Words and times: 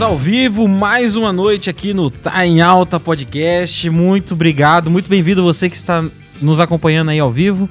Estamos 0.00 0.14
ao 0.14 0.18
vivo 0.18 0.66
mais 0.66 1.14
uma 1.14 1.30
noite 1.30 1.68
aqui 1.68 1.92
no 1.92 2.10
Tá 2.10 2.46
em 2.46 2.62
Alta 2.62 2.98
Podcast. 2.98 3.90
Muito 3.90 4.32
obrigado, 4.32 4.90
muito 4.90 5.10
bem-vindo 5.10 5.44
você 5.44 5.68
que 5.68 5.76
está 5.76 6.02
nos 6.40 6.58
acompanhando 6.58 7.10
aí 7.10 7.18
ao 7.18 7.30
vivo. 7.30 7.68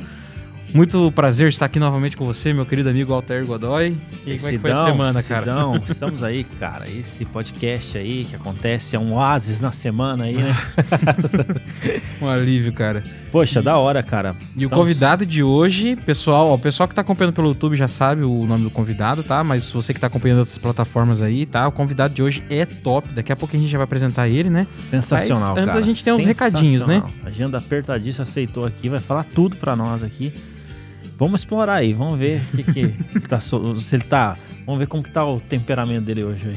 Muito 0.73 1.11
prazer 1.11 1.49
estar 1.49 1.65
aqui 1.65 1.79
novamente 1.79 2.15
com 2.15 2.25
você, 2.25 2.53
meu 2.53 2.65
querido 2.65 2.89
amigo 2.89 3.11
Alter 3.11 3.45
Godoy. 3.45 3.97
E 4.25 4.31
aí, 4.31 4.37
como 4.37 4.49
é 4.49 4.51
que 4.51 4.59
foi 4.59 4.71
a 4.71 4.85
semana, 4.85 5.23
cara? 5.23 5.41
Sidão, 5.41 5.81
estamos 5.89 6.23
aí, 6.23 6.43
cara. 6.43 6.87
Esse 6.87 7.25
podcast 7.25 7.97
aí 7.97 8.25
que 8.25 8.35
acontece 8.35 8.95
é 8.95 8.99
um 8.99 9.13
oásis 9.13 9.59
na 9.59 9.71
semana 9.71 10.25
aí, 10.25 10.37
né? 10.37 10.55
um 12.21 12.27
alívio, 12.27 12.71
cara. 12.71 13.03
Poxa, 13.31 13.61
da 13.61 13.77
hora, 13.77 14.03
cara. 14.03 14.35
E 14.55 14.65
o 14.65 14.69
convidado 14.69 15.25
de 15.25 15.41
hoje, 15.41 15.95
pessoal, 15.95 16.49
ó, 16.49 16.55
o 16.55 16.59
pessoal 16.59 16.87
que 16.87 16.93
tá 16.93 17.01
acompanhando 17.01 17.33
pelo 17.33 17.47
YouTube 17.47 17.75
já 17.75 17.87
sabe 17.87 18.23
o 18.23 18.45
nome 18.45 18.63
do 18.63 18.69
convidado, 18.69 19.23
tá? 19.23 19.43
Mas 19.43 19.71
você 19.71 19.91
que 19.91 19.99
tá 19.99 20.07
acompanhando 20.07 20.39
outras 20.39 20.57
plataformas 20.57 21.21
aí, 21.21 21.47
tá? 21.47 21.67
O 21.67 21.71
convidado 21.71 22.13
de 22.13 22.21
hoje 22.21 22.43
é 22.49 22.65
top. 22.65 23.11
Daqui 23.11 23.31
a 23.31 23.35
pouco 23.35 23.55
a 23.55 23.59
gente 23.59 23.69
já 23.69 23.77
vai 23.79 23.85
apresentar 23.85 24.27
ele, 24.27 24.51
né? 24.51 24.67
Sensacional, 24.89 25.49
Mas, 25.49 25.57
antes 25.57 25.65
cara. 25.65 25.79
a 25.79 25.81
gente 25.81 26.03
tem 26.03 26.13
uns 26.13 26.25
recadinhos, 26.25 26.85
né? 26.85 27.01
Agenda 27.25 27.57
apertadíssima, 27.57 28.23
aceitou 28.23 28.65
aqui, 28.65 28.87
vai 28.87 28.99
falar 28.99 29.23
tudo 29.23 29.55
pra 29.55 29.75
nós 29.75 30.03
aqui. 30.03 30.31
Vamos 31.19 31.41
explorar 31.41 31.73
aí, 31.73 31.91
vamos 31.91 32.17
ver 32.17 32.41
que, 32.55 32.63
que 32.63 33.19
tá, 33.27 33.41
se 33.41 33.55
ele 33.93 34.05
tá. 34.05 34.37
Vamos 34.65 34.79
ver 34.79 34.87
como 34.87 35.03
que 35.03 35.11
tá 35.11 35.25
o 35.25 35.41
temperamento 35.41 36.05
dele 36.05 36.23
hoje. 36.23 36.53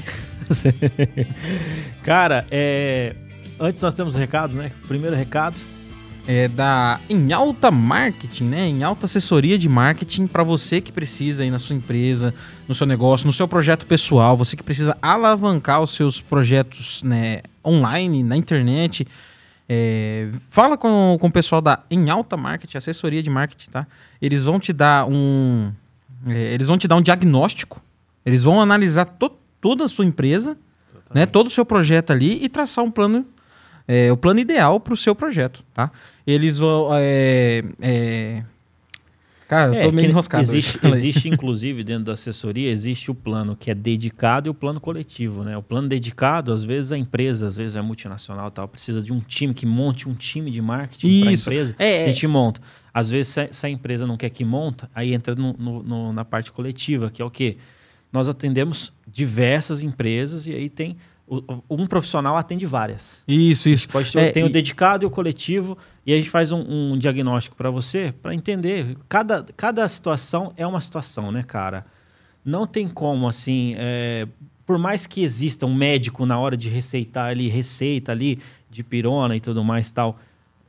Cara, 2.05 2.47
é, 2.49 3.17
antes 3.59 3.83
nós 3.83 3.93
temos 3.93 4.15
recados, 4.15 4.55
né? 4.55 4.71
Primeiro 4.87 5.17
recado. 5.17 5.57
É 6.29 6.47
da 6.47 7.01
Em 7.11 7.33
Alta 7.33 7.73
Marketing, 7.73 8.45
né? 8.45 8.69
Em 8.69 8.85
Alta 8.85 9.07
Assessoria 9.07 9.59
de 9.59 9.69
Marketing 9.69 10.29
para 10.29 10.45
você 10.45 10.81
que 10.81 10.93
precisa 10.93 11.43
aí 11.43 11.51
na 11.51 11.59
sua 11.59 11.75
empresa, 11.75 12.33
no 12.69 12.75
seu 12.77 12.87
negócio, 12.87 13.27
no 13.27 13.33
seu 13.33 13.49
projeto 13.49 13.85
pessoal, 13.85 14.37
você 14.37 14.57
que 14.57 14.63
precisa 14.63 14.97
alavancar 15.03 15.83
os 15.83 15.93
seus 15.93 16.21
projetos 16.21 17.03
né, 17.03 17.43
online, 17.65 18.23
na 18.23 18.37
internet. 18.37 19.05
É, 19.69 20.29
fala 20.49 20.79
com, 20.79 21.17
com 21.21 21.27
o 21.27 21.33
pessoal 21.33 21.61
da 21.61 21.81
Em 21.91 22.09
Alta 22.09 22.37
Marketing, 22.37 22.77
assessoria 22.77 23.21
de 23.21 23.31
marketing, 23.31 23.71
tá? 23.71 23.87
Eles 24.23 24.45
vão 24.45 24.61
te 24.61 24.73
dar 24.73 25.09
um. 25.09 25.73
É, 26.29 26.55
eles 26.55 26.69
vão 26.69 26.79
te 26.79 26.87
dar 26.87 26.95
um 26.95 27.03
diagnóstico. 27.03 27.83
Eles 28.25 28.45
vão 28.45 28.61
analisar 28.61 29.05
to, 29.05 29.33
toda 29.61 29.85
a 29.85 29.89
sua 29.89 30.05
empresa, 30.05 30.57
né, 31.13 31.27
todo 31.27 31.49
o 31.49 31.51
seu 31.51 31.67
projeto 31.67 32.13
ali 32.13 32.43
e 32.43 32.49
traçar 32.49 32.85
um 32.85 32.91
plano, 32.91 33.27
é, 33.87 34.13
o 34.13 34.17
plano 34.17 34.39
ideal 34.39 34.79
para 34.79 34.95
o 34.95 34.97
seu 34.97 35.13
projeto, 35.13 35.65
tá? 35.75 35.91
Eles 36.25 36.59
vão. 36.59 36.91
É, 36.93 37.65
é... 37.81 38.45
Cara, 39.49 39.75
eu 39.75 39.83
tô 39.83 39.89
é, 39.89 39.93
meio 39.93 40.09
enroscado. 40.09 40.43
Existe, 40.45 40.79
existe, 40.87 41.29
inclusive, 41.29 41.83
dentro 41.83 42.05
da 42.05 42.13
assessoria, 42.13 42.71
existe 42.71 43.11
o 43.11 43.15
plano 43.15 43.55
que 43.55 43.71
é 43.71 43.75
dedicado 43.75 44.49
e 44.49 44.51
o 44.51 44.55
plano 44.55 44.81
coletivo, 44.81 45.43
né? 45.43 45.57
O 45.59 45.63
plano 45.63 45.89
dedicado, 45.89 46.53
às 46.53 46.65
vezes 46.65 46.93
a 46.93 46.97
empresa, 46.97 47.49
às 47.49 47.57
vezes 47.57 47.75
é 47.77 47.83
multinacional 47.83 48.51
tal, 48.53 48.69
precisa 48.69 49.03
de 49.03 49.13
um 49.13 49.19
time 49.19 49.53
que 49.53 49.67
monte 49.67 50.09
um 50.09 50.15
time 50.15 50.51
de 50.51 50.63
marketing 50.63 51.21
para 51.21 51.31
a 51.31 51.33
empresa. 51.35 51.75
É, 51.79 52.05
a 52.05 52.09
gente 52.09 52.27
monta. 52.29 52.61
Às 52.93 53.09
vezes, 53.09 53.33
se, 53.33 53.49
se 53.53 53.67
a 53.67 53.71
empresa 53.71 54.07
não 54.07 54.17
quer 54.17 54.31
que 54.31 54.45
monta, 54.45 54.91
aí 54.95 55.15
entra 55.15 55.35
no, 55.35 55.55
no, 55.55 55.83
no, 55.83 56.13
na 56.13 56.25
parte 56.25 56.53
coletiva, 56.53 57.11
que 57.11 57.23
é 57.23 57.25
o 57.25 57.31
quê? 57.31 57.57
Nós 58.13 58.29
atendemos 58.29 58.93
diversas 59.07 59.83
empresas 59.83 60.47
e 60.47 60.53
aí 60.53 60.69
tem 60.69 60.97
um 61.71 61.87
profissional 61.87 62.37
atende 62.37 62.67
várias. 62.67 63.25
Isso, 63.27 63.69
isso. 63.69 63.89
Pode 63.89 64.13
ter, 64.13 64.19
é, 64.19 64.31
tem 64.31 64.43
e... 64.43 64.47
o 64.47 64.51
dedicado 64.51 65.05
e 65.05 65.07
o 65.07 65.11
coletivo, 65.11 65.79
e 66.05 66.13
a 66.13 66.17
gente 66.17 66.29
faz 66.29 66.53
um, 66.53 66.93
um 66.93 66.99
diagnóstico 66.99 67.57
para 67.57 67.71
você, 67.71 68.13
para 68.21 68.35
entender. 68.35 68.97
Cada, 69.09 69.47
cada 69.57 69.87
situação 69.89 70.53
é 70.57 70.67
uma 70.67 70.81
situação, 70.81 71.33
né, 71.33 71.43
cara? 71.43 71.87
Não 72.45 72.67
tem 72.67 72.89
como, 72.89 73.29
assim, 73.29 73.75
é, 73.79 74.27
por 74.67 74.77
mais 74.79 75.07
que 75.07 75.23
exista 75.23 75.65
um 75.65 75.75
médico 75.75 76.27
na 76.27 76.39
hora 76.39 76.57
de 76.57 76.69
receitar 76.69 77.31
ali, 77.31 77.49
receita 77.49 78.13
ali, 78.13 78.39
de 78.71 78.83
pirona 78.83 79.37
e 79.37 79.41
tudo 79.41 79.63
mais 79.63 79.91
tal, 79.91 80.19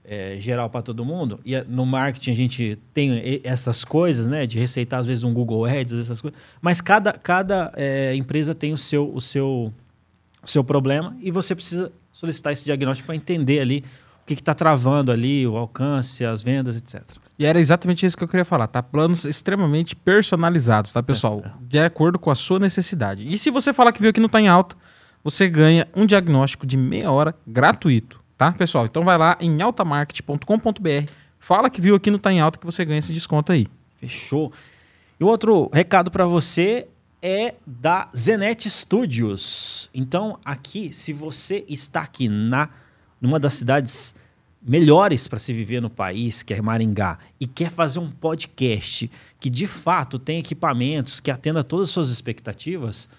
é, 0.05 0.35
geral 0.39 0.69
para 0.69 0.81
todo 0.81 1.05
mundo. 1.05 1.39
E 1.45 1.55
é, 1.55 1.63
no 1.67 1.85
marketing 1.85 2.31
a 2.31 2.35
gente 2.35 2.79
tem 2.93 3.41
essas 3.43 3.85
coisas, 3.85 4.27
né? 4.27 4.45
De 4.45 4.59
receitar 4.59 4.99
às 4.99 5.05
vezes 5.05 5.23
um 5.23 5.33
Google 5.33 5.65
Ads, 5.65 5.93
essas 5.93 6.21
coisas. 6.21 6.39
Mas 6.61 6.81
cada, 6.81 7.13
cada 7.13 7.71
é, 7.75 8.15
empresa 8.15 8.53
tem 8.53 8.73
o 8.73 8.77
seu, 8.77 9.13
o, 9.13 9.21
seu, 9.21 9.73
o 10.43 10.47
seu 10.47 10.63
problema 10.63 11.15
e 11.21 11.31
você 11.31 11.55
precisa 11.55 11.91
solicitar 12.11 12.53
esse 12.53 12.65
diagnóstico 12.65 13.07
para 13.07 13.15
entender 13.15 13.59
ali 13.59 13.83
o 14.21 14.25
que 14.25 14.33
está 14.33 14.53
travando 14.53 15.11
ali, 15.11 15.45
o 15.45 15.57
alcance, 15.57 16.23
as 16.23 16.41
vendas, 16.41 16.77
etc. 16.77 17.01
E 17.37 17.45
era 17.45 17.59
exatamente 17.59 18.05
isso 18.05 18.15
que 18.15 18.23
eu 18.23 18.27
queria 18.27 18.45
falar, 18.45 18.67
tá? 18.67 18.81
Planos 18.81 19.25
extremamente 19.25 19.95
personalizados, 19.95 20.93
tá, 20.93 21.01
pessoal? 21.01 21.41
É, 21.43 21.47
é. 21.47 21.51
De 21.61 21.79
acordo 21.79 22.19
com 22.19 22.29
a 22.29 22.35
sua 22.35 22.59
necessidade. 22.59 23.27
E 23.27 23.37
se 23.37 23.49
você 23.49 23.73
falar 23.73 23.91
que 23.91 24.01
viu 24.01 24.13
que 24.13 24.19
não 24.19 24.27
está 24.27 24.39
em 24.39 24.47
alta, 24.47 24.75
você 25.23 25.49
ganha 25.49 25.87
um 25.95 26.05
diagnóstico 26.05 26.65
de 26.65 26.77
meia 26.77 27.11
hora 27.11 27.35
gratuito 27.45 28.22
tá, 28.51 28.57
pessoal? 28.57 28.85
Então 28.85 29.03
vai 29.03 29.17
lá 29.17 29.37
em 29.39 29.61
altamarket.com.br, 29.61 31.11
fala 31.39 31.69
que 31.69 31.79
viu 31.79 31.95
aqui 31.95 32.11
no 32.11 32.19
Tá 32.19 32.31
em 32.31 32.39
Alta 32.39 32.59
que 32.59 32.65
você 32.65 32.83
ganha 32.83 32.99
esse 32.99 33.13
desconto 33.13 33.51
aí. 33.51 33.67
Fechou. 33.99 34.51
E 35.19 35.23
outro 35.23 35.69
recado 35.71 36.11
para 36.11 36.25
você 36.25 36.87
é 37.21 37.55
da 37.65 38.09
Zenet 38.15 38.69
Studios. 38.69 39.89
Então, 39.93 40.37
aqui, 40.43 40.91
se 40.91 41.13
você 41.13 41.63
está 41.69 42.01
aqui 42.01 42.27
na 42.27 42.69
numa 43.21 43.39
das 43.39 43.53
cidades 43.53 44.13
melhores 44.61 45.27
para 45.27 45.39
se 45.39 45.53
viver 45.53 45.81
no 45.81 45.89
país, 45.89 46.43
que 46.43 46.53
é 46.53 46.61
Maringá, 46.61 47.19
e 47.39 47.47
quer 47.47 47.69
fazer 47.69 47.99
um 47.99 48.11
podcast 48.11 49.09
que 49.39 49.49
de 49.49 49.67
fato 49.67 50.19
tem 50.19 50.39
equipamentos 50.39 51.21
que 51.21 51.31
atenda 51.31 51.63
todas 51.63 51.89
as 51.89 51.93
suas 51.93 52.09
expectativas, 52.09 53.09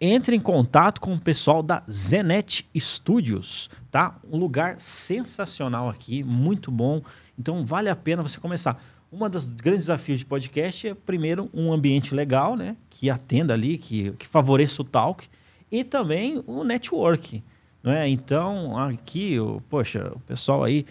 entre 0.00 0.36
em 0.36 0.40
contato 0.40 1.00
com 1.00 1.14
o 1.14 1.20
pessoal 1.20 1.62
da 1.62 1.82
Zenet 1.90 2.68
Studios, 2.76 3.70
tá? 3.90 4.16
Um 4.30 4.36
lugar 4.36 4.78
sensacional 4.78 5.88
aqui, 5.88 6.22
muito 6.22 6.70
bom. 6.70 7.02
Então 7.38 7.64
vale 7.64 7.88
a 7.88 7.96
pena 7.96 8.22
você 8.22 8.38
começar. 8.38 8.82
Um 9.10 9.28
dos 9.28 9.52
grandes 9.52 9.86
desafios 9.86 10.18
de 10.18 10.26
podcast 10.26 10.88
é, 10.88 10.94
primeiro, 10.94 11.48
um 11.54 11.72
ambiente 11.72 12.14
legal, 12.14 12.56
né? 12.56 12.76
Que 12.90 13.08
atenda 13.08 13.54
ali, 13.54 13.78
que, 13.78 14.10
que 14.12 14.26
favoreça 14.26 14.82
o 14.82 14.84
talk. 14.84 15.28
E 15.70 15.82
também 15.82 16.42
o 16.46 16.62
network, 16.62 17.42
não 17.82 17.92
é? 17.92 18.08
Então, 18.08 18.78
aqui, 18.78 19.36
poxa, 19.68 20.12
o 20.14 20.20
pessoal 20.20 20.64
aí 20.64 20.84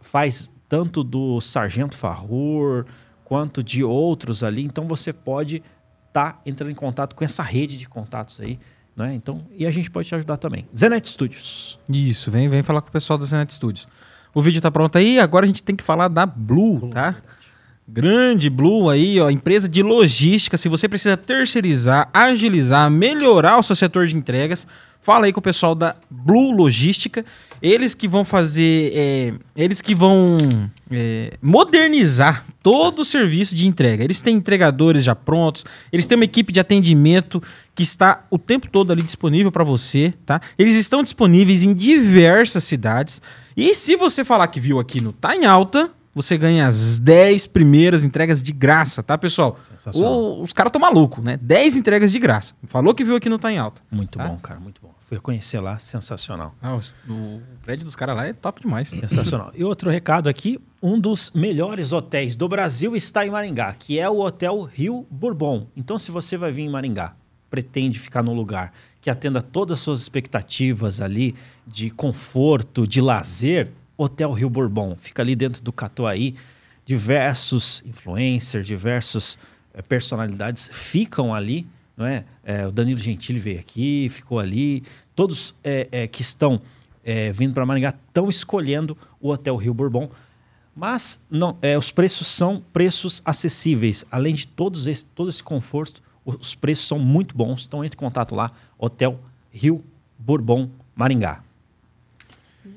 faz 0.00 0.50
tanto 0.68 1.04
do 1.04 1.40
Sargento 1.40 1.96
Farrur 1.96 2.86
quanto 3.24 3.62
de 3.62 3.84
outros 3.84 4.42
ali. 4.42 4.62
Então, 4.62 4.86
você 4.86 5.12
pode 5.12 5.62
tá 6.12 6.40
entrando 6.44 6.70
em 6.70 6.74
contato 6.74 7.14
com 7.14 7.24
essa 7.24 7.42
rede 7.42 7.78
de 7.78 7.88
contatos 7.88 8.40
aí. 8.40 8.58
Né? 8.96 9.14
Então, 9.14 9.46
e 9.56 9.66
a 9.66 9.70
gente 9.70 9.90
pode 9.90 10.08
te 10.08 10.14
ajudar 10.14 10.36
também. 10.36 10.66
Zenet 10.76 11.08
Studios. 11.08 11.78
Isso, 11.88 12.30
vem, 12.30 12.48
vem 12.48 12.62
falar 12.62 12.80
com 12.80 12.88
o 12.88 12.92
pessoal 12.92 13.18
da 13.18 13.24
Zenet 13.24 13.52
Studios. 13.54 13.88
O 14.34 14.42
vídeo 14.42 14.58
está 14.58 14.70
pronto 14.70 14.96
aí, 14.96 15.18
agora 15.18 15.44
a 15.44 15.48
gente 15.48 15.62
tem 15.62 15.74
que 15.74 15.82
falar 15.82 16.08
da 16.08 16.24
Blue, 16.24 16.78
Blue 16.78 16.90
tá? 16.90 17.16
Grande 17.92 18.48
Blue 18.48 18.88
aí, 18.88 19.18
ó, 19.20 19.28
empresa 19.28 19.68
de 19.68 19.82
logística. 19.82 20.56
Se 20.56 20.68
você 20.68 20.88
precisa 20.88 21.16
terceirizar, 21.16 22.08
agilizar, 22.14 22.88
melhorar 22.88 23.58
o 23.58 23.64
seu 23.64 23.74
setor 23.74 24.06
de 24.06 24.14
entregas, 24.14 24.64
fala 25.02 25.26
aí 25.26 25.32
com 25.32 25.40
o 25.40 25.42
pessoal 25.42 25.74
da 25.74 25.96
Blue 26.08 26.52
Logística. 26.52 27.24
Eles 27.60 27.92
que 27.92 28.06
vão 28.06 28.24
fazer, 28.24 28.92
é, 28.94 29.34
eles 29.56 29.80
que 29.82 29.92
vão 29.92 30.38
é, 30.88 31.32
modernizar 31.42 32.46
todo 32.62 33.00
o 33.00 33.04
serviço 33.04 33.56
de 33.56 33.66
entrega. 33.66 34.04
Eles 34.04 34.22
têm 34.22 34.36
entregadores 34.36 35.02
já 35.02 35.16
prontos, 35.16 35.64
eles 35.92 36.06
têm 36.06 36.14
uma 36.14 36.24
equipe 36.24 36.52
de 36.52 36.60
atendimento 36.60 37.42
que 37.74 37.82
está 37.82 38.24
o 38.30 38.38
tempo 38.38 38.68
todo 38.70 38.92
ali 38.92 39.02
disponível 39.02 39.50
para 39.50 39.64
você, 39.64 40.14
tá? 40.24 40.40
Eles 40.56 40.76
estão 40.76 41.02
disponíveis 41.02 41.64
em 41.64 41.74
diversas 41.74 42.62
cidades. 42.62 43.20
E 43.56 43.74
se 43.74 43.96
você 43.96 44.22
falar 44.22 44.46
que 44.46 44.60
viu 44.60 44.78
aqui 44.78 45.00
no 45.00 45.12
Tá 45.12 45.34
em 45.34 45.44
Alta, 45.44 45.90
você 46.20 46.36
ganha 46.36 46.66
as 46.66 46.98
10 46.98 47.46
primeiras 47.48 48.04
entregas 48.04 48.42
de 48.42 48.52
graça, 48.52 49.02
tá, 49.02 49.16
pessoal? 49.16 49.56
O, 49.94 50.42
os 50.42 50.52
caras 50.52 50.68
estão 50.70 50.80
malucos, 50.80 51.22
né? 51.22 51.38
10 51.40 51.76
entregas 51.76 52.12
de 52.12 52.18
graça. 52.18 52.54
Falou 52.64 52.94
que 52.94 53.04
viu 53.04 53.16
aqui 53.16 53.28
no 53.28 53.38
Tá 53.38 53.50
em 53.52 53.58
Alta. 53.58 53.82
Muito 53.90 54.18
tá? 54.18 54.26
bom, 54.26 54.36
cara, 54.38 54.60
muito 54.60 54.80
bom. 54.82 54.94
Fui 55.06 55.18
conhecer 55.18 55.58
lá, 55.58 55.76
sensacional. 55.78 56.54
Ah, 56.62 56.76
o, 56.76 57.12
o 57.12 57.42
prédio 57.62 57.84
dos 57.84 57.96
caras 57.96 58.16
lá 58.16 58.26
é 58.26 58.32
top 58.32 58.62
demais. 58.62 58.88
Sensacional. 58.88 59.50
e 59.56 59.64
outro 59.64 59.90
recado 59.90 60.28
aqui: 60.28 60.60
um 60.80 61.00
dos 61.00 61.32
melhores 61.32 61.92
hotéis 61.92 62.36
do 62.36 62.48
Brasil 62.48 62.94
está 62.94 63.26
em 63.26 63.30
Maringá, 63.30 63.74
que 63.76 63.98
é 63.98 64.08
o 64.08 64.20
Hotel 64.20 64.62
Rio 64.62 65.04
Bourbon. 65.10 65.66
Então, 65.76 65.98
se 65.98 66.12
você 66.12 66.36
vai 66.36 66.52
vir 66.52 66.62
em 66.62 66.70
Maringá, 66.70 67.16
pretende 67.50 67.98
ficar 67.98 68.22
num 68.22 68.34
lugar 68.34 68.72
que 69.00 69.10
atenda 69.10 69.42
todas 69.42 69.78
as 69.78 69.84
suas 69.84 70.00
expectativas 70.00 71.00
ali 71.00 71.34
de 71.66 71.90
conforto, 71.90 72.86
de 72.86 73.00
lazer, 73.00 73.72
Hotel 74.02 74.32
Rio 74.32 74.48
Bourbon. 74.48 74.96
Fica 74.98 75.22
ali 75.22 75.36
dentro 75.36 75.62
do 75.62 75.72
Catuaí. 75.72 76.34
Diversos 76.86 77.82
influencers, 77.84 78.66
diversos 78.66 79.38
é, 79.74 79.82
personalidades 79.82 80.70
ficam 80.72 81.34
ali 81.34 81.66
não 81.96 82.06
é? 82.06 82.24
é 82.42 82.66
o 82.66 82.72
Danilo 82.72 82.98
Gentili 82.98 83.38
veio 83.38 83.60
aqui, 83.60 84.08
ficou 84.10 84.38
ali. 84.38 84.82
Todos 85.14 85.54
é, 85.62 86.06
que 86.06 86.22
estão 86.22 86.62
vindo 87.34 87.52
para 87.52 87.66
Maringá 87.66 87.90
estão 87.90 88.30
escolhendo 88.30 88.96
o 89.20 89.28
Hotel 89.28 89.54
Rio 89.56 89.74
Bourbon. 89.74 90.08
Mas 90.74 91.22
não, 91.30 91.58
é, 91.60 91.76
os 91.76 91.90
preços 91.90 92.26
são 92.26 92.62
preços 92.72 93.20
acessíveis. 93.22 94.06
Além 94.10 94.34
de 94.34 94.46
todos 94.46 94.86
esse, 94.86 95.04
todo 95.04 95.28
esse 95.28 95.42
conforto, 95.42 96.02
os 96.24 96.54
preços 96.54 96.86
são 96.86 96.98
muito 96.98 97.36
bons. 97.36 97.66
Então 97.66 97.84
entre 97.84 97.96
em 97.96 98.00
contato 98.00 98.34
lá, 98.34 98.50
Hotel 98.78 99.20
Rio 99.50 99.84
Bourbon, 100.18 100.70
Maringá. 100.94 101.42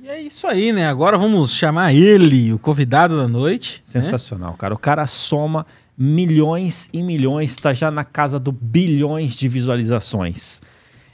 E 0.03 0.09
é 0.09 0.19
isso 0.19 0.45
aí, 0.47 0.73
né? 0.73 0.85
Agora 0.85 1.17
vamos 1.17 1.53
chamar 1.53 1.93
ele, 1.93 2.51
o 2.51 2.59
convidado 2.59 3.15
da 3.15 3.25
noite. 3.25 3.81
né? 3.85 4.01
Sensacional, 4.01 4.53
cara. 4.55 4.73
O 4.73 4.77
cara 4.77 5.07
soma 5.07 5.65
milhões 5.97 6.89
e 6.91 7.01
milhões, 7.01 7.51
está 7.51 7.73
já 7.73 7.89
na 7.89 8.03
casa 8.03 8.37
do 8.37 8.51
bilhões 8.51 9.33
de 9.33 9.47
visualizações. 9.47 10.61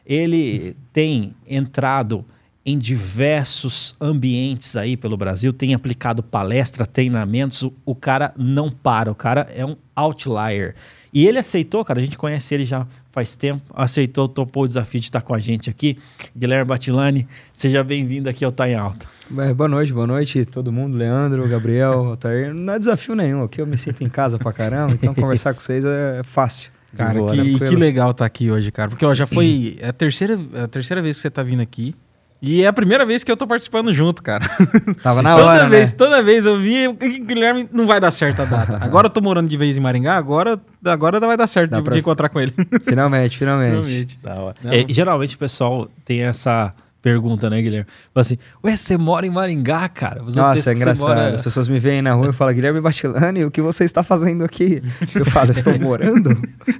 Ele 0.04 0.76
tem 0.92 1.36
entrado 1.48 2.26
em 2.66 2.80
diversos 2.80 3.96
ambientes 4.02 4.76
aí 4.76 4.98
pelo 4.98 5.16
Brasil, 5.16 5.54
tem 5.54 5.76
aplicado 5.76 6.24
palestra, 6.24 6.84
treinamentos, 6.84 7.62
o, 7.62 7.72
o 7.86 7.94
cara 7.94 8.34
não 8.36 8.72
para, 8.72 9.12
o 9.12 9.16
cara 9.16 9.42
é 9.54 9.64
um 9.64 9.78
outlier. 9.96 10.74
E 11.14 11.28
ele 11.28 11.38
aceitou, 11.38 11.86
cara, 11.86 12.00
a 12.00 12.04
gente 12.04 12.18
conhece 12.18 12.56
ele 12.56 12.66
já 12.66 12.88
faz 13.12 13.36
tempo, 13.36 13.62
aceitou, 13.74 14.28
topou 14.28 14.64
o 14.64 14.68
desafio 14.68 15.00
de 15.00 15.08
estar 15.08 15.22
com 15.22 15.34
a 15.34 15.40
gente 15.40 15.70
aqui. 15.70 15.98
Guilherme 16.36 16.66
Batilani, 16.66 17.28
seja 17.54 17.84
bem-vindo 17.84 18.30
aqui 18.30 18.46
ao 18.46 18.52
Tá 18.52 18.70
em 18.70 18.76
Alta. 18.76 19.08
É, 19.38 19.54
boa 19.54 19.68
noite, 19.68 19.94
boa 19.94 20.08
noite 20.08 20.46
todo 20.46 20.72
mundo, 20.72 20.98
Leandro, 20.98 21.48
Gabriel, 21.48 22.06
Altair. 22.10 22.54
Não 22.54 22.74
é 22.74 22.80
desafio 22.80 23.16
nenhum, 23.16 23.44
aqui 23.44 23.62
eu 23.62 23.68
me 23.68 23.78
sinto 23.78 24.04
em 24.04 24.10
casa 24.10 24.38
pra 24.38 24.52
caramba, 24.52 24.94
então 24.94 25.14
conversar 25.16 25.54
com 25.54 25.60
vocês 25.60 25.84
é 25.86 26.22
fácil. 26.24 26.72
Cara, 26.96 27.20
boa, 27.20 27.32
que, 27.34 27.60
que 27.60 27.76
legal 27.76 28.12
estar 28.12 28.26
aqui 28.26 28.50
hoje, 28.50 28.72
cara. 28.72 28.90
Porque 28.90 29.06
ó, 29.06 29.14
já 29.14 29.28
foi 29.28 29.78
a 29.84 29.94
terceira, 29.94 30.40
a 30.64 30.68
terceira 30.68 31.02
vez 31.02 31.18
que 31.18 31.22
você 31.22 31.30
tá 31.30 31.44
vindo 31.44 31.62
aqui. 31.62 31.94
E 32.42 32.64
é 32.64 32.68
a 32.68 32.74
primeira 32.74 33.06
vez 33.06 33.24
que 33.24 33.30
eu 33.32 33.36
tô 33.36 33.46
participando 33.46 33.94
junto, 33.94 34.24
cara. 34.24 34.46
Tava 35.04 35.22
na 35.22 35.36
toda 35.36 35.46
hora, 35.48 35.68
vez, 35.70 35.92
né? 35.92 35.98
toda 35.98 36.24
vez 36.24 36.46
eu 36.46 36.58
vi, 36.58 36.88
o 36.88 36.94
Guilherme 36.94 37.68
não 37.72 37.86
vai 37.86 38.00
dar 38.00 38.12
certo 38.12 38.42
a 38.42 38.46
data. 38.46 38.78
Agora 38.82 39.08
eu 39.08 39.12
tô 39.12 39.20
morando 39.20 39.50
de 39.50 39.58
vez 39.58 39.76
em 39.76 39.82
Maringá, 39.82 40.16
agora, 40.16 40.58
agora 40.86 41.20
vai 41.20 41.36
dar 41.36 41.48
certo 41.48 41.76
de, 41.76 41.82
pra- 41.82 41.94
de 41.94 42.00
encontrar 42.00 42.30
com 42.30 42.40
ele. 42.40 42.54
Finalmente, 42.88 43.38
finalmente. 43.38 43.72
Realmente. 43.74 44.20
Da 44.24 44.36
hora. 44.36 44.56
É, 44.66 44.86
geralmente 44.88 45.36
o 45.36 45.40
pessoal 45.40 45.90
tem 46.06 46.22
essa 46.22 46.74
pergunta, 47.02 47.50
né, 47.50 47.62
Guilherme? 47.62 47.86
Fala 48.14 48.22
assim, 48.22 48.38
ué, 48.64 48.76
você 48.76 48.98
mora 48.98 49.26
em 49.26 49.30
Maringá, 49.30 49.88
cara? 49.90 50.24
Os 50.24 50.36
Nossa, 50.36 50.60
é 50.60 50.62
você 50.64 50.74
engraçado. 50.74 51.08
mora- 51.08 51.30
As 51.36 51.42
pessoas 51.42 51.68
me 51.70 51.80
veem 51.80 52.02
na 52.02 52.14
rua 52.14 52.30
e 52.30 52.34
falam, 52.34 52.54
Guilherme 52.54 52.82
Batilani, 52.82 53.46
o 53.46 53.52
que 53.52 53.62
você 53.62 53.84
está 53.86 54.04
fazendo 54.04 54.44
aqui? 54.44 54.82
Eu 55.16 55.26
falo, 55.26 55.52
estou 55.52 55.80
morando? 55.80 56.30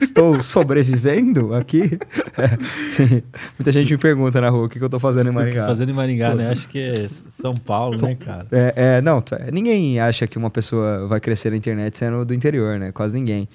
Estou 0.02 0.42
sobrevivendo 0.42 1.54
aqui? 1.56 1.98
É, 2.40 2.48
sim. 2.92 3.22
Muita 3.58 3.70
gente 3.72 3.92
me 3.92 3.98
pergunta 3.98 4.40
na 4.40 4.50
rua 4.50 4.66
o 4.66 4.70
que, 4.70 4.78
que 4.78 4.84
eu 4.84 4.88
estou 4.88 5.00
fazendo 5.00 5.30
em 5.30 5.34
Maringá. 5.34 5.66
Fazendo 5.66 5.90
em 5.90 5.94
Maringá, 5.94 6.34
né? 6.36 6.50
Acho 6.50 6.70
que 6.70 6.80
é 6.80 7.08
São 7.10 7.58
Paulo, 7.58 7.98
né, 8.02 8.16
cara? 8.16 8.46
É, 8.50 8.74
é, 8.98 9.02
não, 9.02 9.20
t- 9.20 9.36
ninguém 9.52 10.00
acha 10.00 10.26
que 10.26 10.38
uma 10.38 10.50
pessoa 10.50 11.06
vai 11.08 11.20
crescer 11.20 11.50
na 11.50 11.58
internet 11.58 11.98
sendo 11.98 12.24
do 12.24 12.34
interior, 12.34 12.80
né? 12.80 12.94
Quase 12.94 13.18
ninguém. 13.18 13.50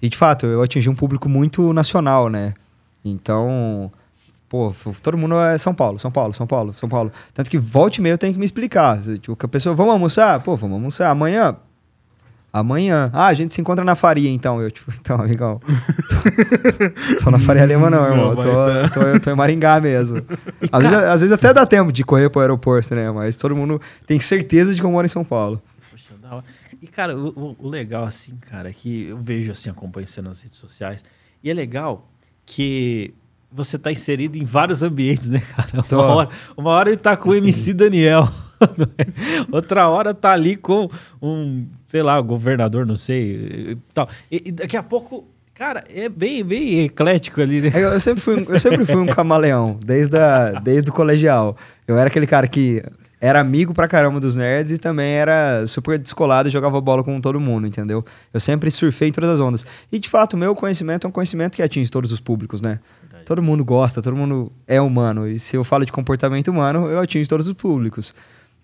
E 0.00 0.08
de 0.08 0.16
fato, 0.16 0.46
eu 0.46 0.62
atingi 0.62 0.88
um 0.88 0.94
público 0.94 1.28
muito 1.28 1.70
nacional, 1.74 2.30
né? 2.30 2.54
Então, 3.04 3.92
pô, 4.48 4.74
todo 5.02 5.16
mundo 5.18 5.36
é 5.38 5.58
São 5.58 5.74
Paulo, 5.74 5.98
São 5.98 6.10
Paulo, 6.10 6.32
São 6.32 6.46
Paulo, 6.46 6.72
São 6.74 6.88
Paulo. 6.88 7.12
Tanto 7.34 7.50
que 7.50 7.58
volta 7.58 7.98
e 7.98 8.02
meia 8.02 8.14
eu 8.14 8.18
tenho 8.18 8.32
que 8.32 8.38
me 8.38 8.44
explicar. 8.44 9.00
Tipo, 9.00 9.36
que 9.36 9.44
a 9.46 9.48
pessoa, 9.48 9.74
vamos 9.74 9.92
almoçar? 9.92 10.40
Pô, 10.40 10.56
vamos 10.56 10.74
almoçar. 10.76 11.10
Amanhã? 11.10 11.56
Amanhã. 12.50 13.10
Ah, 13.12 13.26
a 13.26 13.34
gente 13.34 13.52
se 13.52 13.60
encontra 13.60 13.84
na 13.84 13.94
Faria, 13.94 14.30
então. 14.30 14.60
Eu, 14.60 14.70
tipo, 14.70 14.90
então, 14.98 15.20
amigão. 15.20 15.60
Tô, 17.18 17.24
tô 17.24 17.30
na 17.30 17.38
Faria 17.38 17.66
Lima, 17.66 17.90
não, 17.90 18.04
irmão. 18.06 18.30
Eu 18.30 18.36
tô, 18.36 19.00
tô, 19.00 19.06
eu 19.06 19.20
tô 19.20 19.30
em 19.30 19.34
Maringá 19.34 19.78
mesmo. 19.80 20.22
Às 20.72 20.82
vezes, 20.82 20.96
às 20.98 21.20
vezes 21.20 21.32
até 21.32 21.52
dá 21.52 21.66
tempo 21.66 21.92
de 21.92 22.02
correr 22.02 22.30
pro 22.30 22.40
aeroporto, 22.40 22.94
né? 22.94 23.10
Mas 23.10 23.36
todo 23.36 23.54
mundo 23.54 23.80
tem 24.06 24.18
certeza 24.18 24.74
de 24.74 24.80
que 24.80 24.86
eu 24.86 24.90
moro 24.90 25.04
em 25.04 25.08
São 25.08 25.22
Paulo. 25.24 25.60
Poxa, 25.90 26.14
da 26.20 26.36
hora. 26.36 26.44
E, 26.80 26.86
cara, 26.86 27.16
o, 27.16 27.28
o- 27.28 27.56
o 27.58 27.68
legal, 27.68 28.04
assim, 28.04 28.34
cara, 28.50 28.70
é 28.70 28.72
que 28.72 29.08
eu 29.08 29.18
vejo, 29.18 29.52
assim, 29.52 29.68
acompanho 29.68 30.06
você 30.06 30.22
nas 30.22 30.40
redes 30.40 30.58
sociais. 30.58 31.04
E 31.44 31.50
é 31.50 31.54
legal 31.54 32.08
que 32.46 33.12
você 33.50 33.78
tá 33.78 33.90
inserido 33.90 34.36
em 34.36 34.44
vários 34.44 34.82
ambientes, 34.82 35.28
né, 35.28 35.40
cara? 35.56 35.82
Tô. 35.82 35.96
Uma 36.00 36.14
hora, 36.14 36.28
uma 36.56 36.70
hora 36.70 36.88
ele 36.90 36.96
tá 36.98 37.16
com 37.16 37.30
o 37.30 37.34
MC 37.34 37.72
Daniel. 37.74 38.28
Outra 39.52 39.88
hora 39.88 40.12
tá 40.14 40.32
ali 40.32 40.56
com 40.56 40.90
um, 41.22 41.66
sei 41.86 42.02
lá, 42.02 42.20
governador, 42.20 42.84
não 42.86 42.96
sei, 42.96 43.70
e 43.72 43.78
tal. 43.94 44.08
E, 44.30 44.42
e 44.46 44.52
daqui 44.52 44.76
a 44.76 44.82
pouco, 44.82 45.26
cara, 45.54 45.84
é 45.94 46.08
bem, 46.08 46.44
bem 46.44 46.80
eclético 46.84 47.40
ali, 47.40 47.60
né? 47.60 47.70
Eu, 47.74 47.90
eu 47.90 48.00
sempre 48.00 48.20
fui, 48.20 48.36
um- 48.36 48.44
eu 48.52 48.60
sempre 48.60 48.84
fui 48.84 48.96
um 48.96 49.06
camaleão, 49.14 49.78
desde, 49.84 50.16
a, 50.16 50.52
desde 50.60 50.90
o 50.90 50.92
colegial. 50.92 51.56
Eu 51.86 51.96
era 51.98 52.08
aquele 52.08 52.26
cara 52.26 52.46
que 52.48 52.82
era 53.20 53.40
amigo 53.40 53.74
pra 53.74 53.88
caramba 53.88 54.20
dos 54.20 54.36
nerds 54.36 54.70
e 54.70 54.78
também 54.78 55.12
era 55.14 55.66
super 55.66 55.98
descolado 55.98 56.48
e 56.48 56.52
jogava 56.52 56.80
bola 56.80 57.02
com 57.02 57.20
todo 57.20 57.40
mundo, 57.40 57.66
entendeu? 57.66 58.04
Eu 58.32 58.38
sempre 58.38 58.70
surfei 58.70 59.08
em 59.08 59.12
todas 59.12 59.30
as 59.30 59.40
ondas. 59.40 59.66
E 59.90 59.98
de 59.98 60.08
fato, 60.08 60.34
o 60.34 60.36
meu 60.36 60.54
conhecimento 60.54 61.04
é 61.04 61.08
um 61.08 61.12
conhecimento 61.12 61.56
que 61.56 61.62
atinge 61.62 61.90
todos 61.90 62.12
os 62.12 62.20
públicos, 62.20 62.60
né? 62.62 62.78
Todo 63.28 63.42
mundo 63.42 63.62
gosta, 63.62 64.00
todo 64.00 64.16
mundo 64.16 64.50
é 64.66 64.80
humano. 64.80 65.28
E 65.28 65.38
se 65.38 65.54
eu 65.54 65.62
falo 65.62 65.84
de 65.84 65.92
comportamento 65.92 66.48
humano, 66.48 66.86
eu 66.86 66.98
atingo 66.98 67.28
todos 67.28 67.46
os 67.46 67.52
públicos. 67.52 68.14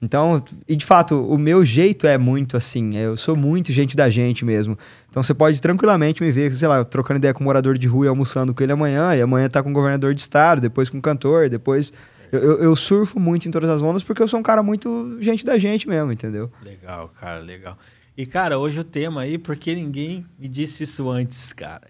Então, 0.00 0.43
e 0.66 0.75
de 0.75 0.87
fato, 0.87 1.22
o 1.22 1.37
meu 1.37 1.62
jeito 1.66 2.06
é 2.06 2.16
muito 2.16 2.56
assim. 2.56 2.96
Eu 2.96 3.14
sou 3.14 3.37
muito 3.37 3.70
gente 3.72 3.94
da 3.94 4.08
gente 4.08 4.43
mesmo. 4.43 4.78
Então 5.11 5.22
você 5.22 5.34
pode 5.34 5.61
tranquilamente 5.61 6.22
me 6.22 6.32
ver, 6.32 6.55
sei 6.55 6.66
lá, 6.66 6.82
trocando 6.82 7.19
ideia 7.19 7.34
com 7.34 7.43
um 7.43 7.46
morador 7.46 7.76
de 7.76 7.87
rua 7.87 8.06
e 8.06 8.08
almoçando 8.08 8.55
com 8.55 8.62
ele 8.62 8.72
amanhã, 8.72 9.14
e 9.14 9.20
amanhã 9.20 9.50
tá 9.50 9.62
com 9.62 9.69
o 9.69 9.72
governador 9.75 10.14
de 10.14 10.22
estado, 10.22 10.62
depois 10.62 10.88
com 10.88 10.96
o 10.96 11.02
cantor, 11.02 11.50
depois. 11.50 11.93
Eu, 12.32 12.40
eu- 12.43 12.58
eu 12.62 12.75
surfo 12.76 13.20
muito 13.20 13.46
em 13.46 13.50
todas 13.50 13.69
as 13.69 13.82
ondas 13.82 14.02
porque 14.02 14.22
eu 14.22 14.26
sou 14.28 14.40
um 14.40 14.43
cara 14.43 14.62
muito 14.62 15.19
gente 15.20 15.44
da 15.44 15.58
gente 15.58 15.87
mesmo, 15.87 16.10
entendeu? 16.10 16.50
Legal, 16.64 17.10
cara, 17.20 17.38
legal. 17.40 17.76
E, 18.17 18.25
cara, 18.25 18.58
hoje 18.58 18.81
o 18.81 18.84
tema 18.84 19.22
aí, 19.22 19.37
porque 19.37 19.75
ninguém 19.75 20.25
me 20.38 20.49
disse 20.49 20.84
isso 20.84 21.10
antes, 21.10 21.52
cara. 21.52 21.82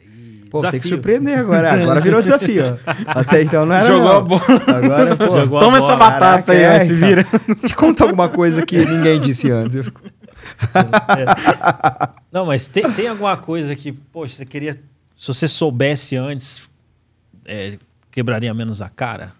Pô, 0.55 0.61
tem 0.61 0.71
que 0.71 0.77
desafio. 0.79 0.97
surpreender 0.97 1.39
agora. 1.39 1.73
Agora 1.83 2.01
virou 2.01 2.23
desafio. 2.23 2.79
ó. 2.87 2.93
Até 3.21 3.43
então 3.43 3.67
não 3.67 3.75
era. 3.75 3.85
Jogou 3.87 4.05
não. 4.05 4.17
a 4.17 4.21
bola. 4.21 4.43
Agora, 4.69 5.17
pô. 5.17 5.25
Jogou 5.41 5.59
a 5.59 5.61
Toma 5.61 5.79
bola. 5.81 5.91
essa 5.91 5.97
batata 5.97 6.53
aí, 6.53 6.61
Caraca, 6.63 6.85
ó, 6.85 6.87
se 6.87 6.93
é, 6.93 6.95
vira. 6.95 7.27
Me 7.63 7.75
conta 7.75 8.05
alguma 8.05 8.29
coisa 8.29 8.65
que 8.65 8.77
ninguém 8.79 9.21
disse 9.21 9.51
antes. 9.51 9.75
Eu 9.75 9.85
fico- 9.85 10.01
Não, 12.31 12.47
mas 12.47 12.69
tem, 12.69 12.91
tem 12.93 13.09
alguma 13.09 13.37
coisa 13.37 13.75
que, 13.75 13.93
poxa, 13.93 14.37
você 14.37 14.47
queria. 14.47 14.75
Se 15.17 15.29
você 15.29 15.49
soubesse 15.49 16.17
antes, 16.17 16.63
é, 17.45 17.79
quebraria 18.11 18.53
menos 18.55 18.81
a 18.83 18.89
cara? 18.89 19.33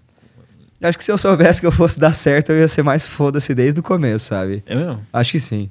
Eu 0.81 0.89
Acho 0.89 0.99
que 0.99 1.05
se 1.05 1.13
eu 1.13 1.19
soubesse 1.19 1.61
que 1.61 1.67
eu 1.67 1.73
fosse 1.73 1.99
dar 1.99 2.13
certo, 2.13 2.51
eu 2.53 2.59
ia 2.59 2.69
ser 2.69 2.83
mais 2.83 3.07
foda-se 3.07 3.55
desde 3.55 3.81
o 3.81 3.83
começo, 3.83 4.27
sabe? 4.27 4.63
É 4.67 4.75
mesmo? 4.75 5.01
Acho 5.13 5.33
que 5.33 5.41
sim. 5.41 5.71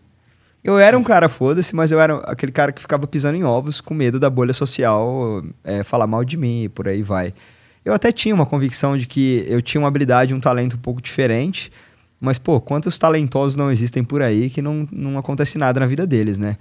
Eu 0.64 0.80
era 0.80 0.98
um 0.98 1.04
cara 1.04 1.28
foda-se, 1.28 1.76
mas 1.76 1.92
eu 1.92 2.00
era 2.00 2.18
aquele 2.20 2.52
cara 2.52 2.72
que 2.72 2.80
ficava 2.82 3.06
pisando 3.06 3.36
em 3.38 3.44
ovos 3.44 3.82
com 3.82 3.94
medo 3.94 4.18
da 4.20 4.30
bolha 4.30 4.54
social 4.54 5.44
é, 5.64 5.84
falar 5.84 6.08
mal 6.08 6.24
de 6.24 6.38
mim 6.38 6.64
e 6.64 6.70
por 6.70 6.88
aí 6.88 7.04
vai. 7.04 7.34
Eu 7.84 7.94
até 7.94 8.12
tinha 8.14 8.34
uma 8.34 8.46
convicção 8.46 8.98
de 8.98 9.06
que 9.06 9.46
eu 9.50 9.62
tinha 9.62 9.82
uma 9.82 9.90
habilidade, 9.90 10.34
um 10.34 10.40
talento 10.40 10.76
um 10.78 10.80
pouco 10.80 11.02
diferente, 11.02 11.70
mas, 12.20 12.38
pô, 12.38 12.62
quantos 12.62 12.98
talentosos 12.98 13.58
não 13.58 13.70
existem 13.70 14.06
por 14.06 14.22
aí 14.22 14.50
que 14.50 14.62
não, 14.62 14.88
não 14.90 15.18
acontece 15.18 15.58
nada 15.58 15.82
na 15.82 15.86
vida 15.86 16.08
deles, 16.08 16.38
né? 16.38 16.56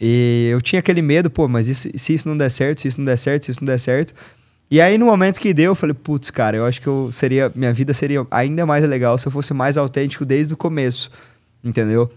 E 0.00 0.48
eu 0.50 0.62
tinha 0.62 0.80
aquele 0.80 1.02
medo, 1.02 1.28
pô, 1.28 1.46
mas 1.48 1.68
isso- 1.68 1.90
se 1.96 2.14
isso 2.14 2.26
não 2.28 2.36
der 2.36 2.50
certo, 2.50 2.80
se 2.80 2.88
isso 2.88 2.98
não 2.98 3.04
der 3.04 3.18
certo, 3.18 3.44
se 3.44 3.50
isso 3.50 3.60
não 3.60 3.66
der 3.66 3.78
certo. 3.78 4.14
E 4.70 4.80
aí, 4.80 4.96
no 4.96 5.04
momento 5.04 5.38
que 5.38 5.52
deu, 5.52 5.72
eu 5.72 5.74
falei, 5.74 5.92
putz, 5.94 6.30
cara, 6.30 6.56
eu 6.56 6.64
acho 6.64 6.80
que 6.80 6.86
eu 6.86 7.10
seria, 7.12 7.52
minha 7.54 7.72
vida 7.74 7.92
seria 7.92 8.26
ainda 8.30 8.64
mais 8.64 8.82
legal 8.88 9.18
se 9.18 9.26
eu 9.26 9.32
fosse 9.32 9.52
mais 9.52 9.76
autêntico 9.76 10.24
desde 10.24 10.54
o 10.54 10.56
começo, 10.56 11.10
entendeu? 11.62 12.10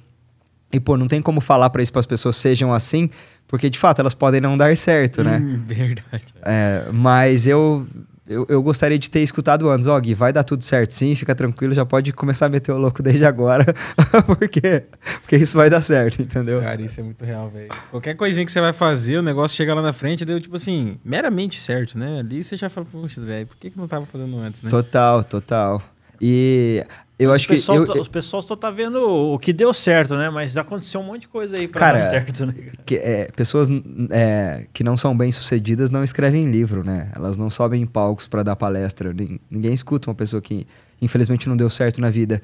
E, 0.71 0.79
pô, 0.79 0.97
não 0.97 1.07
tem 1.07 1.21
como 1.21 1.41
falar 1.41 1.69
pra 1.69 1.81
isso 1.81 1.91
para 1.91 1.99
as 1.99 2.05
pessoas 2.05 2.37
sejam 2.37 2.73
assim, 2.73 3.09
porque 3.47 3.69
de 3.69 3.77
fato 3.77 3.99
elas 3.99 4.13
podem 4.13 4.39
não 4.39 4.55
dar 4.55 4.75
certo, 4.77 5.23
né? 5.23 5.37
Hum, 5.37 5.61
verdade. 5.67 6.25
É, 6.41 6.85
mas 6.91 7.45
eu, 7.45 7.85
eu, 8.27 8.45
eu 8.47 8.63
gostaria 8.63 8.97
de 8.97 9.11
ter 9.11 9.19
escutado 9.19 9.69
antes, 9.69 9.87
ó, 9.87 9.99
Gui, 9.99 10.13
vai 10.13 10.31
dar 10.31 10.43
tudo 10.43 10.63
certo 10.63 10.91
sim, 10.91 11.13
fica 11.15 11.35
tranquilo, 11.35 11.73
já 11.73 11.85
pode 11.85 12.13
começar 12.13 12.45
a 12.45 12.49
meter 12.49 12.71
o 12.71 12.77
louco 12.77 13.03
desde 13.03 13.25
agora, 13.25 13.65
porque, 14.25 14.83
porque 15.21 15.35
isso 15.35 15.57
vai 15.57 15.69
dar 15.69 15.81
certo, 15.81 16.21
entendeu? 16.21 16.61
Cara, 16.61 16.81
isso 16.81 17.01
é 17.01 17.03
muito 17.03 17.25
real, 17.25 17.49
velho. 17.49 17.69
Qualquer 17.89 18.15
coisinha 18.15 18.45
que 18.45 18.51
você 18.51 18.61
vai 18.61 18.71
fazer, 18.71 19.17
o 19.17 19.21
negócio 19.21 19.57
chega 19.57 19.73
lá 19.73 19.81
na 19.81 19.91
frente, 19.91 20.23
deu 20.23 20.39
tipo 20.39 20.55
assim, 20.55 20.97
meramente 21.03 21.59
certo, 21.59 21.99
né? 21.99 22.19
Ali 22.19 22.41
você 22.43 22.55
já 22.55 22.69
fala, 22.69 22.87
puxa, 22.89 23.21
velho, 23.21 23.47
por 23.47 23.57
que, 23.57 23.69
que 23.69 23.77
não 23.77 23.87
tava 23.87 24.05
fazendo 24.05 24.37
antes, 24.37 24.63
né? 24.63 24.69
Total, 24.69 25.23
total. 25.25 25.81
E 26.23 26.85
eu 27.17 27.29
Os 27.31 27.35
acho 27.37 27.47
que. 27.47 27.53
pessoal 27.55 27.77
eu- 27.79 27.85
tá- 27.87 27.93
os 27.99 28.07
pessoal 28.07 28.43
só 28.43 28.55
tá 28.55 28.69
vendo 28.69 28.97
o 29.01 29.39
que 29.39 29.51
deu 29.51 29.73
certo, 29.73 30.15
né? 30.15 30.29
Mas 30.29 30.55
aconteceu 30.55 31.01
um 31.01 31.03
monte 31.03 31.21
de 31.21 31.27
coisa 31.27 31.59
aí 31.59 31.67
pra 31.67 31.79
Cara, 31.79 31.97
dar 31.99 32.09
certo, 32.09 32.45
né? 32.45 32.53
que, 32.85 32.95
é, 32.95 33.27
pessoas 33.35 33.67
é, 34.11 34.65
que 34.71 34.83
não 34.83 34.95
são 34.95 35.17
bem 35.17 35.31
sucedidas 35.31 35.89
não 35.89 36.03
escrevem 36.03 36.45
livro, 36.51 36.83
né? 36.83 37.09
Elas 37.15 37.37
não 37.37 37.49
sobem 37.49 37.81
em 37.81 37.85
palcos 37.87 38.27
pra 38.27 38.43
dar 38.43 38.55
palestra. 38.55 39.11
Nin- 39.11 39.39
Ninguém 39.49 39.73
escuta 39.73 40.09
uma 40.09 40.15
pessoa 40.15 40.41
que 40.41 40.67
infelizmente 41.01 41.49
não 41.49 41.57
deu 41.57 41.69
certo 41.69 41.99
na 41.99 42.09
vida. 42.11 42.39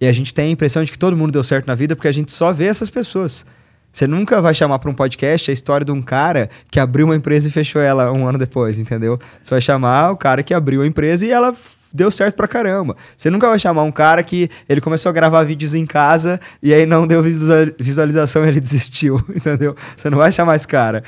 E 0.00 0.06
a 0.06 0.12
gente 0.12 0.32
tem 0.32 0.46
a 0.48 0.50
impressão 0.50 0.84
de 0.84 0.92
que 0.92 0.98
todo 0.98 1.16
mundo 1.16 1.32
deu 1.32 1.42
certo 1.42 1.66
na 1.66 1.74
vida 1.74 1.96
porque 1.96 2.06
a 2.08 2.12
gente 2.12 2.30
só 2.30 2.52
vê 2.52 2.66
essas 2.66 2.88
pessoas. 2.90 3.44
Você 3.92 4.06
nunca 4.06 4.42
vai 4.42 4.52
chamar 4.52 4.78
pra 4.78 4.90
um 4.90 4.94
podcast 4.94 5.50
a 5.50 5.54
história 5.54 5.84
de 5.84 5.90
um 5.90 6.02
cara 6.02 6.50
que 6.70 6.78
abriu 6.78 7.06
uma 7.06 7.16
empresa 7.16 7.48
e 7.48 7.50
fechou 7.50 7.80
ela 7.80 8.12
um 8.12 8.28
ano 8.28 8.36
depois, 8.38 8.78
entendeu? 8.78 9.18
Você 9.42 9.54
vai 9.54 9.60
chamar 9.60 10.10
o 10.12 10.16
cara 10.16 10.42
que 10.42 10.52
abriu 10.52 10.82
a 10.82 10.86
empresa 10.86 11.24
e 11.24 11.30
ela 11.30 11.54
deu 11.96 12.10
certo 12.10 12.36
pra 12.36 12.46
caramba. 12.46 12.96
Você 13.16 13.30
nunca 13.30 13.48
vai 13.48 13.58
chamar 13.58 13.82
um 13.82 13.90
cara 13.90 14.22
que 14.22 14.48
ele 14.68 14.80
começou 14.80 15.10
a 15.10 15.12
gravar 15.12 15.42
vídeos 15.44 15.74
em 15.74 15.86
casa 15.86 16.38
e 16.62 16.72
aí 16.72 16.86
não 16.86 17.06
deu 17.06 17.22
visual- 17.22 17.66
visualização 17.78 18.44
e 18.44 18.48
ele 18.48 18.60
desistiu, 18.60 19.20
entendeu? 19.34 19.74
Você 19.96 20.08
não 20.10 20.18
vai 20.18 20.30
chamar 20.30 20.56
esse 20.56 20.68
cara. 20.68 21.02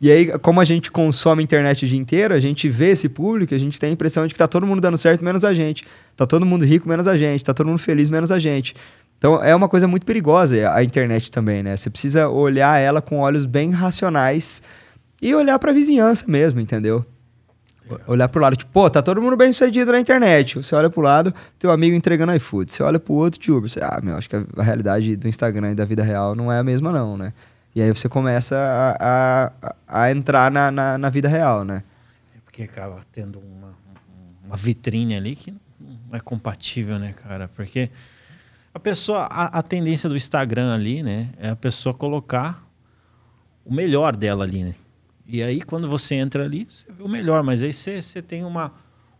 E 0.00 0.10
aí, 0.10 0.38
como 0.38 0.60
a 0.60 0.64
gente 0.64 0.90
consome 0.90 1.42
internet 1.42 1.84
o 1.84 1.88
dia 1.88 1.98
inteiro, 1.98 2.34
a 2.34 2.40
gente 2.40 2.68
vê 2.68 2.90
esse 2.90 3.08
público, 3.08 3.54
a 3.54 3.58
gente 3.58 3.80
tem 3.80 3.88
a 3.88 3.92
impressão 3.92 4.26
de 4.26 4.34
que 4.34 4.38
tá 4.38 4.46
todo 4.46 4.66
mundo 4.66 4.80
dando 4.80 4.98
certo 4.98 5.24
menos 5.24 5.44
a 5.46 5.54
gente. 5.54 5.84
Tá 6.14 6.26
todo 6.26 6.44
mundo 6.44 6.64
rico 6.64 6.86
menos 6.86 7.08
a 7.08 7.16
gente, 7.16 7.42
tá 7.42 7.54
todo 7.54 7.68
mundo 7.68 7.78
feliz 7.78 8.10
menos 8.10 8.30
a 8.30 8.38
gente. 8.38 8.74
Então 9.16 9.42
é 9.42 9.54
uma 9.54 9.68
coisa 9.68 9.88
muito 9.88 10.04
perigosa 10.04 10.70
a 10.74 10.84
internet 10.84 11.30
também, 11.30 11.62
né? 11.62 11.76
Você 11.76 11.88
precisa 11.88 12.28
olhar 12.28 12.78
ela 12.78 13.00
com 13.00 13.20
olhos 13.20 13.46
bem 13.46 13.70
racionais 13.70 14.60
e 15.22 15.34
olhar 15.34 15.58
pra 15.58 15.72
vizinhança 15.72 16.26
mesmo, 16.28 16.60
entendeu? 16.60 17.06
Olhar 18.06 18.28
pro 18.28 18.40
lado, 18.40 18.56
tipo, 18.56 18.72
pô, 18.72 18.88
tá 18.88 19.02
todo 19.02 19.20
mundo 19.20 19.36
bem 19.36 19.52
sucedido 19.52 19.92
na 19.92 20.00
internet. 20.00 20.56
Você 20.56 20.74
olha 20.74 20.88
pro 20.88 21.02
lado, 21.02 21.34
teu 21.58 21.70
amigo 21.70 21.94
entregando 21.94 22.34
iFood. 22.34 22.72
Você 22.72 22.82
olha 22.82 22.98
pro 22.98 23.12
outro, 23.12 23.38
de 23.38 23.52
Uber. 23.52 23.68
Você, 23.68 23.80
ah, 23.82 24.00
meu, 24.02 24.16
acho 24.16 24.28
que 24.28 24.36
a, 24.36 24.62
realidade 24.62 25.16
do 25.16 25.28
Instagram 25.28 25.72
e 25.72 25.74
da 25.74 25.84
vida 25.84 26.02
real 26.02 26.34
não 26.34 26.50
é 26.50 26.58
a 26.58 26.62
mesma, 26.62 26.90
não, 26.90 27.16
né? 27.16 27.34
E 27.74 27.82
aí 27.82 27.90
você 27.90 28.08
começa 28.08 28.56
a, 28.98 29.50
a, 29.62 30.04
a 30.04 30.10
entrar 30.10 30.50
na, 30.50 30.70
na, 30.70 30.96
na, 30.96 31.10
vida 31.10 31.28
real, 31.28 31.64
né? 31.64 31.82
É 32.34 32.38
porque 32.42 32.62
acaba 32.62 33.00
tendo 33.12 33.38
uma, 33.38 33.74
uma 34.46 34.56
vitrine 34.56 35.14
ali 35.14 35.36
que 35.36 35.50
não 35.78 36.16
é 36.16 36.20
compatível, 36.20 36.98
né, 36.98 37.12
cara? 37.12 37.48
Porque 37.48 37.90
a 38.72 38.78
pessoa, 38.78 39.24
a, 39.30 39.58
a 39.58 39.62
tendência 39.62 40.08
do 40.08 40.16
Instagram 40.16 40.72
ali, 40.72 41.02
né, 41.02 41.30
é 41.38 41.50
a 41.50 41.56
pessoa 41.56 41.94
colocar 41.94 42.64
o 43.64 43.74
melhor 43.74 44.16
dela 44.16 44.44
ali, 44.44 44.64
né? 44.64 44.74
E 45.26 45.42
aí, 45.42 45.60
quando 45.60 45.88
você 45.88 46.14
entra 46.14 46.44
ali, 46.44 46.66
você 46.68 46.86
vê 46.90 47.02
o 47.02 47.08
melhor, 47.08 47.42
mas 47.42 47.62
aí 47.62 47.72
você, 47.72 48.00
você 48.00 48.20
tem 48.20 48.44
uma, 48.44 48.72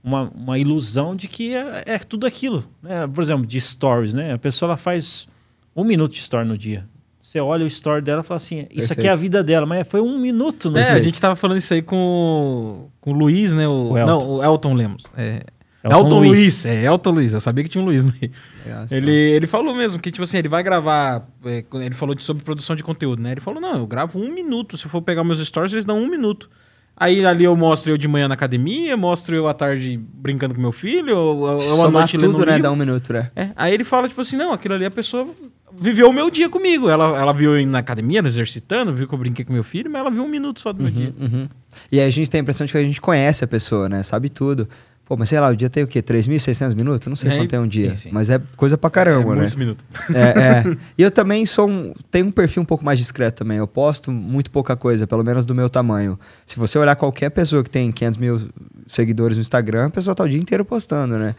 uma, 0.03 0.31
uma 0.35 0.59
ilusão 0.59 1.17
de 1.17 1.29
que 1.29 1.55
é, 1.55 1.83
é, 1.87 1.99
tudo 1.99 2.27
aquilo. 2.27 2.65
Né? 2.83 3.07
Por 3.07 3.23
exemplo, 3.23 3.47
de 3.47 3.61
stories, 3.61 4.15
né? 4.15 4.35
A 4.35 4.39
pessoa 4.39 4.71
ela 4.71 4.77
faz 4.77 5.27
um 5.75 5.85
minuto 5.85 6.13
de 6.13 6.19
story 6.19 6.47
no 6.47 6.59
dia. 6.59 6.87
Você 7.19 7.41
olha 7.41 7.65
o 7.65 7.67
story 7.67 8.03
dela 8.03 8.21
e 8.21 8.25
fala 8.25 8.37
assim: 8.37 8.61
Isso 8.61 8.89
Perfeito. 8.89 8.93
aqui 8.93 9.09
é 9.09 9.11
a 9.11 9.17
vida 9.17 9.43
dela, 9.43 9.65
mas 9.65 9.89
foi 9.89 10.01
um 10.01 10.19
minuto 10.19 10.71
no 10.71 10.79
É, 10.79 10.91
a 10.91 11.03
gente 11.03 11.19
tava 11.19 11.35
falando 11.35 11.57
isso 11.57 11.73
aí 11.73 11.81
com, 11.81 12.91
com 13.01 13.13
o 13.13 13.15
Luiz, 13.15 13.55
né? 13.55 13.67
O, 13.67 13.93
o 13.93 13.99
Elton. 13.99 14.07
Não, 14.07 14.29
o 14.29 14.45
Elton 14.45 14.75
Lemos. 14.75 15.05
É, 15.17 15.41
Elton, 15.85 15.99
Elton 15.99 16.19
Luiz. 16.19 16.31
Luiz. 16.31 16.67
É, 16.67 16.85
Elton 16.85 17.11
Luiz. 17.11 17.33
Eu 17.35 17.41
sabia 17.41 17.63
que 17.63 17.71
tinha 17.71 17.83
um 17.83 17.85
Luiz 17.85 18.07
no 18.07 18.13
meio. 18.19 18.33
É, 18.67 18.97
ele, 18.97 19.13
ele 19.13 19.47
falou 19.47 19.75
mesmo 19.75 20.01
que, 20.01 20.11
tipo 20.11 20.25
assim, 20.25 20.39
ele 20.39 20.49
vai 20.49 20.63
gravar. 20.63 21.29
É, 21.45 21.63
ele 21.75 21.95
falou 21.95 22.15
de, 22.15 22.25
sobre 22.25 22.43
produção 22.43 22.75
de 22.75 22.83
conteúdo, 22.83 23.21
né? 23.23 23.33
Ele 23.33 23.41
falou: 23.41 23.61
não, 23.61 23.77
eu 23.77 23.87
gravo 23.87 24.19
um 24.19 24.33
minuto. 24.33 24.79
Se 24.79 24.87
eu 24.87 24.91
for 24.91 25.03
pegar 25.03 25.23
meus 25.23 25.39
stories, 25.39 25.73
eles 25.73 25.85
dão 25.85 26.01
um 26.01 26.09
minuto. 26.09 26.49
Aí 26.97 27.27
ali 27.27 27.45
eu 27.45 27.57
mostro 27.57 27.91
eu 27.91 27.99
de 27.99 28.07
manhã 28.07 28.29
na 28.29 28.35
academia, 28.35 28.97
mostro 28.97 29.35
eu 29.35 29.49
à 29.49 29.53
tarde 29.53 30.01
brincando 30.15 30.55
com 30.55 30.61
meu 30.61 30.71
filho, 30.71 31.17
ou, 31.17 31.39
ou 31.41 31.85
à 31.85 31.91
noite 31.91 32.17
tudo, 32.17 32.27
lendo 32.27 32.37
um 32.37 32.41
né? 32.41 32.47
livro. 32.47 32.63
Dá 32.63 32.71
um 32.71 32.77
minuto, 32.77 33.13
né? 33.13 33.31
É, 33.35 33.49
aí 33.57 33.75
ele 33.75 33.83
fala, 33.83 34.09
tipo 34.09 34.21
assim, 34.21 34.37
não, 34.37 34.53
aquilo 34.53 34.75
ali 34.75 34.85
a 34.85 34.91
pessoa 34.91 35.29
viveu 35.77 36.09
o 36.09 36.13
meu 36.13 36.31
dia 36.31 36.49
comigo. 36.49 36.89
Ela, 36.89 37.19
ela 37.19 37.33
viu 37.33 37.59
eu 37.59 37.67
na 37.67 37.79
academia, 37.79 38.23
exercitando, 38.25 38.93
viu 38.93 39.09
que 39.09 39.15
eu 39.15 39.19
brinquei 39.19 39.45
com 39.45 39.53
meu 39.53 39.65
filho, 39.65 39.91
mas 39.91 40.01
ela 40.01 40.11
viu 40.11 40.23
um 40.23 40.29
minuto 40.29 40.61
só 40.61 40.73
do 40.73 40.83
meu 40.83 40.93
uhum, 40.93 40.99
dia. 40.99 41.15
Uhum. 41.19 41.49
E 41.91 41.99
aí 41.99 42.07
a 42.07 42.11
gente 42.11 42.31
tem 42.31 42.39
a 42.39 42.43
impressão 42.43 42.65
de 42.65 42.73
que 42.73 42.79
a 42.79 42.83
gente 42.83 43.01
conhece 43.01 43.45
a 43.45 43.49
pessoa, 43.49 43.89
né? 43.89 44.03
Sabe 44.05 44.29
tudo. 44.29 44.69
Pô, 45.07 45.19
mas 45.19 45.29
sei 45.29 45.39
lá, 45.39 45.49
o 45.49 45.57
dia 45.57 45.69
tem 45.69 45.85
o 45.85 45.87
quê? 45.87 46.03
3.600 46.03 46.75
minutos? 46.75 47.07
Não 47.07 47.17
sei 47.17 47.31
é, 47.31 47.37
quanto 47.37 47.55
é 47.55 47.61
um 47.61 47.69
dia. 47.69 47.91
Sim, 47.91 47.97
sim. 47.97 48.09
Mas 48.11 48.31
é 48.31 48.41
coisa 48.57 48.79
pra 48.79 48.89
caramba, 48.89 49.33
é, 49.33 49.35
né? 49.35 49.41
Muitos 49.41 49.55
minutos. 49.55 49.85
É, 50.15 50.21
é. 50.21 50.77
E 50.97 51.03
eu 51.03 51.11
também 51.11 51.45
sou 51.45 51.69
um, 51.69 51.93
tenho 52.11 52.27
um 52.27 52.31
perfil 52.31 52.63
um 52.63 52.65
pouco 52.65 52.83
mais 52.83 52.99
discreto 52.99 53.37
também. 53.37 53.59
Eu 53.59 53.67
posto 53.67 54.11
muito 54.11 54.51
pouca 54.51 54.75
coisa, 54.77 55.07
pelo 55.07 55.23
menos 55.23 55.45
do 55.45 55.55
meu 55.55 55.69
tamanho. 55.69 56.19
Se 56.47 56.59
você 56.59 56.79
olhar 56.79 56.97
qualquer 56.97 57.29
pessoa 57.31 57.63
que 57.63 57.69
tem 57.69 57.93
500 57.93 58.19
mil 58.19 58.49
seguidores 58.87 59.37
no 59.37 59.43
Instagram, 59.43 59.87
a 59.87 59.91
pessoa 59.91 60.15
tá 60.15 60.25
o 60.25 60.29
dia 60.29 60.39
inteiro 60.39 60.65
postando, 60.65 61.19
né? 61.19 61.35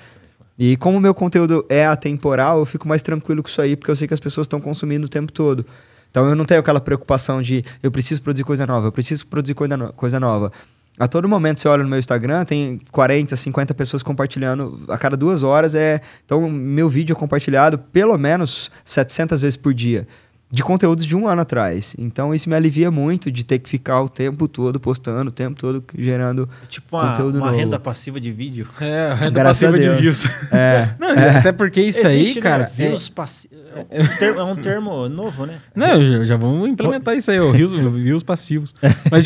E 0.58 0.78
como 0.78 1.00
o 1.00 1.02
meu 1.02 1.16
conteúdo 1.16 1.66
é 1.68 1.86
atemporal, 1.86 2.60
eu 2.60 2.66
fico 2.66 2.88
mais 2.88 3.02
tranquilo 3.02 3.42
com 3.42 3.50
isso 3.50 3.62
aí, 3.62 3.76
porque 3.76 3.90
eu 3.90 3.96
sei 3.96 4.08
que 4.08 4.14
as 4.14 4.20
pessoas 4.20 4.46
estão 4.46 4.62
consumindo 4.62 5.06
o 5.06 5.10
tempo 5.10 5.32
todo. 5.32 5.66
Então 6.10 6.30
eu 6.30 6.36
não 6.36 6.46
tenho 6.46 6.62
aquela 6.62 6.80
preocupação 6.80 7.42
de 7.42 7.66
eu 7.84 7.92
preciso 7.92 8.22
produzir 8.22 8.46
coisa 8.46 8.66
nova, 8.66 8.88
eu 8.88 8.92
preciso 8.92 9.28
produzir 9.28 9.54
coisa, 9.54 9.76
no 9.76 9.92
coisa 9.92 10.18
nova. 10.18 10.52
A 10.98 11.08
todo 11.08 11.28
momento 11.28 11.60
você 11.60 11.68
olha 11.68 11.84
no 11.84 11.90
meu 11.90 12.00
Instagram, 12.00 12.46
tem 12.46 12.80
40, 12.92 13.36
50 13.36 13.74
pessoas 13.74 14.02
compartilhando 14.02 14.82
a 14.88 14.98
cada 14.98 15.18
duas 15.18 15.44
horas. 15.44 15.76
é 15.76 16.00
Então, 16.26 16.50
meu 16.50 16.90
vídeo 16.90 17.14
é 17.14 17.16
compartilhado 17.16 17.78
pelo 17.78 18.18
menos 18.18 18.72
700 18.86 19.42
vezes 19.42 19.58
por 19.58 19.74
dia. 19.74 20.08
De 20.50 20.64
conteúdos 20.64 21.06
de 21.06 21.18
um 21.18 21.28
ano 21.28 21.42
atrás. 21.42 21.96
Então, 22.00 22.34
isso 22.34 22.48
me 22.48 22.56
alivia 22.56 22.90
muito 22.90 23.30
de 23.30 23.44
ter 23.44 23.60
que 23.60 23.68
ficar 23.68 24.00
o 24.02 24.08
tempo 24.08 24.48
todo 24.48 24.80
postando, 24.80 25.30
o 25.30 25.34
tempo 25.34 25.60
todo 25.60 25.84
gerando 25.98 26.48
tipo 26.70 26.96
uma, 26.96 27.10
conteúdo 27.10 27.38
uma 27.40 27.48
novo. 27.48 27.58
renda 27.58 27.80
passiva 27.80 28.20
de 28.22 28.32
vídeo. 28.32 28.66
É, 28.80 29.14
renda 29.16 29.32
Graças 29.32 29.68
passiva 29.68 29.78
de 29.78 30.02
views. 30.02 30.26
É. 30.54 30.96
Não, 30.98 31.10
é. 31.10 31.40
Até 31.40 31.52
porque 31.52 31.82
isso 31.82 32.08
Existe, 32.08 32.38
aí, 32.38 32.42
cara. 32.42 32.72
Né? 32.78 32.88
Views 32.88 33.12
é... 33.18 33.86
É, 33.90 34.02
um 34.02 34.18
termo, 34.18 34.40
é 34.40 34.44
um 34.44 34.56
termo 34.56 35.10
novo, 35.10 35.46
né? 35.46 35.58
Não, 35.76 36.02
já, 36.02 36.24
já 36.24 36.38
vamos 36.38 36.70
implementar 36.70 37.18
isso 37.18 37.30
aí, 37.32 37.40
o 37.40 37.52
views, 37.52 37.72
views 37.72 38.24
passivos. 38.24 38.74
Mas. 39.12 39.26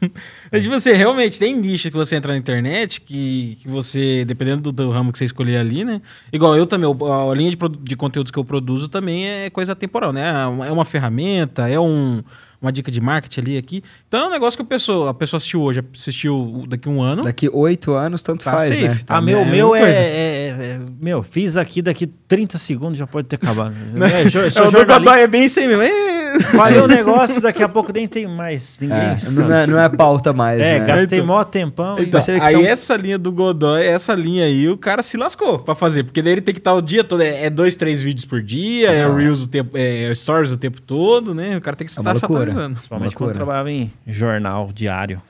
Mas 0.50 0.62
tipo, 0.62 0.74
você 0.74 0.92
realmente 0.92 1.38
tem 1.38 1.56
nicho 1.56 1.90
que 1.90 1.96
você 1.96 2.16
entra 2.16 2.32
na 2.32 2.38
internet 2.38 3.00
que, 3.00 3.58
que 3.60 3.68
você, 3.68 4.24
dependendo 4.24 4.62
do, 4.62 4.72
do, 4.72 4.90
ramo 4.90 5.12
que 5.12 5.18
você 5.18 5.24
escolher 5.24 5.58
ali, 5.58 5.84
né? 5.84 6.00
Igual 6.32 6.56
eu 6.56 6.66
também, 6.66 6.90
a 6.90 7.34
linha 7.34 7.50
de, 7.50 7.58
de 7.82 7.96
conteúdos 7.96 8.30
que 8.30 8.38
eu 8.38 8.44
produzo 8.44 8.88
também 8.88 9.26
é 9.26 9.50
coisa 9.50 9.74
temporal, 9.74 10.12
né? 10.12 10.28
É 10.66 10.72
uma 10.72 10.84
ferramenta, 10.84 11.68
é 11.68 11.78
um, 11.78 12.22
uma 12.60 12.72
dica 12.72 12.90
de 12.90 13.00
marketing 13.00 13.40
ali 13.40 13.58
aqui. 13.58 13.82
Então 14.06 14.20
é 14.20 14.26
um 14.26 14.30
negócio 14.30 14.56
que 14.56 14.62
a 14.62 14.66
pessoa, 14.66 15.10
a 15.10 15.14
pessoa 15.14 15.38
assistiu 15.38 15.62
hoje, 15.62 15.82
assistiu 15.94 16.64
daqui 16.68 16.88
um 16.88 17.00
ano. 17.00 17.22
Daqui 17.22 17.48
oito 17.52 17.92
anos, 17.92 18.20
tanto 18.22 18.44
tá 18.44 18.52
faz, 18.52 18.68
safe, 18.68 18.88
né? 18.88 19.00
Tá, 19.06 19.16
ah, 19.16 19.20
meu, 19.20 19.38
é, 19.40 19.44
meu 19.44 19.74
é, 19.74 19.90
é, 19.90 20.48
é, 20.48 20.80
Meu, 21.00 21.22
fiz 21.22 21.56
aqui, 21.56 21.80
daqui 21.80 22.06
30 22.06 22.58
segundos 22.58 22.98
já 22.98 23.06
pode 23.06 23.28
ter 23.28 23.36
acabado. 23.36 23.74
é, 24.02 24.24
eu 24.24 24.50
sou, 24.50 24.64
eu 24.64 25.12
é 25.14 25.26
bem 25.26 25.44
isso 25.44 25.60
aí 25.60 25.68
mesmo. 25.68 25.82
É, 25.82 26.17
Falei 26.56 26.78
o 26.80 26.86
negócio, 26.86 27.40
daqui 27.40 27.62
a 27.62 27.68
pouco 27.68 27.92
nem 27.92 28.06
tem 28.06 28.26
mais 28.26 28.78
ninguém. 28.80 28.96
É, 28.96 29.18
não, 29.30 29.54
é, 29.54 29.66
não 29.66 29.80
é 29.80 29.88
pauta 29.88 30.32
mais, 30.32 30.60
é, 30.60 30.78
né? 30.78 30.86
gastei 30.86 31.18
então, 31.18 31.26
mó 31.26 31.44
tempão. 31.44 31.96
Então, 31.98 32.20
e... 32.20 32.40
Aí 32.40 32.52
são... 32.52 32.64
essa 32.64 32.96
linha 32.96 33.18
do 33.18 33.32
Godoy, 33.32 33.84
essa 33.84 34.14
linha 34.14 34.44
aí, 34.44 34.68
o 34.68 34.76
cara 34.76 35.02
se 35.02 35.16
lascou 35.16 35.58
pra 35.58 35.74
fazer. 35.74 36.04
Porque 36.04 36.22
daí 36.22 36.32
ele 36.32 36.40
tem 36.40 36.54
que 36.54 36.60
estar 36.60 36.74
o 36.74 36.80
dia 36.80 37.04
todo. 37.04 37.22
É, 37.22 37.46
é 37.46 37.50
dois, 37.50 37.76
três 37.76 38.02
vídeos 38.02 38.24
por 38.24 38.42
dia, 38.42 38.90
é 38.90 39.10
Reels 39.10 39.42
o 39.42 39.48
tempo, 39.48 39.76
é 39.76 40.14
Stories 40.14 40.52
o 40.52 40.58
tempo 40.58 40.80
todo, 40.80 41.34
né? 41.34 41.56
O 41.56 41.60
cara 41.60 41.76
tem 41.76 41.86
que 41.86 41.90
estar 41.90 42.14
é 42.14 42.16
atualizando. 42.16 42.74
Principalmente 42.74 43.14
quando 43.14 43.32
trabalhava 43.32 43.70
em 43.70 43.90
jornal 44.06 44.68
diário. 44.72 45.20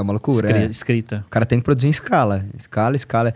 É 0.00 0.02
uma 0.02 0.14
loucura. 0.14 0.48
Escri 0.48 0.62
é. 0.62 0.66
Escrita. 0.66 1.24
O 1.26 1.30
cara 1.30 1.44
tem 1.44 1.58
que 1.58 1.64
produzir 1.64 1.86
em 1.86 1.90
escala. 1.90 2.46
Escala, 2.56 2.96
escala. 2.96 3.34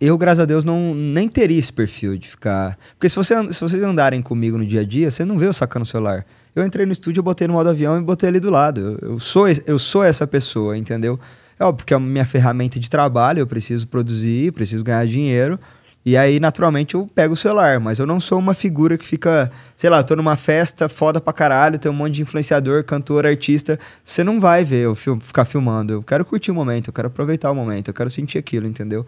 Eu, 0.00 0.16
graças 0.16 0.38
a 0.38 0.44
Deus, 0.44 0.64
não 0.64 0.94
nem 0.94 1.28
teria 1.28 1.58
esse 1.58 1.72
perfil 1.72 2.16
de 2.16 2.28
ficar. 2.28 2.78
Porque 2.94 3.08
se, 3.08 3.16
você, 3.16 3.52
se 3.52 3.60
vocês 3.60 3.82
andarem 3.82 4.22
comigo 4.22 4.56
no 4.56 4.64
dia 4.64 4.82
a 4.82 4.84
dia, 4.84 5.10
você 5.10 5.24
não 5.24 5.36
vê 5.36 5.48
eu 5.48 5.52
sacando 5.52 5.82
o 5.82 5.86
celular. 5.86 6.24
Eu 6.54 6.64
entrei 6.64 6.86
no 6.86 6.92
estúdio, 6.92 7.20
eu 7.20 7.24
botei 7.24 7.48
no 7.48 7.54
modo 7.54 7.68
avião 7.68 7.98
e 7.98 8.00
botei 8.00 8.28
ali 8.28 8.38
do 8.38 8.50
lado. 8.50 8.98
Eu, 9.02 9.10
eu, 9.10 9.18
sou, 9.18 9.46
eu 9.66 9.78
sou 9.78 10.04
essa 10.04 10.26
pessoa, 10.26 10.78
entendeu? 10.78 11.18
É 11.58 11.64
óbvio 11.64 11.86
que 11.86 11.92
é 11.94 11.96
a 11.96 12.00
minha 12.00 12.24
ferramenta 12.24 12.78
de 12.78 12.88
trabalho, 12.88 13.40
eu 13.40 13.46
preciso 13.46 13.86
produzir, 13.88 14.52
preciso 14.52 14.84
ganhar 14.84 15.06
dinheiro. 15.06 15.58
E 16.06 16.18
aí, 16.18 16.38
naturalmente, 16.38 16.94
eu 16.94 17.08
pego 17.14 17.32
o 17.32 17.36
celular, 17.36 17.80
mas 17.80 17.98
eu 17.98 18.06
não 18.06 18.20
sou 18.20 18.38
uma 18.38 18.52
figura 18.52 18.98
que 18.98 19.06
fica, 19.06 19.50
sei 19.74 19.88
lá, 19.88 20.02
tô 20.02 20.14
numa 20.14 20.36
festa 20.36 20.86
foda 20.86 21.18
pra 21.18 21.32
caralho, 21.32 21.78
tem 21.78 21.90
um 21.90 21.94
monte 21.94 22.16
de 22.16 22.22
influenciador, 22.22 22.84
cantor, 22.84 23.24
artista. 23.24 23.78
Você 24.04 24.22
não 24.22 24.38
vai 24.38 24.64
ver 24.64 24.84
eu 24.84 24.94
fil 24.94 25.18
ficar 25.18 25.46
filmando. 25.46 25.94
Eu 25.94 26.02
quero 26.02 26.22
curtir 26.24 26.50
o 26.50 26.54
momento, 26.54 26.88
eu 26.88 26.92
quero 26.92 27.08
aproveitar 27.08 27.50
o 27.50 27.54
momento, 27.54 27.88
eu 27.88 27.94
quero 27.94 28.10
sentir 28.10 28.36
aquilo, 28.36 28.66
entendeu? 28.66 29.06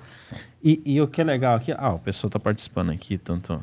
E, 0.65 0.81
e 0.87 1.01
o 1.03 1.07
que 1.07 1.21
é 1.21 1.25
legal 1.25 1.57
aqui, 1.57 1.71
ah, 1.77 1.91
o 1.91 1.99
pessoal 1.99 2.31
tá 2.31 2.41
participando 2.41 2.91
aqui, 2.91 3.19
tanto 3.19 3.61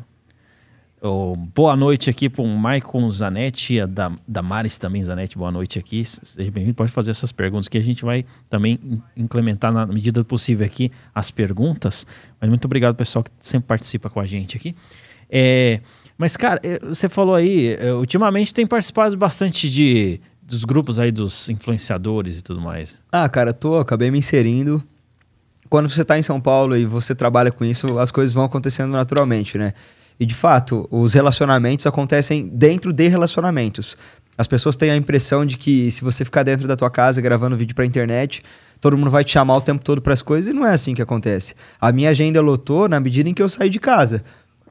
Oh, 1.06 1.36
boa 1.36 1.76
noite 1.76 2.10
aqui 2.10 2.30
para 2.30 2.42
o 2.42 2.48
Maicon 2.48 3.12
Zanetti, 3.12 3.78
a 3.78 3.86
da, 3.86 4.10
Damares 4.26 4.78
também, 4.78 5.04
Zanetti, 5.04 5.38
boa 5.38 5.52
noite 5.52 5.78
aqui. 5.78 6.06
Seja 6.06 6.50
bem-vindo, 6.50 6.74
pode 6.74 6.94
fazer 6.94 7.12
essas 7.12 7.30
perguntas 7.30 7.68
que 7.68 7.78
a 7.78 7.82
gente 7.82 8.06
vai 8.06 8.24
também 8.50 8.80
implementar 9.18 9.74
na 9.74 9.86
medida 9.86 10.24
possível 10.24 10.66
aqui 10.66 10.90
as 11.14 11.30
perguntas. 11.30 12.08
Mas 12.40 12.50
muito 12.50 12.64
obrigado, 12.64 12.96
pessoal, 12.96 13.22
que 13.22 13.32
sempre 13.38 13.68
participa 13.68 14.10
com 14.10 14.22
a 14.22 14.26
gente 14.26 14.56
aqui. 14.56 14.74
É, 15.30 15.82
mas, 16.18 16.38
cara, 16.38 16.62
é, 16.64 16.80
você 16.80 17.10
falou 17.10 17.36
aí, 17.36 17.76
é, 17.78 17.94
ultimamente 17.94 18.54
tem 18.54 18.66
participado 18.66 19.18
bastante 19.18 19.70
de, 19.70 20.22
dos 20.42 20.64
grupos 20.64 21.02
aí 21.02 21.12
dos 21.12 21.50
influenciadores 21.50 22.40
e 22.40 22.42
tudo 22.42 22.62
mais. 22.62 22.98
Ah, 23.12 23.28
cara, 23.28 23.52
tô, 23.52 23.76
acabei 23.76 24.10
me 24.10 24.20
inserindo. 24.20 24.82
Quando 25.68 25.90
você 25.90 26.04
está 26.04 26.18
em 26.18 26.24
São 26.24 26.40
Paulo 26.40 26.78
e 26.78 26.86
você 26.86 27.14
trabalha 27.14 27.52
com 27.52 27.66
isso, 27.66 28.00
as 28.00 28.10
coisas 28.10 28.34
vão 28.34 28.46
acontecendo 28.46 28.92
naturalmente, 28.94 29.58
né? 29.58 29.74
E 30.20 30.26
de 30.26 30.36
fato, 30.36 30.88
os 30.92 31.14
relacionamentos 31.14 31.86
acontecem 31.86 32.48
dentro 32.48 32.94
de 32.94 33.08
relacionamentos. 33.08 33.98
As 34.38 34.48
pessoas 34.48 34.76
têm 34.76 34.90
a 34.90 34.96
impressão 34.96 35.46
de 35.46 35.58
que 35.58 35.92
se 35.92 36.04
você 36.04 36.26
ficar 36.26 36.44
dentro 36.44 36.68
da 36.68 36.76
tua 36.76 36.90
casa 36.90 37.22
gravando 37.22 37.56
vídeo 37.56 37.76
pra 37.76 37.86
internet, 37.86 38.44
todo 38.82 38.98
mundo 38.98 39.12
vai 39.12 39.24
te 39.24 39.32
chamar 39.32 39.56
o 39.58 39.62
tempo 39.62 39.84
todo 39.84 40.02
para 40.02 40.14
as 40.14 40.22
coisas 40.22 40.52
e 40.52 40.54
não 40.54 40.66
é 40.66 40.74
assim 40.74 40.94
que 40.94 41.02
acontece. 41.02 41.54
A 41.80 41.92
minha 41.92 42.10
agenda 42.10 42.42
lotou 42.42 42.90
na 42.90 43.00
medida 43.00 43.30
em 43.30 43.34
que 43.34 43.42
eu 43.42 43.50
saio 43.50 43.70
de 43.70 43.80
casa. 43.80 44.24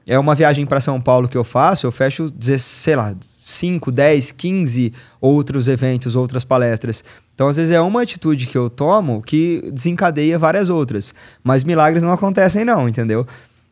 É 0.05 0.19
uma 0.19 0.35
viagem 0.35 0.65
para 0.65 0.81
São 0.81 0.99
Paulo 0.99 1.29
que 1.29 1.37
eu 1.37 1.43
faço, 1.43 1.87
eu 1.87 1.91
fecho, 1.91 2.27
sei 2.59 2.95
lá, 2.95 3.15
5, 3.39 3.91
10, 3.91 4.31
15 4.31 4.93
outros 5.19 5.67
eventos, 5.67 6.15
outras 6.15 6.43
palestras. 6.43 7.03
Então, 7.33 7.47
às 7.47 7.57
vezes, 7.57 7.71
é 7.73 7.81
uma 7.81 8.01
atitude 8.01 8.47
que 8.47 8.57
eu 8.57 8.69
tomo 8.69 9.21
que 9.21 9.69
desencadeia 9.71 10.37
várias 10.37 10.69
outras. 10.69 11.13
Mas 11.43 11.63
milagres 11.63 12.03
não 12.03 12.11
acontecem, 12.11 12.63
não, 12.63 12.87
entendeu? 12.87 13.25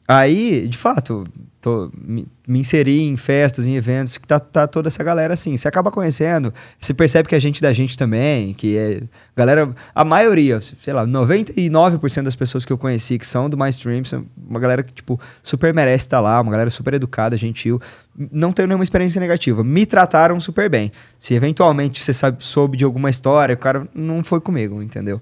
Aí, 0.07 0.67
de 0.67 0.77
fato, 0.77 1.25
tô, 1.61 1.91
me, 1.95 2.27
me 2.47 2.59
inseri 2.59 3.03
em 3.03 3.15
festas, 3.15 3.67
em 3.67 3.75
eventos, 3.75 4.17
que 4.17 4.27
tá, 4.27 4.39
tá 4.39 4.67
toda 4.67 4.87
essa 4.87 5.03
galera 5.03 5.35
assim. 5.35 5.55
Você 5.55 5.67
acaba 5.67 5.91
conhecendo, 5.91 6.51
você 6.79 6.93
percebe 6.93 7.29
que 7.29 7.35
a 7.35 7.39
gente 7.39 7.63
é 7.63 7.67
da 7.67 7.71
gente 7.71 7.97
também, 7.97 8.53
que 8.53 8.75
é. 8.75 9.03
Galera, 9.35 9.73
a 9.93 10.03
maioria, 10.03 10.59
sei 10.59 10.93
lá, 10.93 11.05
99% 11.05 12.23
das 12.23 12.35
pessoas 12.35 12.65
que 12.65 12.73
eu 12.73 12.77
conheci 12.77 13.19
que 13.19 13.27
são 13.27 13.49
do 13.49 13.57
My 13.57 13.71
são 13.71 14.25
uma 14.49 14.59
galera 14.59 14.81
que, 14.81 14.91
tipo, 14.91 15.19
super 15.43 15.73
merece 15.73 16.05
estar 16.05 16.19
lá, 16.19 16.41
uma 16.41 16.51
galera 16.51 16.71
super 16.71 16.95
educada, 16.95 17.37
gentil. 17.37 17.79
Não 18.31 18.51
tenho 18.51 18.67
nenhuma 18.67 18.83
experiência 18.83 19.21
negativa. 19.21 19.63
Me 19.63 19.85
trataram 19.85 20.39
super 20.39 20.69
bem. 20.69 20.91
Se 21.19 21.33
eventualmente 21.35 22.03
você 22.03 22.13
sabe, 22.13 22.43
soube 22.43 22.75
de 22.75 22.83
alguma 22.83 23.09
história, 23.09 23.53
o 23.53 23.57
cara 23.57 23.87
não 23.93 24.23
foi 24.23 24.41
comigo, 24.41 24.81
entendeu? 24.81 25.21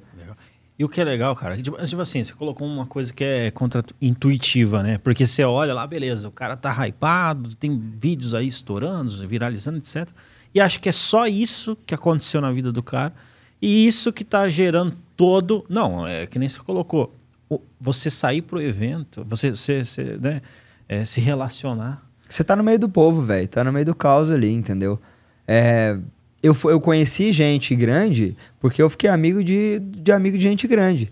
E 0.79 0.85
o 0.85 0.87
que 0.87 1.01
é 1.01 1.03
legal, 1.03 1.35
cara, 1.35 1.61
tipo, 1.61 1.75
tipo, 1.83 2.01
assim, 2.01 2.23
você 2.23 2.31
colocou 2.31 2.65
uma 2.65 2.85
coisa 2.85 3.13
que 3.13 3.21
é 3.21 3.51
contra-intuitiva, 3.51 4.81
né? 4.81 4.97
Porque 4.97 5.27
você 5.27 5.43
olha 5.43 5.73
lá, 5.73 5.85
beleza, 5.85 6.29
o 6.29 6.31
cara 6.31 6.55
tá 6.55 6.87
hypado, 6.87 7.53
tem 7.53 7.77
vídeos 7.77 8.33
aí 8.33 8.47
estourando, 8.47 9.27
viralizando, 9.27 9.77
etc. 9.77 10.07
E 10.55 10.61
acho 10.61 10.79
que 10.79 10.87
é 10.87 10.93
só 10.93 11.27
isso 11.27 11.77
que 11.85 11.93
aconteceu 11.93 12.39
na 12.39 12.49
vida 12.49 12.71
do 12.71 12.81
cara. 12.81 13.13
E 13.61 13.85
isso 13.85 14.13
que 14.13 14.23
tá 14.23 14.49
gerando 14.49 14.95
todo. 15.17 15.65
Não, 15.67 16.07
é 16.07 16.25
que 16.25 16.39
nem 16.39 16.47
você 16.47 16.59
colocou. 16.59 17.13
Você 17.81 18.09
sair 18.09 18.41
pro 18.41 18.61
evento, 18.61 19.25
você, 19.27 19.51
você, 19.51 19.83
você 19.83 20.03
né, 20.17 20.41
é, 20.87 21.03
se 21.03 21.19
relacionar. 21.19 22.01
Você 22.29 22.41
tá 22.41 22.55
no 22.55 22.63
meio 22.63 22.79
do 22.79 22.87
povo, 22.87 23.21
velho. 23.21 23.49
Tá 23.49 23.65
no 23.65 23.73
meio 23.73 23.85
do 23.85 23.93
caos 23.93 24.31
ali, 24.31 24.53
entendeu? 24.53 24.97
É, 25.45 25.99
eu, 26.41 26.55
eu 26.65 26.79
conheci 26.79 27.31
gente 27.31 27.75
grande 27.75 28.35
porque 28.59 28.81
eu 28.81 28.89
fiquei 28.89 29.09
amigo 29.09 29.43
de, 29.43 29.79
de 29.79 30.11
amigo 30.11 30.37
de 30.37 30.43
gente 30.43 30.67
grande. 30.67 31.11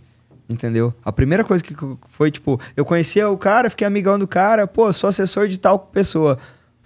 Entendeu? 0.49 0.93
A 1.03 1.11
primeira 1.11 1.43
coisa 1.43 1.61
que 1.61 1.75
foi, 2.07 2.31
tipo, 2.31 2.59
eu 2.75 2.85
conhecia 2.85 3.29
o 3.29 3.37
cara, 3.37 3.69
fiquei 3.69 3.85
amigão 3.85 4.17
do 4.17 4.25
cara, 4.25 4.65
pô, 4.65 4.91
sou 4.93 5.09
assessor 5.09 5.49
de 5.49 5.59
tal 5.59 5.77
pessoa. 5.77 6.37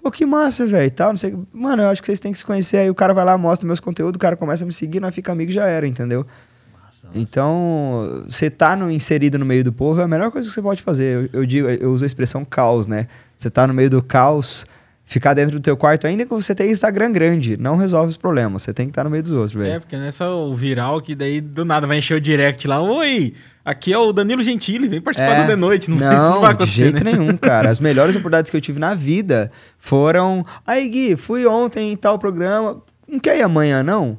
Pô, 0.02 0.10
que 0.10 0.26
massa, 0.26 0.66
velho, 0.66 0.90
tal, 0.90 1.10
não 1.10 1.18
sei. 1.18 1.38
Mano, 1.54 1.84
eu 1.84 1.90
acho 1.90 2.02
que 2.02 2.08
vocês 2.08 2.20
têm 2.20 2.32
que 2.32 2.40
se 2.40 2.46
conhecer. 2.46 2.78
Aí 2.78 2.90
o 2.90 2.96
cara 2.96 3.14
vai 3.14 3.24
lá, 3.24 3.38
mostra 3.38 3.68
meus 3.68 3.80
conteúdos, 3.80 4.16
o 4.16 4.20
cara 4.20 4.36
começa 4.36 4.64
a 4.64 4.68
me 4.68 4.74
seguir, 4.74 5.00
nós 5.00 5.14
fica 5.14 5.32
amigo 5.32 5.52
já 5.52 5.68
era, 5.68 5.86
entendeu? 5.86 6.26
Massa. 6.74 7.08
Então, 7.14 8.26
você 8.28 8.50
tá 8.50 8.76
no, 8.76 8.90
inserido 8.90 9.38
no 9.38 9.46
meio 9.46 9.64
do 9.64 9.72
povo 9.72 10.02
é 10.02 10.06
a 10.06 10.08
melhor 10.08 10.32
coisa 10.32 10.50
que 10.50 10.56
você 10.56 10.62
pode 10.62 10.82
fazer. 10.82 11.30
Eu, 11.32 11.42
eu 11.42 11.46
digo, 11.46 11.70
eu 11.70 11.92
uso 11.92 12.04
a 12.04 12.08
expressão 12.08 12.44
caos, 12.44 12.88
né? 12.88 13.08
Você 13.38 13.52
tá 13.52 13.68
no 13.68 13.76
meio 13.76 13.92
do 13.92 14.02
caos, 14.02 14.66
ficar 15.12 15.34
dentro 15.34 15.60
do 15.60 15.62
teu 15.62 15.76
quarto, 15.76 16.08
ainda 16.08 16.24
que 16.24 16.30
você 16.30 16.56
tenha 16.56 16.72
Instagram 16.72 17.12
grande, 17.12 17.58
não 17.58 17.76
resolve 17.76 18.08
os 18.08 18.16
problemas. 18.16 18.62
Você 18.62 18.74
tem 18.74 18.86
que 18.86 18.92
estar 18.92 19.04
no 19.04 19.10
meio 19.10 19.22
dos 19.22 19.34
outros, 19.34 19.54
velho. 19.54 19.74
É, 19.74 19.80
porque 19.80 19.98
não 19.98 20.06
é 20.06 20.12
só 20.12 20.48
o 20.48 20.56
viral 20.56 21.02
que 21.02 21.14
daí 21.14 21.42
do 21.42 21.66
nada 21.66 21.86
vai 21.86 21.98
encher 21.98 22.16
o 22.16 22.22
direct 22.22 22.66
lá. 22.66 22.80
Oi, 22.82 23.34
aqui 23.66 23.92
é 23.92 23.98
o 23.98 24.14
Danilo 24.14 24.42
Gentili, 24.42 24.88
vem 24.88 25.02
participar 25.02 25.34
é, 25.34 25.42
do 25.42 25.48
The 25.48 25.56
Noite. 25.58 25.92
Não, 25.92 25.98
não, 26.00 26.16
isso 26.16 26.30
não 26.30 26.40
vai 26.40 26.54
acontecer. 26.54 26.76
De 26.76 26.80
jeito 26.80 27.04
né? 27.04 27.12
nenhum, 27.12 27.36
cara. 27.36 27.70
As 27.70 27.82
melhores 27.82 28.16
oportunidades 28.16 28.50
que 28.50 28.56
eu 28.56 28.62
tive 28.62 28.80
na 28.80 28.94
vida 28.94 29.52
foram. 29.78 30.46
Aí, 30.66 30.88
Gui, 30.88 31.18
fui 31.18 31.46
ontem 31.46 31.92
em 31.92 31.98
tal 31.98 32.18
programa. 32.18 32.82
Não 33.06 33.20
quer 33.20 33.38
ir 33.38 33.42
amanhã, 33.42 33.84
não? 33.84 34.18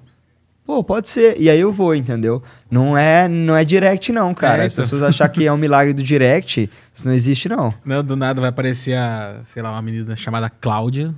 Pô, 0.64 0.83
pode 0.85 1.09
ser. 1.09 1.40
E 1.40 1.50
aí 1.50 1.59
eu 1.59 1.73
vou, 1.73 1.95
entendeu? 1.95 2.40
Não 2.71 2.97
é, 2.97 3.26
não 3.28 3.57
é 3.57 3.64
direct, 3.64 4.12
não, 4.12 4.33
cara. 4.33 4.62
É, 4.62 4.66
As 4.66 4.73
então. 4.73 4.85
pessoas 4.85 5.02
acham 5.02 5.28
que 5.28 5.45
é 5.45 5.52
um 5.52 5.57
milagre 5.57 5.92
do 5.92 6.02
direct. 6.02 6.71
Isso 6.95 7.04
não 7.04 7.12
existe, 7.12 7.49
não. 7.49 7.75
Não, 7.85 8.02
do 8.02 8.14
nada 8.14 8.40
vai 8.40 8.50
aparecer 8.50 8.97
a, 8.97 9.40
sei 9.45 9.61
lá, 9.61 9.73
uma 9.73 9.83
menina 9.83 10.14
chamada 10.14 10.49
Cláudia. 10.49 11.12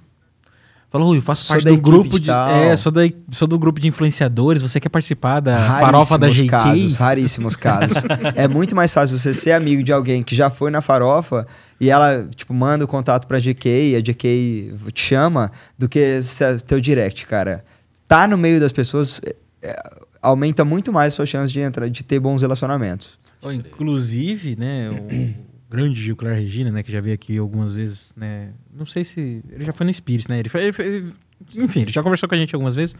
Falou, 0.89 1.15
eu 1.15 1.21
faço 1.21 1.47
parte 1.49 1.67
do 1.67 1.77
grupo 1.77 2.21
de. 2.21 2.31
É, 2.31 2.77
sou, 2.77 2.93
da, 2.93 3.03
sou 3.29 3.49
do 3.49 3.59
grupo 3.59 3.81
de 3.81 3.89
influenciadores. 3.89 4.63
Você 4.63 4.79
quer 4.79 4.89
participar 4.89 5.41
da 5.41 5.57
raríssimos 5.57 5.81
farofa 5.81 6.19
da 6.19 6.29
GK? 6.29 6.49
Casos, 6.49 6.97
raríssimos 6.97 7.57
casos. 7.57 7.97
é 8.37 8.47
muito 8.47 8.77
mais 8.77 8.95
fácil 8.95 9.19
você 9.19 9.35
ser 9.35 9.53
amigo 9.53 9.83
de 9.83 9.93
alguém 9.93 10.23
que 10.23 10.37
já 10.37 10.51
foi 10.51 10.71
na 10.71 10.81
farofa 10.81 11.49
e 11.81 11.91
ela, 11.91 12.27
tipo, 12.35 12.55
manda 12.55 12.85
o 12.85 12.89
contato 12.89 13.27
pra 13.27 13.41
GK 13.41 13.91
e 13.91 13.97
a 13.97 14.01
GK 14.01 14.73
te 14.93 15.03
chama 15.03 15.51
do 15.77 15.89
que 15.89 16.21
teu 16.65 16.81
direct, 16.81 17.27
cara 17.27 17.65
tá 18.07 18.27
no 18.29 18.37
meio 18.37 18.61
das 18.61 18.73
pessoas 18.73 19.21
é, 19.63 20.05
aumenta 20.21 20.65
muito 20.65 20.93
mais 20.93 21.13
a 21.13 21.17
sua 21.17 21.27
chance 21.27 21.53
de 21.53 21.61
entrar, 21.61 21.89
de 21.89 22.03
ter 22.03 22.19
bons 22.19 22.43
relacionamentos. 22.43 23.19
Oh, 23.43 23.53
inclusive, 23.53 24.57
né, 24.57 24.91
o 24.91 25.35
grande 25.71 26.01
Gil 26.01 26.17
Clar 26.17 26.35
Regina, 26.35 26.71
né, 26.71 26.83
que 26.83 26.91
já 26.91 27.01
veio 27.01 27.15
aqui 27.15 27.37
algumas 27.37 27.75
vezes, 27.75 28.15
né, 28.17 28.51
não 28.75 28.87
sei 28.87 29.05
se 29.05 29.43
ele 29.51 29.65
já 29.65 29.73
foi 29.73 29.87
no 29.87 29.93
Spirits, 29.93 30.29
né, 30.29 30.39
ele, 30.39 30.49
foi, 30.49 30.63
ele 30.65 30.73
foi, 30.73 31.13
enfim, 31.57 31.83
ele 31.83 31.93
já 31.93 32.03
conversou 32.03 32.29
com 32.29 32.35
a 32.35 32.39
gente 32.39 32.55
algumas 32.55 32.75
vezes. 32.75 32.97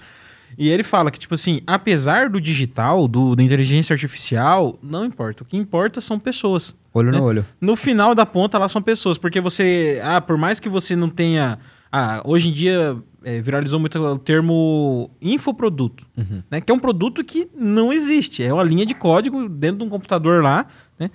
E 0.57 0.69
ele 0.69 0.83
fala 0.83 1.11
que, 1.11 1.19
tipo 1.19 1.35
assim, 1.35 1.61
apesar 1.67 2.29
do 2.29 2.41
digital, 2.41 3.09
do, 3.09 3.35
da 3.35 3.43
inteligência 3.43 3.93
artificial, 3.93 4.79
não 4.83 5.05
importa. 5.05 5.43
O 5.43 5.47
que 5.47 5.57
importa 5.57 6.01
são 6.01 6.19
pessoas. 6.19 6.77
Olho 6.93 7.11
né? 7.11 7.19
no 7.19 7.25
olho. 7.25 7.47
No 7.61 7.75
final 7.75 8.15
da 8.15 8.25
ponta, 8.25 8.57
lá 8.57 8.69
são 8.69 8.81
pessoas. 8.81 9.19
Porque 9.19 9.41
você. 9.41 10.01
Ah, 10.05 10.21
por 10.21 10.37
mais 10.39 10.61
que 10.61 10.69
você 10.69 10.95
não 10.95 11.09
tenha. 11.09 11.59
Ah, 11.91 12.23
hoje 12.25 12.51
em 12.51 12.53
dia 12.53 12.97
é, 13.25 13.41
viralizou 13.41 13.81
muito 13.81 13.99
o 13.99 14.19
termo 14.19 15.11
infoproduto, 15.21 16.07
uhum. 16.17 16.43
né? 16.51 16.61
Que 16.61 16.71
é 16.71 16.75
um 16.75 16.79
produto 16.79 17.25
que 17.25 17.49
não 17.57 17.93
existe. 17.93 18.43
É 18.43 18.53
uma 18.53 18.63
linha 18.63 18.87
de 18.87 18.95
código 18.95 19.49
dentro 19.49 19.79
de 19.79 19.85
um 19.85 19.89
computador 19.89 20.43
lá, 20.43 20.67
né? 20.99 21.11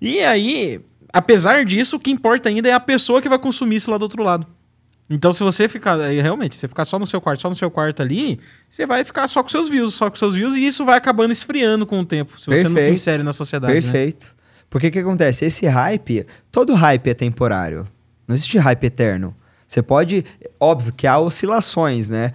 E 0.00 0.20
aí, 0.20 0.80
apesar 1.12 1.64
disso, 1.64 1.96
o 1.96 2.00
que 2.00 2.10
importa 2.10 2.48
ainda 2.48 2.68
é 2.68 2.72
a 2.72 2.80
pessoa 2.80 3.20
que 3.20 3.28
vai 3.28 3.38
consumir 3.38 3.76
isso 3.76 3.90
lá 3.90 3.98
do 3.98 4.02
outro 4.02 4.22
lado. 4.22 4.46
Então, 5.08 5.32
se 5.32 5.42
você 5.42 5.68
ficar, 5.68 5.96
realmente, 5.96 6.54
você 6.54 6.68
ficar 6.68 6.84
só 6.84 6.96
no 6.96 7.06
seu 7.06 7.20
quarto, 7.20 7.42
só 7.42 7.48
no 7.48 7.56
seu 7.56 7.68
quarto 7.68 8.00
ali, 8.00 8.38
você 8.68 8.86
vai 8.86 9.02
ficar 9.04 9.26
só 9.26 9.42
com 9.42 9.48
seus 9.48 9.68
views, 9.68 9.94
só 9.94 10.08
com 10.08 10.16
seus 10.16 10.34
views, 10.34 10.54
e 10.54 10.64
isso 10.64 10.84
vai 10.84 10.96
acabando 10.96 11.32
esfriando 11.32 11.84
com 11.84 11.98
o 12.00 12.06
tempo, 12.06 12.38
se 12.38 12.46
Perfeito. 12.46 12.68
você 12.68 12.74
não 12.74 12.80
se 12.80 12.90
insere 12.92 13.22
na 13.24 13.32
sociedade. 13.32 13.74
Né? 13.74 13.80
Perfeito. 13.80 14.26
Né? 14.26 14.32
Porque 14.70 14.86
o 14.86 14.90
que 14.90 15.00
acontece? 15.00 15.44
Esse 15.44 15.66
hype, 15.66 16.24
todo 16.52 16.74
hype 16.74 17.10
é 17.10 17.14
temporário. 17.14 17.88
Não 18.26 18.34
existe 18.34 18.56
hype 18.56 18.84
eterno. 18.84 19.34
Você 19.70 19.82
pode. 19.82 20.24
Óbvio 20.58 20.92
que 20.92 21.06
há 21.06 21.16
oscilações, 21.16 22.10
né? 22.10 22.32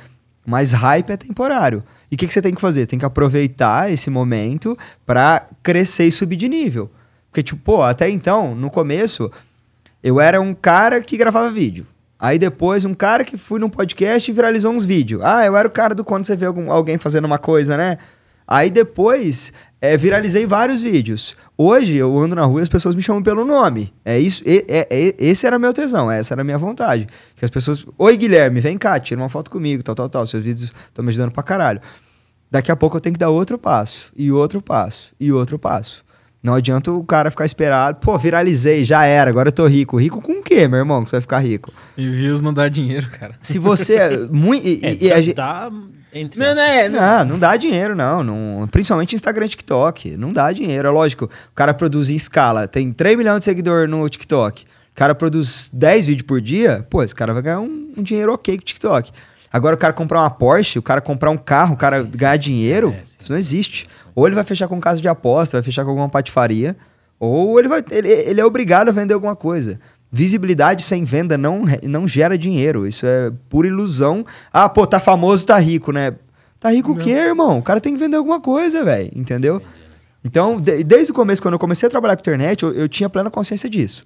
Mas 0.48 0.72
hype 0.72 1.10
é 1.10 1.18
temporário. 1.18 1.84
E 2.10 2.16
o 2.16 2.18
que, 2.18 2.28
que 2.28 2.34
você 2.34 2.42
tem 2.42 2.56
que 2.56 2.62
fazer? 2.62 2.86
Tem 2.86 2.98
que 2.98 3.04
aproveitar 3.04 3.92
esse 3.92 4.10
momento 4.10 4.78
para 5.06 5.46
crescer 5.62 6.06
e 6.06 6.12
subir 6.14 6.38
de 6.38 6.48
nível. 6.48 6.90
Porque, 7.30 7.44
tipo, 7.44 7.62
pô, 7.62 7.82
até 7.82 8.10
então, 8.10 8.56
no 8.56 8.70
começo, 8.70 9.30
eu 10.02 10.22
era 10.22 10.40
um 10.40 10.54
cara 10.54 11.02
que 11.02 11.18
gravava 11.18 11.52
vídeo. 11.52 11.86
Aí 12.18 12.40
depois, 12.40 12.86
um 12.86 12.94
cara 12.94 13.26
que 13.26 13.36
fui 13.36 13.60
num 13.60 13.70
podcast 13.70 14.32
e 14.32 14.34
viralizou 14.34 14.72
uns 14.72 14.86
vídeos. 14.86 15.22
Ah, 15.22 15.46
eu 15.46 15.58
era 15.58 15.68
o 15.68 15.72
cara 15.72 15.94
do 15.94 16.06
quando 16.06 16.26
você 16.26 16.38
vê 16.38 16.46
algum, 16.46 16.72
alguém 16.72 16.98
fazendo 16.98 17.26
uma 17.26 17.38
coisa, 17.38 17.76
né? 17.76 17.98
Aí 18.48 18.70
depois, 18.70 19.52
é, 19.82 19.98
viralizei 19.98 20.46
vários 20.46 20.82
vídeos. 20.82 21.36
Hoje 21.58 21.96
eu 21.96 22.18
ando 22.18 22.36
na 22.36 22.46
rua 22.46 22.60
e 22.60 22.64
as 22.64 22.70
pessoas 22.70 22.96
me 22.96 23.02
chamam 23.02 23.24
pelo 23.24 23.46
nome. 23.46 23.94
É 24.04 24.20
isso, 24.20 24.44
é, 24.46 24.88
é, 24.90 25.16
esse 25.18 25.48
era 25.48 25.58
meu 25.58 25.74
tesão, 25.74 26.12
essa 26.12 26.34
era 26.34 26.42
a 26.42 26.44
minha 26.46 26.58
vontade. 26.58 27.08
Que 27.36 27.46
as 27.46 27.52
pessoas, 27.52 27.86
oi 27.98 28.18
Guilherme, 28.18 28.60
vem 28.60 28.78
cá, 28.78 29.00
tira 29.00 29.22
uma 29.22 29.30
foto 29.30 29.50
comigo, 29.50 29.82
tal, 29.82 29.96
tal, 29.96 30.10
tal. 30.10 30.28
Seus 30.28 30.44
vídeos 30.44 30.74
estão 30.88 31.04
me 31.04 31.10
ajudando 31.10 31.32
pra 31.32 31.42
caralho. 31.42 31.82
Daqui 32.52 32.72
a 32.72 32.76
pouco 32.76 32.98
eu 32.98 33.02
tenho 33.02 33.14
que 33.14 33.20
dar 33.20 33.30
outro 33.30 33.58
passo, 33.58 34.12
e 34.16 34.32
outro 34.32 34.62
passo, 34.62 35.14
e 35.20 35.32
outro 35.32 35.58
passo. 35.58 36.06
Não 36.46 36.54
adianta 36.54 36.92
o 36.92 37.04
cara 37.04 37.32
ficar 37.32 37.44
esperado, 37.44 37.98
pô, 38.00 38.16
viralizei, 38.20 38.86
já 38.86 39.04
era, 39.04 39.32
agora 39.32 39.50
eu 39.50 39.52
tô 39.52 39.66
rico. 39.66 39.98
Rico 39.98 40.22
com 40.22 40.34
o 40.34 40.44
quê, 40.44 40.68
meu 40.68 40.78
irmão, 40.78 41.04
que 41.04 41.10
você 41.10 41.16
vai 41.16 41.22
ficar 41.22 41.40
rico? 41.40 41.74
E 41.98 42.08
views 42.08 42.40
não 42.40 42.54
dá 42.54 42.70
dinheiro, 42.70 43.10
cara. 43.10 43.34
Se 43.42 43.58
você. 43.58 43.96
É 43.96 44.18
muito, 44.20 44.64
e, 44.64 44.80
é, 44.84 45.22
e, 45.22 45.34
dá, 45.34 45.70
dá 45.70 45.76
entre 46.14 46.40
não, 46.40 46.54
não, 46.54 46.62
é, 46.62 46.88
não, 46.88 47.26
não 47.26 47.40
dá 47.40 47.58
dinheiro, 47.58 47.96
não, 47.96 48.24
não. 48.24 48.68
Principalmente 48.68 49.16
Instagram 49.16 49.48
e 49.48 49.50
TikTok. 49.50 50.16
Não 50.18 50.32
dá 50.32 50.52
dinheiro. 50.52 50.88
É 50.88 50.92
lógico, 50.92 51.26
o 51.26 51.56
cara 51.56 51.74
produz 51.74 52.12
em 52.12 52.16
escala. 52.16 52.68
Tem 52.68 52.94
3 52.94 53.18
milhões 53.18 53.40
de 53.40 53.46
seguidores 53.46 53.90
no 53.90 54.08
TikTok. 54.08 54.66
O 54.66 54.66
cara 54.94 55.16
produz 55.16 55.72
10 55.74 56.06
vídeos 56.06 56.28
por 56.28 56.40
dia, 56.40 56.86
pô, 56.92 57.02
esse 57.02 57.16
cara 57.16 57.34
vai 57.34 57.42
ganhar 57.42 57.60
um, 57.60 57.92
um 57.98 58.04
dinheiro 58.04 58.32
ok 58.32 58.56
com 58.56 58.62
o 58.62 58.66
TikTok. 58.66 59.12
Agora 59.56 59.74
o 59.74 59.78
cara 59.78 59.94
comprar 59.94 60.20
uma 60.20 60.30
Porsche, 60.30 60.78
o 60.78 60.82
cara 60.82 61.00
comprar 61.00 61.32
um 61.32 61.38
carro, 61.38 61.76
o 61.76 61.78
cara 61.78 62.04
sim, 62.04 62.10
ganhar 62.14 62.38
sim, 62.38 62.44
dinheiro, 62.44 62.90
é, 62.90 63.02
isso 63.04 63.32
não 63.32 63.38
existe. 63.38 63.88
Ou 64.14 64.28
ele 64.28 64.36
vai 64.36 64.44
fechar 64.44 64.68
com 64.68 64.78
casa 64.82 65.02
de 65.02 65.08
aposta, 65.08 65.56
vai 65.56 65.64
fechar 65.64 65.86
com 65.86 65.92
alguma 65.92 66.10
patifaria, 66.10 66.76
ou 67.18 67.58
ele 67.58 67.70
vai 67.70 67.82
ele, 67.90 68.10
ele 68.10 68.42
é 68.42 68.46
obrigado 68.46 68.90
a 68.90 68.92
vender 68.92 69.14
alguma 69.14 69.34
coisa. 69.34 69.80
Visibilidade 70.12 70.84
sem 70.84 71.06
venda 71.06 71.38
não, 71.38 71.64
não 71.84 72.06
gera 72.06 72.38
dinheiro. 72.38 72.86
Isso 72.86 73.06
é 73.06 73.32
pura 73.48 73.66
ilusão. 73.66 74.26
Ah, 74.52 74.68
pô, 74.68 74.86
tá 74.86 75.00
famoso, 75.00 75.48
tá 75.48 75.58
rico, 75.58 75.94
né? 75.94 76.16
Tá 76.60 76.70
rico 76.72 76.92
o 76.92 76.98
quê, 76.98 77.12
irmão? 77.12 77.60
O 77.60 77.64
cara 77.64 77.80
tem 77.80 77.94
que 77.94 78.00
vender 78.00 78.18
alguma 78.18 78.42
coisa, 78.42 78.84
velho. 78.84 79.10
Entendeu? 79.16 79.62
Então, 80.22 80.58
de, 80.60 80.84
desde 80.84 81.14
o 81.14 81.16
começo, 81.16 81.42
quando 81.42 81.54
eu 81.54 81.60
comecei 81.60 81.88
a 81.88 81.90
trabalhar 81.90 82.18
com 82.18 82.22
internet, 82.22 82.62
eu, 82.64 82.74
eu 82.74 82.90
tinha 82.90 83.10
plena 83.10 83.32
consciência 83.32 83.70
disso. 83.70 84.04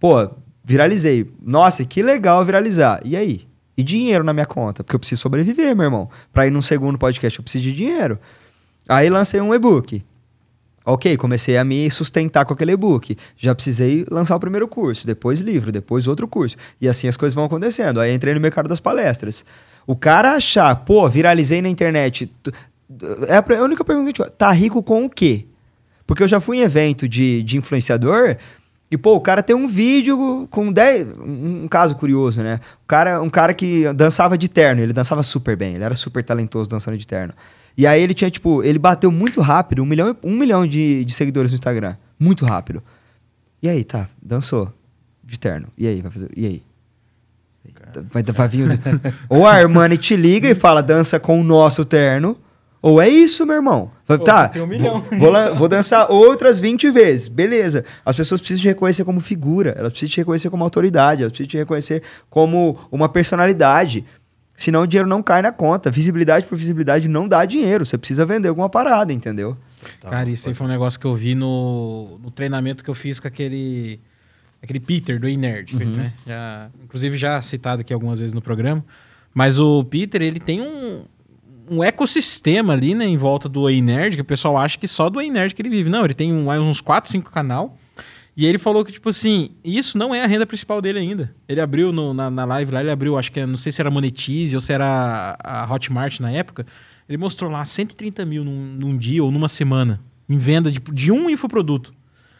Pô, 0.00 0.28
viralizei. 0.64 1.30
Nossa, 1.40 1.84
que 1.84 2.02
legal 2.02 2.44
viralizar. 2.44 3.00
E 3.04 3.16
aí? 3.16 3.46
E 3.76 3.82
dinheiro 3.82 4.24
na 4.24 4.32
minha 4.32 4.46
conta? 4.46 4.82
Porque 4.82 4.96
eu 4.96 5.00
preciso 5.00 5.20
sobreviver, 5.20 5.76
meu 5.76 5.84
irmão. 5.84 6.08
Pra 6.32 6.46
ir 6.46 6.50
num 6.50 6.62
segundo 6.62 6.98
podcast, 6.98 7.38
eu 7.38 7.42
preciso 7.42 7.64
de 7.64 7.72
dinheiro. 7.72 8.18
Aí 8.88 9.10
lancei 9.10 9.40
um 9.40 9.54
e-book. 9.54 10.02
Ok, 10.88 11.16
comecei 11.16 11.58
a 11.58 11.64
me 11.64 11.90
sustentar 11.90 12.44
com 12.44 12.54
aquele 12.54 12.70
e-book. 12.72 13.18
Já 13.36 13.52
precisei 13.54 14.06
lançar 14.08 14.36
o 14.36 14.40
primeiro 14.40 14.68
curso, 14.68 15.04
depois 15.04 15.40
livro, 15.40 15.72
depois 15.72 16.06
outro 16.06 16.28
curso. 16.28 16.56
E 16.80 16.88
assim 16.88 17.08
as 17.08 17.16
coisas 17.16 17.34
vão 17.34 17.44
acontecendo. 17.44 18.00
Aí 18.00 18.14
entrei 18.14 18.32
no 18.32 18.40
mercado 18.40 18.68
das 18.68 18.78
palestras. 18.78 19.44
O 19.84 19.96
cara 19.96 20.34
achar, 20.34 20.74
pô, 20.76 21.08
viralizei 21.08 21.60
na 21.60 21.68
internet. 21.68 22.32
É 23.26 23.56
a 23.56 23.62
única 23.64 23.84
pergunta 23.84 24.12
que 24.12 24.30
tá 24.30 24.52
rico 24.52 24.80
com 24.80 25.04
o 25.04 25.10
quê? 25.10 25.46
Porque 26.06 26.22
eu 26.22 26.28
já 26.28 26.40
fui 26.40 26.58
em 26.58 26.60
evento 26.60 27.08
de, 27.08 27.42
de 27.42 27.56
influenciador 27.56 28.36
E, 28.90 28.96
pô, 28.96 29.16
o 29.16 29.20
cara 29.20 29.42
tem 29.42 29.56
um 29.56 29.66
vídeo 29.66 30.46
com 30.50 30.70
10. 30.72 31.08
Um, 31.18 31.66
caso 31.68 31.96
curioso, 31.96 32.42
né? 32.42 32.60
O 32.84 32.86
cara, 32.86 33.20
um 33.20 33.28
cara 33.28 33.52
que 33.52 33.92
dançava 33.94 34.38
de 34.38 34.48
terno, 34.48 34.80
ele 34.80 34.92
dançava 34.92 35.22
super 35.22 35.56
bem, 35.56 35.74
ele 35.74 35.84
era 35.84 35.96
super 35.96 36.22
talentoso 36.22 36.70
dançando 36.70 36.96
de 36.96 37.06
terno. 37.06 37.34
E 37.76 37.86
aí 37.86 38.00
ele 38.00 38.14
tinha, 38.14 38.30
tipo, 38.30 38.62
ele 38.62 38.78
bateu 38.78 39.10
muito 39.10 39.40
rápido, 39.40 39.82
um 39.82 39.86
milhão, 39.86 40.16
um 40.22 40.36
milhão 40.36 40.66
de, 40.66 41.04
de 41.04 41.12
seguidores 41.12 41.50
no 41.50 41.56
Instagram. 41.56 41.96
Muito 42.18 42.46
rápido. 42.46 42.82
E 43.60 43.68
aí, 43.68 43.82
tá, 43.82 44.08
dançou 44.22 44.72
de 45.22 45.38
terno. 45.38 45.66
E 45.76 45.86
aí, 45.86 46.00
vai 46.00 46.10
fazer. 46.10 46.30
E 46.36 46.46
aí? 46.46 46.62
Vai, 48.12 48.22
vai 48.22 48.48
vir. 48.48 48.68
ou 49.28 49.44
a 49.46 49.52
Armani 49.52 49.98
te 49.98 50.16
liga 50.16 50.48
e 50.48 50.54
fala, 50.54 50.82
dança 50.82 51.18
com 51.18 51.40
o 51.40 51.44
nosso 51.44 51.84
terno. 51.84 52.38
Ou 52.86 53.00
é 53.02 53.08
isso, 53.08 53.44
meu 53.44 53.56
irmão. 53.56 53.90
Tá, 54.24 54.52
um 54.62 54.66
milhão. 54.66 55.04
Vou, 55.18 55.54
vou 55.56 55.68
dançar 55.68 56.08
outras 56.08 56.60
20 56.60 56.88
vezes. 56.90 57.26
Beleza. 57.26 57.84
As 58.04 58.14
pessoas 58.14 58.40
precisam 58.40 58.62
te 58.62 58.68
reconhecer 58.68 59.04
como 59.04 59.18
figura. 59.20 59.74
Elas 59.76 59.90
precisam 59.90 60.12
te 60.12 60.16
reconhecer 60.18 60.50
como 60.50 60.62
autoridade. 60.62 61.22
Elas 61.22 61.32
precisam 61.32 61.50
te 61.50 61.56
reconhecer 61.56 62.02
como 62.30 62.78
uma 62.92 63.08
personalidade. 63.08 64.04
Senão 64.56 64.82
o 64.82 64.86
dinheiro 64.86 65.08
não 65.08 65.20
cai 65.20 65.42
na 65.42 65.50
conta. 65.50 65.90
Visibilidade 65.90 66.46
por 66.46 66.56
visibilidade 66.56 67.08
não 67.08 67.26
dá 67.26 67.44
dinheiro. 67.44 67.84
Você 67.84 67.98
precisa 67.98 68.24
vender 68.24 68.48
alguma 68.48 68.68
parada, 68.70 69.12
entendeu? 69.12 69.56
Tá, 70.00 70.08
Cara, 70.08 70.30
isso 70.30 70.48
aí 70.48 70.54
foi 70.54 70.66
um 70.66 70.70
negócio 70.70 71.00
que 71.00 71.06
eu 71.06 71.14
vi 71.16 71.34
no, 71.34 72.20
no 72.22 72.30
treinamento 72.30 72.84
que 72.84 72.88
eu 72.90 72.94
fiz 72.94 73.18
com 73.18 73.26
aquele, 73.26 73.98
aquele 74.62 74.78
Peter 74.78 75.18
do 75.18 75.28
E-Nerd, 75.28 75.74
Uhum. 75.74 75.90
né? 75.90 76.12
Já, 76.24 76.68
inclusive 76.84 77.16
já 77.16 77.42
citado 77.42 77.80
aqui 77.80 77.92
algumas 77.92 78.20
vezes 78.20 78.32
no 78.32 78.40
programa. 78.40 78.84
Mas 79.34 79.58
o 79.58 79.82
Peter, 79.84 80.22
ele 80.22 80.38
tem 80.40 80.62
um, 80.62 81.02
um 81.70 81.82
ecossistema 81.82 82.72
ali, 82.72 82.94
né, 82.94 83.04
em 83.06 83.16
volta 83.16 83.48
do 83.48 83.68
E-Nerd, 83.68 84.16
que 84.16 84.22
o 84.22 84.24
pessoal 84.24 84.56
acha 84.56 84.78
que 84.78 84.86
só 84.88 85.08
do 85.10 85.20
E-Nerd 85.20 85.54
que 85.54 85.62
ele 85.62 85.68
vive. 85.70 85.88
Não, 85.90 86.04
ele 86.04 86.14
tem 86.14 86.32
um- 86.32 86.48
uns 86.50 86.80
4, 86.80 87.10
5 87.10 87.30
canal. 87.32 87.76
E 88.36 88.44
ele 88.44 88.58
falou 88.58 88.84
que, 88.84 88.92
tipo 88.92 89.08
assim, 89.08 89.50
isso 89.64 89.96
não 89.96 90.14
é 90.14 90.22
a 90.22 90.26
renda 90.26 90.44
principal 90.46 90.82
dele 90.82 90.98
ainda. 90.98 91.34
Ele 91.48 91.60
abriu 91.60 91.90
no- 91.90 92.12
na, 92.12 92.30
na 92.30 92.44
live 92.44 92.70
lá, 92.70 92.80
ele 92.80 92.90
abriu, 92.90 93.16
acho 93.16 93.32
que, 93.32 93.40
é- 93.40 93.46
não 93.46 93.56
sei 93.56 93.72
se 93.72 93.80
era 93.80 93.90
Monetize 93.90 94.54
ou 94.54 94.60
se 94.60 94.72
era 94.74 95.36
a, 95.42 95.64
a 95.64 95.72
Hotmart 95.74 96.20
na 96.20 96.30
época. 96.30 96.66
Ele 97.08 97.16
mostrou 97.16 97.50
lá 97.50 97.64
130 97.64 98.26
mil 98.26 98.44
num, 98.44 98.74
num 98.78 98.96
dia 98.98 99.24
ou 99.24 99.30
numa 99.30 99.48
semana 99.48 100.00
em 100.28 100.36
venda 100.36 100.70
de, 100.70 100.80
de 100.92 101.10
um 101.10 101.30
infoproduto. 101.30 101.94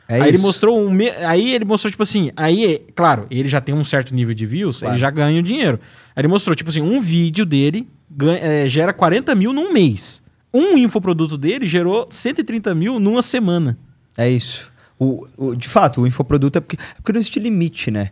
É 0.09 0.17
aí 0.21 0.29
ele 0.29 0.37
isso. 0.37 0.47
mostrou 0.47 0.79
um. 0.79 0.97
Aí 1.27 1.53
ele 1.55 1.65
mostrou, 1.65 1.91
tipo 1.91 2.03
assim. 2.03 2.31
Aí, 2.37 2.81
claro, 2.95 3.27
ele 3.31 3.49
já 3.49 3.61
tem 3.61 3.75
um 3.75 3.83
certo 3.83 4.15
nível 4.15 4.35
de 4.35 4.45
views, 4.47 4.79
Claro. 4.81 4.95
ele 4.95 5.01
já 5.01 5.11
ganha 5.11 5.41
o 5.41 5.43
dinheiro. 5.43 5.81
Aí 6.15 6.21
ele 6.21 6.29
mostrou, 6.29 6.55
tipo 6.55 6.69
assim, 6.71 6.81
um 6.83 7.01
vídeo 7.01 7.45
dele 7.47 7.89
ganha- 8.17 8.39
é, 8.41 8.69
gera 8.69 8.93
40 8.93 9.35
mil 9.35 9.53
num 9.53 9.73
mês. 9.73 10.23
Um 10.53 10.79
infoproduto 10.79 11.37
dele 11.37 11.67
gerou 11.67 12.07
130 12.11 12.75
mil 12.75 12.99
numa 12.99 13.21
semana. 13.23 13.79
É 14.17 14.29
isso. 14.29 14.73
O, 14.99 15.27
o- 15.37 15.55
de 15.55 15.69
fato, 15.69 16.01
o 16.01 16.07
infoproduto 16.07 16.59
é 16.59 16.61
porque, 16.61 16.77
é 16.77 16.95
porque 16.97 17.13
não 17.13 17.21
existe 17.21 17.39
limite, 17.39 17.91
né? 17.91 18.11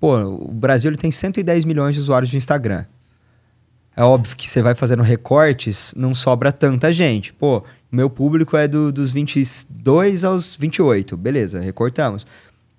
Pô, 0.00 0.18
o 0.20 0.50
Brasil 0.52 0.90
ele 0.90 0.98
tem 0.98 1.10
110 1.10 1.64
milhões 1.64 1.94
de 1.94 2.00
usuários 2.00 2.30
de 2.30 2.36
Instagram. 2.36 2.84
É 3.96 4.02
óbvio 4.02 4.36
que 4.36 4.50
você 4.50 4.60
vai 4.60 4.74
fazendo 4.74 5.04
recortes, 5.04 5.94
não 5.96 6.12
sobra 6.12 6.50
tanta 6.50 6.92
gente. 6.92 7.32
Pô, 7.32 7.62
meu 7.92 8.10
público 8.10 8.56
é 8.56 8.66
do, 8.66 8.90
dos 8.90 9.12
22 9.12 10.24
aos 10.24 10.56
28. 10.56 11.16
Beleza, 11.16 11.60
recortamos. 11.60 12.26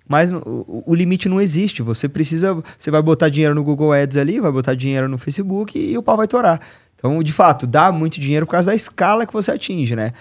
Mas 0.08 0.30
o, 0.30 0.84
o- 0.86 0.94
limite 0.94 1.28
não 1.28 1.40
existe. 1.40 1.82
Você 1.82 2.08
precisa. 2.08 2.62
Você 2.78 2.90
vai 2.90 3.02
botar 3.02 3.28
dinheiro 3.28 3.54
no 3.54 3.64
Google 3.64 3.92
Ads 3.92 4.16
ali, 4.16 4.38
vai 4.40 4.52
botar 4.52 4.74
dinheiro 4.74 5.08
no 5.08 5.18
Facebook 5.18 5.78
e, 5.78 5.98
o 5.98 6.02
pau 6.02 6.16
vai 6.16 6.28
torar. 6.28 6.60
Então, 6.94 7.22
de 7.22 7.32
fato, 7.32 7.66
dá 7.66 7.90
muito 7.90 8.20
dinheiro 8.20 8.46
por 8.46 8.52
causa 8.52 8.70
da 8.70 8.74
escala 8.74 9.26
que 9.26 9.32
você 9.32 9.50
atinge, 9.50 9.96
né? 9.96 10.12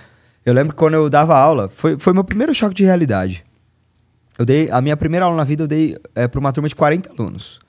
Eu 0.46 0.54
lembro 0.54 0.74
que 0.74 0.80
quando 0.80 0.96
eu 0.96 1.10
dava 1.10 1.38
aula, 1.38 1.70
foi, 1.74 1.98
foi 2.00 2.14
meu 2.14 2.24
primeiro 2.24 2.54
choque 2.54 2.74
de 2.76 2.84
realidade. 2.84 3.44
Eu 4.38 4.46
dei, 4.46 4.70
a 4.70 4.82
minha 4.82 4.98
primeira 4.98 5.26
aula 5.26 5.38
na 5.38 5.44
vida 5.44 5.64
eu 5.64 5.68
dei 5.68 5.96
é, 6.14 6.28
para 6.28 6.40
uma 6.40 6.52
turma 6.52 6.68
de 6.68 6.76
40 6.76 7.12
alunos. 7.12 7.60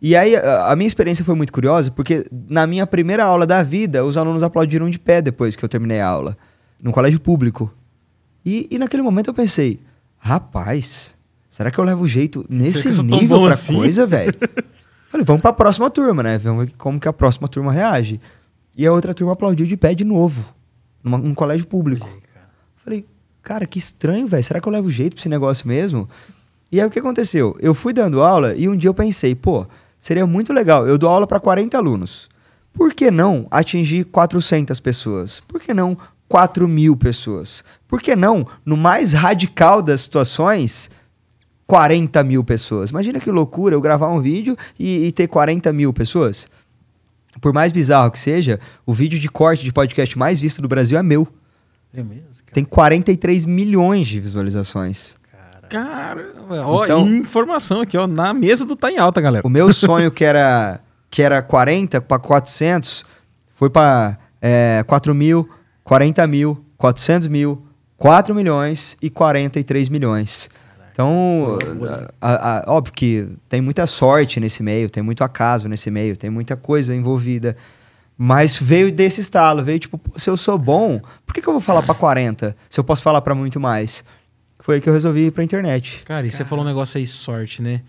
E 0.00 0.14
aí 0.14 0.36
a, 0.36 0.66
a 0.70 0.76
minha 0.76 0.86
experiência 0.86 1.24
foi 1.24 1.34
muito 1.34 1.52
curiosa, 1.52 1.90
porque 1.90 2.24
na 2.48 2.66
minha 2.66 2.86
primeira 2.86 3.24
aula 3.24 3.46
da 3.46 3.62
vida, 3.62 4.04
os 4.04 4.16
alunos 4.16 4.42
aplaudiram 4.42 4.88
de 4.88 4.98
pé 4.98 5.20
depois 5.22 5.56
que 5.56 5.64
eu 5.64 5.68
terminei 5.68 6.00
a 6.00 6.06
aula, 6.06 6.36
num 6.80 6.92
colégio 6.92 7.18
público. 7.18 7.72
E, 8.44 8.68
e 8.70 8.78
naquele 8.78 9.02
momento 9.02 9.28
eu 9.30 9.34
pensei, 9.34 9.80
rapaz, 10.18 11.16
será 11.54 11.70
que 11.70 11.78
eu 11.78 11.84
levo 11.84 12.04
jeito 12.04 12.44
nesse 12.48 12.88
nível 13.04 13.44
pra 13.44 13.52
assim? 13.52 13.76
coisa, 13.76 14.04
velho? 14.04 14.34
Falei, 15.08 15.24
vamos 15.24 15.40
pra 15.40 15.52
próxima 15.52 15.88
turma, 15.88 16.20
né? 16.20 16.36
Vamos 16.36 16.66
ver 16.66 16.72
como 16.76 16.98
que 16.98 17.06
a 17.06 17.12
próxima 17.12 17.46
turma 17.46 17.70
reage. 17.70 18.20
E 18.76 18.84
a 18.84 18.92
outra 18.92 19.14
turma 19.14 19.34
aplaudiu 19.34 19.64
de 19.64 19.76
pé 19.76 19.94
de 19.94 20.02
novo, 20.02 20.44
numa, 21.00 21.16
num 21.16 21.32
colégio 21.32 21.64
público. 21.68 22.10
Falei, 22.74 23.06
cara, 23.40 23.68
que 23.68 23.78
estranho, 23.78 24.26
velho. 24.26 24.42
Será 24.42 24.60
que 24.60 24.66
eu 24.66 24.72
levo 24.72 24.90
jeito 24.90 25.14
pra 25.14 25.20
esse 25.20 25.28
negócio 25.28 25.68
mesmo? 25.68 26.08
E 26.72 26.80
aí 26.80 26.86
o 26.88 26.90
que 26.90 26.98
aconteceu? 26.98 27.56
Eu 27.60 27.72
fui 27.72 27.92
dando 27.92 28.20
aula 28.20 28.56
e 28.56 28.68
um 28.68 28.76
dia 28.76 28.90
eu 28.90 28.94
pensei, 28.94 29.32
pô, 29.36 29.64
seria 29.96 30.26
muito 30.26 30.52
legal. 30.52 30.88
Eu 30.88 30.98
dou 30.98 31.08
aula 31.08 31.24
para 31.24 31.38
40 31.38 31.78
alunos. 31.78 32.28
Por 32.72 32.92
que 32.92 33.12
não 33.12 33.46
atingir 33.48 34.02
400 34.06 34.80
pessoas? 34.80 35.40
Por 35.46 35.60
que 35.60 35.72
não 35.72 35.96
4 36.28 36.66
mil 36.66 36.96
pessoas? 36.96 37.62
Por 37.86 38.02
que 38.02 38.16
não, 38.16 38.44
no 38.66 38.76
mais 38.76 39.12
radical 39.12 39.80
das 39.80 40.00
situações, 40.00 40.90
40 41.66 42.22
mil 42.24 42.44
pessoas? 42.44 42.90
Imagina 42.90 43.20
que 43.20 43.30
loucura 43.30 43.74
eu 43.74 43.80
gravar 43.80 44.08
um 44.10 44.20
vídeo 44.20 44.56
e, 44.78 45.06
e 45.06 45.12
ter 45.12 45.26
40 45.28 45.72
mil 45.72 45.92
pessoas. 45.92 46.46
Por 47.40 47.52
mais 47.52 47.72
bizarro 47.72 48.10
que 48.10 48.18
seja, 48.18 48.60
o 48.86 48.92
vídeo 48.92 49.18
de 49.18 49.28
corte 49.28 49.64
de 49.64 49.72
podcast 49.72 50.16
mais 50.18 50.40
visto 50.40 50.62
do 50.62 50.68
Brasil 50.68 50.98
é 50.98 51.02
meu. 51.02 51.26
É 51.92 52.02
mesmo, 52.02 52.24
cara? 52.24 52.52
Tem 52.52 52.64
43 52.64 53.46
milhões 53.46 54.06
de 54.06 54.20
visualizações. 54.20 55.16
Cara. 55.30 55.68
Caramba, 55.68 56.66
ó, 56.66 56.84
Então- 56.84 57.08
informação 57.08 57.80
aqui, 57.80 57.96
ó, 57.96 58.06
na 58.06 58.32
mesa 58.34 58.64
do 58.64 58.76
Tá 58.76 58.90
em 58.90 58.98
Alta, 58.98 59.20
galera. 59.20 59.46
O 59.46 59.50
meu 59.50 59.72
sonho 59.72 60.10
que 60.10 60.24
era 60.24 60.80
que 61.10 61.22
era 61.22 61.40
40 61.40 62.00
para 62.00 62.18
400 62.18 63.04
foi 63.52 63.70
para 63.70 64.18
é, 64.42 64.82
4 64.84 65.14
mil, 65.14 65.48
40 65.84 66.26
mil, 66.26 66.64
400 66.76 67.28
mil, 67.28 67.64
4 67.96 68.34
milhões 68.34 68.96
e 69.00 69.08
43 69.08 69.88
milhões. 69.88 70.50
Então, 70.94 71.58
a- 72.20 72.58
a- 72.58 72.64
óbvio 72.68 72.94
que 72.94 73.26
tem 73.48 73.60
muita 73.60 73.84
sorte 73.84 74.38
nesse 74.38 74.62
meio, 74.62 74.88
tem 74.88 75.02
muito 75.02 75.24
acaso 75.24 75.68
nesse 75.68 75.90
meio, 75.90 76.16
tem 76.16 76.30
muita 76.30 76.54
coisa 76.54 76.94
envolvida. 76.94 77.56
Mas 78.16 78.56
veio 78.56 78.92
desse 78.92 79.20
estalo, 79.20 79.64
veio 79.64 79.80
tipo, 79.80 79.98
"Pô, 79.98 80.16
se 80.16 80.30
eu 80.30 80.36
sou 80.36 80.56
bom, 80.56 81.00
por 81.26 81.34
que, 81.34 81.42
que 81.42 81.48
eu 81.48 81.52
vou 81.52 81.60
falar 81.60 81.82
para 81.82 81.96
40 81.96 82.56
se 82.70 82.78
eu 82.78 82.84
posso 82.84 83.02
falar 83.02 83.20
para 83.22 83.34
muito 83.34 83.58
mais? 83.58 84.04
Foi 84.60 84.76
aí 84.76 84.80
que 84.80 84.88
eu 84.88 84.92
resolvi 84.92 85.26
ir 85.26 85.30
pra 85.32 85.42
internet. 85.42 86.00
Cara, 86.04 86.24
e 86.28 86.30
você 86.30 86.44
falou 86.44 86.64
um 86.64 86.68
negócio 86.68 86.96
aí, 86.96 87.06
sorte, 87.08 87.60
né? 87.60 87.80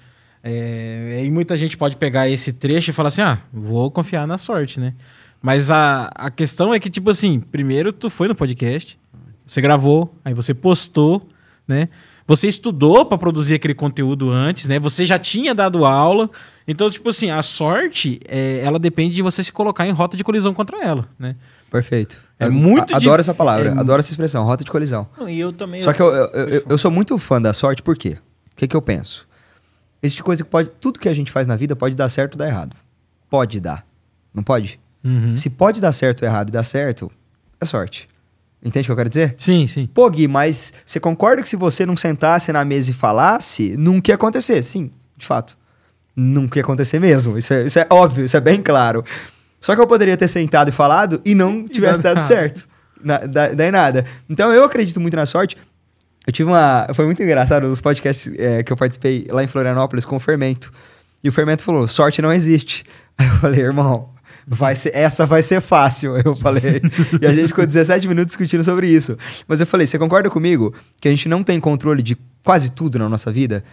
É, 0.44 1.22
e 1.24 1.30
muita 1.30 1.56
gente 1.56 1.78
pode 1.78 1.96
pegar 1.98 2.28
esse 2.28 2.52
trecho 2.54 2.90
e 2.90 2.94
falar 2.94 3.10
assim: 3.10 3.22
ah, 3.22 3.38
vou 3.54 3.92
confiar 3.92 4.26
na 4.26 4.40
sorte, 4.40 4.80
né? 4.80 4.96
Mas 5.44 5.70
a, 5.70 6.10
a 6.16 6.32
questão 6.32 6.74
é 6.74 6.80
que, 6.80 6.90
tipo 6.90 7.12
assim, 7.12 7.40
primeiro 7.40 7.94
tu 7.94 8.10
foi 8.10 8.28
no 8.28 8.34
podcast, 8.34 8.98
você 9.46 9.62
gravou, 9.62 10.12
aí 10.26 10.34
você 10.34 10.56
postou, 10.56 11.30
né? 11.68 11.88
Você 12.28 12.48
estudou 12.48 13.06
pra 13.06 13.18
produzir 13.18 13.54
aquele 13.54 13.76
conteúdo 13.76 14.32
antes, 14.32 14.68
né? 14.68 14.80
Você 14.80 15.06
já 15.06 15.20
tinha 15.20 15.54
dado 15.54 15.86
aula. 15.86 16.30
Então, 16.68 16.90
tipo 16.90 17.10
assim, 17.10 17.30
a 17.30 17.44
sorte, 17.44 18.20
é, 18.28 18.62
ela 18.64 18.80
depende 18.80 19.14
de 19.16 19.22
você 19.22 19.44
se 19.44 19.52
colocar 19.52 19.86
em 19.88 19.92
rota 19.92 20.18
de 20.18 20.24
colisão 20.24 20.52
contra 20.54 20.84
ela, 20.84 21.08
né? 21.20 21.36
Perfeito. 21.70 22.18
É 22.40 22.48
Eu 22.48 22.52
muito 22.52 22.92
a- 22.94 22.98
Adoro 22.98 23.20
essa 23.20 23.34
palavra, 23.34 23.70
é- 23.70 23.80
adoro 23.80 24.00
essa 24.00 24.10
expressão, 24.10 24.44
rota 24.44 24.64
de 24.64 24.72
colisão. 24.72 25.08
Não, 25.18 25.30
e 25.30 25.40
eu 25.40 25.54
também. 25.54 25.84
Só 25.84 25.94
que 25.94 26.02
eu, 26.02 26.08
eu, 26.14 26.50
eu, 26.50 26.64
eu 26.70 26.78
sou 26.78 26.90
muito 26.90 27.16
fã 27.20 27.40
da 27.40 27.54
sorte, 27.54 27.84
por 27.84 27.96
quê? 27.96 28.18
O 28.52 28.56
que, 28.56 28.68
que 28.68 28.76
eu 28.76 28.82
penso? 28.82 29.28
Existe 30.02 30.24
coisa 30.24 30.44
que 30.44 30.50
pode. 30.50 30.70
Tudo 30.72 31.00
que 31.00 31.10
a 31.10 31.14
gente 31.14 31.32
faz 31.32 31.46
na 31.46 31.56
vida 31.56 31.76
pode 31.76 31.96
dar 31.96 32.10
certo 32.10 32.34
ou 32.34 32.40
dar 32.40 32.48
errado. 32.48 32.76
Pode 33.30 33.60
dar. 33.60 33.86
Não 34.34 34.42
pode? 34.44 34.80
Uhum. 35.04 35.36
Se 35.36 35.50
pode 35.50 35.80
dar 35.80 35.92
certo 35.92 36.24
ou 36.24 36.28
errado 36.28 36.50
e 36.50 36.52
dar 36.52 36.64
certo, 36.64 37.12
é 37.62 37.66
sorte. 37.66 38.08
Entende 38.66 38.86
o 38.86 38.88
que 38.88 38.92
eu 38.92 38.96
quero 38.96 39.10
dizer? 39.10 39.36
Sim, 39.38 39.68
sim. 39.68 39.86
Pô, 39.94 40.10
Gui, 40.10 40.28
mas 40.28 40.74
você 40.84 41.00
concorda 41.00 41.42
que 41.44 41.48
se 41.48 41.56
você 41.56 41.86
não 41.86 41.96
sentasse 41.96 42.52
na 42.52 42.66
mesa 42.66 42.90
e 42.90 42.94
falasse, 42.94 43.78
nunca 43.78 44.10
ia 44.10 44.16
acontecer? 44.16 44.64
Sim, 44.64 44.90
de 45.16 45.26
fato. 45.26 45.56
Nunca 46.16 46.58
ia 46.58 46.64
acontecer 46.64 47.00
mesmo. 47.00 47.38
Isso 47.38 47.54
é, 47.54 47.66
isso 47.68 47.78
é 47.78 47.86
óbvio, 47.92 48.26
isso 48.26 48.36
é 48.36 48.42
bem 48.42 48.60
claro. 48.62 49.06
Só 49.62 49.76
que 49.76 49.82
eu 49.82 49.86
poderia 49.88 50.18
ter 50.18 50.28
sentado 50.28 50.70
e 50.70 50.72
falado 50.72 51.22
e 51.24 51.36
não 51.36 51.66
tivesse 51.70 52.02
dado 52.02 52.22
certo. 52.22 52.68
Na, 53.04 53.20
da- 53.20 53.50
daí 53.50 53.70
nada. 53.70 54.04
Então 54.28 54.52
eu 54.52 54.64
acredito 54.64 55.00
muito 55.00 55.16
na 55.16 55.28
sorte. 55.28 55.56
Eu 56.26 56.34
tive 56.34 56.50
uma. 56.50 56.88
Foi 56.96 57.06
muito 57.06 57.22
engraçado 57.22 57.66
os 57.68 57.80
podcasts 57.82 58.34
é, 58.36 58.64
que 58.64 58.74
eu 58.74 58.78
participei 58.78 59.28
lá 59.30 59.44
em 59.44 59.48
Florianópolis 59.48 60.06
com 60.06 60.16
o 60.16 60.20
Fermento. 60.20 60.72
E 61.24 61.30
o 61.30 61.32
Fermento 61.32 61.64
falou: 61.64 61.88
sorte 61.88 62.20
não 62.20 62.34
existe. 62.34 62.84
Aí 63.18 63.28
eu 63.28 63.34
falei, 63.36 63.62
irmão, 63.62 64.10
vai 64.48 64.76
ser, 64.76 64.96
essa 64.96 65.26
vai 65.26 65.42
ser 65.42 65.62
fácil. 65.62 66.18
Eu 66.24 66.36
falei. 66.36 66.82
e 67.22 67.26
a 67.26 67.34
gente 67.34 67.48
ficou 67.48 67.66
17 67.66 68.08
minutos 68.08 68.28
discutindo 68.28 68.64
sobre 68.64 68.88
isso. 68.88 69.18
Mas 69.48 69.60
eu 69.60 69.68
falei: 69.68 69.88
você 69.88 69.98
concorda 69.98 70.30
comigo 70.30 70.74
que 71.00 71.08
a 71.08 71.12
gente 71.12 71.28
não 71.28 71.44
tem 71.44 71.60
controle 71.60 72.02
de 72.02 72.18
quase 72.44 72.72
tudo 72.72 73.00
na 73.00 73.10
nossa 73.10 73.32
vida? 73.32 73.64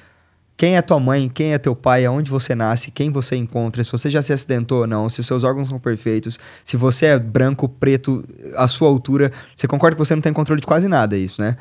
Quem 0.57 0.77
é 0.77 0.83
tua 0.83 1.01
mãe, 1.01 1.29
quem 1.29 1.55
é 1.55 1.59
teu 1.59 1.75
pai, 1.75 2.05
aonde 2.05 2.31
você 2.31 2.55
nasce, 2.55 2.91
quem 2.91 3.11
você 3.11 3.35
encontra, 3.35 3.83
se 3.83 3.91
você 3.91 4.09
já 4.11 4.21
se 4.23 4.33
acidentou 4.33 4.83
ou 4.83 4.87
não, 4.87 5.09
se 5.09 5.19
os 5.19 5.27
seus 5.27 5.43
órgãos 5.43 5.69
são 5.69 5.79
perfeitos, 5.79 6.39
se 6.65 6.77
você 6.77 7.07
é 7.07 7.19
branco, 7.19 7.69
preto, 7.69 8.23
a 8.57 8.69
sua 8.69 8.89
altura, 8.89 9.33
você 9.57 9.67
concorda 9.67 9.97
que 9.97 9.99
você 9.99 10.15
não 10.15 10.23
tem 10.23 10.33
controle 10.33 10.61
de 10.61 10.67
quase 10.67 10.87
nada, 10.89 11.17
isso, 11.17 11.41
né? 11.41 11.57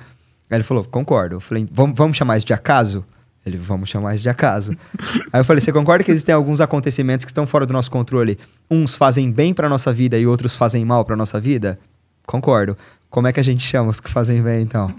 Aí 0.49 0.57
ele 0.57 0.63
falou, 0.63 0.83
concordo. 0.83 1.37
Eu 1.37 1.39
falei, 1.39 1.67
vamos, 1.71 1.97
vamos 1.97 2.17
chamar 2.17 2.37
isso 2.37 2.45
de 2.45 2.53
acaso? 2.53 3.05
Ele, 3.45 3.57
vamos 3.57 3.89
chamar 3.89 4.13
isso 4.13 4.23
de 4.23 4.29
acaso. 4.29 4.75
Aí 5.33 5.39
eu 5.39 5.45
falei, 5.45 5.61
você 5.61 5.71
concorda 5.71 6.03
que 6.03 6.11
existem 6.11 6.33
alguns 6.33 6.61
acontecimentos 6.61 7.25
que 7.25 7.31
estão 7.31 7.47
fora 7.47 7.65
do 7.65 7.73
nosso 7.73 7.89
controle? 7.89 8.37
Uns 8.69 8.95
fazem 8.95 9.31
bem 9.31 9.53
pra 9.53 9.67
nossa 9.67 9.91
vida 9.91 10.17
e 10.17 10.27
outros 10.27 10.55
fazem 10.55 10.85
mal 10.85 11.03
pra 11.03 11.15
nossa 11.15 11.39
vida? 11.39 11.79
Concordo. 12.25 12.77
Como 13.09 13.27
é 13.27 13.33
que 13.33 13.39
a 13.39 13.43
gente 13.43 13.63
chama 13.63 13.89
os 13.89 13.99
que 13.99 14.09
fazem 14.09 14.41
bem, 14.41 14.61
então? 14.61 14.93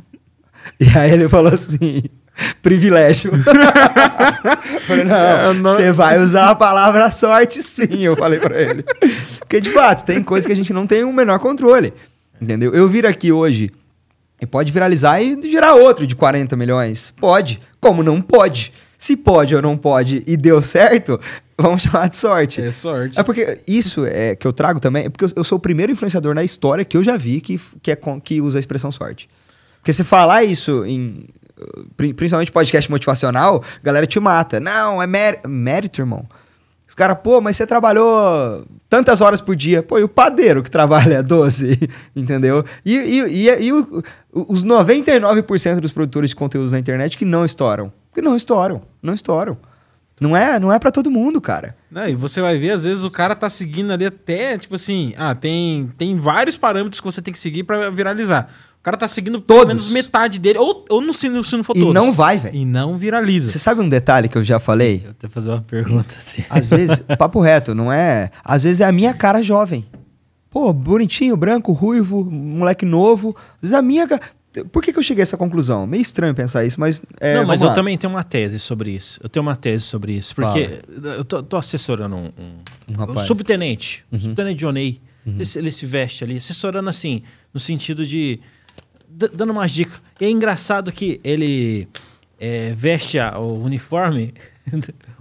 E 0.79 0.87
aí 0.97 1.13
ele 1.13 1.29
falou 1.29 1.53
assim, 1.53 2.03
privilégio. 2.61 3.33
eu 4.75 4.81
falei, 4.81 5.05
não, 5.05 5.63
você 5.63 5.93
vai 5.93 6.21
usar 6.21 6.51
a 6.51 6.55
palavra 6.55 7.11
sorte 7.11 7.63
sim, 7.63 8.01
eu 8.01 8.17
falei 8.17 8.41
pra 8.41 8.61
ele. 8.61 8.85
Porque, 9.39 9.61
de 9.61 9.71
fato, 9.71 10.05
tem 10.05 10.23
coisas 10.23 10.47
que 10.47 10.53
a 10.53 10.57
gente 10.57 10.73
não 10.73 10.87
tem 10.87 11.05
o 11.05 11.13
menor 11.13 11.39
controle, 11.39 11.95
entendeu? 12.41 12.75
Eu 12.75 12.89
vir 12.89 13.07
aqui 13.07 13.31
hoje 13.31 13.71
e 14.43 14.47
pode 14.47 14.73
viralizar 14.73 15.23
e 15.23 15.41
gerar 15.51 15.75
outro 15.75 16.07
de 16.07 16.15
40 16.17 16.57
milhões. 16.57 17.15
Pode. 17.19 17.61
Como 17.81 18.03
não 18.03 18.21
pode? 18.21 18.73
Se 18.99 19.17
pode 19.17 19.55
ou 19.55 19.63
não 19.63 19.77
pode 19.77 20.23
e 20.27 20.37
deu 20.37 20.61
certo, 20.61 21.19
vamos 21.57 21.85
chamar 21.85 22.09
de 22.09 22.17
sorte. 22.17 22.61
É 22.61 22.71
sorte. 22.73 23.19
É 23.19 23.23
porque 23.23 23.61
isso 23.67 24.05
é 24.05 24.35
que 24.37 24.47
eu 24.47 24.53
trago 24.53 24.79
também, 24.81 25.05
é 25.07 25.09
porque 25.09 25.25
eu, 25.25 25.31
eu 25.37 25.45
sou 25.45 25.59
o 25.59 25.61
primeiro 25.61 25.91
influenciador 25.93 26.35
na 26.35 26.43
história 26.45 26.85
que 26.85 26.97
eu 26.97 27.03
já 27.03 27.17
vi 27.17 27.41
que, 27.41 27.59
que, 27.81 27.91
é, 27.93 27.97
com- 27.97 28.21
que 28.21 28.41
usa 28.41 28.59
a 28.59 28.61
expressão 28.61 28.91
sorte. 28.93 29.29
Porque 29.79 29.93
se 29.93 30.05
falar 30.05 30.45
isso 30.45 30.85
em. 30.85 31.25
pri- 31.97 32.13
Principalmente 32.15 32.53
podcast 32.53 32.89
motivacional, 32.91 33.63
a 33.81 33.85
galera 33.85 34.07
te 34.07 34.21
mata. 34.21 34.61
Não, 34.61 35.03
é 35.03 35.07
mé- 35.07 35.41
mérito, 35.47 36.01
irmão. 36.01 36.25
Os 36.93 36.95
caras, 36.95 37.17
pô, 37.25 37.41
mas 37.41 37.57
você 37.57 37.67
trabalhou 37.67 38.67
tantas 38.87 39.23
horas 39.23 39.41
por 39.41 39.57
dia. 39.57 39.83
Pô, 39.83 39.99
e 39.99 40.03
o 40.03 40.09
padeiro 40.09 40.63
que 40.63 40.71
trabalha 40.71 41.23
12, 41.25 41.89
entendeu? 42.15 42.63
E, 42.85 42.95
e, 42.99 43.49
e, 43.49 43.63
e 43.65 43.73
o- 43.73 44.03
os 44.31 44.63
99% 44.63 45.81
dos 45.81 45.91
produtores 45.91 46.29
de 46.29 46.37
conteúdos 46.37 46.71
na 46.71 46.79
internet 46.79 47.17
que 47.17 47.25
não 47.25 47.47
estouram. 47.47 47.91
Que 48.15 48.21
não 48.21 48.37
estouram, 48.37 48.83
não 49.03 49.15
estouram. 49.15 49.57
Não 50.21 50.37
é, 50.37 50.61
não 50.61 50.71
é 50.71 50.79
para 50.79 50.91
todo 50.93 51.11
mundo, 51.11 51.41
cara. 51.41 51.75
Não, 51.91 52.07
e 52.07 52.15
você 52.15 52.43
vai 52.43 52.59
ver, 52.59 52.73
às 52.73 52.85
vezes, 52.85 53.05
o 53.05 53.11
cara 53.11 53.35
tá 53.35 53.49
seguindo 53.49 53.91
ali 53.91 54.05
até, 54.05 54.59
tipo 54.59 54.75
assim, 54.75 55.15
ah, 55.17 55.35
tem, 55.35 55.91
tem 55.97 56.19
vários 56.21 56.59
parâmetros 56.59 57.01
que 57.01 57.07
você 57.07 57.23
tem 57.23 57.33
que 57.33 57.39
seguir 57.41 57.65
pra 57.65 57.89
viralizar. 57.89 58.51
O 58.83 58.85
cara 58.85 58.97
tá 58.97 59.07
seguindo 59.07 59.41
pelo 59.41 59.61
Todos. 59.61 59.69
menos 59.75 59.91
metade 59.93 60.41
dele, 60.41 60.59
ou, 60.59 60.85
ou 60.91 61.01
no, 61.01 61.15
se, 61.15 61.29
não- 61.29 61.45
se 61.45 61.57
não 61.57 61.63
for 61.63 61.77
E 61.77 61.79
todos. 61.79 61.95
não 61.95 62.13
vai, 62.13 62.37
velho. 62.37 62.57
E 62.57 62.65
não 62.65 62.99
viraliza. 62.99 63.49
Você 63.49 63.59
sabe 63.61 63.81
um 63.81 63.89
detalhe 63.89 64.29
que 64.29 64.37
eu 64.37 64.43
já 64.43 64.59
falei? 64.59 65.03
Eu 65.05 65.11
até 65.13 65.29
fazer 65.29 65.51
uma 65.51 65.63
pergunta 65.63 66.17
assim. 66.19 66.43
Às 66.51 66.67
vezes, 66.67 66.99
papo 67.17 67.39
reto, 67.41 67.77
não 67.77 67.93
é. 67.93 68.33
Às 68.45 68.65
vezes 68.65 68.81
é 68.81 68.85
a 68.85 68.91
minha 68.91 69.15
cara 69.15 69.41
jovem. 69.41 69.85
Pô, 70.51 70.73
bonitinho, 70.73 71.37
branco, 71.37 71.71
ruivo, 71.73 72.25
moleque 72.25 72.85
novo. 72.85 73.37
Às 73.55 73.61
vezes 73.71 73.75
a 73.75 73.83
minha. 73.83 74.05
Por 74.73 74.83
que, 74.83 74.93
que 74.93 74.99
eu 74.99 75.03
cheguei 75.03 75.23
a 75.23 75.25
essa 75.25 75.37
conclusão? 75.37 75.87
Meio 75.87 76.03
estranho 76.03 76.35
pensar 76.35 76.65
isso, 76.65 76.81
mas. 76.81 77.01
É, 77.21 77.37
não, 77.37 77.47
mas 77.47 77.63
eu 77.63 77.69
lá. 77.69 77.75
também 77.75 77.97
tenho 77.97 78.13
uma 78.13 78.25
tese 78.25 78.59
sobre 78.59 78.91
isso. 78.91 79.21
Eu 79.23 79.29
tenho 79.29 79.47
uma 79.47 79.55
tese 79.55 79.85
sobre 79.85 80.13
isso. 80.15 80.35
Porque 80.35 80.81
eu 81.17 81.25
tô, 81.25 81.41
tô 81.41 81.57
assessorando 81.57 82.17
um, 82.17 82.25
um- 82.27 82.31
Um 82.89 82.93
um 82.95 82.97
rapaz. 82.97 83.19
Uhum. 83.21 83.25
subtenente. 83.27 84.05
Um 84.11 84.19
subtenente 84.19 84.59
Johnny. 84.59 85.01
Ele, 85.25 85.45
se- 85.47 85.57
ele 85.57 85.71
se 85.71 85.87
veste 85.87 86.25
ali, 86.25 86.37
assessorando 86.37 86.91
assim, 86.91 87.23
no 87.55 87.61
sentido 87.61 88.05
de. 88.05 88.41
Dando 89.35 89.51
umas 89.51 89.71
dicas. 89.71 90.01
E 90.21 90.25
é 90.25 90.31
engraçado 90.31 90.91
que 90.93 91.21
ele 91.25 91.89
é, 92.39 92.73
veste 92.75 93.19
a- 93.19 93.39
o 93.39 93.63
uniforme, 93.65 94.35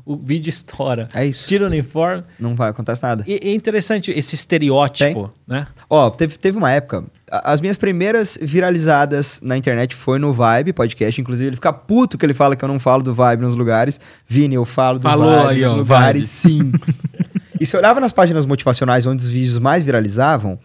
o 0.06 0.16
vídeo 0.18 0.50
estoura. 0.50 1.08
É 1.14 1.26
isso. 1.26 1.48
Tira 1.48 1.64
o 1.66 1.68
uniforme. 1.68 2.24
Não 2.40 2.56
vai 2.56 2.70
acontecer 2.70 3.06
nada. 3.06 3.24
E 3.28 3.34
é 3.42 3.54
interessante 3.54 4.12
esse 4.12 4.36
estereótipo, 4.36 5.32
né? 5.48 5.68
Ó, 5.90 6.10
teve, 6.10 6.38
teve 6.38 6.58
uma 6.58 6.72
época. 6.72 7.04
a- 7.30 7.52
As 7.54 7.62
minhas 7.62 7.78
primeiras 7.78 8.38
viralizadas 8.42 9.40
na 9.44 9.58
internet 9.58 9.96
foi 9.96 10.20
no 10.20 10.32
Vibe 10.34 10.74
podcast. 10.74 11.20
Inclusive, 11.20 11.50
ele 11.50 11.56
fica 11.56 11.74
puto 11.74 12.18
que 12.18 12.26
ele 12.26 12.34
fala 12.34 12.56
que 12.56 12.64
eu 12.64 12.70
não 12.70 12.80
falo 12.80 13.04
do 13.04 13.14
Vibe 13.14 13.42
nos 13.42 13.56
lugares. 13.56 14.00
Vini, 14.28 14.56
eu 14.56 14.66
falo 14.66 15.00
do 15.00 15.04
Falou 15.04 15.32
Vibe 15.32 15.48
aí, 15.50 15.62
nos 15.62 15.72
ó, 15.74 15.76
lugares, 15.76 16.44
Vibe. 16.44 16.62
sim. 16.64 16.72
e 17.60 17.66
se 17.66 17.78
olhava 17.78 18.00
nas 18.00 18.12
páginas 18.12 18.46
motivacionais 18.46 19.06
onde 19.06 19.24
os 19.24 19.30
vídeos 19.30 19.58
mais 19.60 19.84
viralizavam, 19.84 20.58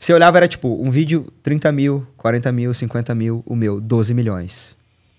você 0.00 0.14
olhava, 0.14 0.38
era 0.38 0.48
tipo, 0.48 0.82
um 0.82 0.90
vídeo 0.90 1.26
30 1.42 1.70
mil, 1.72 2.06
40 2.16 2.50
mil, 2.50 2.72
50 2.72 3.14
mil, 3.14 3.42
o 3.44 3.54
meu, 3.54 3.78
12 3.78 4.14
milhões. 4.14 4.74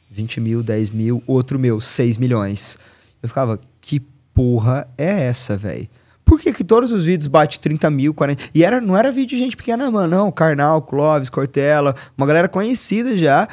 20 0.10 0.42
mil, 0.42 0.64
10 0.64 0.90
mil, 0.90 1.24
outro 1.28 1.60
meu, 1.60 1.80
6 1.80 2.18
milhões. 2.18 2.80
Eu 3.22 3.30
ficava, 3.30 3.60
que 3.80 4.02
porra 4.34 4.88
é 4.98 5.28
essa, 5.28 5.56
velho? 5.56 5.88
Por 6.26 6.40
que, 6.40 6.52
que 6.52 6.64
todos 6.64 6.92
os 6.92 7.06
vídeos 7.06 7.28
bate 7.28 7.60
30 7.60 7.92
mil, 7.92 8.12
40... 8.12 8.42
E 8.56 8.64
era, 8.64 8.82
não 8.82 8.98
era 8.98 9.12
vídeo 9.12 9.38
de 9.38 9.44
gente 9.44 9.56
pequena, 9.56 9.92
mano, 9.92 10.08
não. 10.08 10.32
Karnal, 10.32 10.82
Clóvis, 10.82 11.30
Cortella, 11.30 11.96
uma 12.18 12.26
galera 12.26 12.50
conhecida 12.50 13.16
já. 13.16 13.48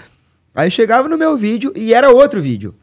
Aí 0.55 0.71
chegava 0.71 1.11
no 1.11 1.19
meu 1.19 1.37
vídeo 1.37 1.75
e 1.77 1.93
era 1.93 2.11
outro 2.11 2.41
vídeo. 2.41 2.75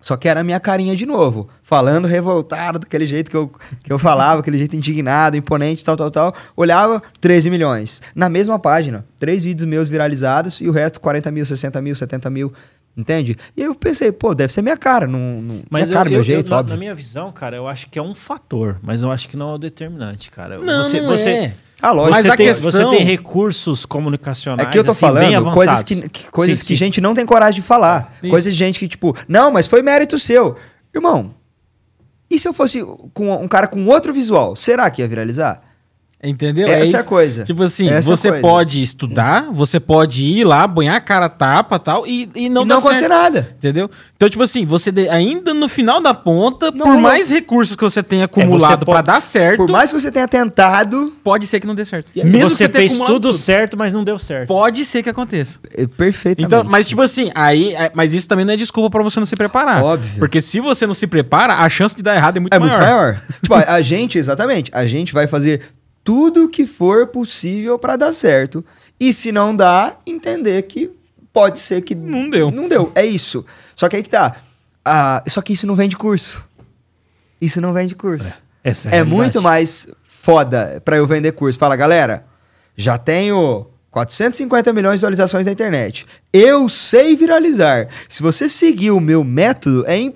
Só 0.00 0.16
que 0.16 0.28
era 0.28 0.40
a 0.40 0.44
minha 0.44 0.58
carinha 0.58 0.96
de 0.96 1.04
novo, 1.04 1.48
falando 1.62 2.08
revoltado, 2.08 2.78
daquele 2.78 3.06
jeito 3.06 3.30
que 3.30 3.36
eu, 3.36 3.52
que 3.82 3.92
eu 3.92 3.98
falava, 3.98 4.40
aquele 4.40 4.56
jeito 4.56 4.74
indignado, 4.74 5.36
imponente, 5.36 5.84
tal, 5.84 5.96
tal, 5.96 6.10
tal. 6.10 6.34
Olhava, 6.56 7.02
13 7.20 7.50
milhões. 7.50 8.00
Na 8.14 8.28
mesma 8.28 8.58
página, 8.58 9.04
três 9.18 9.44
vídeos 9.44 9.66
meus 9.66 9.88
viralizados 9.88 10.60
e 10.60 10.68
o 10.68 10.72
resto 10.72 11.00
40 11.00 11.30
mil, 11.30 11.44
60 11.44 11.82
mil, 11.82 11.94
70 11.94 12.30
mil, 12.30 12.52
entende? 12.96 13.36
E 13.56 13.62
eu 13.62 13.74
pensei, 13.74 14.10
pô, 14.12 14.34
deve 14.34 14.52
ser 14.52 14.62
minha 14.62 14.76
cara, 14.76 15.06
não, 15.06 15.40
não 15.40 15.62
Mas 15.70 15.86
minha 15.86 15.96
cara, 15.98 16.08
eu, 16.08 16.12
meu 16.12 16.20
eu- 16.20 16.24
jeito, 16.24 16.48
eu- 16.48 16.50
na, 16.50 16.58
óbvio. 16.60 16.74
na 16.74 16.78
minha 16.78 16.94
visão, 16.94 17.32
cara, 17.32 17.56
eu 17.56 17.66
acho 17.68 17.88
que 17.88 17.98
é 17.98 18.02
um 18.02 18.14
fator, 18.14 18.78
mas 18.82 19.02
eu 19.02 19.10
acho 19.10 19.28
que 19.28 19.36
não 19.36 19.50
é 19.50 19.54
o 19.54 19.58
determinante, 19.58 20.30
cara. 20.30 20.58
Não, 20.58 20.84
você, 20.84 21.00
não 21.00 21.08
você, 21.08 21.30
é. 21.30 21.54
Ah, 21.82 21.92
lógico. 21.92 22.10
Mas 22.10 22.26
você, 22.26 22.30
a 22.32 22.36
tem, 22.36 22.46
questão- 22.46 22.70
você 22.72 22.90
tem 22.90 23.04
recursos 23.04 23.86
comunicacionais 23.86 24.68
É 24.68 24.70
que 24.70 24.78
eu 24.78 24.84
tô 24.84 24.90
assim, 24.90 25.00
falando 25.00 25.52
coisas, 25.54 25.82
que, 25.82 26.08
que- 26.10 26.30
coisas 26.30 26.58
Sim, 26.58 26.64
que 26.64 26.68
sim. 26.68 26.76
gente 26.76 27.00
não 27.00 27.14
tem 27.14 27.24
coragem 27.24 27.60
de 27.62 27.66
falar. 27.66 28.14
Isso. 28.22 28.30
Coisas 28.30 28.52
de 28.52 28.58
gente 28.58 28.78
que, 28.78 28.86
tipo, 28.86 29.16
não, 29.26 29.50
mas 29.50 29.66
foi 29.66 29.80
mérito 29.80 30.18
seu. 30.18 30.56
Irmão, 30.94 31.34
e 32.28 32.38
se 32.38 32.46
eu 32.46 32.52
fosse 32.52 32.84
com 33.14 33.32
um 33.34 33.48
cara 33.48 33.66
com 33.66 33.86
outro 33.86 34.12
visual? 34.12 34.54
Será 34.54 34.90
que 34.90 35.00
ia 35.00 35.08
viralizar? 35.08 35.62
Entendeu? 36.22 36.68
Essa 36.68 36.74
é 36.96 36.96
a 36.98 37.00
isso. 37.00 37.08
coisa. 37.08 37.44
Tipo 37.44 37.62
assim, 37.62 37.88
Essa 37.88 38.10
é 38.10 38.12
a 38.12 38.16
você 38.16 38.32
pode 38.34 38.82
estudar, 38.82 39.46
você 39.50 39.80
pode 39.80 40.22
ir 40.22 40.44
lá, 40.44 40.66
banhar 40.66 40.96
a 40.96 41.00
cara 41.00 41.26
a 41.26 41.28
tapa 41.30 41.78
tal, 41.78 42.06
e, 42.06 42.28
e 42.34 42.48
não 42.50 42.62
e 42.64 42.68
dá 42.68 42.74
não 42.74 42.78
acontecer 42.80 43.08
certo. 43.08 43.10
nada. 43.10 43.54
Entendeu? 43.56 43.90
Então, 44.16 44.28
tipo 44.28 44.42
assim, 44.42 44.66
você 44.66 44.92
de- 44.92 45.08
ainda 45.08 45.54
no 45.54 45.66
final 45.66 45.98
da 45.98 46.12
ponta, 46.12 46.66
Não 46.70 46.76
por 46.76 46.86
rolou. 46.88 47.00
mais 47.00 47.30
recursos 47.30 47.74
que 47.74 47.82
você 47.82 48.02
tenha 48.02 48.26
acumulado 48.26 48.84
pra 48.84 48.96
pode- 48.96 49.06
dar 49.06 49.20
certo, 49.22 49.56
Por 49.56 49.70
mais 49.70 49.90
que 49.90 49.98
você 49.98 50.12
tenha 50.12 50.28
tentado, 50.28 51.14
pode 51.24 51.46
ser 51.46 51.58
que 51.58 51.66
não 51.66 51.74
dê 51.74 51.86
certo. 51.86 52.12
Mesmo 52.14 52.50
que 52.50 52.56
você 52.56 52.68
fez 52.68 52.92
acumulado 52.92 53.12
tudo 53.14 53.32
certo, 53.32 53.78
mas 53.78 53.90
não 53.90 54.04
deu 54.04 54.18
certo. 54.18 54.48
Pode 54.48 54.84
ser 54.84 55.02
que 55.02 55.08
aconteça. 55.08 55.58
é, 55.74 55.86
perfeitamente. 55.86 56.44
Então, 56.54 56.70
mas 56.70 56.86
tipo 56.86 57.00
assim, 57.00 57.30
aí, 57.34 57.74
é- 57.74 57.90
mas 57.94 58.12
isso 58.12 58.28
também 58.28 58.44
não 58.44 58.52
é 58.52 58.56
desculpa 58.58 58.90
pra 58.90 59.02
você 59.02 59.18
não 59.18 59.26
se 59.26 59.36
preparar. 59.36 59.82
Óbvio. 59.82 60.18
Porque 60.18 60.42
se 60.42 60.60
você 60.60 60.86
não 60.86 60.92
se 60.92 61.06
prepara, 61.06 61.54
a 61.54 61.68
chance 61.70 61.96
de 61.96 62.02
dar 62.02 62.14
errado 62.14 62.36
é 62.36 62.40
muito 62.40 62.52
é 62.52 62.58
maior. 62.58 62.72
muito 62.72 62.84
maior. 62.84 63.20
tipo, 63.42 63.54
a, 63.54 63.74
a 63.76 63.80
gente, 63.80 64.18
exatamente, 64.18 64.70
a 64.74 64.84
gente 64.86 65.14
vai 65.14 65.26
fazer 65.26 65.62
tudo 66.04 66.48
que 66.48 66.66
for 66.66 67.06
possível 67.08 67.78
pra 67.78 67.96
dar 67.96 68.12
certo. 68.12 68.64
E 68.98 69.12
se 69.12 69.32
não 69.32 69.54
dá, 69.54 69.96
entender 70.06 70.62
que 70.62 70.90
pode 71.32 71.60
ser 71.60 71.82
que 71.82 71.94
Não 71.94 72.28
deu. 72.28 72.50
Não 72.50 72.68
deu, 72.68 72.90
é 72.94 73.04
isso. 73.06 73.44
Só 73.76 73.88
que 73.88 73.96
aí 73.96 74.02
que 74.02 74.10
tá. 74.10 74.36
Ah, 74.84 75.22
só 75.28 75.40
que 75.40 75.52
isso 75.52 75.66
não 75.66 75.74
vem 75.74 75.88
de 75.88 75.96
curso. 75.96 76.42
Isso 77.40 77.60
não 77.60 77.72
vem 77.72 77.86
de 77.86 77.94
curso. 77.94 78.26
A 78.26 78.68
É 78.68 78.72
realidade. 78.72 79.10
muito 79.10 79.42
mais 79.42 79.88
foda 80.04 80.82
pra 80.84 80.96
eu 80.96 81.06
vender 81.06 81.32
curso. 81.32 81.58
Fala, 81.58 81.76
galera, 81.76 82.24
já 82.76 82.98
tenho 82.98 83.66
450 83.90 84.72
milhões 84.72 84.94
de 84.94 84.96
visualizações 84.98 85.46
na 85.46 85.52
internet. 85.52 86.06
Eu 86.32 86.68
sei 86.68 87.16
viralizar. 87.16 87.88
Se 88.08 88.22
você 88.22 88.48
seguir 88.48 88.90
o 88.90 89.00
meu 89.00 89.24
método, 89.24 89.84
é 89.86 89.96
im... 89.98 90.14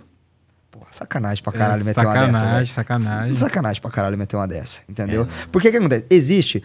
Sacanagem 0.97 1.43
pra 1.43 1.53
caralho 1.53 1.83
É, 1.83 1.85
meter 1.85 2.01
uma 2.01 2.13
dessa. 2.15 2.25
sacanagem, 2.25 2.55
velho. 2.55 2.67
sacanagem. 2.69 3.37
Sacanagem 3.37 3.83
pra 3.83 3.91
caralho 3.91 4.19
meter 4.19 4.37
uma 4.37 4.47
dessa, 4.47 4.83
entendeu? 4.89 5.23
É. 5.25 5.47
Porque 5.51 5.69
o 5.69 5.71
que 5.71 5.77
acontece? 5.77 6.05
Existe. 6.09 6.63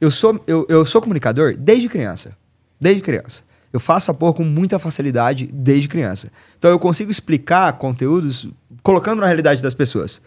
Eu 0.00 0.10
sou, 0.10 0.42
eu, 0.46 0.64
eu 0.68 0.86
sou 0.86 1.02
comunicador 1.02 1.54
desde 1.56 1.88
criança. 1.88 2.32
Desde 2.80 3.02
criança. 3.02 3.42
Eu 3.72 3.78
faço 3.80 4.10
a 4.10 4.14
porra 4.14 4.32
com 4.34 4.44
muita 4.44 4.78
facilidade 4.78 5.46
desde 5.52 5.88
criança. 5.88 6.30
Então 6.58 6.70
eu 6.70 6.78
consigo 6.78 7.10
explicar 7.10 7.70
conteúdos 7.74 8.48
colocando 8.82 9.20
na 9.20 9.26
realidade 9.26 9.62
das 9.62 9.74
pessoas. 9.74 10.22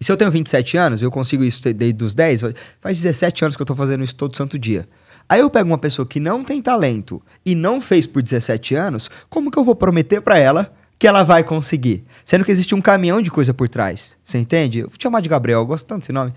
E 0.00 0.04
se 0.04 0.12
eu 0.12 0.16
tenho 0.16 0.30
27 0.30 0.76
anos, 0.76 1.02
eu 1.02 1.10
consigo 1.10 1.42
isso 1.42 1.60
desde 1.72 2.04
os 2.04 2.14
10, 2.14 2.42
faz 2.80 2.96
17 2.98 3.44
anos 3.44 3.56
que 3.56 3.62
eu 3.62 3.66
tô 3.66 3.74
fazendo 3.74 4.04
isso 4.04 4.14
todo 4.14 4.36
santo 4.36 4.56
dia. 4.56 4.88
Aí 5.28 5.40
eu 5.40 5.50
pego 5.50 5.68
uma 5.68 5.76
pessoa 5.78 6.06
que 6.06 6.20
não 6.20 6.44
tem 6.44 6.62
talento 6.62 7.20
e 7.44 7.54
não 7.56 7.80
fez 7.80 8.06
por 8.06 8.22
17 8.22 8.76
anos, 8.76 9.10
como 9.28 9.50
que 9.50 9.58
eu 9.58 9.64
vou 9.64 9.74
prometer 9.74 10.20
pra 10.20 10.38
ela 10.38 10.72
que 10.98 11.06
ela 11.06 11.22
vai 11.22 11.44
conseguir. 11.44 12.04
Sendo 12.24 12.44
que 12.44 12.50
existe 12.50 12.74
um 12.74 12.80
caminhão 12.80 13.22
de 13.22 13.30
coisa 13.30 13.54
por 13.54 13.68
trás. 13.68 14.16
Você 14.24 14.38
entende? 14.38 14.80
Eu 14.80 14.88
vou 14.88 14.96
te 14.96 15.02
chamar 15.02 15.20
de 15.20 15.28
Gabriel, 15.28 15.60
eu 15.60 15.66
gosto 15.66 15.86
tanto 15.86 16.00
desse 16.00 16.12
nome. 16.12 16.32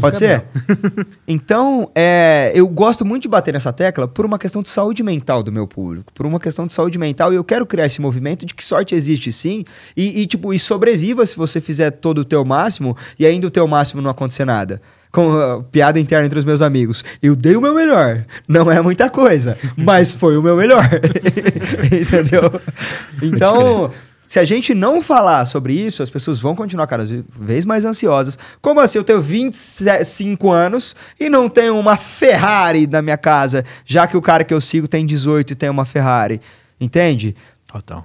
Pode 0.00 0.18
ser? 0.18 0.44
então, 1.28 1.90
é, 1.94 2.50
eu 2.54 2.66
gosto 2.66 3.04
muito 3.04 3.24
de 3.24 3.28
bater 3.28 3.52
nessa 3.52 3.72
tecla 3.72 4.08
por 4.08 4.24
uma 4.24 4.38
questão 4.38 4.62
de 4.62 4.68
saúde 4.70 5.02
mental 5.02 5.42
do 5.42 5.52
meu 5.52 5.66
público. 5.66 6.12
Por 6.12 6.24
uma 6.24 6.40
questão 6.40 6.66
de 6.66 6.72
saúde 6.72 6.98
mental. 6.98 7.32
E 7.32 7.36
eu 7.36 7.44
quero 7.44 7.66
criar 7.66 7.86
esse 7.86 8.00
movimento 8.00 8.46
de 8.46 8.54
que 8.54 8.64
sorte 8.64 8.94
existe 8.94 9.32
sim. 9.32 9.64
E, 9.94 10.22
e, 10.22 10.26
tipo, 10.26 10.54
e 10.54 10.58
sobreviva 10.58 11.26
se 11.26 11.36
você 11.36 11.60
fizer 11.60 11.90
todo 11.90 12.18
o 12.18 12.24
teu 12.24 12.44
máximo 12.44 12.96
e 13.18 13.26
ainda 13.26 13.46
o 13.46 13.50
teu 13.50 13.66
máximo 13.66 14.00
não 14.00 14.10
acontecer 14.10 14.46
nada 14.46 14.80
com 15.12 15.30
uh, 15.30 15.62
piada 15.64 15.98
interna 15.98 16.26
entre 16.26 16.38
os 16.38 16.44
meus 16.44 16.62
amigos. 16.62 17.04
Eu 17.22 17.34
dei 17.34 17.56
o 17.56 17.60
meu 17.60 17.74
melhor. 17.74 18.24
Não 18.46 18.70
é 18.70 18.80
muita 18.80 19.08
coisa, 19.10 19.56
mas 19.76 20.12
foi 20.12 20.36
o 20.36 20.42
meu 20.42 20.56
melhor. 20.56 20.84
Entendeu? 21.90 22.60
Então, 23.22 23.90
se 24.28 24.38
a 24.38 24.44
gente 24.44 24.74
não 24.74 25.00
falar 25.00 25.46
sobre 25.46 25.72
isso, 25.72 26.02
as 26.02 26.10
pessoas 26.10 26.38
vão 26.38 26.54
continuar 26.54 26.86
cada 26.86 27.06
vez 27.38 27.64
mais 27.64 27.86
ansiosas. 27.86 28.38
Como 28.60 28.78
assim? 28.78 28.98
Eu 28.98 29.04
tenho 29.04 29.22
25 29.22 30.50
anos 30.50 30.94
e 31.18 31.30
não 31.30 31.48
tenho 31.48 31.78
uma 31.78 31.96
Ferrari 31.96 32.86
na 32.86 33.00
minha 33.00 33.16
casa, 33.16 33.64
já 33.86 34.06
que 34.06 34.18
o 34.18 34.20
cara 34.20 34.44
que 34.44 34.52
eu 34.52 34.60
sigo 34.60 34.86
tem 34.86 35.06
18 35.06 35.52
e 35.52 35.56
tem 35.56 35.70
uma 35.70 35.86
Ferrari. 35.86 36.42
Entende? 36.78 37.34
Total. 37.66 38.04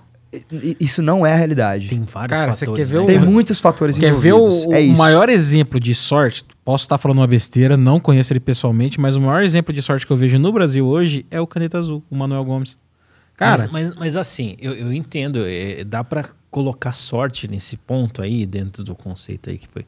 Isso 0.79 1.01
não 1.01 1.25
é 1.25 1.33
a 1.33 1.35
realidade. 1.35 1.87
Tem 1.89 2.01
vários 2.01 2.37
Cara, 2.37 2.53
fatores. 2.53 2.59
você 2.59 2.65
quer 2.65 2.85
ver 2.85 2.97
né? 2.97 3.03
o- 3.03 3.07
Tem 3.07 3.19
muitos 3.19 3.59
fatores 3.59 3.97
Quer 3.97 4.13
ver 4.13 4.29
envolvidos. 4.29 4.65
o, 4.65 4.73
é 4.73 4.79
o 4.81 4.97
maior 4.97 5.29
exemplo 5.29 5.79
de 5.79 5.93
sorte? 5.93 6.43
Posso 6.65 6.85
estar 6.85 6.97
falando 6.97 7.19
uma 7.19 7.27
besteira, 7.27 7.75
não 7.77 7.99
conheço 7.99 8.33
ele 8.33 8.39
pessoalmente, 8.39 8.99
mas 8.99 9.15
o 9.15 9.21
maior 9.21 9.43
exemplo 9.43 9.73
de 9.73 9.81
sorte 9.81 10.05
que 10.07 10.11
eu 10.13 10.17
vejo 10.17 10.39
no 10.39 10.51
Brasil 10.51 10.85
hoje 10.87 11.25
é 11.29 11.39
o 11.39 11.45
Caneta 11.47 11.77
Azul, 11.77 12.03
o 12.09 12.15
Manuel 12.15 12.43
Gomes. 12.43 12.77
Cara, 13.35 13.63
mas, 13.63 13.71
mas, 13.89 13.95
mas 13.95 14.17
assim, 14.17 14.55
eu, 14.59 14.73
eu 14.73 14.93
entendo, 14.93 15.39
é, 15.45 15.83
dá 15.83 16.03
pra 16.03 16.25
colocar 16.49 16.93
sorte 16.93 17.47
nesse 17.47 17.75
ponto 17.77 18.21
aí, 18.21 18.45
dentro 18.45 18.83
do 18.83 18.95
conceito 18.95 19.49
aí 19.49 19.57
que 19.57 19.67
foi 19.67 19.85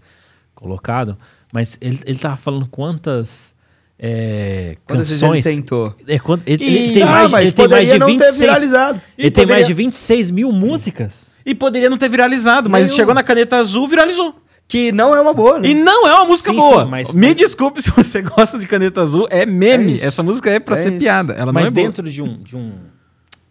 colocado, 0.53 1.17
mas 1.53 1.77
ele, 1.81 1.99
ele 2.05 2.17
tava 2.19 2.35
falando 2.37 2.67
quantas 2.67 3.54
é, 3.97 4.77
Quantas 4.85 5.07
vezes 5.09 5.23
ele 5.23 5.31
canções... 5.41 5.43
tentou? 5.55 5.95
É, 6.07 6.19
quant- 6.19 6.41
ele, 6.45 6.63
E- 6.63 6.75
ele 6.77 6.93
tem 6.93 7.03
Ah, 7.03 7.05
mais, 7.07 7.31
mas 7.31 7.41
ele 7.43 7.51
tem 7.53 7.67
mais 7.67 7.87
poderia 7.87 7.93
de 7.93 7.99
não 7.99 8.07
ter 8.07 8.25
26... 8.25 8.39
viralizado. 8.39 9.01
Ele 9.17 9.27
E 9.27 9.31
tem 9.31 9.45
mais 9.45 9.61
poderia- 9.61 9.67
de 9.67 9.73
26 9.73 10.31
mil 10.31 10.51
músicas. 10.51 11.33
e 11.45 11.55
poderia 11.55 11.89
não 11.89 11.97
ter 11.97 12.09
viralizado, 12.09 12.69
mas 12.69 12.83
Nenhum. 12.87 12.95
chegou 12.95 13.13
na 13.13 13.23
Caneta 13.23 13.55
Azul, 13.57 13.87
viralizou. 13.87 14.35
Que 14.67 14.91
não 14.91 15.15
é 15.15 15.21
uma 15.21 15.31
boa, 15.33 15.59
né? 15.59 15.67
E 15.69 15.73
não 15.75 16.07
é 16.07 16.13
uma 16.15 16.25
música 16.25 16.49
Sim, 16.49 16.57
boa. 16.57 16.83
sim, 16.85 16.89
mas- 16.89 17.13
Me 17.13 17.27
mas- 17.27 17.35
desculpe 17.35 17.81
se 17.81 17.91
você 17.91 18.21
gosta 18.23 18.57
de 18.57 18.65
Caneta 18.67 18.99
Azul, 19.01 19.27
é 19.29 19.45
meme. 19.45 19.99
É. 20.01 20.05
Essa 20.05 20.23
música 20.23 20.49
é 20.49 20.59
pra 20.59 20.75
É 20.75 20.79
ser 20.79 20.89
isso. 20.89 20.97
piada. 20.99 21.33
Ela 21.33 21.53
Mas 21.53 21.65
não 21.65 21.69
é 21.69 21.73
boa. 21.73 21.87
dentro 21.87 22.09
de 22.09 22.21
um, 22.21 22.41
de, 22.41 22.57
um, 22.57 22.73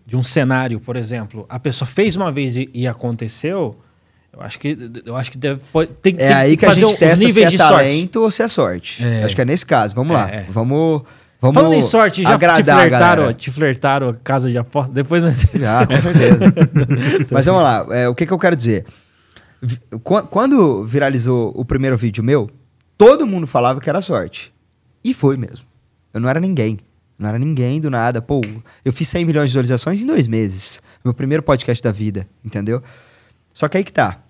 de 0.04 0.16
um 0.16 0.24
cenário, 0.24 0.80
por 0.80 0.96
exemplo, 0.96 1.46
a 1.48 1.58
pessoa 1.60 1.86
fez 1.86 2.16
uma 2.16 2.32
vez 2.32 2.56
e, 2.56 2.68
e 2.74 2.86
aconteceu, 2.88 3.78
eu 4.36 4.42
acho 4.42 4.58
que, 4.58 4.76
eu 5.06 5.16
acho 5.16 5.30
que 5.30 5.38
deve, 5.38 5.60
pode, 5.72 5.92
tem, 6.00 6.14
É 6.14 6.16
tem 6.16 6.32
aí 6.32 6.56
que 6.56 6.64
a 6.64 6.68
fazer 6.70 6.80
gente 6.80 6.90
os 6.90 6.96
testa 6.96 7.28
se 7.28 7.42
é 7.42 7.48
de 7.48 7.56
sorte. 7.56 7.72
talento 7.72 8.16
ou 8.20 8.30
se 8.30 8.42
é 8.42 8.48
sorte. 8.48 9.04
É. 9.04 9.22
Acho 9.24 9.34
que 9.34 9.42
é 9.42 9.44
nesse 9.44 9.64
caso. 9.64 9.94
Vamos 9.94 10.12
lá. 10.12 10.28
É, 10.28 10.36
é. 10.36 10.46
Vamos, 10.50 11.02
vamos 11.40 11.54
Falando 11.54 11.74
em 11.74 11.82
sorte, 11.82 12.22
já 12.22 12.36
te 12.36 12.44
a 12.44 12.54
flertaram, 12.64 13.32
te 13.32 13.50
flertaram 13.50 14.16
casa 14.24 14.50
de 14.50 14.58
aposta? 14.58 14.92
Depois 14.92 15.22
nós... 15.22 15.46
Já, 15.54 15.86
com 15.86 16.00
certeza. 16.00 16.38
Mas 17.30 17.46
vamos 17.46 17.62
lá. 17.62 17.86
é, 17.90 18.08
o 18.08 18.14
que, 18.14 18.26
que 18.26 18.32
eu 18.32 18.38
quero 18.38 18.56
dizer? 18.56 18.84
Quando 20.02 20.84
viralizou 20.84 21.52
o 21.54 21.64
primeiro 21.64 21.96
vídeo 21.96 22.22
meu, 22.22 22.50
todo 22.98 23.26
mundo 23.26 23.46
falava 23.46 23.80
que 23.80 23.88
era 23.88 24.00
sorte. 24.00 24.52
E 25.02 25.14
foi 25.14 25.36
mesmo. 25.36 25.66
Eu 26.12 26.20
não 26.20 26.28
era 26.28 26.40
ninguém. 26.40 26.78
Não 27.18 27.28
era 27.28 27.38
ninguém 27.38 27.80
do 27.80 27.88
nada. 27.88 28.20
Pô, 28.20 28.40
eu 28.84 28.92
fiz 28.92 29.06
100 29.08 29.24
milhões 29.24 29.44
de 29.44 29.52
visualizações 29.52 30.02
em 30.02 30.06
dois 30.06 30.26
meses. 30.26 30.82
Meu 31.04 31.14
primeiro 31.14 31.42
podcast 31.42 31.82
da 31.82 31.92
vida, 31.92 32.26
entendeu? 32.44 32.82
Só 33.52 33.68
que 33.68 33.76
aí 33.76 33.84
que 33.84 33.92
tá. 33.92 34.23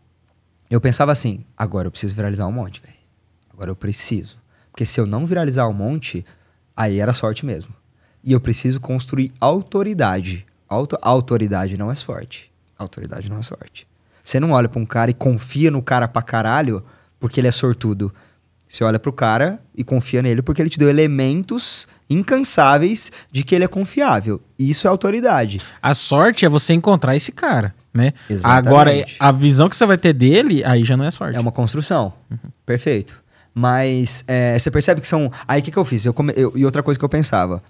Eu 0.75 0.81
pensava 0.81 1.13
assim, 1.13 1.45
agora 1.57 1.87
eu 1.87 1.91
preciso 1.93 2.17
viralizar 2.17 2.49
um 2.49 2.51
monte, 2.51 2.83
velho. 2.83 2.97
Agora 3.53 3.71
eu 3.71 3.77
preciso. 3.77 4.37
Porque 4.73 4.85
se 4.85 5.01
eu 5.01 5.07
não 5.07 5.25
viralizar 5.25 5.69
um 5.69 5.73
monte, 5.73 6.27
aí 6.77 6.99
era 6.99 7.13
sorte 7.13 7.47
mesmo. 7.47 7.73
E 8.25 8.33
eu 8.33 8.41
preciso 8.41 8.81
construir 8.81 9.33
autoridade. 9.39 10.45
Auto 10.69 10.99
autoridade 11.01 11.77
não 11.77 11.93
é 11.93 11.95
sorte. 11.95 12.51
Autoridade 12.77 13.31
não 13.31 13.39
é 13.39 13.43
sorte. 13.43 13.87
Você 14.21 14.41
não 14.41 14.51
olha 14.51 14.69
pra 14.69 14.81
um 14.81 14.85
cara 14.85 15.13
e 15.13 15.15
confia 15.15 15.71
no 15.71 15.81
cara 15.81 16.09
pra 16.09 16.21
caralho 16.21 16.85
porque 17.21 17.39
ele 17.39 17.47
é 17.47 17.53
sortudo. 17.53 18.13
Você 18.69 18.83
olha 18.83 18.99
pro 18.99 19.13
cara 19.13 19.63
e 19.77 19.85
confia 19.85 20.23
nele 20.23 20.43
porque 20.43 20.61
ele 20.61 20.71
te 20.71 20.79
deu 20.81 20.89
elementos 20.89 21.87
incansáveis 22.11 23.13
de 23.31 23.45
que 23.45 23.55
ele 23.55 23.63
é 23.63 23.69
confiável. 23.69 24.43
Isso 24.59 24.89
é 24.89 24.91
autoridade. 24.91 25.61
A 25.81 25.95
sorte 25.95 26.45
é 26.45 26.49
você 26.49 26.73
encontrar 26.73 27.15
esse 27.15 27.31
cara, 27.31 27.73
né? 27.95 28.13
Exatamente. 28.29 28.69
Agora, 28.69 28.91
a 29.21 29.31
visão 29.33 29.69
que 29.69 29.77
você 29.77 29.87
vai 29.87 29.97
ter 29.97 30.13
dele, 30.13 30.63
aí 30.65 30.85
já 30.85 30.97
não 30.97 31.05
é 31.05 31.11
sorte. 31.11 31.37
É 31.37 31.41
uma 31.41 31.53
construção. 31.53 32.13
Perfeito. 32.67 33.23
Mas 33.55 34.25
é, 34.27 34.59
você 34.59 34.71
percebe 34.71 35.01
que 35.01 35.07
são. 35.07 35.31
Aí 35.47 35.61
o 35.61 35.63
que, 35.63 35.71
que 35.71 35.77
eu 35.77 35.85
fiz? 35.85 36.05
Eu 36.05 36.13
come- 36.13 36.33
eu- 36.37 36.53
E 36.57 36.65
outra 36.65 36.83
coisa 36.83 36.99
que 36.99 37.05
eu 37.05 37.09
pensava. 37.09 37.63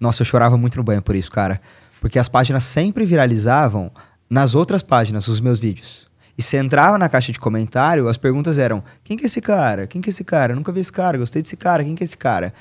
Nossa, 0.00 0.22
eu 0.22 0.26
chorava 0.26 0.56
muito 0.58 0.76
no 0.76 0.82
banho 0.82 1.00
por 1.00 1.14
isso, 1.14 1.30
cara. 1.30 1.60
Porque 2.00 2.18
as 2.18 2.28
páginas 2.28 2.64
sempre 2.64 3.04
viralizavam 3.04 3.90
nas 4.28 4.54
outras 4.54 4.82
páginas, 4.82 5.28
os 5.28 5.40
meus 5.40 5.60
vídeos. 5.60 6.08
E 6.36 6.42
você 6.42 6.56
entrava 6.58 6.98
na 6.98 7.08
caixa 7.08 7.32
de 7.32 7.38
comentário, 7.38 8.08
as 8.08 8.16
perguntas 8.16 8.58
eram: 8.58 8.82
quem 9.04 9.16
que 9.16 9.24
é 9.24 9.26
esse 9.26 9.40
cara? 9.40 9.86
Quem 9.86 10.00
que 10.00 10.08
é 10.08 10.12
esse 10.12 10.24
cara? 10.24 10.52
Eu 10.52 10.56
nunca 10.56 10.72
vi 10.72 10.80
esse 10.80 10.92
cara, 10.92 11.16
gostei 11.18 11.40
desse 11.42 11.56
cara, 11.56 11.84
quem 11.84 11.94
que 11.94 12.02
é 12.02 12.06
esse 12.06 12.16
cara? 12.16 12.52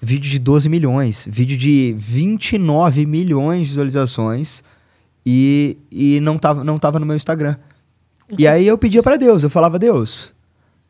Vídeo 0.00 0.30
de 0.30 0.38
12 0.38 0.68
milhões, 0.68 1.26
vídeo 1.30 1.56
de 1.56 1.94
29 1.98 3.06
milhões 3.06 3.62
de 3.62 3.68
visualizações 3.68 4.62
e, 5.26 5.76
e 5.90 6.20
não, 6.20 6.38
tava, 6.38 6.62
não 6.62 6.78
tava 6.78 7.00
no 7.00 7.04
meu 7.06 7.16
Instagram. 7.16 7.56
E 8.38 8.46
aí 8.46 8.66
eu 8.66 8.78
pedia 8.78 9.02
pra 9.02 9.16
Deus, 9.16 9.42
eu 9.42 9.50
falava, 9.50 9.78
Deus, 9.78 10.32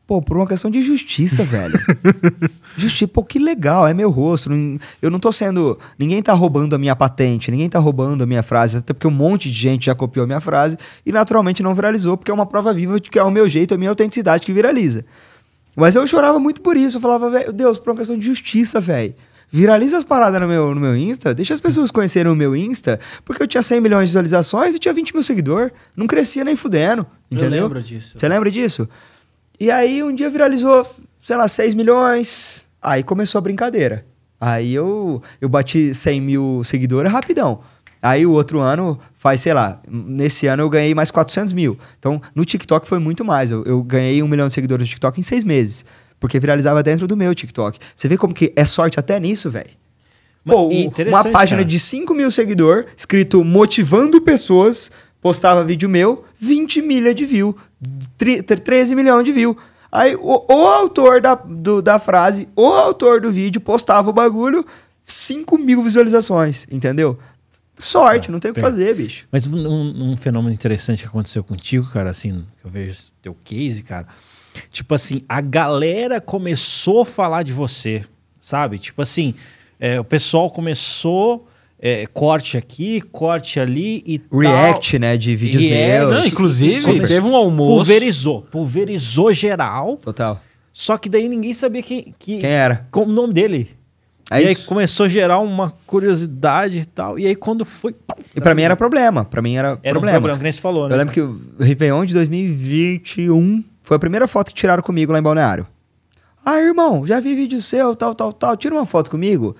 pô, 0.06 0.20
por 0.22 0.36
uma 0.36 0.46
questão 0.46 0.70
de 0.70 0.80
justiça, 0.82 1.42
velho. 1.42 1.78
Justiça, 2.76 3.08
pô, 3.08 3.24
que 3.24 3.38
legal, 3.38 3.86
é 3.88 3.94
meu 3.94 4.10
rosto. 4.10 4.50
não- 4.50 4.76
eu 5.00 5.10
não 5.10 5.18
tô 5.18 5.32
sendo. 5.32 5.78
Ninguém 5.98 6.22
tá 6.22 6.32
roubando 6.34 6.74
a 6.74 6.78
minha 6.78 6.94
patente, 6.94 7.50
ninguém 7.50 7.68
tá 7.70 7.78
roubando 7.78 8.22
a 8.22 8.26
minha 8.26 8.42
frase, 8.42 8.76
até 8.78 8.92
porque 8.92 9.06
um 9.06 9.10
monte 9.10 9.50
de 9.50 9.56
gente 9.56 9.86
já 9.86 9.94
copiou 9.94 10.24
a 10.24 10.26
minha 10.26 10.40
frase 10.40 10.76
e 11.04 11.10
naturalmente 11.10 11.62
não 11.62 11.74
viralizou, 11.74 12.16
porque 12.18 12.30
é 12.30 12.34
uma 12.34 12.44
prova 12.46 12.72
viva 12.74 13.00
de 13.00 13.08
que 13.10 13.18
é 13.18 13.22
o 13.22 13.30
meu 13.30 13.48
jeito, 13.48 13.74
a 13.74 13.78
minha 13.78 13.90
autenticidade 13.90 14.44
que 14.44 14.52
viraliza. 14.52 15.04
Mas 15.74 15.94
eu 15.94 16.06
chorava 16.06 16.38
muito 16.38 16.60
por 16.62 16.76
isso. 16.76 16.96
Eu 16.98 17.00
falava, 17.02 17.30
Deus, 17.52 17.78
por 17.78 17.90
uma 17.90 17.96
questão 17.96 18.16
de 18.18 18.24
justiça, 18.26 18.80
velho. 18.80 19.14
Viraliza 19.50 19.96
as 19.96 20.04
paradas 20.04 20.40
no 20.40 20.48
meu, 20.48 20.74
no 20.74 20.80
meu 20.80 20.96
Insta, 20.96 21.32
deixa 21.32 21.54
as 21.54 21.60
pessoas 21.60 21.90
conhecerem 21.90 22.30
o 22.30 22.34
meu 22.34 22.56
Insta, 22.56 22.98
porque 23.24 23.42
eu 23.42 23.46
tinha 23.46 23.62
100 23.62 23.80
milhões 23.80 24.08
de 24.08 24.12
visualizações 24.12 24.74
e 24.74 24.78
tinha 24.78 24.92
20 24.92 25.14
mil 25.14 25.22
seguidores. 25.22 25.72
Não 25.96 26.06
crescia 26.06 26.44
nem 26.44 26.56
fudendo, 26.56 27.06
entendeu? 27.30 27.58
Eu 27.58 27.64
lembro 27.64 27.82
disso. 27.82 28.18
Você 28.18 28.28
lembra 28.28 28.50
disso? 28.50 28.88
E 29.58 29.70
aí 29.70 30.02
um 30.02 30.14
dia 30.14 30.28
viralizou, 30.28 30.86
sei 31.22 31.36
lá, 31.36 31.48
6 31.48 31.74
milhões. 31.74 32.66
Aí 32.82 33.02
começou 33.02 33.38
a 33.38 33.42
brincadeira. 33.42 34.04
Aí 34.40 34.74
eu, 34.74 35.22
eu 35.40 35.48
bati 35.48 35.94
100 35.94 36.20
mil 36.20 36.62
seguidores 36.64 37.10
rapidão. 37.10 37.60
Aí 38.02 38.26
o 38.26 38.32
outro 38.32 38.60
ano 38.60 38.98
faz, 39.14 39.40
sei 39.40 39.54
lá, 39.54 39.80
nesse 39.88 40.46
ano 40.46 40.62
eu 40.62 40.70
ganhei 40.70 40.94
mais 40.94 41.10
400 41.10 41.52
mil. 41.52 41.78
Então 41.98 42.20
no 42.34 42.44
TikTok 42.44 42.86
foi 42.86 42.98
muito 42.98 43.24
mais. 43.24 43.50
Eu, 43.50 43.64
eu 43.64 43.82
ganhei 43.82 44.22
um 44.22 44.28
milhão 44.28 44.48
de 44.48 44.54
seguidores 44.54 44.86
no 44.86 44.88
TikTok 44.88 45.18
em 45.18 45.22
seis 45.22 45.44
meses. 45.44 45.84
Porque 46.18 46.38
viralizava 46.40 46.82
dentro 46.82 47.06
do 47.06 47.16
meu 47.16 47.34
TikTok. 47.34 47.78
Você 47.94 48.08
vê 48.08 48.16
como 48.16 48.32
que 48.34 48.52
é 48.56 48.64
sorte 48.64 48.98
até 48.98 49.18
nisso, 49.20 49.50
velho? 49.50 49.70
Pô, 50.44 50.68
uma 51.08 51.22
página 51.32 51.58
cara. 51.58 51.64
de 51.68 51.78
5 51.78 52.14
mil 52.14 52.30
seguidores, 52.30 52.86
escrito 52.96 53.42
motivando 53.44 54.20
pessoas, 54.20 54.90
postava 55.20 55.64
vídeo 55.64 55.88
meu, 55.88 56.24
20 56.38 56.80
milha 56.82 57.12
de 57.14 57.26
view, 57.26 57.56
tri- 58.16 58.42
13 58.42 58.94
milhões 58.94 59.24
de 59.24 59.32
view. 59.32 59.56
Aí 59.90 60.14
o, 60.14 60.44
o 60.48 60.66
autor 60.68 61.20
da, 61.20 61.34
do- 61.34 61.82
da 61.82 61.98
frase, 61.98 62.48
o 62.54 62.64
autor 62.66 63.20
do 63.20 63.30
vídeo 63.32 63.60
postava 63.60 64.08
o 64.10 64.12
bagulho, 64.12 64.64
5 65.04 65.58
mil 65.58 65.82
visualizações, 65.82 66.66
entendeu? 66.70 67.18
Sorte, 67.78 68.30
não 68.30 68.40
tem 68.40 68.52
o 68.52 68.54
que 68.54 68.60
fazer, 68.60 68.94
bicho. 68.94 69.26
Mas 69.30 69.46
um, 69.46 69.56
um- 69.56 70.12
um 70.12 70.16
fenômeno 70.16 70.54
interessante 70.54 71.02
que 71.02 71.08
aconteceu 71.08 71.42
contigo, 71.44 71.86
cara, 71.90 72.08
assim, 72.10 72.44
que 72.60 72.66
eu 72.66 72.70
vejo 72.70 73.06
teu 73.20 73.36
case, 73.44 73.82
cara. 73.82 74.06
Tipo 74.70 74.94
assim, 74.94 75.22
a 75.28 75.40
galera 75.40 76.20
começou 76.20 77.02
a 77.02 77.06
falar 77.06 77.42
de 77.42 77.52
você, 77.52 78.02
sabe? 78.40 78.78
Tipo 78.78 79.02
assim, 79.02 79.34
é, 79.80 79.98
o 80.00 80.04
pessoal 80.04 80.50
começou, 80.50 81.46
é, 81.78 82.06
corte 82.06 82.56
aqui, 82.56 83.00
corte 83.00 83.60
ali 83.60 84.02
e 84.06 84.18
tal. 84.18 84.38
React, 84.40 84.98
né, 84.98 85.16
de 85.16 85.36
vídeos 85.36 85.64
é, 85.64 85.98
meus. 85.98 86.14
Não, 86.14 86.26
inclusive, 86.26 86.82
Começou- 86.84 87.06
teve 87.08 87.26
um 87.26 87.36
almoço. 87.36 87.76
Pulverizou, 87.76 88.42
pulverizou 88.50 89.32
geral, 89.32 89.96
Total. 89.98 90.40
só 90.72 90.96
que 90.96 91.08
daí 91.08 91.28
ninguém 91.28 91.52
sabia 91.54 91.82
quem, 91.82 92.14
que, 92.18 92.38
Quem 92.38 92.50
era? 92.50 92.86
como 92.90 93.10
o 93.10 93.14
nome 93.14 93.32
dele. 93.34 93.70
É 94.28 94.42
e 94.42 94.46
aí 94.48 94.52
isso. 94.54 94.66
começou 94.66 95.06
a 95.06 95.08
gerar 95.08 95.38
uma 95.38 95.72
curiosidade 95.86 96.78
e 96.80 96.84
tal. 96.84 97.16
E 97.16 97.28
aí 97.28 97.36
quando 97.36 97.64
foi. 97.64 97.94
E 98.34 98.40
pra 98.40 98.56
mim 98.56 98.62
era 98.62 98.74
problema, 98.74 99.24
pra 99.24 99.40
mim 99.40 99.54
era, 99.54 99.78
Era 99.84 99.92
problema. 99.92 100.18
um 100.18 100.20
problema, 100.20 100.38
que 100.38 100.42
nem 100.42 100.50
você 100.52 100.60
falou, 100.60 100.88
né? 100.88 100.94
Eu 100.94 100.98
lembro 100.98 101.14
que 101.14 101.20
o 101.20 101.40
Réveillon 101.60 102.04
de 102.04 102.12
2021 102.14 103.62
foi 103.86 103.96
a 103.96 104.00
primeira 104.00 104.26
foto 104.26 104.48
que 104.48 104.54
tiraram 104.54 104.82
comigo 104.82 105.12
lá 105.12 105.20
em 105.20 105.22
Balneário. 105.22 105.64
Ah, 106.44 106.58
irmão, 106.58 107.06
já 107.06 107.20
vi 107.20 107.36
vídeo 107.36 107.62
seu, 107.62 107.94
tal, 107.94 108.16
tal, 108.16 108.32
tal. 108.32 108.56
Tira 108.56 108.74
uma 108.74 108.84
foto 108.84 109.08
comigo. 109.08 109.54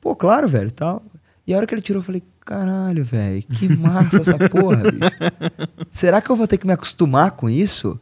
Pô, 0.00 0.14
claro, 0.14 0.46
velho, 0.46 0.70
tal. 0.70 1.02
E 1.44 1.52
a 1.52 1.56
hora 1.56 1.66
que 1.66 1.74
ele 1.74 1.82
tirou, 1.82 2.00
eu 2.00 2.04
falei, 2.04 2.22
caralho, 2.44 3.04
velho, 3.04 3.42
que 3.42 3.68
massa 3.76 4.20
essa 4.20 4.38
porra, 4.48 4.76
bicho. 4.76 5.10
Será 5.90 6.22
que 6.22 6.30
eu 6.30 6.36
vou 6.36 6.46
ter 6.46 6.56
que 6.56 6.68
me 6.68 6.72
acostumar 6.72 7.32
com 7.32 7.50
isso? 7.50 7.98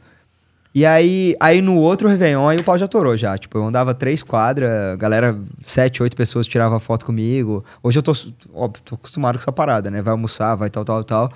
E 0.75 0.85
aí, 0.85 1.35
aí 1.41 1.63
no 1.63 1.77
outro 1.77 2.07
Réveillon, 2.07 2.47
aí 2.47 2.59
o 2.59 2.65
pau 2.65 2.77
já 2.77 2.87
torou 2.87 3.17
já. 3.17 3.39
Tipo, 3.39 3.57
eu 3.57 3.65
andava 3.65 3.95
três 3.95 4.23
quadras, 4.23 4.99
galera, 4.99 5.39
sete, 5.63 6.03
oito 6.03 6.15
pessoas 6.15 6.47
tirava 6.47 6.79
foto 6.79 7.07
comigo. 7.07 7.65
Hoje 7.83 7.99
eu 7.99 8.03
tô, 8.03 8.13
óbvio, 8.53 8.83
tô 8.85 8.95
acostumado 8.95 9.37
com 9.37 9.43
essa 9.43 9.53
parada, 9.53 9.91
né? 9.91 10.03
Vai 10.03 10.13
almoçar, 10.13 10.55
vai 10.55 10.69
tal, 10.69 10.85
tal, 10.85 11.03
tal. 11.03 11.33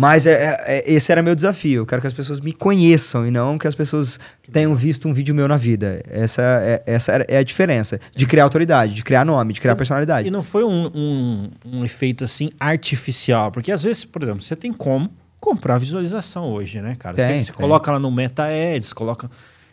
Mas 0.00 0.26
é, 0.28 0.32
é- 0.32 0.78
é- 0.78 0.92
esse 0.92 1.10
era 1.10 1.20
meu 1.24 1.34
desafio. 1.34 1.80
Eu 1.82 1.86
quero 1.86 2.00
que 2.00 2.06
as 2.06 2.12
pessoas 2.14 2.40
me 2.40 2.52
conheçam 2.52 3.26
e 3.26 3.32
não 3.32 3.58
que 3.58 3.66
as 3.66 3.74
pessoas 3.74 4.16
tenham 4.52 4.72
visto 4.72 5.08
um 5.08 5.12
vídeo 5.12 5.34
meu 5.34 5.48
na 5.48 5.56
vida. 5.56 6.00
Essa 6.08 6.40
é, 6.40 6.82
essa 6.86 7.12
é 7.26 7.36
a 7.38 7.42
diferença. 7.42 7.98
De 8.14 8.24
criar 8.24 8.44
autoridade, 8.44 8.94
de 8.94 9.02
criar 9.02 9.24
nome, 9.24 9.52
de 9.52 9.60
criar 9.60 9.74
personalidade. 9.74 10.28
E 10.28 10.30
não 10.30 10.40
foi 10.44 10.62
um, 10.62 10.86
um, 10.94 11.50
um 11.66 11.84
efeito 11.84 12.22
assim 12.22 12.50
artificial, 12.60 13.50
porque 13.50 13.72
às 13.72 13.82
vezes, 13.82 14.04
por 14.04 14.22
exemplo, 14.22 14.40
você 14.40 14.54
tem 14.54 14.72
como 14.72 15.10
comprar 15.40 15.78
visualização 15.78 16.44
hoje, 16.52 16.80
né, 16.80 16.94
cara? 16.96 17.16
Tem, 17.16 17.40
você 17.40 17.46
você 17.46 17.52
tem. 17.52 17.60
coloca 17.60 17.90
lá 17.90 17.98
no 17.98 18.10
Meta 18.12 18.44
Ads, 18.46 18.92
coloca. 18.92 19.28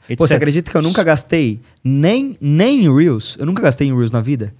etc. 0.09 0.17
Pô, 0.17 0.27
você 0.27 0.33
acredita 0.35 0.71
que 0.71 0.77
eu 0.77 0.81
nunca 0.81 1.03
gastei 1.03 1.59
nem, 1.83 2.35
nem 2.41 2.83
em 2.85 2.91
Reels? 2.95 3.37
Eu 3.39 3.45
nunca 3.45 3.61
gastei 3.61 3.87
em 3.87 3.93
Reels 3.95 4.09
na 4.09 4.21
vida? 4.21 4.55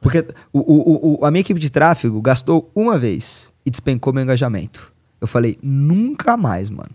Porque 0.00 0.26
o, 0.52 0.58
o, 0.58 1.20
o- 1.20 1.24
a 1.24 1.30
minha 1.30 1.42
equipe 1.42 1.60
de 1.60 1.70
tráfego 1.70 2.20
gastou 2.20 2.68
uma 2.74 2.98
vez 2.98 3.51
e 3.64 3.70
despencou 3.70 4.12
meu 4.12 4.22
engajamento. 4.22 4.92
Eu 5.20 5.26
falei, 5.26 5.58
nunca 5.62 6.36
mais, 6.36 6.68
mano. 6.70 6.90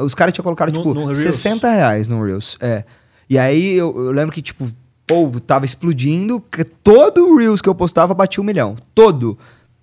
Os 0.00 0.14
caras 0.14 0.32
tinham 0.34 0.44
colocado, 0.44 0.72
No- 0.72 0.78
tipo, 0.78 0.94
no 0.94 1.00
Reels? 1.06 1.18
60 1.18 1.70
reais 1.70 2.08
no 2.08 2.22
Reels. 2.24 2.56
É. 2.60 2.84
E 3.28 3.38
aí 3.38 3.74
eu, 3.74 3.94
eu 4.06 4.12
lembro 4.12 4.32
que, 4.34 4.40
tipo, 4.42 4.66
pô, 5.06 5.30
tava 5.46 5.64
explodindo. 5.64 6.40
que 6.40 6.64
todo 6.64 7.26
o 7.26 7.36
Reels 7.36 7.60
que 7.60 7.68
eu 7.68 7.74
postava 7.74 8.12
batia 8.14 8.42
um 8.42 8.46
milhão. 8.46 8.76
Todo. 8.94 9.32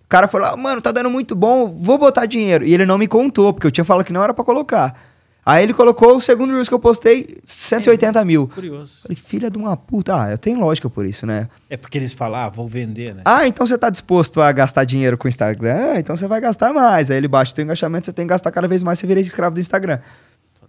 O 0.04 0.08
cara 0.10 0.28
falou, 0.28 0.48
ah, 0.48 0.58
mano, 0.58 0.82
tá 0.82 0.92
dando 0.92 1.10
muito 1.10 1.36
bom, 1.36 1.68
vou 1.68 1.98
botar 1.98 2.26
dinheiro. 2.26 2.66
E 2.66 2.74
ele 2.74 2.86
não 2.86 2.98
me 2.98 3.08
contou, 3.08 3.54
porque 3.54 3.66
eu 3.66 3.72
tinha 3.72 3.86
falado 3.86 4.06
que 4.06 4.12
não 4.14 4.24
era 4.24 4.34
pra 4.34 4.44
colocar. 4.44 5.00
Aí 5.44 5.64
ele 5.64 5.74
colocou 5.74 6.16
o 6.16 6.22
segundo 6.22 6.52
Reels 6.52 6.68
que 6.70 6.74
eu 6.74 6.80
postei, 6.80 7.40
180 7.46 8.24
mil. 8.24 8.48
Curioso. 8.48 9.00
Falei, 9.02 9.16
filha 9.16 9.50
de 9.50 9.58
uma 9.58 9.76
puta. 9.76 10.16
Ah, 10.16 10.30
eu 10.32 10.38
tenho 10.38 10.60
lógica 10.60 10.88
por 10.88 11.04
isso, 11.06 11.26
né? 11.26 11.48
É 11.68 11.76
porque 11.76 11.98
eles 11.98 12.14
falam, 12.14 12.40
ah, 12.42 12.50
vou 12.50 12.68
vender, 12.68 13.16
né? 13.16 13.22
Ah, 13.26 13.48
então 13.48 13.66
você 13.66 13.78
tá 13.78 13.90
disposto 13.90 14.40
a 14.40 14.52
gastar 14.52 14.84
dinheiro 14.84 15.18
com 15.18 15.28
o 15.28 15.30
Instagram? 15.30 15.94
Ah, 15.94 16.00
então 16.00 16.16
você 16.16 16.28
vai 16.28 16.40
gastar 16.40 16.72
mais. 16.74 17.10
Aí 17.10 17.18
ele 17.18 17.28
baixa 17.28 17.52
o 17.52 17.56
teu 17.56 17.64
engajamento, 17.64 18.06
você 18.06 18.14
tem 18.14 18.26
que 18.26 18.30
gastar 18.30 18.52
cada 18.52 18.68
vez 18.68 18.84
mais, 18.84 19.00
você 19.00 19.08
vira 19.08 19.20
escravo 19.20 19.56
do 19.56 19.60
Instagram. 19.60 20.00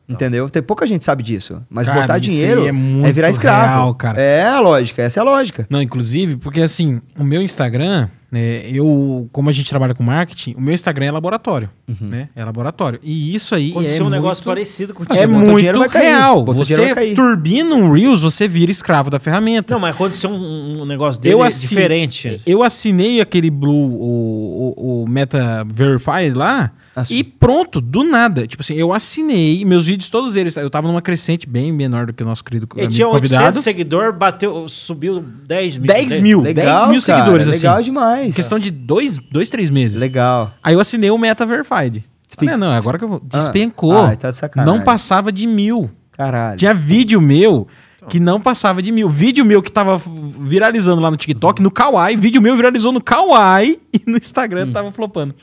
Entendeu? 0.08 0.48
Tem 0.50 0.62
pouca 0.62 0.86
gente 0.86 1.04
sabe 1.04 1.22
disso. 1.22 1.62
Mas 1.70 1.86
Cara, 1.86 2.00
botar 2.00 2.18
dinheiro 2.18 2.66
é 2.66 2.72
muito 2.72 3.12
virar 3.14 3.30
escravo. 3.30 3.66
real, 3.66 3.94
cara. 3.94 4.20
É 4.20 4.44
a 4.46 4.60
lógica, 4.60 5.02
essa 5.02 5.20
é 5.20 5.22
a 5.22 5.24
lógica. 5.24 5.66
Não, 5.70 5.80
inclusive, 5.80 6.36
porque 6.36 6.60
assim, 6.60 7.00
o 7.18 7.22
meu 7.24 7.40
Instagram, 7.40 8.08
né, 8.32 8.62
eu, 8.72 9.28
como 9.30 9.50
a 9.50 9.52
gente 9.52 9.68
trabalha 9.68 9.94
com 9.94 10.02
marketing, 10.02 10.54
o 10.56 10.60
meu 10.62 10.72
Instagram 10.72 11.04
é 11.04 11.10
laboratório, 11.10 11.68
né? 12.00 12.30
É 12.34 12.42
laboratório. 12.42 12.98
E 13.02 13.34
isso 13.34 13.54
aí 13.54 13.70
Aconteceu 13.72 14.04
é 14.04 14.08
um 14.08 14.10
negócio 14.10 14.42
muito, 14.42 14.56
parecido 14.56 14.94
com 14.94 15.02
o 15.02 15.06
é 15.14 15.26
muito 15.26 15.82
real. 15.88 16.42
Você 16.42 17.14
turbina 17.14 17.74
um 17.74 17.92
Reels, 17.92 18.22
você 18.22 18.48
vira 18.48 18.72
escravo 18.72 19.10
da 19.10 19.20
ferramenta. 19.20 19.74
Não, 19.74 19.80
mas 19.80 19.94
aconteceu 19.94 20.30
um, 20.30 20.80
um 20.80 20.84
negócio 20.86 21.20
dele 21.20 21.34
eu 21.34 21.42
assi- 21.42 21.68
diferente. 21.68 22.40
Eu 22.46 22.62
assinei 22.62 23.20
aquele 23.20 23.50
Blue, 23.50 23.70
o, 24.00 24.74
o, 24.76 25.02
o 25.02 25.08
Meta 25.08 25.66
Verify 25.70 26.30
lá, 26.34 26.72
Assu- 26.96 27.12
e 27.12 27.22
pronto, 27.24 27.80
do 27.80 28.04
nada. 28.04 28.46
Tipo 28.46 28.62
assim, 28.62 28.74
eu 28.74 28.92
assinei, 28.92 29.64
meus 29.64 29.86
vídeos, 29.86 30.08
todos 30.10 30.36
eles, 30.36 30.56
eu 30.56 30.68
tava 30.70 30.88
numa 30.88 31.00
crescente 31.02 31.48
bem 31.48 31.72
menor 31.72 32.06
do 32.06 32.12
que 32.12 32.22
o 32.22 32.26
nosso 32.26 32.44
querido 32.44 32.66
Ele 32.74 32.82
amigo 32.82 32.94
tinha 32.94 33.08
800 33.08 33.30
convidado. 33.36 33.62
seguidores, 33.62 34.14
bateu, 34.16 34.68
subiu 34.68 35.24
10 35.46 35.78
mil. 35.78 35.86
10 35.86 36.18
mil, 36.20 36.40
Legal, 36.42 36.64
10 36.64 36.88
mil 36.90 37.02
cara, 37.02 37.18
seguidores, 37.20 37.46
legal 37.46 37.74
assim. 37.76 37.84
demais. 37.84 38.21
Questão 38.30 38.58
de 38.58 38.70
dois, 38.70 39.18
dois, 39.18 39.48
três 39.50 39.70
meses. 39.70 39.98
Legal. 39.98 40.52
Aí 40.62 40.74
eu 40.74 40.80
assinei 40.80 41.10
o 41.10 41.18
Meta 41.18 41.44
Verified. 41.46 42.04
Despe- 42.26 42.48
ah, 42.48 42.56
não, 42.56 42.70
agora 42.70 42.98
que 42.98 43.04
eu 43.04 43.08
vou. 43.08 43.22
Ah, 43.32 43.36
Despencou. 43.38 44.00
ai, 44.06 44.16
tá 44.16 44.30
de 44.30 44.36
sacanagem. 44.38 44.72
não 44.78 44.84
passava 44.84 45.32
de 45.32 45.46
mil. 45.46 45.90
Caralho. 46.12 46.56
Tinha 46.58 46.72
vídeo 46.74 47.20
meu 47.20 47.66
que 48.08 48.18
não 48.20 48.40
passava 48.40 48.80
de 48.82 48.90
mil. 48.92 49.08
Vídeo 49.08 49.44
meu 49.44 49.62
que 49.62 49.70
tava 49.70 50.00
viralizando 50.40 51.00
lá 51.00 51.10
no 51.10 51.16
TikTok, 51.16 51.60
no 51.62 51.70
Kawaii. 51.70 52.16
Vídeo 52.16 52.40
meu 52.42 52.56
viralizou 52.56 52.92
no 52.92 53.00
Kawaii 53.02 53.80
e 53.92 54.02
no 54.10 54.16
Instagram 54.16 54.66
Hum. 54.68 54.72
tava 54.72 54.92
flopando. 54.92 55.34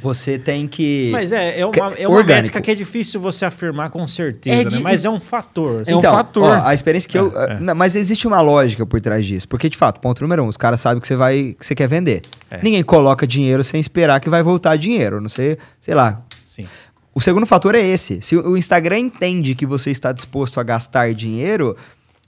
Você 0.00 0.38
tem 0.38 0.66
que. 0.68 1.08
Mas 1.12 1.32
é, 1.32 1.60
é 1.60 1.66
uma, 1.66 1.74
é 1.96 2.06
uma 2.06 2.16
orgânico. 2.16 2.26
métrica 2.28 2.60
que 2.60 2.70
é 2.70 2.74
difícil 2.74 3.20
você 3.20 3.44
afirmar 3.44 3.90
com 3.90 4.06
certeza, 4.06 4.60
É 4.60 4.64
né? 4.64 4.70
de- 4.78 4.82
Mas 4.82 5.04
é 5.04 5.10
um 5.10 5.20
fator. 5.20 5.82
É 5.86 5.96
um 5.96 6.00
fator. 6.02 6.44
ó, 6.44 6.66
a 6.66 6.72
experiência 6.74 7.08
que 7.10 7.18
eu. 7.18 7.32
É, 7.40 7.52
é. 7.54 7.60
não, 7.60 7.74
Mas 7.74 7.96
existe 7.96 8.26
uma 8.26 8.40
lógica 8.40 8.86
por 8.86 9.00
trás 9.00 9.26
disso. 9.26 9.48
Porque, 9.48 9.68
de 9.68 9.76
fato, 9.76 10.00
ponto 10.00 10.22
número 10.22 10.44
um, 10.44 10.46
os 10.48 10.56
caras 10.56 10.80
sabem 10.80 11.00
que 11.00 11.08
você 11.08 11.16
vai. 11.16 11.56
que 11.58 11.66
você 11.66 11.74
quer 11.74 11.88
vender. 11.88 12.22
É. 12.50 12.60
Ninguém 12.62 12.82
coloca 12.82 13.26
dinheiro 13.26 13.64
sem 13.64 13.80
esperar 13.80 14.20
que 14.20 14.30
vai 14.30 14.42
voltar 14.42 14.76
dinheiro. 14.76 15.20
Não 15.20 15.28
sei, 15.28 15.58
sei 15.80 15.94
lá. 15.94 16.22
Sim. 16.44 16.66
O 17.14 17.20
segundo 17.20 17.46
fator 17.46 17.74
é 17.74 17.80
esse. 17.84 18.20
Se 18.22 18.36
o 18.36 18.56
Instagram 18.56 18.98
entende 19.00 19.54
que 19.54 19.66
você 19.66 19.90
está 19.90 20.12
disposto 20.12 20.60
a 20.60 20.62
gastar 20.62 21.12
dinheiro, 21.12 21.76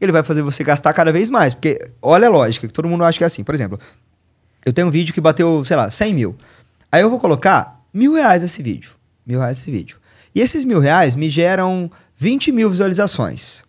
ele 0.00 0.10
vai 0.10 0.22
fazer 0.24 0.42
você 0.42 0.64
gastar 0.64 0.92
cada 0.92 1.12
vez 1.12 1.30
mais. 1.30 1.54
Porque, 1.54 1.78
olha 2.02 2.26
a 2.26 2.30
lógica, 2.30 2.66
que 2.66 2.72
todo 2.72 2.88
mundo 2.88 3.04
acha 3.04 3.16
que 3.16 3.22
é 3.22 3.26
assim. 3.28 3.44
Por 3.44 3.54
exemplo, 3.54 3.78
eu 4.66 4.72
tenho 4.72 4.88
um 4.88 4.90
vídeo 4.90 5.14
que 5.14 5.20
bateu, 5.20 5.62
sei 5.64 5.76
lá, 5.76 5.90
100 5.90 6.14
mil. 6.14 6.36
Aí 6.90 7.02
eu 7.02 7.10
vou 7.10 7.20
colocar 7.20 7.80
mil 7.92 8.14
reais 8.14 8.42
nesse 8.42 8.62
vídeo. 8.62 8.92
Mil 9.26 9.38
reais 9.38 9.58
nesse 9.58 9.70
vídeo. 9.70 9.98
E 10.34 10.40
esses 10.40 10.64
mil 10.64 10.80
reais 10.80 11.14
me 11.14 11.28
geram 11.28 11.90
20 12.16 12.52
mil 12.52 12.70
visualizações. 12.70 13.62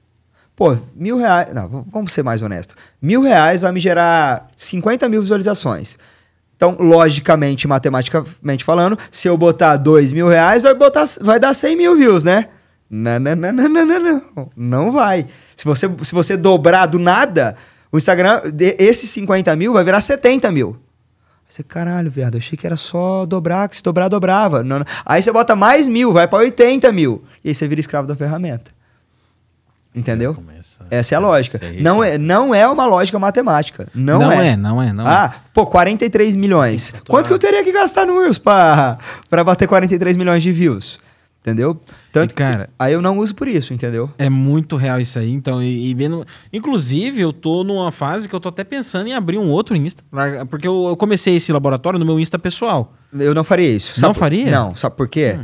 Pô, 0.55 0.77
mil 0.95 1.17
reais. 1.17 1.53
Não, 1.53 1.85
vamos 1.91 2.13
ser 2.13 2.23
mais 2.23 2.41
honesto. 2.41 2.75
Mil 3.01 3.21
reais 3.21 3.61
vai 3.61 3.71
me 3.71 3.79
gerar 3.79 4.49
50 4.55 5.09
mil 5.09 5.21
visualizações. 5.21 5.97
Então, 6.55 6.77
logicamente, 6.79 7.67
matematicamente 7.67 8.63
falando, 8.63 8.95
se 9.11 9.27
eu 9.27 9.35
botar 9.35 9.77
dois 9.77 10.11
mil 10.11 10.27
reais, 10.27 10.61
vai, 10.61 10.75
botar, 10.75 11.05
vai 11.19 11.39
dar 11.39 11.55
100 11.55 11.75
mil 11.75 11.95
views, 11.95 12.23
né? 12.23 12.49
Não, 12.87 13.19
não, 13.19 13.35
não, 13.35 13.51
não, 13.51 13.69
não, 13.69 13.85
não, 13.85 13.99
não. 14.35 14.51
Não 14.55 14.91
vai. 14.91 15.25
Se 15.55 15.65
você, 15.65 15.89
se 16.03 16.13
você 16.13 16.37
dobrar 16.37 16.85
do 16.85 16.99
nada, 16.99 17.55
o 17.91 17.97
Instagram, 17.97 18.41
esses 18.77 19.09
50 19.09 19.55
mil 19.55 19.73
vai 19.73 19.83
virar 19.83 20.01
70 20.01 20.51
mil. 20.51 20.77
Você, 21.51 21.63
caralho, 21.63 22.09
viado, 22.09 22.35
eu 22.35 22.37
achei 22.37 22.57
que 22.57 22.65
era 22.65 22.77
só 22.77 23.25
dobrar, 23.25 23.67
que 23.67 23.75
se 23.75 23.83
dobrar, 23.83 24.07
dobrava. 24.07 24.63
Não, 24.63 24.79
não. 24.79 24.85
Aí 25.05 25.21
você 25.21 25.33
bota 25.33 25.53
mais 25.53 25.85
mil, 25.85 26.13
vai 26.13 26.25
pra 26.25 26.39
80 26.39 26.89
mil. 26.93 27.25
E 27.43 27.49
aí 27.49 27.53
você 27.55 27.67
vira 27.67 27.81
escravo 27.81 28.07
da 28.07 28.15
ferramenta. 28.15 28.71
Entendeu? 29.93 30.41
Essa 30.89 31.15
é 31.15 31.17
a 31.17 31.19
lógica. 31.19 31.59
Aí, 31.61 31.83
Não 31.83 32.01
é, 32.01 32.17
não 32.17 32.55
é 32.55 32.65
uma 32.65 32.85
lógica 32.85 33.19
matemática. 33.19 33.89
Não, 33.93 34.19
Não 34.19 34.31
é. 34.31 34.47
é, 34.51 34.55
não 34.55 34.81
é, 34.81 34.93
não 34.93 35.05
é. 35.05 35.09
ah, 35.13 35.33
pô, 35.53 35.65
43 35.65 36.37
milhões. 36.37 36.93
Quanto 37.09 37.27
que 37.27 37.33
eu 37.33 37.39
teria 37.39 37.61
que 37.65 37.73
gastar 37.73 38.05
no 38.07 38.17
Reels 38.17 38.37
pra, 38.37 38.97
pra 39.29 39.43
bater 39.43 39.67
43 39.67 40.15
milhões 40.15 40.41
de 40.41 40.53
views? 40.53 41.01
Entendeu? 41.41 41.79
Tanto 42.11 42.33
E, 42.33 42.35
cara- 42.35 42.65
que, 42.67 42.73
aí 42.77 42.93
eu 42.93 43.01
não 43.01 43.17
uso 43.17 43.33
por 43.33 43.47
isso, 43.47 43.73
entendeu? 43.73 44.11
É 44.19 44.29
muito 44.29 44.75
real 44.75 44.99
isso 44.99 45.17
aí, 45.17 45.31
então, 45.31 45.61
e, 45.61 45.89
e 45.89 45.93
vendo... 45.95 46.23
Inclusive, 46.53 47.19
eu 47.19 47.33
tô 47.33 47.63
numa 47.63 47.91
fase 47.91 48.29
que 48.29 48.35
eu 48.35 48.39
tô 48.39 48.49
até 48.49 48.63
pensando 48.63 49.07
em 49.07 49.13
abrir 49.13 49.39
um 49.39 49.49
outro 49.49 49.75
Insta, 49.75 50.03
porque 50.51 50.67
eu, 50.67 50.85
eu 50.89 50.95
comecei 50.95 51.35
esse 51.37 51.51
laboratório 51.51 51.97
no 51.97 52.05
meu 52.05 52.19
Insta 52.19 52.37
pessoal. 52.37 52.93
Eu 53.11 53.33
não 53.33 53.43
faria 53.43 53.67
isso. 53.75 53.99
Não 53.99 54.13
por- 54.13 54.19
faria? 54.19 54.45
Hum. 54.47 54.51
Não, 54.51 54.75
sabe 54.75 54.95
por 54.95 55.07
quê? 55.07 55.39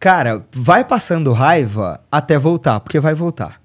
Cara, 0.00 0.44
vai 0.52 0.84
passando 0.84 1.32
raiva 1.32 2.00
até 2.10 2.36
voltar, 2.36 2.80
porque 2.80 2.98
vai 2.98 3.14
voltar. 3.14 3.60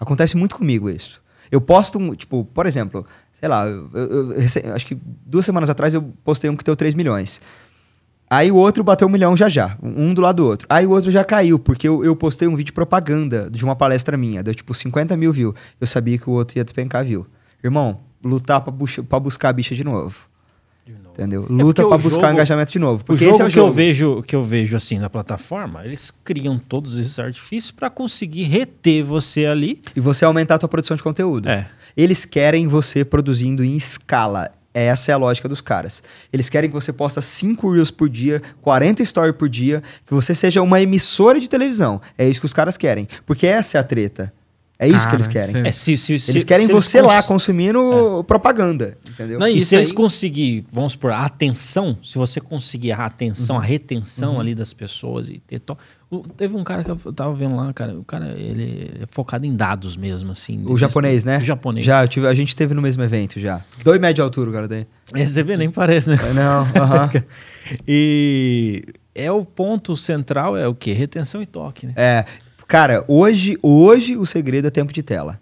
Acontece 0.00 0.34
muito 0.36 0.56
comigo 0.56 0.88
isso. 0.88 1.20
Eu 1.50 1.60
posto, 1.60 1.98
um, 1.98 2.14
tipo, 2.14 2.44
por 2.46 2.66
exemplo, 2.66 3.06
sei 3.32 3.48
lá, 3.48 3.66
eu, 3.66 3.90
eu- 3.92 4.32
eu 4.32 4.74
acho 4.74 4.86
que 4.86 4.96
duas 5.26 5.44
semanas 5.44 5.68
atrás 5.68 5.92
eu 5.94 6.02
postei 6.24 6.48
um 6.50 6.56
que 6.56 6.64
deu 6.64 6.74
3 6.74 6.94
milhões. 6.94 7.40
Aí 8.28 8.50
o 8.50 8.56
outro 8.56 8.82
bateu 8.82 9.06
um 9.06 9.10
milhão 9.10 9.36
já 9.36 9.48
já, 9.48 9.76
um 9.82 10.12
do 10.12 10.20
lado 10.20 10.36
do 10.36 10.46
outro. 10.48 10.66
Aí 10.68 10.84
o 10.84 10.90
outro 10.90 11.10
já 11.10 11.24
caiu, 11.24 11.58
porque 11.58 11.86
eu, 11.86 12.04
eu 12.04 12.16
postei 12.16 12.48
um 12.48 12.56
vídeo 12.56 12.74
propaganda 12.74 13.48
de 13.50 13.64
uma 13.64 13.76
palestra 13.76 14.16
minha, 14.16 14.42
deu 14.42 14.54
tipo 14.54 14.74
50 14.74 15.16
mil 15.16 15.32
views. 15.32 15.54
Eu 15.80 15.86
sabia 15.86 16.18
que 16.18 16.28
o 16.28 16.32
outro 16.32 16.58
ia 16.58 16.64
despencar 16.64 17.04
view. 17.04 17.26
Irmão, 17.62 18.00
lutar 18.24 18.60
pra, 18.60 18.72
bucha- 18.72 19.02
pra 19.02 19.20
buscar 19.20 19.50
a 19.50 19.52
bicha 19.52 19.74
de 19.76 19.84
novo. 19.84 20.16
De 20.84 20.92
novo. 20.92 21.10
Entendeu? 21.12 21.42
porque 21.42 21.62
Luta 21.62 21.84
o 21.86 21.88
pra 21.88 21.98
buscar 21.98 22.18
o 22.18 22.22
jogo- 22.22 22.32
engajamento 22.34 22.72
de 22.72 22.78
novo. 22.78 23.02
O 23.02 23.04
Porque 23.06 23.24
jogo, 23.24 23.34
esse 23.36 23.42
é 23.42 23.44
o 23.46 23.48
que 23.50 23.58
eu 23.58 23.62
jogo. 23.64 23.74
vejo 23.74 24.22
que 24.22 24.36
eu 24.36 24.42
vejo 24.44 24.76
assim 24.76 24.98
na 24.98 25.08
plataforma, 25.10 25.84
eles 25.84 26.12
criam 26.24 26.58
todos 26.58 26.98
esses 26.98 27.18
artifícios 27.18 27.70
para 27.70 27.88
conseguir 27.90 28.44
reter 28.44 29.04
você 29.04 29.46
ali. 29.46 29.80
E 29.96 30.00
você 30.00 30.24
aumentar 30.24 30.56
a 30.56 30.58
tua 30.58 30.68
produção 30.68 30.96
de 30.96 31.02
conteúdo. 31.02 31.48
É. 31.48 31.66
Eles 31.96 32.24
querem 32.24 32.66
você 32.66 33.04
produzindo 33.04 33.64
em 33.64 33.76
escala. 33.76 34.50
Essa 34.78 35.10
é 35.10 35.14
a 35.14 35.16
lógica 35.16 35.48
dos 35.48 35.60
caras. 35.60 36.02
Eles 36.32 36.48
querem 36.48 36.68
que 36.68 36.74
você 36.74 36.92
posta 36.92 37.22
5 37.22 37.70
Reels 37.72 37.90
por 37.90 38.08
dia, 38.08 38.42
40 38.60 39.04
stories 39.04 39.34
por 39.36 39.48
dia, 39.48 39.82
que 40.04 40.12
você 40.12 40.34
seja 40.34 40.60
uma 40.60 40.80
emissora 40.80 41.40
de 41.40 41.48
televisão. 41.48 42.00
É 42.18 42.28
isso 42.28 42.40
que 42.40 42.46
os 42.46 42.52
caras 42.52 42.76
querem. 42.76 43.08
Porque 43.24 43.46
essa 43.46 43.78
é 43.78 43.80
a 43.80 43.84
treta. 43.84 44.32
É 44.78 44.86
isso 44.86 44.98
Cara, 44.98 45.08
que 45.10 45.16
eles 45.16 45.26
querem. 45.26 45.66
É, 45.66 45.72
se, 45.72 45.96
se, 45.96 46.18
se- 46.20 46.30
Eles 46.32 46.44
querem 46.44 46.66
se 46.66 46.72
você 46.74 47.00
lá 47.00 47.16
cons- 47.22 47.26
consumindo 47.46 48.22
propaganda, 48.28 48.98
entendeu? 49.08 49.38
Não, 49.38 49.48
E 49.48 49.56
Isso 49.56 49.68
se 49.70 49.76
eles 49.76 49.88
aí- 49.88 49.94
conseguir, 49.94 50.66
vamos 50.70 50.92
supor, 50.92 51.12
a 51.12 51.24
atenção, 51.24 51.96
se 52.04 52.18
você 52.18 52.42
conseguir 52.42 52.92
a 52.92 53.06
atenção, 53.06 53.56
a 53.58 53.62
retenção 53.62 54.34
Uhum. 54.34 54.40
ali 54.40 54.54
das 54.54 54.74
pessoas 54.74 55.30
e 55.30 55.38
ter 55.46 55.60
to... 55.60 55.78
o- 56.10 56.20
Teve 56.20 56.56
um 56.56 56.62
cara 56.64 56.84
que 56.84 56.90
eu 56.90 56.96
tava 57.12 57.34
vendo 57.34 57.56
lá, 57.56 57.72
cara, 57.72 57.98
o 57.98 58.04
cara, 58.04 58.32
ele 58.38 58.90
é 59.02 59.06
focado 59.10 59.44
em 59.46 59.54
dados 59.56 59.96
mesmo, 59.96 60.30
assim. 60.32 60.62
O 60.66 60.76
japonês, 60.76 61.24
né? 61.24 61.38
O 61.38 61.42
japonês. 61.42 61.84
Já, 61.84 62.04
eu 62.04 62.08
tive- 62.08 62.26
a 62.28 62.34
gente 62.34 62.54
teve 62.54 62.74
no 62.74 62.82
mesmo 62.82 63.02
evento 63.02 63.38
já. 63.40 63.60
Dois 63.82 64.00
metros 64.00 64.14
de 64.16 64.20
altura 64.22 64.50
o 64.50 64.52
cara 64.52 64.68
tem. 64.68 64.86
É, 65.14 65.26
Você 65.26 65.42
vê, 65.42 65.56
nem 65.56 65.70
parece, 65.70 66.08
né? 66.08 66.16
Não, 66.34 66.60
aham. 66.82 67.10
E 67.86 68.84
é 69.14 69.30
o 69.30 69.44
ponto 69.44 69.96
central, 69.96 70.56
é 70.56 70.68
o 70.68 70.74
quê? 70.74 70.92
Retenção 70.92 71.42
e 71.42 71.46
toque, 71.46 71.86
né? 71.86 71.92
É, 71.96 72.24
cara, 72.68 73.04
hoje, 73.08 73.58
hoje 73.62 74.16
o 74.16 74.24
segredo 74.24 74.68
é 74.68 74.70
tempo 74.70 74.92
de 74.92 75.02
tela. 75.02 75.40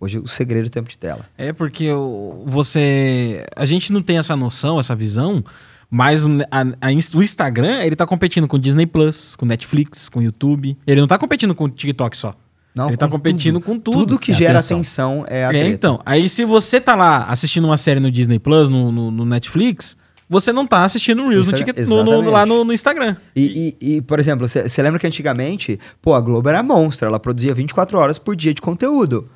Hoje 0.00 0.18
o 0.18 0.26
segredo 0.26 0.66
é 0.66 0.68
tempo 0.70 0.88
de 0.88 0.96
tela. 0.96 1.26
É 1.36 1.52
porque 1.52 1.92
o- 1.92 2.42
você. 2.46 3.44
A 3.54 3.66
gente 3.66 3.92
não 3.92 4.00
tem 4.02 4.16
essa 4.16 4.34
noção, 4.34 4.80
essa 4.80 4.96
visão, 4.96 5.44
mas 5.90 6.24
o- 6.24 6.30
a- 6.50 6.88
a 6.88 6.88
o 7.16 7.22
Instagram, 7.22 7.82
ele 7.82 7.96
tá 7.96 8.06
competindo 8.06 8.46
com 8.46 8.58
Disney 8.58 8.86
Plus, 8.86 9.34
com 9.36 9.44
Netflix, 9.44 10.08
com 10.08 10.22
YouTube. 10.22 10.76
Ele 10.86 11.00
não 11.00 11.08
tá 11.08 11.18
competindo 11.18 11.54
com 11.54 11.64
o 11.64 11.68
TikTok 11.68 12.16
só. 12.16 12.34
Não, 12.74 12.86
ele 12.88 12.96
tá 12.96 13.06
com 13.06 13.12
competindo 13.12 13.60
com 13.60 13.78
tudo. 13.78 13.98
Tudo 13.98 14.18
que 14.18 14.30
É 14.30 14.34
gera 14.34 14.58
atenção. 14.60 14.76
atenção, 14.78 15.24
é 15.28 15.44
a 15.44 15.52
É, 15.52 15.66
então. 15.66 16.00
Aí 16.06 16.28
se 16.28 16.44
você 16.44 16.80
tá 16.80 16.94
lá 16.94 17.24
assistindo 17.24 17.64
uma 17.64 17.76
série 17.76 17.98
no 17.98 18.10
Disney 18.10 18.38
Plus, 18.38 18.68
no, 18.68 18.92
no- 18.92 19.10
no 19.10 19.24
Netflix, 19.24 19.96
você 20.28 20.52
não 20.52 20.64
tá 20.64 20.84
assistindo 20.84 21.22
Reels 21.28 21.48
no 21.48 21.54
Instagram- 21.54 21.74
TikTok, 21.74 21.88
no- 21.90 22.22
no- 22.22 22.30
lá 22.30 22.46
no, 22.46 22.64
no 22.64 22.72
Instagram. 22.72 23.16
E, 23.34 23.76
e- 23.80 23.96
e, 23.96 24.00
por 24.02 24.20
exemplo, 24.20 24.48
você 24.48 24.82
lembra 24.82 25.00
que 25.00 25.06
antigamente, 25.08 25.80
pô, 26.00 26.14
a 26.14 26.20
Globo 26.20 26.48
era 26.48 26.62
monstra, 26.62 27.08
ela 27.08 27.18
produzia 27.18 27.52
24 27.52 27.98
horas 27.98 28.16
por 28.20 28.36
dia 28.36 28.54
de 28.54 28.62
conteúdo. 28.62 29.28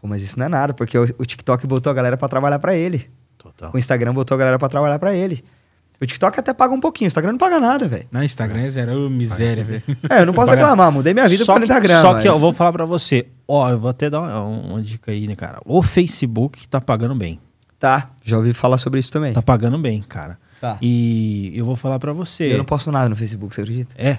Pô, 0.00 0.08
mas 0.08 0.22
isso 0.22 0.38
não 0.38 0.46
é 0.46 0.48
nada, 0.48 0.72
porque 0.72 0.96
o, 0.96 1.02
o 1.18 1.26
TikTok 1.26 1.66
botou 1.66 1.90
a 1.90 1.94
galera 1.94 2.16
pra 2.16 2.26
trabalhar 2.28 2.58
pra 2.58 2.74
ele. 2.74 3.04
Total. 3.36 3.70
O 3.74 3.76
Instagram 3.76 4.14
botou 4.14 4.34
a 4.34 4.38
galera 4.38 4.58
pra 4.58 4.70
trabalhar 4.70 4.98
pra 4.98 5.14
ele. 5.14 5.44
O 6.00 6.06
TikTok 6.06 6.40
até 6.40 6.54
paga 6.54 6.72
um 6.72 6.80
pouquinho, 6.80 7.06
o 7.06 7.10
Instagram 7.10 7.32
não 7.32 7.38
paga 7.38 7.60
nada, 7.60 7.86
velho. 7.86 8.06
Na 8.10 8.24
Instagram 8.24 8.60
é 8.62 8.68
zero. 8.70 9.10
Miséria, 9.10 9.62
velho. 9.62 9.82
É, 10.08 10.22
eu 10.22 10.26
não 10.26 10.32
posso 10.32 10.48
Paga- 10.48 10.62
reclamar, 10.62 10.90
mudei 10.90 11.12
minha 11.12 11.28
vida 11.28 11.44
só 11.44 11.52
por 11.52 11.60
que, 11.60 11.66
40 11.68 11.86
gramas. 11.86 12.02
só 12.02 12.18
que 12.20 12.26
eu 12.28 12.38
vou 12.38 12.52
falar 12.54 12.72
pra 12.72 12.84
você, 12.86 13.26
ó, 13.46 13.68
eu 13.70 13.78
vou 13.78 13.90
até 13.90 14.08
dar 14.08 14.20
uma, 14.20 14.42
uma 14.42 14.80
dica 14.82 15.10
aí, 15.12 15.26
né, 15.26 15.36
cara? 15.36 15.60
O 15.64 15.82
Facebook 15.82 16.66
tá 16.68 16.80
pagando 16.80 17.14
bem. 17.14 17.38
Tá, 17.78 18.10
já 18.24 18.36
ouvi 18.38 18.52
falar 18.54 18.78
sobre 18.78 19.00
isso 19.00 19.10
também. 19.12 19.32
Tá 19.34 19.42
pagando 19.42 19.78
bem, 19.78 20.02
cara. 20.06 20.38
Tá. 20.60 20.76
E 20.82 21.52
eu 21.54 21.64
vou 21.64 21.76
falar 21.76 21.98
pra 21.98 22.12
você. 22.12 22.44
Eu 22.52 22.58
não 22.58 22.64
posto 22.64 22.90
nada 22.92 23.08
no 23.08 23.16
Facebook, 23.16 23.54
você 23.54 23.60
acredita? 23.62 23.94
É. 23.96 24.18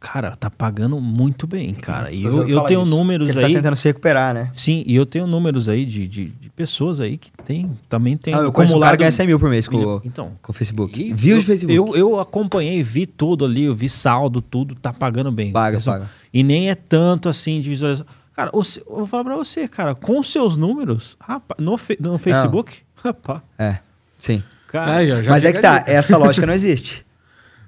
Cara, 0.00 0.36
tá 0.36 0.48
pagando 0.48 1.00
muito 1.00 1.44
bem, 1.44 1.74
cara. 1.74 2.12
E 2.12 2.24
eu, 2.24 2.48
eu 2.48 2.60
tenho 2.62 2.84
disso. 2.84 2.94
números 2.96 3.28
Ele 3.30 3.38
aí. 3.44 3.46
tá 3.52 3.58
tentando 3.58 3.74
se 3.74 3.88
recuperar, 3.88 4.32
né? 4.32 4.48
Sim, 4.52 4.84
e 4.86 4.94
eu 4.94 5.04
tenho 5.04 5.26
números 5.26 5.68
aí 5.68 5.84
de, 5.84 6.06
de, 6.06 6.26
de 6.26 6.50
pessoas 6.50 7.00
aí 7.00 7.18
que 7.18 7.32
tem, 7.44 7.76
também 7.88 8.16
tem 8.16 8.32
Não, 8.32 8.42
eu 8.44 8.52
conheço 8.52 8.76
um 8.76 8.80
cara 8.80 8.96
que 8.96 9.00
ganha 9.00 9.10
100 9.10 9.26
mil 9.26 9.40
por 9.40 9.50
mês 9.50 9.66
com, 9.66 10.00
Então, 10.04 10.32
com 10.40 10.52
o 10.52 10.54
Facebook. 10.54 11.00
e 11.02 11.10
eu, 11.28 11.38
de 11.40 11.44
Facebook. 11.44 11.74
Eu, 11.76 11.96
eu 11.96 12.20
acompanhei, 12.20 12.80
vi 12.80 13.06
tudo 13.06 13.44
ali, 13.44 13.64
eu 13.64 13.74
vi 13.74 13.88
saldo, 13.88 14.40
tudo, 14.40 14.76
tá 14.76 14.92
pagando 14.92 15.32
bem. 15.32 15.50
Paga, 15.50 15.78
Pessoal, 15.78 15.98
paga. 15.98 16.10
E 16.32 16.44
nem 16.44 16.70
é 16.70 16.76
tanto 16.76 17.28
assim 17.28 17.60
de 17.60 17.68
visualização. 17.68 18.06
Cara, 18.36 18.50
o 18.52 18.62
se- 18.62 18.78
eu 18.88 18.96
vou 18.98 19.06
falar 19.06 19.24
pra 19.24 19.36
você, 19.36 19.66
cara, 19.66 19.96
com 19.96 20.20
os 20.20 20.30
seus 20.30 20.56
números, 20.56 21.16
rapaz, 21.20 21.58
no, 21.60 21.72
no 21.98 22.18
Facebook, 22.18 22.72
rapaz, 23.02 23.40
É, 23.58 23.78
sim. 24.16 24.44
cara, 24.68 24.94
Aí, 24.98 25.08
Mas 25.28 25.44
é 25.44 25.52
que 25.52 25.58
tá, 25.60 25.82
essa 25.88 26.16
lógica 26.16 26.46
não 26.46 26.54
existe. 26.54 27.04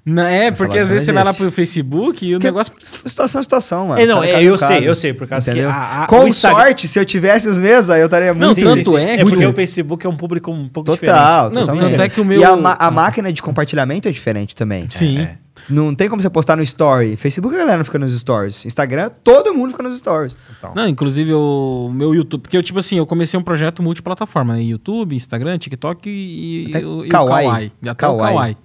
Não, 0.03 0.23
é, 0.23 0.45
Essa 0.47 0.57
porque 0.57 0.79
às 0.79 0.89
vezes 0.89 1.05
não 1.05 1.05
você 1.05 1.11
vai 1.13 1.23
lá 1.23 1.33
pro 1.33 1.51
Facebook 1.51 2.25
e 2.25 2.33
o 2.35 2.39
Porque 2.39 2.47
negócio. 2.47 2.73
Situação 3.05 3.39
é 3.39 3.43
situação, 3.43 3.87
mano. 3.89 4.01
É, 4.01 4.05
não, 4.07 4.21
Cada 4.21 4.27
é, 4.27 4.43
eu 4.43 4.57
caso. 4.57 4.73
sei, 4.73 4.89
eu 4.89 4.95
sei, 4.95 5.13
por 5.13 5.27
causa 5.27 5.51
que 5.51 5.59
Entendeu? 5.59 5.69
a- 5.69 6.03
a- 6.03 6.07
Com 6.07 6.27
Instagram- 6.27 6.59
sorte, 6.65 6.87
se 6.87 6.97
eu 6.99 7.05
tivesse 7.05 7.47
os 7.47 7.59
mesmos, 7.59 7.89
aí 7.91 8.01
eu 8.01 8.05
estaria 8.05 8.33
Não, 8.33 8.47
muito... 8.47 8.55
Sim, 8.55 8.63
tanto 8.63 8.89
sim, 8.91 8.97
sim. 8.97 9.03
é 9.03 9.13
É 9.13 9.17
que- 9.17 9.23
porque 9.25 9.45
o 9.45 9.53
Facebook 9.53 10.03
é 10.05 10.09
um 10.09 10.17
público 10.17 10.49
um 10.51 10.67
pouco 10.67 10.91
diferente. 10.91 11.15
Total, 11.15 11.43
Não, 11.51 11.59
totalmente. 11.61 11.89
tanto 11.91 12.01
é 12.01 12.09
que 12.09 12.19
o 12.19 12.25
meu- 12.25 12.39
E 12.39 12.43
a, 12.43 12.51
a 12.79 12.89
máquina 12.89 13.31
de 13.31 13.41
compartilhamento 13.43 14.07
é 14.09 14.11
diferente 14.11 14.55
também. 14.55 14.87
Sim. 14.89 15.19
é. 15.19 15.37
Não 15.69 15.93
tem 15.93 16.09
como 16.09 16.19
você 16.19 16.29
postar 16.31 16.57
no 16.57 16.63
story. 16.63 17.15
Facebook 17.15 17.53
a 17.55 17.59
galera 17.59 17.77
não 17.77 17.85
fica 17.85 17.99
nos 17.99 18.17
stories. 18.19 18.65
Instagram, 18.65 19.11
todo 19.23 19.53
mundo 19.53 19.69
fica 19.69 19.83
nos 19.83 19.99
stories. 19.99 20.35
Total. 20.59 20.73
Não, 20.75 20.87
inclusive 20.87 21.31
o 21.35 21.91
meu 21.93 22.15
YouTube. 22.15 22.41
Porque 22.41 22.57
eu, 22.57 22.63
tipo 22.63 22.79
assim, 22.79 22.97
eu 22.97 23.05
comecei 23.05 23.39
um 23.39 23.43
projeto 23.43 23.83
multiplataforma, 23.83 24.55
né? 24.55 24.63
YouTube, 24.63 25.15
Instagram, 25.15 25.59
TikTok 25.59 26.09
e, 26.09 26.71
e 26.71 26.85
o- 26.85 27.05
e 27.05 27.09
Kawaii. 27.09 27.45
o 27.45 27.49
Kawaii. 27.49 27.71
Até 27.87 28.07
o 28.07 28.17
Kawaii. 28.17 28.57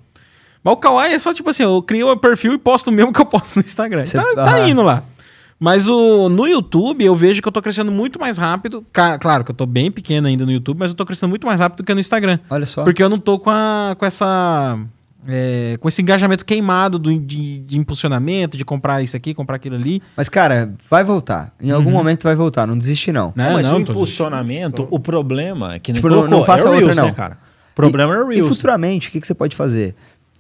Mas 0.67 0.75
o 0.75 0.77
Kawaii 0.79 1.15
é 1.15 1.19
só, 1.21 1.33
tipo 1.33 1.49
assim, 1.49 1.63
eu 1.63 1.81
crio 1.81 2.11
o 2.11 2.17
perfil 2.17 2.53
e 2.55 2.59
posto 2.59 2.89
o 2.89 2.93
mesmo 2.93 3.13
que 3.13 3.21
eu 3.21 3.25
posto 3.25 3.57
no 3.57 3.63
Instagram. 3.65 4.05
Cê- 4.05 4.19
tá, 4.19 4.25
tá 4.35 4.57
aham. 4.57 4.69
indo 4.69 4.83
lá. 4.83 5.05
Mas 5.61 5.89
o, 5.89 6.29
no 6.29 6.47
YouTube 6.47 7.05
eu 7.05 7.15
vejo 7.17 7.41
que 7.41 7.47
eu 7.49 7.53
tô 7.53 7.63
crescendo 7.63 7.91
muito 7.93 8.19
mais 8.21 8.37
rápido. 8.37 8.85
Ca- 8.93 9.19
Claro 9.19 9.45
que 9.45 9.53
eu 9.53 9.55
tô 9.55 9.65
bem 9.65 9.91
pequeno 9.93 10.27
ainda 10.27 10.45
no 10.45 10.51
YouTube, 10.53 10.79
mas 10.79 10.91
eu 10.91 10.97
tô 10.97 11.07
crescendo 11.07 11.31
muito 11.31 11.47
mais 11.47 11.61
rápido 11.61 11.79
do 11.79 11.85
que 11.85 11.95
no 11.95 12.01
Instagram. 12.01 12.39
Olha 12.51 12.67
só. 12.67 12.83
Porque 12.85 13.03
eu 13.03 13.09
não 13.09 13.19
tô 13.19 13.39
com, 13.39 13.49
a, 13.49 13.95
com 13.99 14.05
essa. 14.05 14.77
é, 15.27 15.77
com 15.81 15.89
esse 15.89 16.03
engajamento 16.03 16.45
queimado 16.45 16.99
do- 16.99 17.19
de, 17.19 17.61
de 17.61 17.79
impulsionamento, 17.79 18.57
de 18.59 18.65
comprar 18.65 19.03
isso 19.03 19.17
aqui, 19.17 19.33
comprar 19.33 19.57
aquilo 19.57 19.77
ali. 19.77 20.03
Mas, 20.17 20.29
cara, 20.29 20.75
vai 20.91 21.03
voltar. 21.05 21.55
Em 21.61 21.71
algum 21.71 21.91
momento 21.91 22.25
vai 22.25 22.35
voltar. 22.35 22.67
Não 22.67 22.77
desiste, 22.77 23.11
não. 23.11 23.33
Né? 23.35 23.51
mas 23.55 23.67
Não, 23.67 23.79
o 23.81 23.85
tô- 23.85 23.93
impulsionamento, 23.93 24.87
o 24.91 24.99
problema 25.01 25.75
é 25.77 25.79
que 25.79 25.93
Tipo, 25.93 26.09
não- 26.09 26.17
colocou, 26.17 26.39
não 26.39 26.45
faça 26.45 26.65
é 26.67 26.71
o 26.71 26.75
outra, 26.75 26.85
Reels, 26.87 26.97
não. 26.99 27.07
né, 27.07 27.13
cara? 27.13 27.39
O 27.73 27.75
problema 27.77 28.13
e, 28.13 28.17
é 28.17 28.21
o 28.25 28.33
E 28.33 28.35
Reels. 28.37 28.49
futuramente, 28.49 29.09
o 29.09 29.11
que, 29.13 29.21
que 29.21 29.27
você 29.27 29.35
pode 29.35 29.55
fazer? 29.57 29.95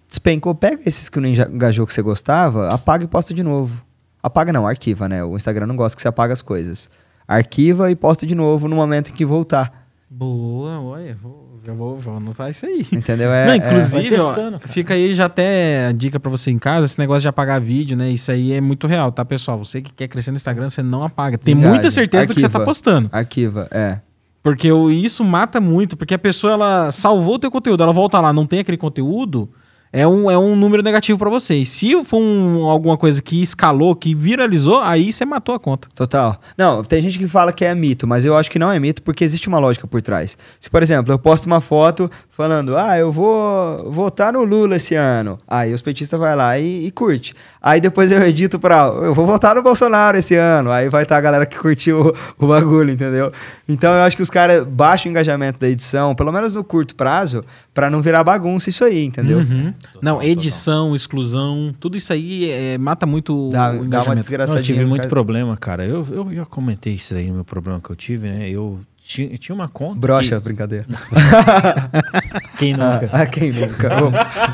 Despencou, 0.09 0.55
pega 0.55 0.81
esses 0.87 1.09
que 1.09 1.19
não 1.21 1.29
engajou 1.29 1.87
que 1.87 1.93
você 1.93 2.01
gostava, 2.03 2.69
apaga 2.69 3.05
e 3.05 3.09
posta 3.09 3.35
de 3.35 3.43
novo. 3.43 3.83
Apaga 4.23 4.53
não, 4.53 4.67
arquiva, 4.67 5.09
né? 5.09 5.25
O 5.25 5.37
Instagram 5.37 5.67
não 5.67 5.77
gosta 5.77 5.97
que 5.97 6.03
você 6.03 6.09
apaga 6.09 6.33
as 6.33 6.43
coisas. 6.43 6.89
Arquiva 7.27 7.91
e 7.91 7.97
posta 7.97 8.25
de 8.27 8.35
novo 8.35 8.69
no 8.69 8.77
momento 8.77 9.11
em 9.11 9.15
que 9.15 9.25
voltar. 9.25 9.87
Boa, 10.09 10.81
olha, 10.81 11.19
vou, 11.21 11.59
já 11.65 11.73
vou, 11.73 11.99
vou 11.99 12.17
anotar 12.17 12.49
isso 12.51 12.65
aí. 12.65 12.87
Entendeu? 12.93 13.33
É, 13.33 13.47
não, 13.47 13.53
é- 13.53 13.57
inclusive, 13.57 14.11
Vai 14.17 14.21
ó, 14.21 14.27
testando, 14.29 14.61
fica 14.67 14.95
aí 14.95 15.13
já 15.15 15.25
até 15.27 15.89
a 15.89 15.93
dica 15.93 16.21
pra 16.21 16.31
você 16.31 16.51
em 16.53 16.59
casa, 16.59 16.87
esse 16.87 16.99
negócio 16.99 17.23
de 17.23 17.29
apagar 17.29 17.61
vídeo, 17.61 17.97
né? 17.97 18.09
Isso 18.09 18.31
aí 18.31 18.53
é 18.53 18.61
muito 18.61 18.87
real, 18.87 19.11
tá, 19.11 19.25
pessoal? 19.25 19.59
Você 19.59 19.83
que 19.83 19.93
quer 19.93 20.07
crescer 20.07 20.31
no 20.31 20.37
Instagram, 20.37 20.71
você 20.71 20.83
não 20.83 21.03
apaga. 21.05 21.37
Tem 21.37 21.55
muita 21.57 21.91
certeza 21.91 22.27
do 22.27 22.35
que 22.35 22.41
você 22.41 22.49
tá 22.49 22.59
arquiva. 22.59 22.65
postando. 22.65 23.09
Arquiva, 23.13 23.69
é. 23.73 23.99
Porque 24.43 24.69
isso 24.93 25.25
mata 25.25 25.61
muito, 25.61 25.97
porque 25.97 26.15
a 26.15 26.19
pessoa, 26.19 26.53
ela 26.53 26.93
salvou 26.93 27.35
o 27.35 27.39
teu 27.39 27.51
conteúdo, 27.51 27.83
ela 27.83 27.93
volta 27.93 28.21
lá, 28.21 28.33
não 28.33 28.47
tem 28.47 28.61
aquele 28.61 28.77
conteúdo, 28.79 29.51
é 29.99 30.07
um, 30.07 30.31
é 30.31 30.37
um 30.39 30.55
número 30.55 30.83
negativo 30.83 31.19
pra 31.19 31.31
você. 31.31 31.57
E 31.57 31.67
se 31.67 32.05
for 32.05 32.19
um- 32.21 32.65
alguma 32.67 32.97
coisa 32.97 33.23
que 33.23 33.41
escalou, 33.41 33.95
que 33.97 34.15
viralizou, 34.15 34.81
aí 34.81 35.13
você 35.13 35.25
matou 35.25 35.55
a 35.55 35.59
conta. 35.59 35.89
Total. 35.95 36.39
Não, 36.57 36.85
tem 36.85 37.03
gente 37.03 37.19
que 37.19 37.27
fala 37.27 37.53
que 37.53 37.65
é 37.65 37.75
mito, 37.75 38.07
mas 38.07 38.25
eu 38.25 38.37
acho 38.37 38.51
que 38.51 38.59
não 38.59 38.71
é 38.71 38.79
mito 38.79 39.03
porque 39.03 39.25
existe 39.25 39.49
uma 39.49 39.59
lógica 39.59 39.87
por 39.87 40.03
trás. 40.03 40.37
Se, 40.61 40.69
por 40.71 40.83
exemplo, 40.83 41.13
eu 41.13 41.19
posto 41.19 41.47
uma 41.47 41.61
foto 41.61 42.11
falando, 42.29 42.77
ah, 42.77 42.99
eu 42.99 43.11
vou 43.11 43.91
votar 43.91 44.33
no 44.33 44.45
Lula 44.45 44.77
esse 44.77 44.95
ano. 44.95 45.39
Aí 45.49 45.73
os 45.73 45.81
petistas 45.83 46.19
vai 46.21 46.37
lá 46.37 46.59
e, 46.59 46.87
e 46.87 46.91
curte. 46.91 47.35
Aí 47.63 47.81
depois 47.81 48.13
eu 48.13 48.23
edito 48.27 48.59
pra, 48.59 48.87
eu 49.03 49.15
vou 49.15 49.25
votar 49.27 49.55
no 49.55 49.63
Bolsonaro 49.63 50.19
esse 50.19 50.35
ano. 50.35 50.71
Aí 50.71 50.89
vai 50.89 51.05
estar 51.05 51.17
a 51.17 51.21
galera 51.21 51.47
que 51.47 51.59
curtiu 51.59 52.15
o, 52.39 52.45
o 52.45 52.47
bagulho, 52.47 52.91
entendeu? 52.91 53.33
Então 53.69 53.93
eu 53.95 54.03
acho 54.03 54.17
que 54.17 54.23
os 54.23 54.31
caras 54.31 54.65
baixam 54.65 55.09
o 55.09 55.11
engajamento 55.13 55.59
da 55.59 55.69
edição, 55.69 56.15
pelo 56.15 56.31
menos 56.31 56.53
no 56.53 56.63
curto 56.63 56.95
prazo, 56.95 57.43
pra 57.73 57.89
não 57.89 58.03
virar 58.03 58.23
bagunça 58.23 58.69
isso 58.69 58.85
aí, 58.85 59.05
entendeu? 59.05 59.39
Uhum. 59.39 59.73
Total, 59.93 60.01
não, 60.03 60.15
total. 60.17 60.29
edição, 60.29 60.97
exclusão, 60.97 61.75
tudo 61.79 61.97
isso 61.97 62.13
aí 62.13 62.51
é, 62.51 62.79
mata 62.79 63.07
muito 63.07 63.51
Dá, 63.51 63.73
o 63.73 63.85
dá 63.85 64.03
uma. 64.03 64.15
Não, 64.15 64.23
eu 64.55 64.63
tive 64.63 64.85
muito 64.85 65.03
cara. 65.03 65.09
problema, 65.11 65.57
cara. 65.57 65.85
Eu, 65.87 66.05
eu 66.11 66.35
já 66.35 66.45
comentei 66.45 66.95
isso 66.95 67.15
aí 67.15 67.29
no 67.29 67.35
meu 67.35 67.45
problema 67.45 67.81
que 67.81 67.91
eu 67.91 67.97
tive, 67.97 68.29
né? 68.29 68.49
Eu 68.49 68.81
tinha, 69.07 69.39
tinha 69.39 69.55
uma 69.55 69.69
conta. 69.69 70.01
Brocha, 70.01 70.41
brincadeira. 70.41 70.85
Que, 70.85 72.59
quem 72.59 72.73
nunca? 72.73 73.09
ah, 73.13 73.27
quem 73.27 73.53
nunca? 73.53 73.89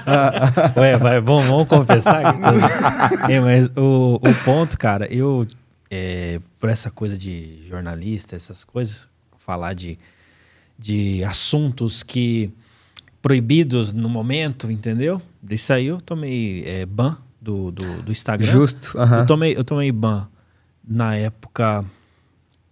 Ah, 0.06 0.72
Ué, 0.78 0.98
vai, 0.98 1.20
vamos, 1.22 1.46
vamos 1.46 1.66
confessar. 1.66 2.22
é, 3.30 3.40
mas 3.40 3.70
o, 3.74 4.16
o 4.16 4.34
ponto, 4.44 4.76
cara, 4.76 5.06
eu, 5.06 5.46
é, 5.90 6.38
por 6.60 6.68
essa 6.68 6.90
coisa 6.90 7.16
de 7.16 7.66
jornalista, 7.66 8.36
essas 8.36 8.62
coisas, 8.62 9.08
falar 9.38 9.72
de, 9.72 9.98
de 10.78 11.24
assuntos 11.24 12.02
que 12.02 12.52
proibidos 13.22 13.92
no 13.92 14.08
momento, 14.08 14.70
entendeu? 14.70 15.22
Disso 15.42 15.72
aí 15.72 15.86
eu 15.86 16.00
tomei 16.00 16.64
é, 16.66 16.84
ban 16.84 17.16
do, 17.40 17.70
do, 17.70 18.02
do 18.02 18.12
Instagram. 18.12 18.46
justo. 18.50 18.98
aham. 18.98 19.20
Eu, 19.20 19.26
tomei, 19.26 19.56
eu 19.56 19.64
tomei 19.64 19.90
ban 19.92 20.26
na 20.86 21.14
época 21.16 21.84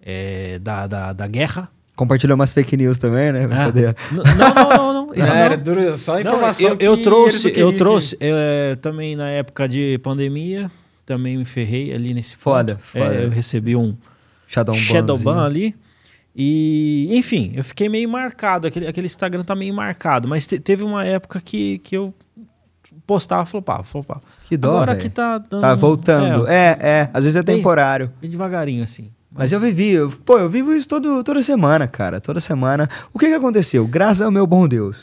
é, 0.03 0.59
da, 0.59 0.86
da, 0.86 1.12
da 1.12 1.26
guerra. 1.26 1.68
Compartilhou 1.94 2.34
umas 2.34 2.53
fake 2.53 2.76
news 2.76 2.96
também, 2.98 3.30
né? 3.30 3.46
Ah, 3.51 3.70
não, 4.12 4.24
não, 4.24 4.64
não, 4.64 4.92
não. 5.07 5.14
Isso 5.14 5.28
Era 5.32 5.57
não. 5.57 5.62
duro, 5.62 5.96
só 5.96 6.14
Não, 6.14 6.20
informação 6.20 6.68
eu, 6.70 6.76
que 6.76 6.84
eu 6.86 6.92
eles 6.94 7.05
trouxe, 7.05 7.51
não 7.53 7.59
eu 7.59 7.76
trouxe 7.76 8.16
é, 8.20 8.76
também 8.76 9.14
na 9.16 9.28
época 9.28 9.68
de 9.68 9.98
pandemia, 9.98 10.70
também 11.05 11.36
me 11.36 11.44
ferrei 11.44 11.92
ali 11.92 12.14
nesse 12.14 12.36
ponto. 12.36 12.42
Foda, 12.42 12.72
É, 12.94 12.98
foda. 13.01 13.14
eu 13.14 13.28
recebi 13.30 13.76
um 13.76 13.96
Shadow 14.46 14.74
shadow 14.74 15.16
banzinho. 15.16 15.34
ban 15.34 15.44
ali. 15.44 15.74
E, 16.35 17.09
enfim, 17.12 17.53
eu 17.55 17.64
fiquei 17.64 17.89
meio 17.89 18.09
marcado. 18.09 18.66
Aquele, 18.66 18.87
aquele 18.87 19.07
Instagram 19.07 19.43
tá 19.45 19.55
meio 19.55 19.74
marcado. 19.74 20.28
Mas 20.28 20.47
te- 20.47 20.59
teve 20.61 20.85
uma 20.85 21.05
época 21.05 21.41
que, 21.41 21.78
que 21.78 21.97
eu 21.97 22.14
postava, 23.07 23.45
flopava, 23.47 23.83
flopava. 23.83 24.20
Que 24.47 24.57
dó, 24.57 24.70
Agora 24.76 24.93
velho. 24.93 25.03
que 25.03 25.09
tá 25.09 25.39
dando. 25.39 25.61
Tá 25.61 25.74
voltando. 25.74 26.47
É, 26.49 26.76
É, 26.81 26.89
é. 26.89 27.11
Às 27.12 27.24
vezes 27.24 27.37
é 27.37 27.43
temporário. 27.43 28.12
bem 28.20 28.31
devagarinho, 28.31 28.83
assim. 28.85 29.11
Mas 29.33 29.53
eu 29.53 29.61
vivi, 29.61 29.91
eu- 29.91 30.11
pô, 30.24 30.39
eu 30.39 30.49
vivo 30.49 30.74
isso 30.74 30.89
todo, 30.89 31.22
toda 31.22 31.43
semana, 31.43 31.87
cara. 31.87 32.20
Toda 32.20 32.41
semana. 32.41 32.89
O 33.12 33.18
que 33.18 33.26
que 33.26 33.35
aconteceu? 33.35 33.87
Graças 33.87 34.22
ao 34.22 34.31
meu 34.31 34.47
bom 34.47 34.66
Deus. 34.66 34.99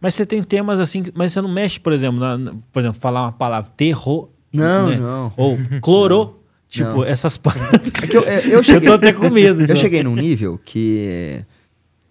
Mas 0.00 0.14
você 0.14 0.24
tem 0.24 0.42
temas 0.42 0.80
assim, 0.80 1.04
mas 1.14 1.32
você 1.32 1.40
não 1.42 1.52
mexe, 1.52 1.78
por 1.78 1.92
exemplo, 1.92 2.18
na, 2.18 2.36
na- 2.38 2.54
por 2.72 2.80
exemplo, 2.80 2.98
falar 3.00 3.22
uma 3.22 3.32
palavra 3.32 3.70
terror. 3.76 4.28
Não, 4.52 4.88
né? 4.88 4.96
não. 4.96 5.32
Ou 5.36 5.56
cloro. 5.80 6.39
Tipo, 6.70 6.88
Não. 6.98 7.04
essas 7.04 7.36
palavras. 7.38 7.80
É 8.02 8.06
que 8.06 8.16
eu, 8.16 8.22
eu, 8.22 8.40
eu 8.40 8.50
Eu 8.52 8.62
cheguei, 8.62 8.88
tô 8.88 8.94
até 8.94 9.12
com 9.12 9.28
medo. 9.28 9.60
eu 9.62 9.66
já. 9.68 9.74
cheguei 9.74 10.02
num 10.04 10.14
nível 10.14 10.58
que. 10.64 11.44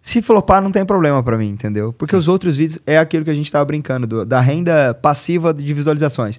Se 0.02 0.22
flopar, 0.22 0.62
não 0.62 0.72
tem 0.72 0.86
problema 0.86 1.22
pra 1.24 1.38
mim, 1.38 1.50
entendeu? 1.50 1.94
Porque 1.94 2.16
os 2.16 2.28
outros 2.28 2.58
vídeos 2.58 2.80
é 2.86 2.98
aquilo 2.98 3.24
que 3.24 3.30
a 3.32 3.34
gente 3.34 3.52
tava 3.52 3.64
brincando, 3.66 4.06
do- 4.08 4.26
da 4.26 4.40
renda 4.42 4.94
passiva 4.94 5.54
de 5.54 5.74
visualizações. 5.74 6.38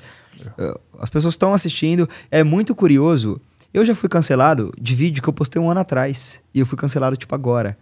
Uh, 0.59 0.79
As 0.99 1.09
pessoas 1.11 1.35
estão 1.35 1.53
assistindo, 1.55 2.09
é 2.31 2.43
muito 2.45 2.75
curioso. 2.75 3.41
Eu 3.73 3.85
já 3.85 3.95
fui 3.95 4.09
cancelado 4.09 4.73
de 4.81 4.95
vídeo 4.95 5.23
que 5.23 5.29
eu 5.29 5.33
postei 5.33 5.61
um 5.63 5.71
ano 5.71 5.81
atrás. 5.81 6.41
E 6.53 6.59
eu 6.61 6.67
fui 6.67 6.77
cancelado, 6.77 7.17
tipo, 7.17 7.35
agora. 7.35 7.77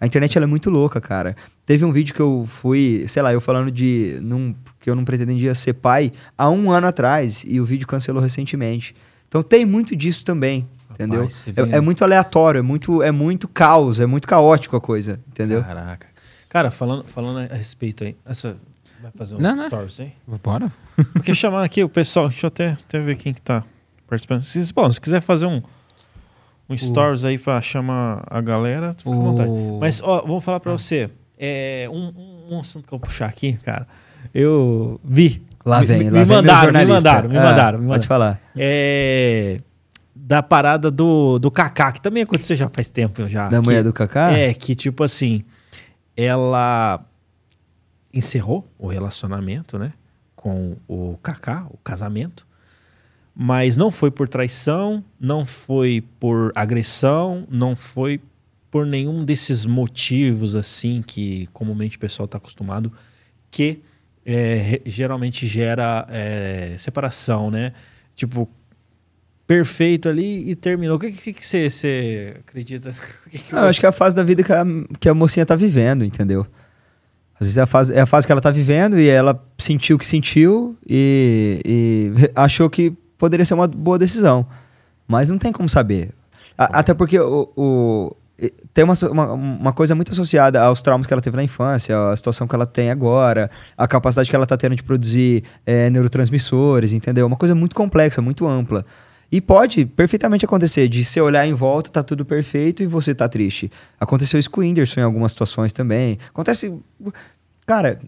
A 0.00 0.06
internet 0.06 0.36
ela 0.36 0.44
é 0.44 0.48
muito 0.48 0.70
louca, 0.70 1.00
cara. 1.00 1.36
Teve 1.66 1.84
um 1.84 1.92
vídeo 1.92 2.14
que 2.14 2.20
eu 2.20 2.44
fui, 2.48 3.04
sei 3.08 3.22
lá, 3.22 3.32
eu 3.32 3.40
falando 3.40 3.70
de 3.70 4.18
num, 4.22 4.54
que 4.80 4.88
eu 4.90 4.94
não 4.96 5.04
pretendia 5.04 5.54
ser 5.54 5.74
pai 5.74 6.10
há 6.36 6.48
um 6.50 6.70
ano 6.72 6.86
atrás. 6.88 7.44
E 7.46 7.60
o 7.60 7.64
vídeo 7.64 7.86
cancelou 7.86 8.22
recentemente. 8.22 8.94
Então 9.28 9.42
tem 9.42 9.64
muito 9.64 9.94
disso 9.94 10.24
também. 10.24 10.66
Entendeu? 10.90 11.20
Rapaz, 11.22 11.46
É, 11.56 11.76
é 11.76 11.80
muito 11.80 12.02
aleatório, 12.02 12.58
é 12.58 12.62
muito, 12.62 13.02
é 13.02 13.12
muito 13.12 13.46
caos, 13.46 14.00
é 14.00 14.06
muito 14.06 14.26
caótico 14.26 14.74
a 14.76 14.80
coisa, 14.80 15.20
entendeu? 15.28 15.62
Caraca. 15.62 16.06
Cara, 16.48 16.70
falando, 16.70 17.04
falando 17.04 17.38
a 17.52 17.54
respeito 17.54 18.02
aí. 18.02 18.16
Essa, 18.26 18.56
vai 19.00 19.12
fazer 19.16 19.36
um 19.36 19.38
Não, 19.40 19.54
não. 19.54 19.66
stories 19.66 20.00
aí? 20.00 20.12
Bora? 20.42 20.72
Porque 21.12 21.32
chamar 21.34 21.62
aqui 21.62 21.84
o 21.84 21.88
pessoal, 21.88 22.28
deixa 22.28 22.46
eu 22.46 22.48
até, 22.48 22.68
até 22.70 22.98
ver 22.98 23.16
quem 23.16 23.32
que 23.32 23.40
tá 23.40 23.62
participando. 24.08 24.40
Se, 24.42 24.72
bom, 24.72 24.90
se 24.90 25.00
quiser 25.00 25.20
fazer 25.20 25.46
um, 25.46 25.62
um 26.68 26.76
stories 26.76 27.24
aí 27.24 27.38
pra 27.38 27.60
chamar 27.60 28.24
a 28.28 28.40
galera, 28.40 28.92
fica 28.94 29.10
à 29.10 29.12
O- 29.12 29.22
vontade. 29.22 29.50
Mas, 29.80 30.02
ó, 30.02 30.22
vou 30.26 30.40
falar 30.40 30.58
pra 30.58 30.72
você. 30.72 31.08
É, 31.38 31.86
um, 31.92 32.08
um- 32.16 32.54
um 32.56 32.60
assunto 32.60 32.88
que 32.88 32.92
eu 32.92 32.98
vou 32.98 33.06
puxar 33.06 33.26
aqui, 33.26 33.52
cara. 33.62 33.86
Eu 34.34 34.98
vi. 35.04 35.42
Lá 35.68 35.80
vem, 35.82 35.98
me, 35.98 36.04
lá 36.10 36.18
me 36.20 36.24
vem 36.24 36.36
mandaram, 36.36 36.72
me 36.72 36.86
mandaram, 36.86 37.28
me 37.28 37.36
Ah, 37.38 37.42
mandaram, 37.42 37.78
me 37.78 37.86
Pode 37.86 38.08
mandaram. 38.08 38.08
falar. 38.08 38.40
É, 38.56 39.60
da 40.14 40.42
parada 40.42 40.90
do, 40.90 41.38
do 41.38 41.50
Kaká, 41.50 41.92
que 41.92 42.00
também 42.00 42.22
aconteceu 42.22 42.56
já 42.56 42.68
faz 42.68 42.88
tempo 42.88 43.28
já. 43.28 43.48
Da 43.48 43.58
que- 43.60 43.64
mulher 43.64 43.84
do 43.84 43.92
Kaká? 43.92 44.32
É, 44.32 44.54
que 44.54 44.74
tipo 44.74 45.04
assim, 45.04 45.44
ela 46.16 47.04
encerrou 48.12 48.66
o 48.78 48.86
relacionamento, 48.88 49.78
né? 49.78 49.92
Com 50.34 50.76
o 50.86 51.18
Kaká, 51.22 51.66
o 51.70 51.76
casamento. 51.78 52.46
Mas 53.34 53.76
não 53.76 53.90
foi 53.90 54.10
por 54.10 54.28
traição, 54.28 55.04
não 55.20 55.46
foi 55.46 56.02
por 56.18 56.50
agressão, 56.54 57.46
não 57.50 57.76
foi 57.76 58.20
por 58.70 58.84
nenhum 58.84 59.24
desses 59.24 59.64
motivos 59.64 60.56
assim 60.56 61.02
que 61.06 61.46
comumente 61.52 61.96
o 61.96 62.00
pessoal 62.00 62.24
está 62.24 62.36
acostumado, 62.38 62.92
que 63.50 63.80
é, 64.30 64.82
geralmente 64.84 65.46
gera 65.46 66.06
é, 66.10 66.74
separação, 66.76 67.50
né? 67.50 67.72
Tipo, 68.14 68.46
perfeito 69.46 70.08
ali 70.08 70.50
e 70.50 70.54
terminou. 70.54 70.96
O 70.96 71.00
que, 71.00 71.10
que, 71.12 71.32
que 71.32 71.46
você, 71.46 71.70
você 71.70 72.36
acredita? 72.46 72.92
Que 73.30 73.38
que 73.38 73.54
Ah, 73.54 73.60
eu 73.62 73.68
acho 73.68 73.80
que 73.80 73.86
é 73.86 73.88
a 73.88 73.92
fase 73.92 74.14
da 74.14 74.22
vida 74.22 74.42
que 74.42 74.52
a, 74.52 74.64
que 75.00 75.08
a 75.08 75.14
mocinha 75.14 75.46
tá 75.46 75.56
vivendo, 75.56 76.04
entendeu? 76.04 76.46
Às 77.40 77.46
vezes 77.46 77.56
é 77.56 77.62
a, 77.62 77.66
fase, 77.66 77.94
é 77.94 78.00
a 78.00 78.06
fase 78.06 78.26
que 78.26 78.32
ela 78.32 78.40
tá 78.40 78.50
vivendo 78.50 78.98
e 78.98 79.08
ela 79.08 79.42
sentiu 79.56 79.96
o 79.96 79.98
que 79.98 80.06
sentiu 80.06 80.76
e, 80.86 81.62
e 81.64 82.12
achou 82.34 82.68
que 82.68 82.90
poderia 83.16 83.46
ser 83.46 83.54
uma 83.54 83.66
boa 83.68 83.98
decisão. 83.98 84.44
Mas 85.06 85.30
não 85.30 85.38
tem 85.38 85.52
como 85.52 85.68
saber. 85.68 86.10
A- 86.58 86.80
até 86.80 86.92
porque 86.92 87.18
o, 87.18 87.48
o- 87.56 88.16
tem 88.72 88.84
uma, 88.84 88.94
uma, 89.10 89.32
uma 89.32 89.72
coisa 89.72 89.94
muito 89.94 90.12
associada 90.12 90.62
aos 90.62 90.80
traumas 90.80 91.06
que 91.06 91.12
ela 91.12 91.20
teve 91.20 91.36
na 91.36 91.42
infância, 91.42 91.98
a 92.10 92.16
situação 92.16 92.46
que 92.46 92.54
ela 92.54 92.66
tem 92.66 92.90
agora, 92.90 93.50
a 93.76 93.88
capacidade 93.88 94.30
que 94.30 94.36
ela 94.36 94.46
tá 94.46 94.56
tendo 94.56 94.76
de 94.76 94.82
produzir 94.82 95.42
eh, 95.66 95.90
neurotransmissores, 95.90 96.92
entendeu? 96.92 97.26
Uma 97.26 97.36
coisa 97.36 97.54
muito 97.54 97.74
complexa, 97.74 98.22
muito 98.22 98.46
ampla. 98.46 98.84
E 99.30 99.40
pode 99.40 99.84
perfeitamente 99.84 100.44
acontecer 100.44 100.88
de 100.88 101.04
você 101.04 101.20
olhar 101.20 101.46
em 101.46 101.52
volta, 101.52 101.90
tá 101.90 102.02
tudo 102.02 102.24
perfeito 102.24 102.82
e 102.82 102.86
você 102.86 103.14
tá 103.14 103.28
triste. 103.28 103.70
Aconteceu 104.00 104.38
isso 104.38 104.50
com 104.50 104.60
o 104.60 104.64
Whindersson 104.64 105.00
em 105.00 105.02
algumas 105.02 105.32
situações 105.32 105.72
também. 105.72 106.16
Acontece. 106.30 106.72
Cara, 107.66 107.98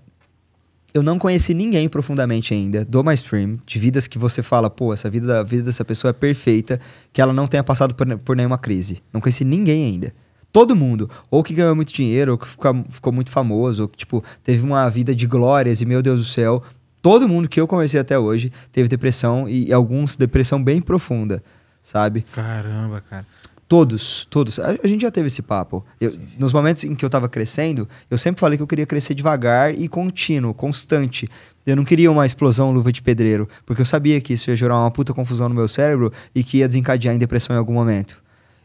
eu 0.93 1.03
não 1.03 1.19
conheci 1.19 1.55
ninguém 1.55 1.89
profundamente 1.89 2.53
ainda 2.55 2.85
do 2.85 3.03
My 3.05 3.15
Stream, 3.15 3.59
de 3.67 3.79
vidas 3.79 4.07
que 4.07 4.19
você 4.19 4.43
fala, 4.43 4.69
pô, 4.69 4.93
essa 4.93 5.09
vida, 5.11 5.41
a 5.41 5.43
vida 5.43 5.63
dessa 5.65 5.85
pessoa 5.85 6.11
é 6.11 6.13
perfeita, 6.13 6.81
que 7.13 7.21
ela 7.21 7.33
não 7.33 7.47
tenha 7.47 7.63
passado 7.63 7.95
por, 7.95 8.19
por 8.19 8.37
nenhuma 8.37 8.59
crise. 8.59 9.03
Não 9.13 9.21
conheci 9.21 9.45
ninguém 9.45 9.85
ainda. 9.87 10.13
Todo 10.53 10.75
mundo, 10.75 11.09
ou 11.31 11.45
que 11.45 11.55
ganhou 11.55 11.77
muito 11.77 11.93
dinheiro, 11.93 12.33
ou 12.33 12.39
que 12.39 12.49
fica- 12.49 12.75
ficou 12.91 13.13
muito 13.13 13.31
famoso, 13.31 13.83
ou 13.83 13.89
que, 13.89 13.99
tipo, 13.99 14.25
teve 14.43 14.63
uma 14.65 14.89
vida 14.89 15.15
de 15.15 15.27
glórias 15.27 15.81
e, 15.81 15.87
meu 15.87 16.03
Deus 16.03 16.19
do 16.19 16.25
céu, 16.27 16.63
todo 17.01 17.29
mundo 17.29 17.49
que 17.49 17.61
eu 17.61 17.69
conheci 17.69 17.97
até 17.97 18.19
hoje 18.19 18.53
teve 18.73 18.89
depressão 18.89 19.49
e 19.49 19.73
alguns 19.73 20.17
depressão 20.17 20.63
bem 20.63 20.81
profunda, 20.83 21.41
sabe? 21.83 22.27
Caramba, 22.33 23.01
cara. 23.09 23.25
Todos, 23.71 24.27
todos. 24.29 24.59
A, 24.59 24.71
a 24.83 24.87
gente 24.89 25.03
já 25.03 25.13
teve 25.13 25.29
esse 25.29 25.43
papo. 25.43 25.85
Eu- 26.01 26.13
Nos 26.37 26.53
momentos 26.53 26.83
em 26.83 26.93
que 26.97 27.05
eu 27.05 27.09
tava 27.09 27.29
crescendo, 27.29 27.89
eu 28.11 28.19
sempre 28.19 28.41
falei 28.41 28.57
que 28.57 28.63
eu 28.65 28.67
queria 28.67 28.85
crescer 28.85 29.15
devagar 29.15 29.73
e 29.73 29.87
contínuo, 29.87 30.53
constante. 30.53 31.31
Eu 31.65 31.77
não 31.77 31.85
queria 31.85 32.11
uma 32.11 32.27
explosão 32.27 32.73
luva 32.73 32.91
de 32.91 33.01
pedreiro, 33.01 33.49
porque 33.65 33.81
eu 33.81 33.87
sabia 33.87 34.21
que 34.21 34.33
isso 34.33 34.51
ia 34.51 34.57
gerar 34.57 34.77
uma 34.77 34.91
puta 34.91 35.15
confusão 35.15 35.49
no 35.49 35.55
meu 35.55 35.69
cérebro 35.69 36.13
e 36.35 36.43
que 36.43 36.59
ia 36.59 36.67
desencadear 36.67 37.15
em 37.15 37.19
depressão 37.19 37.55
em 37.55 37.61
algum 37.61 37.73
momento. 37.75 38.21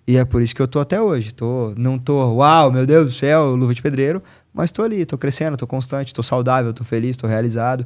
E 0.08 0.18
é 0.18 0.26
por 0.26 0.42
isso 0.42 0.56
que 0.56 0.62
eu 0.64 0.68
tô 0.68 0.80
até 0.80 1.00
hoje. 1.00 1.32
Tô, 1.32 1.72
não 1.78 2.00
tô, 2.00 2.34
uau, 2.38 2.72
meu 2.72 2.88
Deus 2.88 3.06
do 3.06 3.12
céu, 3.16 3.56
luva 3.56 3.76
de 3.76 3.84
pedreiro, 3.84 4.24
mas 4.52 4.72
tô 4.72 4.82
ali, 4.82 5.06
tô 5.06 5.20
crescendo, 5.20 5.56
tô 5.56 5.68
constante, 5.68 6.16
tô 6.16 6.24
saudável, 6.24 6.74
tô 6.74 6.84
feliz, 6.84 7.16
tô 7.16 7.28
realizado. 7.28 7.86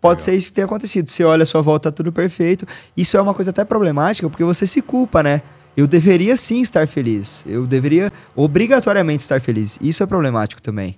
Pode 0.00 0.22
ser 0.22 0.34
isso 0.34 0.46
que 0.46 0.52
tenha 0.54 0.64
acontecido. 0.64 1.10
Você 1.10 1.22
olha 1.22 1.42
a 1.42 1.46
sua 1.46 1.60
volta, 1.60 1.92
tá 1.92 1.96
tudo 1.96 2.10
perfeito. 2.10 2.66
Isso 2.96 3.14
é 3.18 3.20
uma 3.20 3.34
coisa 3.34 3.50
até 3.50 3.62
problemática, 3.62 4.30
porque 4.30 4.42
você 4.44 4.66
se 4.66 4.80
culpa, 4.80 5.22
né? 5.22 5.42
Eu 5.76 5.86
deveria 5.86 6.36
sim 6.36 6.60
estar 6.60 6.86
feliz. 6.86 7.44
Eu 7.46 7.66
deveria 7.66 8.12
obrigatoriamente 8.34 9.22
estar 9.22 9.40
feliz. 9.40 9.78
Isso 9.80 10.02
é 10.02 10.06
problemático 10.06 10.60
também. 10.62 10.96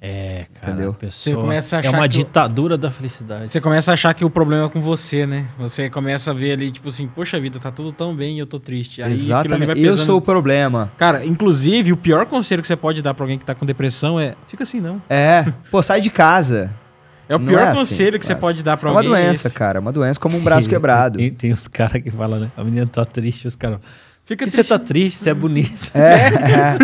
É, 0.00 0.46
cara, 0.60 0.72
Entendeu? 0.74 0.94
pessoa 0.94 1.34
Você 1.34 1.40
começa 1.40 1.74
a 1.74 1.78
é 1.78 1.80
achar 1.80 1.90
uma 1.98 2.08
que 2.08 2.14
o- 2.14 2.18
ditadura 2.20 2.78
da 2.78 2.88
felicidade. 2.88 3.48
Você 3.48 3.60
começa 3.60 3.90
a 3.90 3.94
achar 3.94 4.14
que 4.14 4.24
o 4.24 4.30
problema 4.30 4.66
é 4.66 4.68
com 4.68 4.80
você, 4.80 5.26
né? 5.26 5.44
Você 5.58 5.90
começa 5.90 6.30
a 6.30 6.34
ver 6.34 6.52
ali, 6.52 6.70
tipo 6.70 6.86
assim, 6.88 7.08
poxa 7.08 7.40
vida, 7.40 7.58
tá 7.58 7.72
tudo 7.72 7.90
tão 7.90 8.14
bem 8.14 8.36
e 8.36 8.38
eu 8.38 8.46
tô 8.46 8.60
triste. 8.60 9.02
Aí 9.02 9.10
Exatamente. 9.10 9.66
vai 9.66 9.76
Eu 9.80 9.96
sou 9.96 10.18
o 10.18 10.20
problema. 10.20 10.92
Cara, 10.96 11.26
inclusive, 11.26 11.92
o 11.92 11.96
pior 11.96 12.26
conselho 12.26 12.62
que 12.62 12.68
você 12.68 12.76
pode 12.76 13.02
dar 13.02 13.12
pra 13.12 13.24
alguém 13.24 13.38
que 13.38 13.44
tá 13.44 13.56
com 13.56 13.66
depressão 13.66 14.20
é: 14.20 14.36
fica 14.46 14.62
assim, 14.62 14.80
não. 14.80 15.02
É. 15.10 15.44
Pô, 15.68 15.82
sai 15.82 16.00
de 16.00 16.10
casa. 16.10 16.70
É 17.28 17.34
o 17.34 17.38
Não 17.40 17.46
pior 17.46 17.58
é 17.60 17.64
assim, 17.64 17.76
conselho 17.80 18.18
que 18.20 18.24
você 18.24 18.34
mas 18.34 18.40
pode 18.40 18.62
dar 18.62 18.76
pra 18.76 18.88
É 18.90 18.92
uma 18.92 19.00
alguém. 19.00 19.10
doença, 19.10 19.48
esse. 19.48 19.56
cara. 19.56 19.80
Uma 19.80 19.92
doença 19.92 20.18
como 20.20 20.38
um 20.38 20.40
braço 20.40 20.66
quebrado. 20.70 21.18
Tem, 21.18 21.30
tem 21.32 21.52
os 21.52 21.66
caras 21.66 22.00
que 22.02 22.10
falam, 22.10 22.38
né? 22.38 22.52
A 22.56 22.62
menina 22.62 22.86
tá 22.86 23.04
triste, 23.04 23.48
os 23.48 23.56
caras. 23.56 23.80
Fica 24.28 24.44
que 24.44 24.50
você 24.50 24.62
tá 24.62 24.78
triste? 24.78 25.20
Você 25.20 25.30
é 25.30 25.34
bonito. 25.34 25.90
É, 25.94 26.76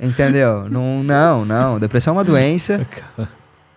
é. 0.00 0.06
Entendeu? 0.06 0.68
Não, 0.70 1.02
não, 1.02 1.44
não. 1.44 1.80
Depressão 1.80 2.14
é 2.14 2.18
uma 2.18 2.22
doença 2.24 2.86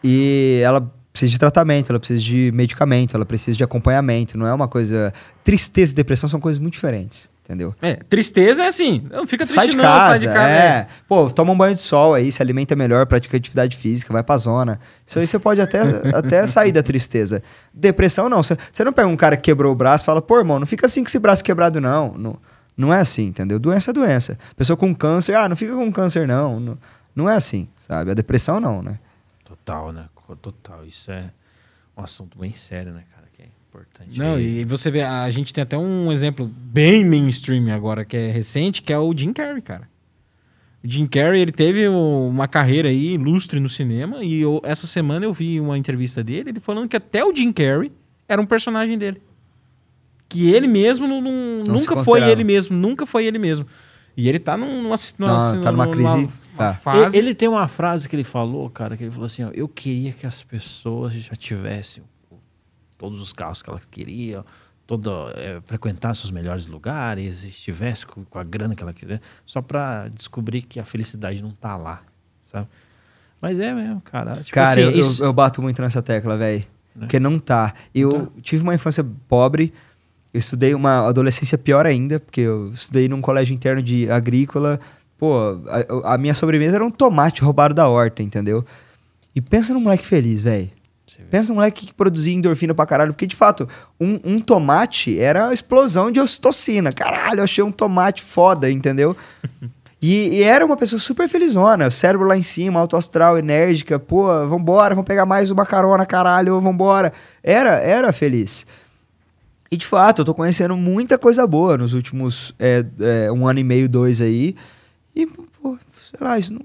e 0.04 0.62
ela 0.64 0.88
precisa 1.12 1.32
de 1.32 1.40
tratamento, 1.40 1.90
ela 1.92 1.98
precisa 1.98 2.22
de 2.22 2.52
medicamento, 2.54 3.16
ela 3.16 3.26
precisa 3.26 3.58
de 3.58 3.64
acompanhamento. 3.64 4.38
Não 4.38 4.46
é 4.46 4.54
uma 4.54 4.68
coisa. 4.68 5.12
Tristeza 5.44 5.92
e 5.92 5.96
depressão 5.96 6.30
são 6.30 6.40
coisas 6.40 6.60
muito 6.62 6.74
diferentes, 6.74 7.32
entendeu? 7.44 7.74
É, 7.82 7.96
tristeza 7.96 8.64
é 8.66 8.68
assim. 8.68 9.04
Não 9.12 9.26
fica 9.26 9.44
triste, 9.44 9.56
Sai 9.56 9.70
de 9.70 9.76
não, 9.76 9.84
casa, 9.84 10.10
sai 10.10 10.20
de 10.20 10.28
casa. 10.28 10.48
é. 10.48 10.88
Pô, 11.08 11.32
toma 11.32 11.52
um 11.52 11.58
banho 11.58 11.74
de 11.74 11.82
sol 11.82 12.14
aí, 12.14 12.32
se 12.32 12.44
alimenta 12.44 12.76
melhor, 12.76 13.08
pratica 13.08 13.36
atividade 13.38 13.76
física, 13.76 14.14
vai 14.14 14.22
pra 14.22 14.38
zona. 14.38 14.80
Isso 15.08 15.18
aí 15.18 15.26
você 15.26 15.40
pode 15.40 15.60
até, 15.60 15.80
até 16.14 16.46
sair 16.46 16.72
da 16.72 16.84
tristeza. 16.84 17.42
Depressão 17.74 18.30
não. 18.30 18.44
Você 18.44 18.56
você 18.72 18.84
não 18.84 18.94
pega 18.94 19.08
um 19.08 19.18
cara 19.18 19.36
que 19.36 19.42
quebrou 19.42 19.72
o 19.72 19.76
braço 19.76 20.04
e 20.04 20.06
fala, 20.06 20.22
pô, 20.22 20.38
irmão, 20.38 20.60
não 20.60 20.68
fica 20.68 20.86
assim 20.86 21.04
com 21.04 21.08
esse 21.08 21.18
braço 21.18 21.44
quebrado, 21.44 21.82
não. 21.82 22.14
Não, 22.16 22.38
não 22.80 22.94
é 22.94 23.00
assim, 23.02 23.26
entendeu? 23.28 23.60
Doença 23.60 23.92
é 23.92 23.94
doença. 23.94 24.40
Pessoa 24.56 24.78
com 24.78 24.96
câncer, 24.96 25.36
ah, 25.36 25.50
não 25.50 25.56
fica 25.56 25.74
com 25.74 25.92
câncer, 25.92 26.28
não. 26.28 26.60
Não, 26.60 26.78
não 27.16 27.30
é 27.30 27.36
assim, 27.36 27.68
sabe? 27.78 28.12
A 28.12 28.14
depressão 28.14 28.60
não, 28.60 28.82
né? 28.82 28.98
Total, 29.44 29.92
né? 29.92 30.06
Total. 30.42 30.86
Isso 30.86 31.12
é 31.12 31.30
um 31.98 32.02
assunto 32.04 32.38
bem 32.40 32.54
sério, 32.54 32.94
né, 32.94 33.04
cara? 33.14 33.28
Que 33.36 33.42
é 33.42 33.46
importante. 33.68 34.18
Não, 34.18 34.36
aí. 34.36 34.60
e 34.62 34.66
você 34.66 34.90
vê, 34.90 35.02
a 35.02 35.30
gente 35.30 35.54
tem 35.54 35.62
até 35.62 35.78
um 35.78 36.12
exemplo 36.12 36.48
bem 36.48 37.04
mainstream 37.04 37.70
agora, 37.74 38.06
que 38.06 38.16
é 38.16 38.32
recente, 38.32 38.82
que 38.82 38.94
é 38.94 38.98
o 39.00 39.16
Jim 39.16 39.34
Carrey, 39.34 39.62
cara. 39.62 39.90
O 40.84 40.88
Jim 40.88 41.06
Carrey, 41.08 41.42
ele 41.42 41.52
teve 41.52 41.88
uma 41.90 42.48
carreira 42.48 42.88
aí 42.88 43.16
ilustre 43.16 43.60
no 43.60 43.68
cinema, 43.68 44.24
e 44.24 44.40
eu- 44.40 44.62
essa 44.64 44.88
semana 44.88 45.26
eu 45.26 45.34
vi 45.34 45.60
uma 45.60 45.78
entrevista 45.78 46.24
dele, 46.24 46.52
ele 46.52 46.60
falando 46.62 46.88
que 46.88 46.96
até 46.96 47.26
o 47.26 47.36
Jim 47.36 47.52
Carrey 47.52 47.92
era 48.28 48.42
um 48.42 48.46
personagem 48.46 48.98
dele. 48.98 49.22
Que 50.30 50.52
ele 50.54 50.68
mesmo 50.68 51.08
não, 51.08 51.20
não- 51.22 51.64
Não 51.68 51.74
nunca 51.76 52.04
foi 52.04 52.22
ele 52.30 52.44
mesmo, 52.44 52.78
nunca 52.78 53.06
foi 53.06 53.26
ele 53.26 53.40
mesmo. 53.40 53.66
E 54.16 54.30
ele 54.30 54.38
tá 54.40 54.56
num, 54.56 54.84
numa, 54.84 54.96
numa, 55.18 55.54
Tá- 55.54 55.60
tá 55.60 55.72
numa 55.72 55.88
crise, 55.88 56.30
tá. 56.56 56.74
fase. 56.74 57.18
Ele 57.18 57.34
tem 57.34 57.48
uma 57.50 57.68
frase 57.68 58.08
que 58.08 58.16
ele 58.16 58.24
falou, 58.24 58.70
cara, 58.70 58.96
que 58.96 59.04
ele 59.04 59.12
falou 59.12 59.26
assim: 59.26 59.44
ó, 59.44 59.50
eu 59.54 59.68
queria 59.68 60.12
que 60.12 60.26
as 60.28 60.44
pessoas 60.44 61.14
já 61.14 61.36
tivessem 61.36 62.04
todos 62.98 63.22
os 63.22 63.32
carros 63.34 63.62
que 63.64 63.70
elas 63.70 63.86
queriam, 63.90 64.44
todo, 64.86 65.10
é, 65.36 65.62
frequentasse 65.66 66.26
os 66.26 66.32
melhores 66.32 66.68
lugares, 66.68 67.44
estivesse 67.46 68.06
com, 68.06 68.24
com 68.26 68.38
a 68.40 68.44
grana 68.44 68.76
que 68.76 68.84
ela 68.84 68.94
quiser, 68.94 69.22
só 69.46 69.62
pra 69.62 70.10
descobrir 70.10 70.62
que 70.64 70.80
a 70.80 70.86
felicidade 70.86 71.42
não 71.42 71.52
tá 71.52 71.78
lá, 71.78 72.02
sabe? 72.44 72.68
Mas 73.42 73.58
é 73.60 73.74
mesmo, 73.74 74.02
cara. 74.02 74.36
Tipo 74.44 74.52
Cara, 74.54 74.72
assim, 74.72 74.82
eu, 74.82 74.92
eu- 74.92 75.00
isso- 75.00 75.24
eu 75.24 75.32
bato 75.32 75.62
muito 75.62 75.82
nessa 75.82 76.02
tecla, 76.02 76.36
velho. 76.36 76.60
Né? 76.94 77.02
Porque 77.06 77.20
não 77.22 77.40
tá. 77.40 77.74
Eu 77.96 78.34
tive 78.42 78.64
uma 78.64 78.76
infância 78.76 79.06
pobre, 79.30 79.74
eu 80.34 80.40
estudei 80.40 80.74
uma 80.74 81.08
adolescência 81.08 81.58
pior 81.58 81.86
ainda, 81.86 82.20
porque 82.20 82.42
eu 82.42 82.72
estudei 82.72 83.08
num 83.08 83.22
colégio 83.22 83.54
interno 83.54 83.82
de 83.82 84.10
agrícola. 84.12 84.80
Pô, 85.18 85.60
a, 86.04 86.14
a 86.14 86.18
minha 86.18 86.34
sobremesa 86.34 86.76
era 86.76 86.86
um 86.86 86.92
tomate 86.92 87.42
roubado 87.42 87.74
da 87.74 87.88
horta, 87.88 88.22
entendeu? 88.22 88.64
E 89.36 89.42
pensa 89.42 89.74
num 89.74 89.82
moleque 89.82 90.06
feliz, 90.06 90.44
velho. 90.44 90.70
Pensa 91.30 91.50
num 91.50 91.56
moleque 91.56 91.88
que 91.88 91.94
produzia 91.94 92.34
endorfina 92.34 92.74
pra 92.74 92.86
caralho. 92.86 93.14
Porque, 93.14 93.28
de 93.28 93.36
fato, 93.36 93.68
um, 94.00 94.20
um 94.24 94.40
tomate 94.40 95.20
era 95.20 95.50
a 95.50 95.54
explosão 95.54 96.12
de 96.12 96.20
ocitocina. 96.20 96.94
Caralho, 96.94 97.40
eu 97.40 97.44
achei 97.44 97.64
um 97.64 97.72
tomate 97.72 98.22
foda, 98.22 98.70
entendeu? 98.70 99.16
E, 100.02 100.38
e 100.38 100.44
era 100.44 100.66
uma 100.66 100.78
pessoa 100.78 100.98
super 100.98 101.28
felizona, 101.28 101.90
cérebro 101.90 102.26
lá 102.26 102.38
em 102.38 102.42
cima, 102.42 102.80
alto 102.80 102.96
astral, 102.96 103.38
enérgica, 103.38 104.00
pô, 104.00 104.28
vambora, 104.48 104.96
vamos 104.96 105.06
pegar 105.06 105.26
mais 105.26 105.52
uma 105.52 105.66
carona, 105.66 106.06
caralho, 106.06 106.62
vambora. 106.62 107.12
Era, 107.44 107.72
era 107.82 108.14
feliz. 108.14 108.66
E 109.72 109.78
de 109.78 109.86
fato, 109.86 110.22
eu 110.22 110.26
tô 110.26 110.34
conhecendo 110.34 110.76
muita 110.76 111.18
coisa 111.18 111.46
boa 111.46 111.78
nos 111.78 111.94
últimos 111.94 112.56
é, 112.58 112.84
é, 113.00 113.32
um 113.32 113.48
ano 113.48 113.60
e 113.60 113.64
meio, 113.64 113.88
dois 113.88 114.20
aí. 114.22 114.56
E, 115.16 115.28
pô, 115.28 115.78
sei 116.10 116.20
lá, 116.20 116.40
isso 116.40 116.52
não, 116.54 116.62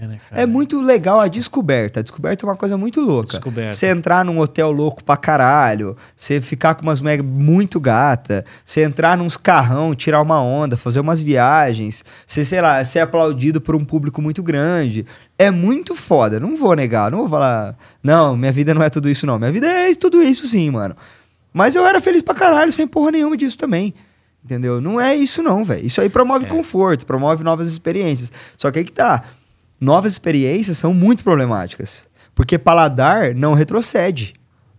É, 0.00 0.06
né, 0.06 0.20
é 0.32 0.46
muito 0.46 0.80
legal 0.80 1.20
a 1.20 1.28
descoberta. 1.28 2.00
A 2.00 2.02
descoberta 2.02 2.44
é 2.44 2.48
uma 2.48 2.56
coisa 2.56 2.76
muito 2.76 3.00
louca. 3.00 3.30
Descoberta. 3.30 3.72
Você 3.72 3.86
entrar 3.86 4.24
num 4.24 4.38
hotel 4.40 4.72
louco 4.72 5.02
pra 5.02 5.16
caralho, 5.16 5.96
você 6.16 6.40
ficar 6.40 6.74
com 6.74 6.82
umas 6.82 7.00
mega 7.00 7.22
muito 7.22 7.78
gata, 7.78 8.44
você 8.64 8.82
entrar 8.82 9.16
nos 9.16 9.36
carrão, 9.36 9.94
tirar 9.94 10.20
uma 10.20 10.42
onda, 10.42 10.76
fazer 10.76 11.00
umas 11.00 11.20
viagens, 11.20 12.04
você, 12.26 12.44
sei 12.44 12.60
lá, 12.60 12.82
ser 12.84 13.00
aplaudido 13.00 13.60
por 13.60 13.76
um 13.76 13.84
público 13.84 14.20
muito 14.20 14.42
grande. 14.42 15.06
É 15.36 15.52
muito 15.52 15.94
foda, 15.94 16.40
não 16.40 16.56
vou 16.56 16.74
negar, 16.74 17.12
não 17.12 17.18
vou 17.18 17.28
falar, 17.28 17.76
não, 18.02 18.36
minha 18.36 18.50
vida 18.50 18.74
não 18.74 18.82
é 18.82 18.90
tudo 18.90 19.08
isso 19.08 19.24
não. 19.24 19.38
Minha 19.38 19.52
vida 19.52 19.68
é 19.68 19.94
tudo 19.94 20.20
isso 20.20 20.48
sim, 20.48 20.68
mano. 20.70 20.96
Mas 21.52 21.74
eu 21.74 21.86
era 21.86 22.00
feliz 22.00 22.22
pra 22.22 22.34
caralho, 22.34 22.72
sem 22.72 22.86
porra 22.86 23.10
nenhuma 23.10 23.36
disso 23.36 23.56
também. 23.56 23.94
Entendeu? 24.44 24.80
Não 24.80 25.00
é 25.00 25.14
isso 25.14 25.42
não, 25.42 25.64
velho. 25.64 25.86
Isso 25.86 26.00
aí 26.00 26.08
promove 26.08 26.46
conforto, 26.46 27.04
promove 27.04 27.44
novas 27.44 27.70
experiências. 27.70 28.32
Só 28.56 28.70
que 28.70 28.78
aí 28.78 28.84
que 28.84 28.92
tá. 28.92 29.24
Novas 29.80 30.12
experiências 30.12 30.78
são 30.78 30.94
muito 30.94 31.22
problemáticas. 31.24 32.06
Porque 32.34 32.58
paladar 32.58 33.34
não 33.34 33.54
retrocede. 33.54 34.34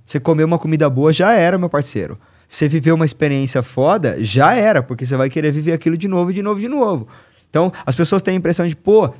Você 0.06 0.20
comer 0.20 0.44
uma 0.44 0.58
comida 0.58 0.90
boa 0.90 1.14
já 1.14 1.34
era, 1.34 1.58
meu 1.58 1.70
parceiro. 1.70 2.18
Você 2.48 2.68
viveu 2.68 2.96
uma 2.96 3.06
experiência 3.06 3.62
foda, 3.62 4.18
já 4.24 4.56
era, 4.56 4.82
porque 4.82 5.06
você 5.06 5.16
vai 5.16 5.30
querer 5.30 5.52
viver 5.52 5.74
aquilo 5.74 5.96
de 5.96 6.08
novo, 6.08 6.34
de 6.34 6.42
novo, 6.42 6.60
de 6.60 6.68
novo. 6.68 7.08
Então, 7.48 7.72
as 7.86 7.96
pessoas 7.96 8.24
têm 8.24 8.34
a 8.34 8.38
impressão 8.38 8.66
de, 8.66 8.76
pô, 8.76 9.14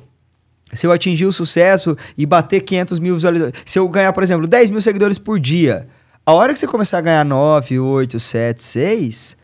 se 0.72 0.86
eu 0.86 0.90
atingir 0.90 1.26
o 1.26 1.32
sucesso 1.32 1.96
e 2.18 2.26
bater 2.26 2.60
500 2.60 2.98
mil 2.98 3.14
visualizações, 3.14 3.54
se 3.64 3.78
eu 3.78 3.88
ganhar, 3.88 4.12
por 4.12 4.22
exemplo, 4.22 4.48
10 4.48 4.70
mil 4.70 4.82
seguidores 4.82 5.18
por 5.18 5.38
dia, 5.38 5.86
a 6.24 6.32
hora 6.32 6.52
que 6.52 6.58
você 6.58 6.66
começar 6.66 6.98
a 6.98 7.02
ganhar 7.02 7.24
9, 7.24 7.78
8, 7.78 8.20
7, 8.20 8.62
6, 8.62 9.36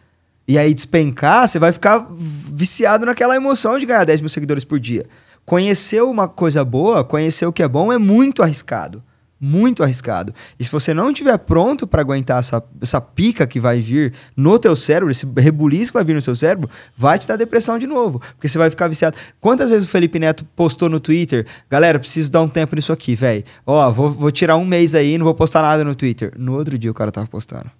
e 0.48 0.58
aí 0.58 0.72
despencar, 0.72 1.48
você 1.48 1.58
vai 1.58 1.72
ficar 1.72 2.06
viciado 2.10 3.06
naquela 3.06 3.34
emoção 3.34 3.78
de 3.78 3.86
ganhar 3.86 4.04
10 4.04 4.20
mil 4.20 4.28
seguidores 4.30 4.64
por 4.64 4.78
dia. 4.78 5.06
Conhecer 5.44 6.02
uma 6.02 6.28
coisa 6.28 6.64
boa, 6.64 7.04
conhecer 7.04 7.46
o 7.46 7.52
que 7.52 7.62
é 7.62 7.68
bom 7.68 7.92
é 7.92 7.98
muito 7.98 8.42
arriscado. 8.42 9.02
Muito 9.46 9.84
arriscado. 9.84 10.34
E 10.58 10.64
se 10.64 10.72
você 10.72 10.92
não 10.92 11.10
estiver 11.10 11.38
pronto 11.38 11.86
para 11.86 12.02
aguentar 12.02 12.40
essa, 12.40 12.60
essa 12.82 13.00
pica 13.00 13.46
que 13.46 13.60
vai 13.60 13.80
vir 13.80 14.12
no 14.36 14.58
teu 14.58 14.74
cérebro, 14.74 15.08
esse 15.08 15.24
rebuliço 15.36 15.92
que 15.92 15.98
vai 15.98 16.02
vir 16.02 16.14
no 16.14 16.20
seu 16.20 16.34
cérebro, 16.34 16.68
vai 16.96 17.16
te 17.16 17.28
dar 17.28 17.36
depressão 17.36 17.78
de 17.78 17.86
novo. 17.86 18.18
Porque 18.18 18.48
você 18.48 18.58
vai 18.58 18.70
ficar 18.70 18.88
viciado. 18.88 19.16
Quantas 19.40 19.70
vezes 19.70 19.86
o 19.86 19.90
Felipe 19.90 20.18
Neto 20.18 20.44
postou 20.56 20.88
no 20.88 20.98
Twitter? 20.98 21.46
Galera, 21.70 21.96
preciso 22.00 22.28
dar 22.28 22.42
um 22.42 22.48
tempo 22.48 22.74
nisso 22.74 22.92
aqui, 22.92 23.14
velho. 23.14 23.44
Ó, 23.64 23.88
vou, 23.92 24.10
vou 24.10 24.32
tirar 24.32 24.56
um 24.56 24.64
mês 24.64 24.96
aí, 24.96 25.16
não 25.16 25.24
vou 25.24 25.34
postar 25.34 25.62
nada 25.62 25.84
no 25.84 25.94
Twitter. 25.94 26.32
No 26.36 26.54
outro 26.54 26.76
dia 26.76 26.90
o 26.90 26.94
cara 26.94 27.12
tava 27.12 27.28
postando. 27.28 27.70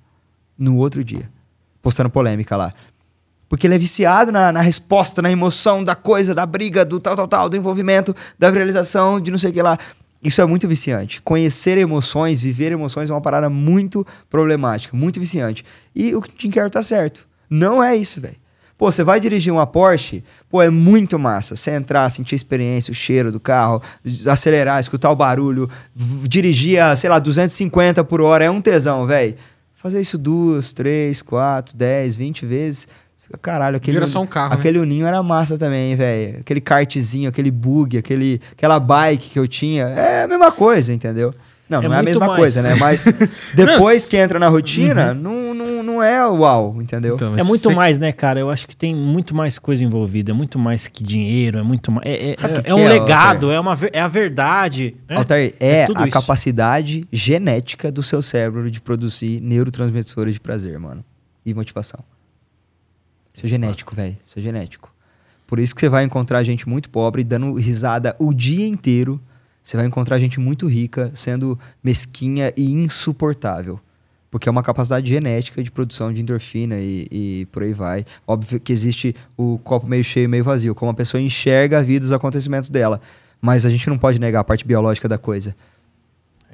No 0.56 0.76
outro 0.76 1.02
dia. 1.02 1.28
Postando 1.82 2.10
polêmica 2.10 2.56
lá. 2.56 2.72
Porque 3.48 3.66
ele 3.66 3.74
é 3.74 3.78
viciado 3.78 4.30
na, 4.30 4.52
na 4.52 4.60
resposta, 4.60 5.20
na 5.20 5.32
emoção 5.32 5.82
da 5.82 5.96
coisa, 5.96 6.32
da 6.32 6.46
briga, 6.46 6.84
do 6.84 7.00
tal, 7.00 7.16
tal, 7.16 7.26
tal, 7.26 7.48
do 7.48 7.56
envolvimento, 7.56 8.14
da 8.38 8.50
viralização, 8.52 9.20
de 9.20 9.32
não 9.32 9.38
sei 9.38 9.50
o 9.50 9.52
que 9.52 9.62
lá. 9.62 9.76
Isso 10.26 10.40
é 10.40 10.44
muito 10.44 10.66
viciante. 10.66 11.22
Conhecer 11.22 11.78
emoções, 11.78 12.40
viver 12.40 12.72
emoções 12.72 13.08
é 13.08 13.12
uma 13.12 13.20
parada 13.20 13.48
muito 13.48 14.04
problemática, 14.28 14.96
muito 14.96 15.20
viciante. 15.20 15.64
E 15.94 16.16
o 16.16 16.22
Jim 16.36 16.50
Carrey 16.50 16.68
tá 16.68 16.82
certo. 16.82 17.28
Não 17.48 17.80
é 17.80 17.94
isso, 17.94 18.20
velho. 18.20 18.34
Pô, 18.76 18.90
você 18.90 19.04
vai 19.04 19.20
dirigir 19.20 19.52
uma 19.52 19.68
Porsche, 19.68 20.24
pô, 20.50 20.60
é 20.60 20.68
muito 20.68 21.16
massa. 21.16 21.54
Você 21.54 21.70
entrar, 21.70 22.10
sentir 22.10 22.34
a 22.34 22.36
experiência, 22.36 22.90
o 22.90 22.94
cheiro 22.94 23.30
do 23.30 23.38
carro, 23.38 23.80
acelerar, 24.28 24.80
escutar 24.80 25.12
o 25.12 25.16
barulho, 25.16 25.70
dirigir 25.94 26.82
a, 26.82 26.96
sei 26.96 27.08
lá, 27.08 27.20
250 27.20 28.02
por 28.02 28.20
hora, 28.20 28.46
é 28.46 28.50
um 28.50 28.60
tesão, 28.60 29.06
velho. 29.06 29.36
Fazer 29.74 30.00
isso 30.00 30.18
duas, 30.18 30.72
três, 30.72 31.22
quatro, 31.22 31.76
dez, 31.76 32.16
vinte 32.16 32.44
vezes. 32.44 32.88
Caralho, 33.42 33.76
aquele, 33.76 33.96
Vira 33.96 34.06
só 34.06 34.22
um 34.22 34.26
carro, 34.26 34.50
né? 34.50 34.56
aquele 34.58 34.78
uninho 34.78 35.06
era 35.06 35.22
massa 35.22 35.58
também, 35.58 35.94
velho. 35.96 36.38
Aquele 36.40 36.60
kartzinho, 36.60 37.28
aquele 37.28 37.50
bug, 37.50 37.98
aquele, 37.98 38.40
aquela 38.52 38.78
bike 38.78 39.30
que 39.30 39.38
eu 39.38 39.48
tinha. 39.48 39.84
É 39.84 40.22
a 40.24 40.28
mesma 40.28 40.52
coisa, 40.52 40.92
entendeu? 40.92 41.34
Não, 41.68 41.82
É 41.82 41.88
não 41.88 41.96
é 41.96 41.98
a 41.98 42.02
mesma 42.04 42.26
mais. 42.28 42.38
coisa, 42.38 42.62
né? 42.62 42.76
Mas 42.76 43.04
depois 43.52 44.04
Não, 44.04 44.10
que 44.10 44.16
entra 44.16 44.38
na 44.38 44.46
rotina, 44.46 45.12
não, 45.12 45.52
não, 45.52 45.82
não 45.82 46.00
é 46.02 46.24
uau, 46.24 46.80
entendeu? 46.80 47.16
Então, 47.16 47.36
É 47.36 47.42
muito 47.42 47.62
você- 47.68 47.74
mais, 47.74 47.98
né, 47.98 48.12
cara? 48.12 48.38
Eu 48.38 48.48
acho 48.50 48.68
que 48.68 48.76
tem 48.76 48.94
muito 48.94 49.34
mais 49.34 49.58
coisa 49.58 49.82
envolvida, 49.82 50.30
é 50.30 50.34
muito 50.34 50.60
mais 50.60 50.86
que 50.86 51.02
dinheiro, 51.02 51.58
é 51.58 51.62
muito 51.64 51.90
mais. 51.90 52.06
É, 52.06 52.12
é- 52.12 52.30
é- 52.30 52.34
que 52.36 52.44
é 52.44 52.62
que 52.62 52.72
um 52.72 52.78
é, 52.86 52.88
legado, 52.92 53.50
é, 53.50 53.58
uma, 53.58 53.76
é 53.92 54.00
a 54.00 54.06
verdade. 54.06 54.94
Né? 55.08 55.16
Altair, 55.16 55.54
é, 55.58 55.86
tudo 55.86 55.98
a 55.98 56.04
isso. 56.04 56.12
capacidade 56.12 57.04
genética 57.12 57.90
do 57.90 58.00
seu 58.04 58.22
cérebro 58.22 58.70
de 58.70 58.80
produzir 58.80 59.40
neurotransmissores 59.40 60.34
de 60.34 60.40
prazer, 60.40 60.78
mano. 60.78 61.04
E 61.44 61.52
motivação. 61.52 61.98
Isso 63.37 63.45
é 63.45 63.49
genético, 63.49 63.95
velho. 63.95 64.16
Isso 64.26 64.39
é 64.39 64.43
genético. 64.43 64.93
Por 65.47 65.59
isso 65.59 65.74
que 65.74 65.80
você 65.80 65.89
vai 65.89 66.05
encontrar 66.05 66.43
gente 66.43 66.68
muito 66.68 66.89
pobre 66.89 67.22
dando 67.22 67.53
risada 67.55 68.16
o 68.18 68.32
dia 68.32 68.66
inteiro. 68.66 69.20
Você 69.62 69.76
vai 69.76 69.87
encontrar 69.87 70.18
gente 70.18 70.41
muito 70.41 70.66
rica 70.66 71.12
sendo 71.14 71.59
mesquinha 71.84 72.53
e 72.57 72.72
insuportável. 72.72 73.78
Porque 74.30 74.49
é 74.49 74.53
uma 74.53 74.62
capacidade 74.62 75.09
genética 75.09 75.62
de 75.62 75.70
produção 75.70 76.12
de 76.12 76.20
endorfina 76.20 76.76
e, 76.78 77.07
e 77.11 77.49
por 77.53 77.62
aí 77.62 77.72
vai. 77.72 78.05
Óbvio 78.26 78.59
que 78.59 78.72
existe 78.72 79.14
o 79.37 79.59
copo 79.62 79.87
meio 79.87 80.03
cheio, 80.03 80.28
meio 80.28 80.43
vazio, 80.43 80.74
como 80.74 80.91
a 80.91 80.95
pessoa 80.95 81.20
enxerga 81.20 81.78
a 81.78 81.82
vida, 81.82 82.05
os 82.05 82.12
acontecimentos 82.12 82.68
dela. 82.68 83.01
Mas 83.41 83.66
a 83.66 83.70
gente 83.70 83.89
não 83.89 83.99
pode 83.99 84.18
negar 84.18 84.41
a 84.41 84.45
parte 84.45 84.66
biológica 84.66 85.09
da 85.09 85.18
coisa. 85.18 85.55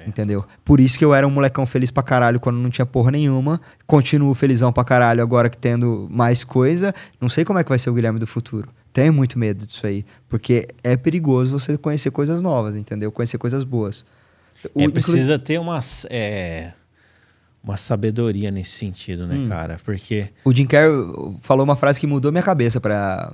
Entendeu? 0.05 0.43
Por 0.65 0.79
isso 0.81 0.97
que 0.97 1.05
eu 1.05 1.13
era 1.13 1.25
um 1.25 1.29
molecão 1.31 1.65
feliz 1.65 1.89
pra 1.89 2.03
caralho 2.03 2.39
quando 2.39 2.57
não 2.57 2.69
tinha 2.69 2.85
porra 2.85 3.11
nenhuma. 3.11 3.61
Continuo 3.87 4.33
felizão 4.33 4.73
pra 4.73 4.83
caralho 4.83 5.21
agora 5.23 5.49
que 5.49 5.57
tendo 5.57 6.07
mais 6.11 6.43
coisa. 6.43 6.93
Não 7.21 7.29
sei 7.29 7.45
como 7.45 7.57
é 7.59 7.63
que 7.63 7.69
vai 7.69 7.79
ser 7.79 7.89
o 7.89 7.93
Guilherme 7.93 8.19
do 8.19 8.27
futuro. 8.27 8.67
Tenho 8.91 9.13
muito 9.13 9.39
medo 9.39 9.65
disso 9.65 9.87
aí. 9.87 10.05
Porque 10.27 10.67
é 10.83 10.97
perigoso 10.97 11.57
você 11.57 11.77
conhecer 11.77 12.11
coisas 12.11 12.41
novas, 12.41 12.75
entendeu? 12.75 13.11
Conhecer 13.13 13.37
coisas 13.37 13.63
boas. 13.63 14.03
O- 14.73 14.81
É, 14.81 14.89
precisa 14.89 15.39
ter 15.39 15.57
uma, 15.59 15.79
é, 16.09 16.73
uma 17.63 17.77
sabedoria 17.77 18.51
nesse 18.51 18.71
sentido, 18.71 19.25
né, 19.25 19.35
Hum. 19.35 19.47
cara? 19.47 19.77
Porque. 19.85 20.29
O 20.43 20.53
Jim 20.53 20.65
Carrey 20.67 20.91
falou 21.41 21.63
uma 21.63 21.75
frase 21.77 21.99
que 21.99 22.05
mudou 22.07 22.31
minha 22.31 22.43
cabeça 22.43 22.81
pra, 22.81 23.31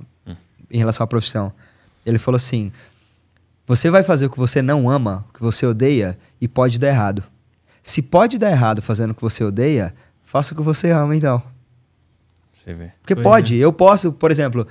em 0.70 0.78
relação 0.78 1.02
à 1.02 1.06
profissão. 1.06 1.52
Ele 2.06 2.18
falou 2.18 2.36
assim: 2.36 2.72
Você 3.70 3.88
vai 3.88 4.02
fazer 4.02 4.26
o 4.26 4.30
que 4.30 4.36
você 4.36 4.60
não 4.60 4.90
ama, 4.90 5.24
o 5.28 5.32
que 5.32 5.40
você 5.40 5.64
odeia, 5.64 6.18
e 6.40 6.48
pode 6.48 6.76
dar 6.76 6.88
errado. 6.88 7.22
Se 7.84 8.02
pode 8.02 8.36
dar 8.36 8.50
errado 8.50 8.82
fazendo 8.82 9.12
o 9.12 9.14
que 9.14 9.22
você 9.22 9.44
odeia, 9.44 9.94
faça 10.24 10.52
o 10.52 10.56
que 10.56 10.62
você 10.62 10.90
ama, 10.90 11.14
então. 11.14 11.40
Você 12.52 12.74
vê. 12.74 12.90
Porque 13.00 13.14
Pois 13.14 13.22
pode. 13.22 13.56
Eu 13.56 13.72
posso, 13.72 14.10
por 14.10 14.32
exemplo, 14.32 14.66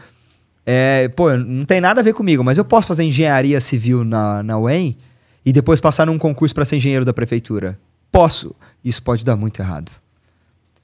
é, 0.65 1.07
pô, 1.07 1.33
não 1.37 1.63
tem 1.63 1.79
nada 1.79 2.01
a 2.01 2.03
ver 2.03 2.13
comigo, 2.13 2.43
mas 2.43 2.57
eu 2.57 2.65
posso 2.65 2.89
fazer 2.89 3.05
engenharia 3.05 3.61
civil 3.61 4.03
na, 4.03 4.43
na 4.43 4.59
UEM 4.59 4.97
e 5.45 5.53
depois 5.53 5.79
passar 5.79 6.07
num 6.07 6.19
concurso 6.19 6.53
para 6.53 6.65
ser 6.65 6.75
engenheiro 6.75 7.05
da 7.05 7.13
prefeitura. 7.13 7.79
Posso. 8.11 8.53
Isso 8.83 9.01
pode 9.01 9.23
dar 9.23 9.37
muito 9.37 9.61
errado. 9.61 9.93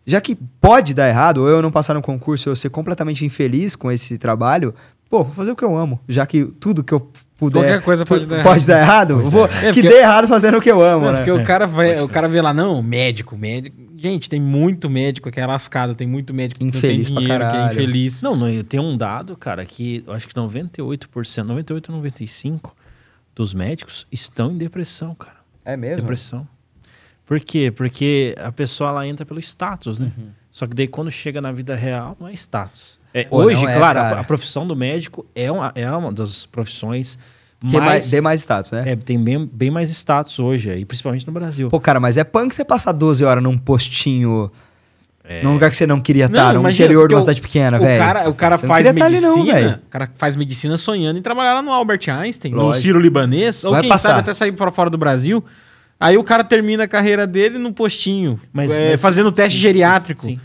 Já 0.08 0.22
que 0.22 0.36
pode 0.36 0.94
dar 0.94 1.10
errado, 1.10 1.40
ou 1.40 1.50
eu 1.50 1.62
não 1.62 1.70
passar 1.70 1.94
no 1.94 2.02
concurso, 2.02 2.48
ou 2.48 2.54
eu 2.54 2.56
ser 2.56 2.70
completamente 2.70 3.26
infeliz 3.26 3.76
com 3.76 3.92
esse 3.92 4.18
trabalho, 4.18 4.74
pô, 5.10 5.22
vou 5.22 5.34
fazer 5.34 5.52
o 5.52 5.56
que 5.56 5.66
eu 5.66 5.76
amo. 5.76 6.00
Já 6.08 6.26
que 6.26 6.46
tudo 6.46 6.82
que 6.82 6.94
eu 6.94 7.12
puder. 7.38 7.62
Qualquer 7.64 7.82
coisa 7.82 8.06
tu- 8.06 8.10
pode 8.10 8.26
dar 8.26 8.44
Pode 8.44 8.68
dar 8.68 8.82
errado? 8.82 9.22
Vou, 9.30 9.46
É, 9.46 9.50
que 9.72 9.82
porque- 9.82 9.82
dê 9.90 10.00
errado 10.00 10.28
fazendo 10.28 10.58
o 10.58 10.62
que 10.62 10.72
eu 10.72 10.82
amo, 10.82 11.06
Não, 11.06 11.12
né? 11.14 11.18
porque 11.20 11.32
o 11.32 11.44
cara, 11.44 11.66
vai, 11.68 12.00
o 12.02 12.08
cara 12.10 12.28
vê 12.28 12.42
lá, 12.42 12.54
não, 12.54 12.82
médico, 12.82 13.38
médico. 13.38 13.76
Gente, 13.98 14.30
tem 14.30 14.40
muito 14.40 14.90
médico 14.90 15.32
que 15.32 15.40
é 15.40 15.46
lascado, 15.48 15.96
tem 15.96 16.06
muito 16.06 16.34
médico 16.34 16.60
que 16.60 16.66
Infeliz 16.66 17.10
pra 17.10 17.16
não 17.16 17.22
tem 17.22 17.26
dinheiro, 17.28 17.44
que 17.46 17.56
é 17.56 17.60
caralho. 17.60 17.74
infeliz. 17.74 18.22
Não, 18.22 18.36
não, 18.36 18.64
tem 18.64 18.80
um 18.80 18.96
dado, 18.96 19.36
cara, 19.36 19.66
que 19.66 20.04
eu 20.06 20.14
acho 20.14 20.28
que 20.28 20.34
98%, 20.36 21.48
98 21.48 21.92
ou 21.92 21.98
95% 22.02 22.72
dos 23.34 23.54
médicos 23.54 24.06
estão 24.12 24.52
em 24.52 24.58
depressão, 24.58 25.16
cara. 25.16 25.38
É 25.64 25.76
mesmo? 25.76 26.02
Depressão. 26.02 26.48
Por 27.26 27.40
quê? 27.40 27.72
Porque 27.76 28.36
a 28.38 28.52
pessoa 28.52 28.92
ela 28.92 29.08
entra 29.08 29.26
pelo 29.26 29.40
status, 29.40 29.98
né? 29.98 30.12
Uhum. 30.16 30.28
Só 30.52 30.68
que 30.68 30.76
daí 30.76 30.88
quando 30.88 31.10
chega 31.10 31.42
na 31.42 31.52
vida 31.52 31.74
real, 31.76 32.16
não 32.20 32.28
é 32.28 32.34
status. 32.34 33.00
É, 33.18 33.24
Pô, 33.24 33.38
hoje, 33.44 33.64
não 33.64 33.70
é, 33.70 33.78
claro, 33.78 34.00
a, 34.00 34.02
cara. 34.10 34.20
a 34.20 34.24
profissão 34.26 34.68
do 34.68 34.76
médico 34.76 35.26
é 35.34 35.50
uma, 35.50 35.72
é 35.74 35.90
uma 35.90 36.12
das 36.12 36.46
profissões 36.46 37.18
Que 37.62 37.68
mais, 37.78 37.82
mais... 37.86 38.12
dê 38.12 38.20
mais 38.20 38.42
status, 38.42 38.72
né? 38.72 38.84
é, 38.88 38.96
tem 38.98 39.18
bem, 39.18 39.50
bem 39.52 39.72
mais 39.72 39.90
status 39.90 40.38
hoje, 40.38 40.70
aí, 40.70 40.84
principalmente 40.84 41.26
no 41.26 41.32
Brasil. 41.32 41.70
Pô, 41.70 41.80
cara, 41.80 41.98
mas 42.02 42.18
é 42.18 42.26
punk 42.26 42.54
você 42.54 42.66
passar 42.66 42.92
12 42.92 43.24
horas 43.24 43.42
num 43.42 43.58
postinho. 43.58 44.52
Num 45.42 45.54
lugar 45.54 45.72
que 45.72 45.76
você 45.76 45.88
não 45.88 46.00
queria 46.00 46.26
estar, 46.26 46.54
no 46.54 46.60
imagina, 46.60 46.86
interior 46.86 47.08
de 47.08 47.16
uma 47.16 47.22
cidade 47.22 47.42
pequena, 47.42 47.78
o 47.78 47.80
velho. 47.82 47.98
Cara, 47.98 48.30
o 48.30 48.34
cara 48.36 48.58
Você 48.58 48.68
não 48.68 48.76
faz 48.76 48.86
tá 48.86 48.94
não, 48.94 49.10
medicina. 49.10 49.54
velho. 49.54 49.76
o 49.88 49.90
cara 49.90 50.12
faz 50.18 50.36
medicina 50.36 50.78
sonhando 50.78 51.18
em 51.18 51.22
trabalhar 51.22 51.56
lá 51.56 51.62
no 51.64 51.72
Albert 51.72 52.02
Einstein, 52.10 52.52
no 52.52 52.58
Lógico. 52.64 52.82
Ciro 52.84 53.00
Libanês, 53.00 53.64
ou 53.64 53.72
Vai 53.72 53.82
quem 53.82 53.90
passar. 53.90 54.10
sabe 54.10 54.20
até 54.20 54.34
sair 54.36 54.52
para 54.52 54.70
fora 54.72 54.88
do 54.90 54.98
Brasil. 55.00 55.44
Aí 56.00 56.16
o 56.18 56.24
cara 56.24 56.44
termina 56.44 56.84
a 56.84 56.88
carreira 56.88 57.26
dele 57.26 57.58
num 57.58 57.74
postinho, 57.74 58.40
Mas- 58.54 58.70
é, 58.72 58.92
mas- 58.92 59.02
fazendo 59.02 59.32
teste 59.32 59.54
sim, 59.58 59.62
geriátrico. 59.64 60.26
Sim. 60.26 60.40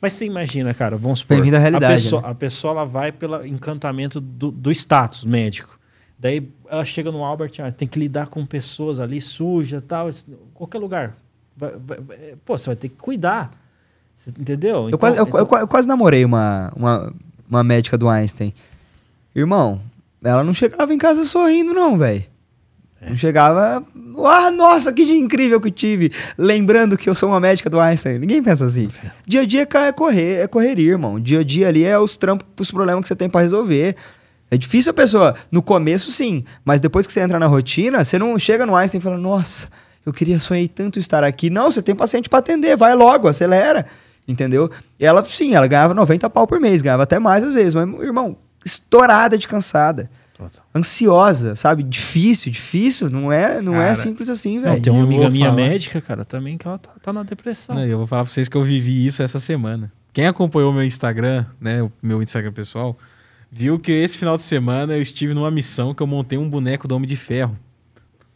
Mas 0.00 0.14
você 0.14 0.24
imagina, 0.24 0.72
cara, 0.72 0.96
vamos 0.96 1.20
supor. 1.20 1.36
Bem-vindo 1.36 1.56
à 1.56 1.58
realidade, 1.60 1.92
A 1.92 1.96
pessoa, 1.96 2.22
né? 2.22 2.28
a 2.30 2.34
pessoa 2.34 2.70
ela 2.72 2.84
vai 2.84 3.12
pelo 3.12 3.44
encantamento 3.46 4.20
do, 4.20 4.50
do 4.50 4.70
status 4.72 5.24
médico. 5.24 5.78
Daí 6.18 6.48
ela 6.68 6.84
chega 6.84 7.10
no 7.10 7.24
Albert, 7.24 7.52
ah, 7.60 7.70
tem 7.72 7.86
que 7.88 7.98
lidar 7.98 8.26
com 8.28 8.44
pessoas 8.46 8.98
ali 9.00 9.20
suja 9.20 9.82
tal, 9.86 10.08
qualquer 10.54 10.78
lugar. 10.78 11.16
Vai- 11.56 11.72
vai- 11.86 12.00
vai- 12.00 12.18
pô, 12.44 12.56
você 12.56 12.66
vai 12.66 12.76
ter 12.76 12.88
que 12.88 12.96
cuidar. 12.96 13.50
Você 14.16 14.30
entendeu? 14.38 14.88
Eu, 14.90 14.98
quase, 14.98 15.16
eu, 15.18 15.26
então- 15.26 15.40
eu 15.40 15.58
eu 15.60 15.68
quase 15.68 15.88
namorei 15.88 16.24
uma, 16.24 16.70
uma, 16.76 17.12
uma 17.48 17.64
médica 17.64 17.96
do 17.96 18.08
Einstein. 18.08 18.52
Irmão, 19.34 19.80
ela 20.22 20.44
não 20.44 20.52
chegava 20.52 20.92
em 20.92 20.98
casa 20.98 21.24
sorrindo, 21.24 21.72
não, 21.72 21.96
velho. 21.96 22.24
Não 23.00 23.16
chegava. 23.16 23.82
Ah, 24.24 24.50
nossa, 24.50 24.92
que 24.92 25.04
dia 25.04 25.16
incrível 25.16 25.60
que 25.60 25.70
tive. 25.70 26.12
Lembrando 26.36 26.98
que 26.98 27.08
eu 27.08 27.14
sou 27.14 27.30
uma 27.30 27.40
médica 27.40 27.70
do 27.70 27.80
Einstein. 27.80 28.18
Ninguém 28.18 28.42
pensa 28.42 28.64
assim. 28.64 28.88
Dia 29.26 29.40
a 29.40 29.46
dia 29.46 29.66
é 29.72 29.92
correr, 29.92 30.40
é 30.42 30.46
correria, 30.46 30.90
irmão. 30.90 31.18
Dia 31.18 31.40
a 31.40 31.44
dia 31.44 31.68
ali 31.68 31.84
é 31.84 31.98
os 31.98 32.16
trampos, 32.16 32.46
os 32.58 32.70
problemas 32.70 33.02
que 33.02 33.08
você 33.08 33.16
tem 33.16 33.28
pra 33.28 33.40
resolver. 33.40 33.96
É 34.50 34.58
difícil 34.58 34.90
a 34.90 34.94
pessoa. 34.94 35.34
No 35.50 35.62
começo, 35.62 36.12
sim. 36.12 36.44
Mas 36.64 36.80
depois 36.80 37.06
que 37.06 37.12
você 37.12 37.20
entra 37.20 37.38
na 37.38 37.46
rotina, 37.46 38.04
você 38.04 38.18
não 38.18 38.38
chega 38.38 38.66
no 38.66 38.76
Einstein 38.76 38.98
e 38.98 39.02
fala, 39.02 39.16
nossa, 39.16 39.68
eu 40.04 40.12
queria 40.12 40.38
sonhei 40.38 40.68
tanto 40.68 40.98
estar 40.98 41.24
aqui. 41.24 41.48
Não, 41.48 41.70
você 41.70 41.80
tem 41.80 41.94
paciente 41.94 42.28
pra 42.28 42.40
atender, 42.40 42.76
vai 42.76 42.94
logo, 42.94 43.28
acelera. 43.28 43.86
Entendeu? 44.28 44.70
E 44.98 45.06
ela, 45.06 45.24
sim, 45.24 45.54
ela 45.54 45.66
ganhava 45.66 45.94
90 45.94 46.28
pau 46.28 46.46
por 46.46 46.60
mês, 46.60 46.82
ganhava 46.82 47.04
até 47.04 47.18
mais 47.18 47.44
às 47.44 47.54
vezes. 47.54 47.74
Mas, 47.74 47.88
irmão, 48.00 48.36
estourada 48.64 49.38
de 49.38 49.48
cansada. 49.48 50.10
Total. 50.40 50.64
Ansiosa, 50.74 51.54
sabe? 51.54 51.82
Difícil, 51.82 52.50
difícil. 52.50 53.10
Não 53.10 53.30
é, 53.30 53.60
não 53.60 53.74
é 53.76 53.78
Cara, 53.88 53.96
simples 53.96 54.30
assim, 54.30 54.58
velho. 54.60 54.80
tem 54.80 54.90
uma 54.92 55.02
amiga 55.04 55.28
minha 55.28 55.50
falar- 55.50 55.56
médica, 55.56 56.00
cara, 56.00 56.24
também, 56.24 56.56
que 56.56 56.66
ela 56.66 56.78
tá, 56.78 56.90
tá 57.02 57.12
na 57.12 57.22
depressão. 57.22 57.74
Não, 57.76 57.84
eu 57.84 57.98
vou 57.98 58.06
falar 58.06 58.24
pra 58.24 58.32
vocês 58.32 58.48
que 58.48 58.56
eu 58.56 58.64
vivi 58.64 59.04
isso 59.04 59.22
essa 59.22 59.38
semana. 59.38 59.92
Quem 60.14 60.26
acompanhou 60.26 60.72
meu 60.72 60.82
Instagram, 60.82 61.44
né, 61.60 61.82
o 61.82 61.92
meu 62.02 62.22
Instagram 62.22 62.52
pessoal, 62.52 62.96
viu 63.52 63.78
que 63.78 63.92
esse 63.92 64.16
final 64.16 64.36
de 64.36 64.42
semana 64.42 64.94
eu 64.96 65.02
estive 65.02 65.34
numa 65.34 65.50
missão 65.50 65.92
que 65.94 66.02
eu 66.02 66.06
montei 66.06 66.38
um 66.38 66.48
boneco 66.48 66.88
do 66.88 66.96
Homem 66.96 67.06
de 67.08 67.16
Ferro. 67.16 67.56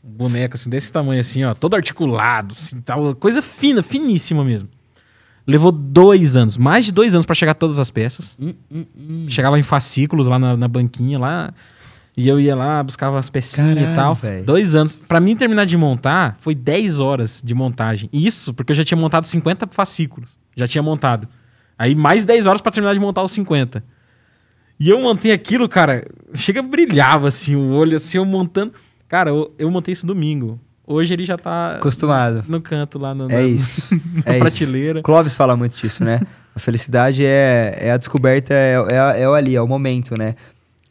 Um 0.04 0.10
boneco 0.10 0.56
assim 0.56 0.68
desse 0.68 0.92
tamanho 0.92 1.20
assim, 1.22 1.42
ó, 1.44 1.54
todo 1.54 1.74
articulado, 1.74 2.52
assim, 2.52 2.80
tal, 2.82 3.14
coisa 3.16 3.40
fina, 3.40 3.82
finíssima 3.82 4.44
mesmo. 4.44 4.68
Levou 5.46 5.72
dois 5.72 6.36
anos, 6.36 6.56
mais 6.58 6.84
de 6.84 6.92
dois 6.92 7.14
anos 7.14 7.24
pra 7.26 7.34
chegar 7.34 7.54
todas 7.54 7.78
as 7.78 7.90
peças. 7.90 8.38
Chegava 9.28 9.58
em 9.58 9.62
fascículos 9.62 10.26
lá 10.28 10.38
na, 10.38 10.56
na 10.56 10.68
banquinha 10.68 11.18
lá. 11.18 11.52
E 12.16 12.28
eu 12.28 12.38
ia 12.38 12.54
lá, 12.54 12.80
buscava 12.82 13.18
as 13.18 13.28
pecinhas 13.28 13.72
e 13.72 13.74
Caralho, 13.80 13.94
tal. 13.96 14.14
velho. 14.14 14.44
Dois 14.44 14.74
anos. 14.76 14.96
Pra 14.96 15.18
mim 15.18 15.34
terminar 15.34 15.64
de 15.66 15.76
montar, 15.76 16.36
foi 16.38 16.54
10 16.54 17.00
horas 17.00 17.42
de 17.44 17.54
montagem. 17.54 18.08
Isso 18.12 18.54
porque 18.54 18.70
eu 18.70 18.76
já 18.76 18.84
tinha 18.84 18.96
montado 18.98 19.26
50 19.26 19.66
fascículos. 19.70 20.38
Já 20.54 20.68
tinha 20.68 20.82
montado. 20.82 21.26
Aí 21.76 21.94
mais 21.94 22.24
10 22.24 22.46
horas 22.46 22.60
pra 22.60 22.70
terminar 22.70 22.94
de 22.94 23.00
montar 23.00 23.22
os 23.24 23.32
50. 23.32 23.82
E 24.78 24.88
eu 24.90 25.00
montei 25.00 25.32
aquilo, 25.32 25.68
cara. 25.68 26.04
Chega, 26.34 26.62
brilhava 26.62 27.28
assim 27.28 27.56
o 27.56 27.72
olho, 27.72 27.96
assim, 27.96 28.18
eu 28.18 28.24
montando. 28.24 28.72
Cara, 29.08 29.30
eu, 29.30 29.52
eu 29.58 29.68
montei 29.70 29.92
isso 29.92 30.06
domingo. 30.06 30.60
Hoje 30.86 31.14
ele 31.14 31.24
já 31.24 31.38
tá 31.38 31.76
Acostumado. 31.76 32.44
no 32.46 32.60
canto 32.60 32.98
lá 32.98 33.14
no, 33.14 33.24
É 33.30 33.36
na, 33.36 33.42
isso. 33.48 33.94
na 33.94 34.22
É 34.26 34.30
isso. 34.32 34.38
prateleira. 34.38 35.02
Clóvis 35.02 35.34
fala 35.34 35.56
muito 35.56 35.76
disso, 35.78 36.04
né? 36.04 36.20
A 36.54 36.58
felicidade 36.60 37.24
é, 37.24 37.76
é 37.80 37.90
a 37.92 37.96
descoberta, 37.96 38.52
é, 38.52 38.74
é, 38.90 39.22
é 39.22 39.28
o 39.28 39.34
ali, 39.34 39.56
é 39.56 39.62
o 39.62 39.66
momento, 39.66 40.14
né? 40.16 40.34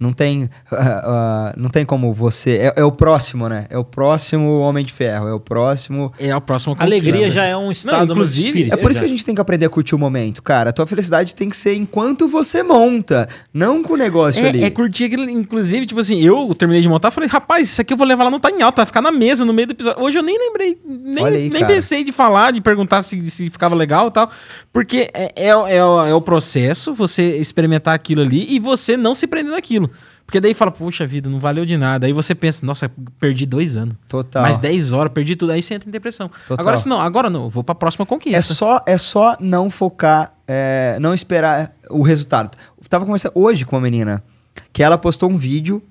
Não 0.04 0.12
tem, 0.14 0.50
ah, 0.72 1.04
ah, 1.06 1.54
não 1.56 1.70
tem 1.70 1.86
como 1.86 2.12
você. 2.14 2.58
É, 2.58 2.74
é 2.82 2.84
o 2.84 2.92
próximo, 2.92 3.48
né? 3.48 3.66
É 3.70 3.78
o 3.78 3.84
próximo 3.86 4.60
Homem 4.60 4.84
de 4.84 4.92
Ferro, 4.92 5.28
é 5.30 5.34
o 5.34 5.40
próximo. 5.40 6.12
É 6.20 6.30
a 6.32 6.42
próxima 6.42 6.76
Alegria 6.78 7.14
conquista. 7.14 7.32
já 7.34 7.46
é 7.46 7.56
um 7.56 7.72
estado 7.72 8.08
no 8.08 8.14
inclusive, 8.14 8.48
espírito. 8.48 8.74
É 8.74 8.78
por 8.78 8.92
isso 8.92 9.00
que 9.00 9.06
a 9.06 9.10
gente 9.10 9.24
tem 9.26 9.34
que 9.34 9.40
aprender 9.42 9.66
a 9.66 9.70
curtir 9.70 9.96
o 9.96 9.98
momento, 10.00 10.44
cara. 10.44 10.72
A 10.72 10.74
tua 10.74 10.86
felicidade 10.86 11.34
tem 11.34 11.48
que 11.50 11.56
ser 11.56 11.76
enquanto 11.76 12.28
você 12.28 12.62
monta, 12.62 13.30
não 13.54 13.82
com 13.82 13.94
o 13.94 13.98
negócio 13.98 14.46
ali. 14.46 14.64
É, 14.64 14.68
é 14.68 14.70
curtir 14.70 15.06
aquilo, 15.06 15.30
inclusive, 15.30 15.86
tipo 15.86 16.02
assim, 16.02 16.22
eu 16.22 16.54
terminei 16.54 16.82
de 16.82 16.90
montar, 16.90 17.10
falei, 17.12 17.30
rapaz, 17.30 17.70
isso 17.70 17.82
aqui 17.82 17.94
eu 17.94 17.98
vou 17.98 18.06
levar 18.06 18.26
lá 18.26 18.30
no 18.32 18.40
Tá 18.40 18.50
em 18.52 18.62
Alta, 18.62 18.82
vai 18.82 18.86
ficar 18.88 19.02
na 19.02 19.12
mesa, 19.12 19.46
no 19.46 19.54
meio 19.54 19.68
do 19.68 19.72
episódio. 19.72 20.04
Hoje 20.04 20.18
eu 20.18 20.24
nem 20.24 20.38
lembrei, 20.38 20.78
nem, 20.86 21.26
aí, 21.26 21.50
nem 21.50 21.66
pensei 21.66 22.04
de 22.04 22.12
falar, 22.12 22.52
de 22.52 22.60
perguntar 22.60 23.02
se, 23.04 23.22
se 23.32 23.50
ficava 23.50 23.74
legal 23.74 24.08
e 24.08 24.12
tal, 24.12 24.30
porque 24.74 25.10
é, 25.14 25.48
é, 25.48 25.56
o- 25.56 25.68
é, 25.68 25.86
o- 25.86 26.06
é 26.08 26.14
o 26.14 26.22
processo, 26.22 26.94
você 26.94 27.38
experimentar 27.38 27.94
aquilo 27.94 28.22
ali 28.22 28.46
e 28.50 28.60
você 28.60 28.98
não 28.98 29.16
se 29.16 29.28
prender 29.28 29.52
naquilo. 29.54 29.90
Porque 30.34 30.42
daí 30.42 30.56
fala, 30.56 30.72
puxa 30.72 31.06
vida, 31.06 31.30
não 31.30 31.40
valeu 31.40 31.64
de 31.64 31.78
nada. 31.78 32.08
Aí 32.08 32.12
você 32.12 32.34
pensa, 32.34 32.66
nossa, 32.66 32.92
perdi 33.20 33.46
dois 33.46 33.78
anos. 33.78 33.96
Total. 34.08 34.42
Mais 34.42 34.58
10 34.58 34.92
horas, 34.92 35.14
perdi 35.14 35.36
tudo. 35.36 35.52
Aí 35.52 35.62
você 35.62 35.76
entra 35.76 35.88
em 35.88 35.92
depressão. 35.92 36.28
Total. 36.48 36.60
Agora, 36.60 36.76
se 36.76 36.90
não, 36.90 37.00
agora 37.00 37.30
não, 37.30 37.52
vou 37.52 37.64
pra 37.64 37.76
próxima 37.76 38.04
conquista. 38.04 38.40
É 38.40 38.42
só, 38.42 38.82
é 38.88 38.98
só 38.98 39.38
não 39.40 39.70
focar, 39.70 40.34
é, 40.48 40.98
não 41.00 41.14
esperar 41.14 41.76
o 41.88 42.02
resultado. 42.02 42.58
Eu 42.82 42.90
tava 42.90 43.06
conversando 43.06 43.34
hoje 43.36 43.64
com 43.64 43.76
uma 43.76 43.84
menina 43.84 44.24
que 44.72 44.82
ela 44.82 44.98
postou 44.98 45.30
um 45.30 45.38
vídeo 45.38 45.84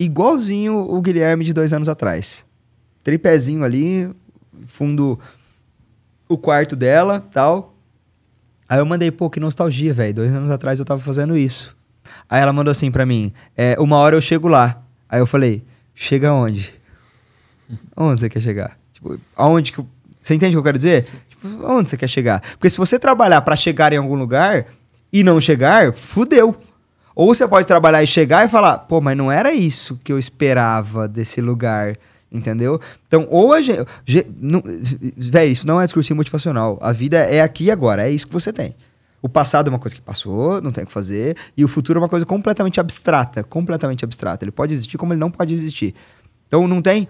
igualzinho 0.00 0.74
o 0.74 0.98
Guilherme 1.02 1.44
de 1.44 1.52
dois 1.52 1.74
anos 1.74 1.90
atrás. 1.90 2.46
Tripézinho 3.04 3.62
ali, 3.62 4.10
fundo 4.64 5.20
o 6.26 6.38
quarto 6.38 6.74
dela, 6.74 7.22
tal. 7.30 7.74
Aí 8.66 8.78
eu 8.78 8.86
mandei, 8.86 9.10
pô, 9.10 9.28
que 9.28 9.38
nostalgia, 9.38 9.92
velho. 9.92 10.14
Dois 10.14 10.34
anos 10.34 10.50
atrás 10.50 10.78
eu 10.78 10.86
tava 10.86 11.02
fazendo 11.02 11.36
isso. 11.36 11.75
Aí 12.28 12.40
ela 12.40 12.52
mandou 12.52 12.70
assim 12.70 12.90
pra 12.90 13.04
mim, 13.06 13.32
é, 13.56 13.76
uma 13.78 13.96
hora 13.96 14.16
eu 14.16 14.20
chego 14.20 14.48
lá. 14.48 14.80
Aí 15.08 15.20
eu 15.20 15.26
falei, 15.26 15.62
chega 15.94 16.32
onde? 16.32 16.74
Onde 17.96 18.20
você 18.20 18.28
quer 18.28 18.40
chegar? 18.40 18.78
Tipo, 18.92 19.18
aonde 19.36 19.72
que... 19.72 19.78
eu- 19.80 19.86
Você 20.22 20.34
entende 20.34 20.50
o 20.56 20.56
que 20.56 20.58
eu 20.60 20.64
quero 20.64 20.78
dizer? 20.78 21.04
Tipo, 21.28 21.66
aonde 21.66 21.88
você 21.90 21.96
quer 21.96 22.08
chegar? 22.08 22.40
Porque 22.52 22.70
se 22.70 22.76
você 22.78 22.98
trabalhar 22.98 23.40
pra 23.42 23.56
chegar 23.56 23.92
em 23.92 23.96
algum 23.96 24.14
lugar 24.14 24.66
e 25.12 25.22
não 25.24 25.40
chegar, 25.40 25.92
fudeu. 25.92 26.56
Ou 27.14 27.34
você 27.34 27.46
pode 27.48 27.66
trabalhar 27.66 28.02
e 28.02 28.06
chegar 28.06 28.44
e 28.46 28.48
falar, 28.48 28.78
pô, 28.78 29.00
mas 29.00 29.16
não 29.16 29.32
era 29.32 29.52
isso 29.52 29.98
que 30.04 30.12
eu 30.12 30.18
esperava 30.18 31.08
desse 31.08 31.40
lugar, 31.40 31.96
entendeu? 32.30 32.80
Então, 33.08 33.26
ou 33.30 33.52
a 33.52 33.62
gente... 33.62 33.84
Velho, 35.16 35.50
isso 35.50 35.66
não 35.66 35.80
é 35.80 35.84
discursinho 35.84 36.16
motivacional. 36.16 36.78
A 36.82 36.92
vida 36.92 37.16
é 37.18 37.40
aqui 37.40 37.64
e 37.64 37.70
agora, 37.70 38.06
é 38.06 38.10
isso 38.10 38.26
que 38.26 38.32
você 38.32 38.52
tem. 38.52 38.74
O 39.22 39.28
passado 39.28 39.68
é 39.68 39.70
uma 39.70 39.78
coisa 39.78 39.94
que 39.94 40.00
passou, 40.00 40.60
não 40.60 40.70
tem 40.70 40.84
o 40.84 40.86
que 40.86 40.92
fazer, 40.92 41.36
e 41.56 41.64
o 41.64 41.68
futuro 41.68 41.98
é 41.98 42.02
uma 42.02 42.08
coisa 42.08 42.24
completamente 42.24 42.78
abstrata, 42.78 43.42
completamente 43.42 44.04
abstrata. 44.04 44.44
Ele 44.44 44.52
pode 44.52 44.72
existir 44.72 44.98
como 44.98 45.12
ele 45.12 45.20
não 45.20 45.30
pode 45.30 45.54
existir. 45.54 45.94
Então, 46.46 46.66
não 46.68 46.80
tem... 46.80 47.08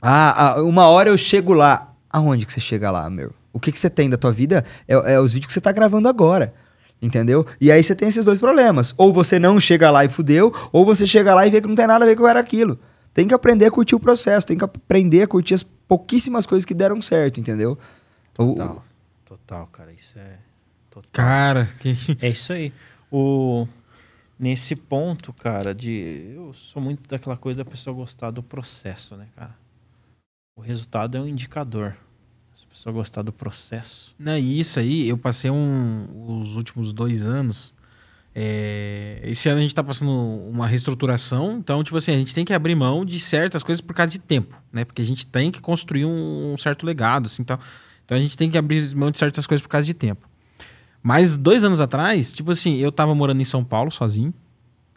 Ah, 0.00 0.52
ah, 0.52 0.62
uma 0.62 0.86
hora 0.86 1.08
eu 1.08 1.16
chego 1.16 1.52
lá. 1.52 1.94
Aonde 2.10 2.46
que 2.46 2.52
você 2.52 2.60
chega 2.60 2.90
lá, 2.90 3.08
meu? 3.10 3.32
O 3.52 3.60
que, 3.60 3.72
que 3.72 3.78
você 3.78 3.90
tem 3.90 4.08
da 4.08 4.16
tua 4.16 4.32
vida 4.32 4.64
é, 4.86 5.14
é 5.14 5.20
os 5.20 5.32
vídeos 5.32 5.48
que 5.48 5.52
você 5.52 5.60
tá 5.60 5.72
gravando 5.72 6.08
agora. 6.08 6.54
Entendeu? 7.00 7.46
E 7.60 7.70
aí 7.70 7.82
você 7.82 7.94
tem 7.94 8.08
esses 8.08 8.24
dois 8.24 8.40
problemas. 8.40 8.94
Ou 8.96 9.12
você 9.12 9.38
não 9.38 9.60
chega 9.60 9.90
lá 9.90 10.04
e 10.04 10.08
fudeu, 10.08 10.52
ou 10.72 10.84
você 10.84 11.06
chega 11.06 11.34
lá 11.34 11.46
e 11.46 11.50
vê 11.50 11.60
que 11.60 11.68
não 11.68 11.74
tem 11.74 11.86
nada 11.86 12.04
a 12.04 12.08
ver 12.08 12.16
com 12.16 12.26
era 12.26 12.40
aquilo. 12.40 12.78
Tem 13.14 13.26
que 13.26 13.34
aprender 13.34 13.66
a 13.66 13.70
curtir 13.70 13.94
o 13.94 14.00
processo, 14.00 14.46
tem 14.46 14.56
que 14.56 14.64
aprender 14.64 15.22
a 15.22 15.26
curtir 15.26 15.54
as 15.54 15.62
pouquíssimas 15.62 16.46
coisas 16.46 16.64
que 16.64 16.74
deram 16.74 17.00
certo, 17.00 17.40
entendeu? 17.40 17.78
Total, 18.34 18.84
total, 19.24 19.66
cara. 19.72 19.92
Isso 19.92 20.18
é. 20.18 20.47
Total. 21.02 21.24
Cara, 21.24 21.66
que... 21.78 21.96
É 22.20 22.28
isso 22.28 22.52
aí. 22.52 22.72
O, 23.10 23.66
nesse 24.38 24.76
ponto, 24.76 25.32
cara, 25.32 25.74
de. 25.74 26.32
Eu 26.34 26.52
sou 26.52 26.80
muito 26.80 27.08
daquela 27.08 27.36
coisa 27.36 27.64
da 27.64 27.70
pessoa 27.70 27.94
gostar 27.94 28.30
do 28.30 28.42
processo, 28.42 29.16
né, 29.16 29.26
cara? 29.34 29.56
O 30.56 30.60
resultado 30.60 31.16
é 31.16 31.20
um 31.20 31.26
indicador. 31.26 31.96
Se 32.54 32.64
a 32.64 32.68
pessoa 32.68 32.92
gostar 32.92 33.22
do 33.22 33.32
processo. 33.32 34.14
Não, 34.18 34.36
e 34.36 34.58
isso 34.58 34.80
aí, 34.80 35.08
eu 35.08 35.16
passei 35.16 35.50
um, 35.50 36.08
os 36.40 36.56
últimos 36.56 36.92
dois 36.92 37.26
anos. 37.26 37.72
é, 38.34 39.20
esse 39.24 39.48
ano 39.48 39.58
a 39.58 39.62
gente 39.62 39.74
tá 39.74 39.82
passando 39.82 40.10
uma 40.10 40.66
reestruturação, 40.66 41.58
então, 41.58 41.82
tipo 41.82 41.96
assim, 41.96 42.12
a 42.12 42.16
gente 42.16 42.34
tem 42.34 42.44
que 42.44 42.52
abrir 42.52 42.74
mão 42.74 43.04
de 43.04 43.18
certas 43.18 43.62
coisas 43.62 43.80
por 43.80 43.94
causa 43.94 44.12
de 44.12 44.18
tempo, 44.18 44.60
né? 44.72 44.84
Porque 44.84 45.02
a 45.02 45.04
gente 45.04 45.26
tem 45.26 45.50
que 45.50 45.60
construir 45.60 46.04
um, 46.04 46.52
um 46.52 46.58
certo 46.58 46.84
legado, 46.84 47.26
assim, 47.26 47.42
tal. 47.42 47.58
Então 48.04 48.16
a 48.16 48.20
gente 48.20 48.36
tem 48.36 48.50
que 48.50 48.56
abrir 48.58 48.94
mão 48.94 49.10
de 49.10 49.18
certas 49.18 49.46
coisas 49.46 49.62
por 49.62 49.68
causa 49.68 49.86
de 49.86 49.94
tempo. 49.94 50.28
Mas 51.08 51.38
dois 51.38 51.64
anos 51.64 51.80
atrás, 51.80 52.34
tipo 52.34 52.50
assim, 52.50 52.76
eu 52.76 52.92
tava 52.92 53.14
morando 53.14 53.40
em 53.40 53.44
São 53.44 53.64
Paulo 53.64 53.90
sozinho, 53.90 54.34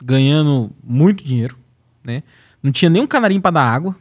ganhando 0.03 0.69
muito 0.83 1.23
dinheiro, 1.23 1.57
né? 2.03 2.21
Não 2.61 2.69
tinha 2.69 2.89
nem 2.89 3.01
um 3.01 3.07
canarinho 3.07 3.41
para 3.41 3.51
dar 3.51 3.63
água. 3.63 3.95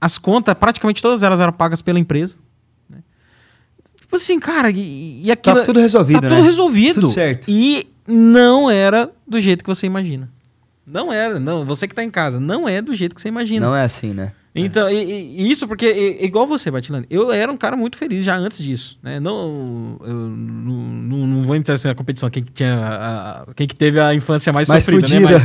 As 0.00 0.18
contas, 0.18 0.52
praticamente 0.54 1.00
todas 1.00 1.22
elas 1.22 1.38
eram 1.38 1.52
pagas 1.52 1.82
pela 1.82 2.00
empresa. 2.00 2.36
né? 2.88 2.98
Tipo 4.00 4.16
assim, 4.16 4.40
cara, 4.40 4.72
e, 4.72 5.22
e 5.24 5.30
aquilo. 5.30 5.58
Tá 5.58 5.62
tudo 5.62 5.78
resolvido, 5.78 6.20
tá 6.20 6.28
né? 6.28 6.34
tudo 6.34 6.44
resolvido. 6.44 6.94
Tudo 6.94 7.06
certo. 7.06 7.46
E 7.48 7.86
não 8.08 8.68
era 8.68 9.08
do 9.24 9.40
jeito 9.40 9.62
que 9.62 9.70
você 9.70 9.86
imagina. 9.86 10.28
Não 10.84 11.12
era, 11.12 11.38
não. 11.38 11.64
Você 11.64 11.86
que 11.86 11.94
tá 11.94 12.02
em 12.02 12.10
casa, 12.10 12.40
não 12.40 12.68
é 12.68 12.82
do 12.82 12.92
jeito 12.92 13.14
que 13.14 13.20
você 13.20 13.28
imagina. 13.28 13.66
Não 13.66 13.76
é 13.76 13.84
assim, 13.84 14.12
né? 14.12 14.32
Então, 14.52 14.90
e- 14.90 15.04
e- 15.04 15.42
e 15.42 15.50
isso 15.52 15.68
porque, 15.68 15.86
e- 15.86 16.24
igual 16.24 16.44
você, 16.44 16.72
Batilane, 16.72 17.06
eu 17.08 17.30
era 17.30 17.52
um 17.52 17.56
cara 17.56 17.76
muito 17.76 17.96
feliz 17.96 18.24
já 18.24 18.36
antes 18.36 18.58
disso, 18.58 18.98
né? 19.00 19.20
Não, 19.20 19.96
eu 20.04 20.12
não, 20.14 21.26
não, 21.26 21.42
vou 21.44 21.54
entrar 21.54 21.78
na 21.84 21.94
competição 21.94 22.28
quem 22.28 22.42
que, 22.42 22.50
tinha 22.50 22.74
a- 22.74 23.42
a- 23.42 23.54
quem 23.54 23.68
que 23.68 23.76
teve 23.76 24.00
a 24.00 24.12
infância 24.12 24.52
mais, 24.52 24.68
Mais 24.68 24.82
sofrida, 24.82 25.06
fudida. 25.06 25.38
né? 25.38 25.44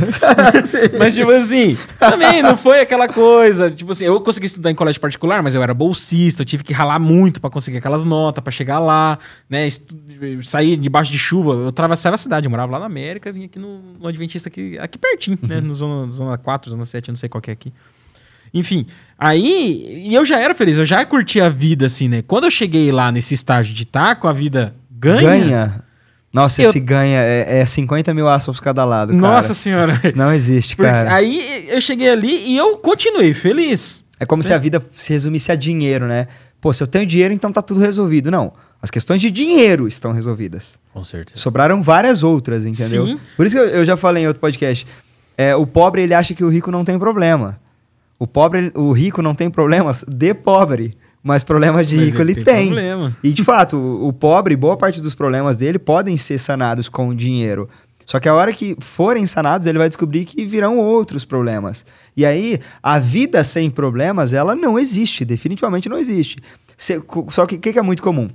Mas, 0.52 0.72
mas, 0.98 1.14
tipo 1.14 1.30
assim, 1.30 1.78
também 2.00 2.42
não 2.42 2.56
foi 2.56 2.80
aquela 2.80 3.06
coisa, 3.06 3.70
tipo 3.70 3.92
assim, 3.92 4.04
eu 4.06 4.20
consegui 4.20 4.46
estudar 4.46 4.72
em 4.72 4.74
colégio 4.74 5.00
particular, 5.00 5.40
mas 5.40 5.54
eu 5.54 5.62
era 5.62 5.72
bolsista, 5.72 6.42
eu 6.42 6.46
tive 6.46 6.64
que 6.64 6.72
ralar 6.72 6.98
muito 6.98 7.40
pra 7.40 7.48
conseguir 7.48 7.78
aquelas 7.78 8.04
notas, 8.04 8.42
pra 8.42 8.50
chegar 8.50 8.80
lá, 8.80 9.18
né? 9.48 9.68
Estu- 9.68 9.94
Sair 10.42 10.76
debaixo 10.76 11.12
de 11.12 11.18
chuva, 11.18 11.52
eu 11.52 11.68
atravessava 11.68 12.14
a 12.16 12.18
cidade, 12.18 12.46
eu 12.46 12.50
morava 12.50 12.72
lá 12.72 12.80
na 12.80 12.86
América, 12.86 13.30
vinha 13.30 13.46
aqui 13.46 13.58
no, 13.58 13.78
no 14.00 14.08
Adventista 14.08 14.48
aqui, 14.48 14.76
aqui 14.78 14.98
pertinho, 14.98 15.38
né? 15.42 15.60
No 15.60 15.74
zona, 15.74 16.10
zona 16.10 16.36
4, 16.38 16.70
zona 16.72 16.84
7, 16.84 17.08
eu 17.08 17.12
não 17.12 17.16
sei 17.16 17.28
qual 17.28 17.40
que 17.40 17.50
é 17.50 17.52
aqui. 17.52 17.72
Enfim, 18.58 18.86
aí. 19.18 20.02
E 20.06 20.14
eu 20.14 20.24
já 20.24 20.38
era 20.40 20.54
feliz, 20.54 20.78
eu 20.78 20.84
já 20.84 21.04
curtia 21.04 21.46
a 21.46 21.48
vida, 21.48 21.86
assim, 21.86 22.08
né? 22.08 22.22
Quando 22.22 22.44
eu 22.44 22.50
cheguei 22.50 22.90
lá 22.90 23.10
nesse 23.12 23.34
estágio 23.34 23.74
de 23.74 23.82
estar 23.84 24.16
com 24.16 24.26
a 24.28 24.32
vida 24.32 24.74
ganha. 24.90 25.20
Ganha. 25.20 25.84
Nossa, 26.32 26.60
Eu- 26.62 26.68
esse 26.70 26.80
ganha 26.80 27.18
é, 27.20 27.60
é 27.60 27.66
50 27.66 28.12
mil 28.12 28.28
aspas 28.28 28.60
cada 28.60 28.84
lado, 28.84 29.12
Nossa 29.12 29.42
cara. 29.48 29.54
senhora. 29.54 30.00
Isso 30.04 30.16
não 30.18 30.32
existe, 30.32 30.76
Porque 30.76 30.90
cara. 30.90 31.14
aí 31.14 31.66
eu 31.70 31.80
cheguei 31.80 32.10
ali 32.10 32.48
e 32.48 32.56
eu 32.56 32.76
continuei 32.78 33.32
feliz. 33.32 34.04
É 34.20 34.24
como 34.26 34.42
se 34.42 34.52
a 34.52 34.58
vida 34.58 34.82
se 34.94 35.12
resumisse 35.12 35.52
a 35.52 35.54
dinheiro, 35.54 36.06
né? 36.06 36.26
Pô, 36.60 36.72
se 36.72 36.82
eu 36.82 36.86
tenho 36.86 37.04
dinheiro, 37.06 37.32
então 37.34 37.52
tá 37.52 37.60
tudo 37.62 37.80
resolvido. 37.80 38.30
Não. 38.30 38.52
As 38.82 38.90
questões 38.90 39.20
de 39.20 39.30
dinheiro 39.30 39.86
estão 39.88 40.12
resolvidas. 40.12 40.78
Com 40.92 41.02
certeza. 41.04 41.38
Sobraram 41.38 41.80
várias 41.82 42.22
outras, 42.22 42.64
entendeu? 42.66 43.06
Sim. 43.06 43.20
Por 43.36 43.46
isso 43.46 43.54
que 43.56 43.60
eu, 43.60 43.66
eu 43.66 43.84
já 43.84 43.96
falei 43.96 44.24
em 44.24 44.26
outro 44.26 44.40
podcast. 44.40 44.86
É, 45.36 45.54
o 45.54 45.66
pobre, 45.66 46.02
ele 46.02 46.14
acha 46.14 46.34
que 46.34 46.42
o 46.44 46.48
rico 46.48 46.70
não 46.70 46.84
tem 46.84 46.98
problema. 46.98 47.58
O 48.18 48.26
pobre, 48.26 48.72
o 48.74 48.92
rico 48.92 49.20
não 49.22 49.34
tem 49.34 49.50
problemas 49.50 50.04
de 50.08 50.32
pobre. 50.34 50.96
Mas 51.22 51.42
problemas 51.42 51.86
de 51.86 51.96
Mas 51.96 52.06
rico 52.06 52.22
ele 52.22 52.32
ele 52.32 52.44
tem 52.44 52.68
tem. 52.68 52.74
E 53.22 53.32
de 53.32 53.42
fato, 53.42 53.76
o, 53.76 54.08
o 54.08 54.12
pobre, 54.12 54.54
boa 54.54 54.76
parte 54.76 55.00
dos 55.00 55.14
problemas 55.14 55.56
dele 55.56 55.78
podem 55.78 56.16
ser 56.16 56.38
sanados 56.38 56.88
com 56.88 57.12
dinheiro. 57.14 57.68
Só 58.06 58.20
que 58.20 58.28
a 58.28 58.34
hora 58.34 58.52
que 58.52 58.76
forem 58.78 59.26
sanados, 59.26 59.66
ele 59.66 59.78
vai 59.78 59.88
descobrir 59.88 60.24
que 60.24 60.46
virão 60.46 60.78
outros 60.78 61.24
problemas. 61.24 61.84
E 62.16 62.24
aí, 62.24 62.60
a 62.80 63.00
vida 63.00 63.42
sem 63.42 63.68
problemas, 63.68 64.32
ela 64.32 64.54
não 64.54 64.78
existe. 64.78 65.24
Definitivamente 65.24 65.88
não 65.88 65.98
existe. 65.98 66.38
Se- 66.78 67.02
só 67.30 67.44
que 67.44 67.56
o 67.56 67.58
que, 67.58 67.72
que 67.72 67.78
é 67.78 67.82
muito 67.82 68.04
comum? 68.04 68.28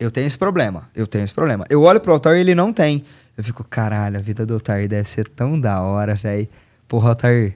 Eu 0.00 0.10
tenho 0.10 0.26
esse 0.26 0.38
problema, 0.38 0.88
eu 0.96 1.06
tenho 1.06 1.24
esse 1.24 1.34
problema. 1.34 1.66
Eu 1.68 1.82
olho 1.82 2.00
pro 2.00 2.12
Altair 2.14 2.38
e 2.38 2.40
ele 2.40 2.54
não 2.54 2.72
tem. 2.72 3.04
Eu 3.36 3.44
fico, 3.44 3.62
caralho, 3.62 4.16
a 4.18 4.22
vida 4.22 4.46
do 4.46 4.54
Altair 4.54 4.88
deve 4.88 5.08
ser 5.08 5.28
tão 5.28 5.60
da 5.60 5.82
hora, 5.82 6.14
velho. 6.14 6.48
Porra, 6.88 7.10
Altair, 7.10 7.54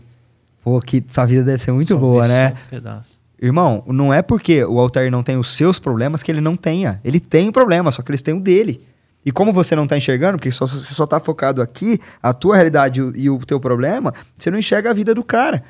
pô, 0.63 0.81
que 0.81 1.05
sua 1.09 1.25
vida 1.27 1.43
deve 1.45 1.63
ser 1.63 1.73
muito 1.73 1.95
Só 1.95 1.99
boa, 1.99 2.27
né? 2.29 2.55
um 2.67 2.71
pedaço. 2.71 3.19
Irmão, 3.41 3.85
não 3.87 4.13
é 4.13 4.21
porque 4.21 4.65
o 4.65 4.79
Altair 4.81 5.11
não 5.13 5.23
tem 5.23 5.37
os 5.37 5.51
seus 5.55 5.79
problemas 5.79 6.23
que 6.23 6.31
ele 6.33 6.41
não 6.41 6.57
tenha. 6.57 7.01
Ele 7.05 7.21
tem 7.21 7.49
um 7.49 7.53
problema, 7.53 7.93
só 7.93 8.03
que 8.03 8.11
eles 8.11 8.21
têm 8.23 8.35
o 8.35 8.41
dele. 8.41 8.85
E 9.25 9.31
como 9.31 9.53
você 9.53 9.77
não 9.77 9.87
tá 9.87 9.97
enxergando, 9.97 10.39
porque 10.39 10.51
só, 10.51 10.67
você 10.67 10.93
só 10.95 11.07
tá 11.07 11.21
focado 11.21 11.63
aqui, 11.63 12.01
a 12.23 12.33
tua 12.33 12.57
realidade 12.57 12.99
e 13.01 13.03
o- 13.03 13.17
e 13.17 13.31
o 13.31 13.39
teu 13.39 13.61
problema, 13.61 14.13
você 14.37 14.51
não 14.51 14.59
enxerga 14.59 14.91
a 14.91 14.93
vida 14.93 15.15
do 15.15 15.23
cara. 15.23 15.63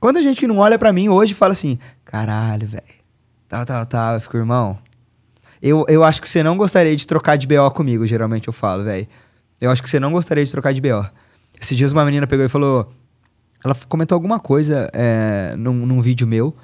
Quando 0.00 0.16
a 0.16 0.22
gente 0.22 0.40
que 0.40 0.46
não 0.46 0.58
olha 0.58 0.78
pra 0.78 0.92
mim 0.92 1.08
hoje 1.08 1.34
fala 1.34 1.52
assim, 1.52 1.78
caralho, 2.04 2.66
velho, 2.66 2.82
tal, 3.48 3.64
tal, 3.64 3.86
tal, 3.86 4.14
eu 4.14 4.20
fico, 4.20 4.36
irmão, 4.36 4.76
eu, 5.62 5.84
eu 5.88 6.02
acho 6.04 6.20
que 6.20 6.28
você 6.28 6.42
não 6.42 6.56
gostaria 6.56 6.94
de 6.96 7.06
trocar 7.06 7.36
de 7.36 7.46
BO 7.46 7.70
comigo, 7.70 8.06
geralmente 8.06 8.48
eu 8.48 8.52
falo, 8.52 8.84
velho. 8.84 9.06
Eu 9.60 9.70
acho 9.70 9.82
que 9.82 9.88
você 9.88 9.98
não 10.00 10.12
gostaria 10.12 10.44
de 10.44 10.50
trocar 10.50 10.72
de 10.74 10.80
BO. 10.80 11.06
Esses 11.60 11.76
dias 11.76 11.92
uma 11.92 12.04
menina 12.04 12.26
pegou 12.26 12.44
e 12.44 12.48
falou, 12.48 12.92
ela 13.64 13.74
comentou 13.88 14.14
alguma 14.14 14.38
coisa 14.38 14.90
é, 14.92 15.54
num, 15.56 15.86
num 15.86 16.00
vídeo 16.00 16.26
meu, 16.26 16.54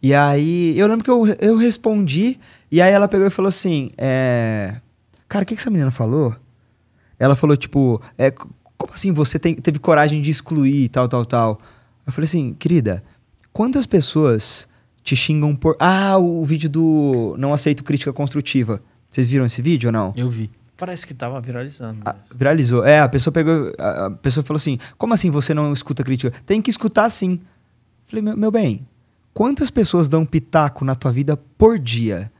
e 0.00 0.14
aí, 0.14 0.76
eu 0.78 0.86
lembro 0.88 1.04
que 1.04 1.10
eu, 1.10 1.26
eu 1.38 1.56
respondi, 1.56 2.38
e 2.70 2.80
aí 2.80 2.92
ela 2.92 3.06
pegou 3.06 3.26
e 3.26 3.30
falou 3.30 3.48
assim: 3.48 3.90
é, 3.96 4.76
Cara, 5.28 5.44
o 5.44 5.46
que, 5.46 5.54
que 5.54 5.60
essa 5.60 5.70
menina 5.70 5.90
falou? 5.90 6.34
Ela 7.18 7.36
falou, 7.36 7.56
tipo, 7.56 8.02
é, 8.18 8.30
como 8.30 8.92
assim 8.92 9.12
você 9.12 9.38
tem- 9.38 9.54
teve 9.54 9.78
coragem 9.78 10.20
de 10.20 10.30
excluir 10.30 10.88
tal, 10.88 11.08
tal, 11.08 11.24
tal? 11.24 11.60
Eu 12.04 12.12
falei 12.12 12.24
assim, 12.26 12.52
querida, 12.58 13.02
quantas 13.52 13.86
pessoas 13.86 14.66
te 15.04 15.14
xingam 15.14 15.54
por. 15.54 15.76
Ah, 15.78 16.18
o 16.18 16.44
vídeo 16.44 16.68
do 16.68 17.36
Não 17.38 17.54
Aceito 17.54 17.84
Crítica 17.84 18.12
Construtiva. 18.12 18.82
Vocês 19.08 19.26
viram 19.28 19.46
esse 19.46 19.62
vídeo 19.62 19.88
ou 19.88 19.92
não? 19.92 20.12
Eu 20.16 20.28
vi. 20.28 20.50
Parece 20.82 21.06
que 21.06 21.14
tava 21.14 21.40
viralizando. 21.40 22.00
Ah, 22.04 22.12
mesmo. 22.12 22.36
viralizou. 22.36 22.84
É, 22.84 22.98
a 22.98 23.08
pessoa 23.08 23.32
pegou. 23.32 23.72
A 23.78 24.06
a 24.06 24.10
pessoa 24.10 24.42
falou 24.42 24.56
assim: 24.56 24.80
como 24.98 25.14
assim 25.14 25.30
você 25.30 25.54
não 25.54 25.72
escuta 25.72 26.02
crítica? 26.02 26.36
Tem 26.44 26.60
que 26.60 26.70
escutar 26.70 27.08
sim. 27.08 27.40
Falei, 28.04 28.20
meu, 28.20 28.36
meu 28.36 28.50
bem, 28.50 28.84
quantas 29.32 29.70
pessoas 29.70 30.08
dão 30.08 30.26
pitaco 30.26 30.84
na 30.84 30.96
tua 30.96 31.12
vida 31.12 31.36
por 31.36 31.78
dia? 31.78 32.32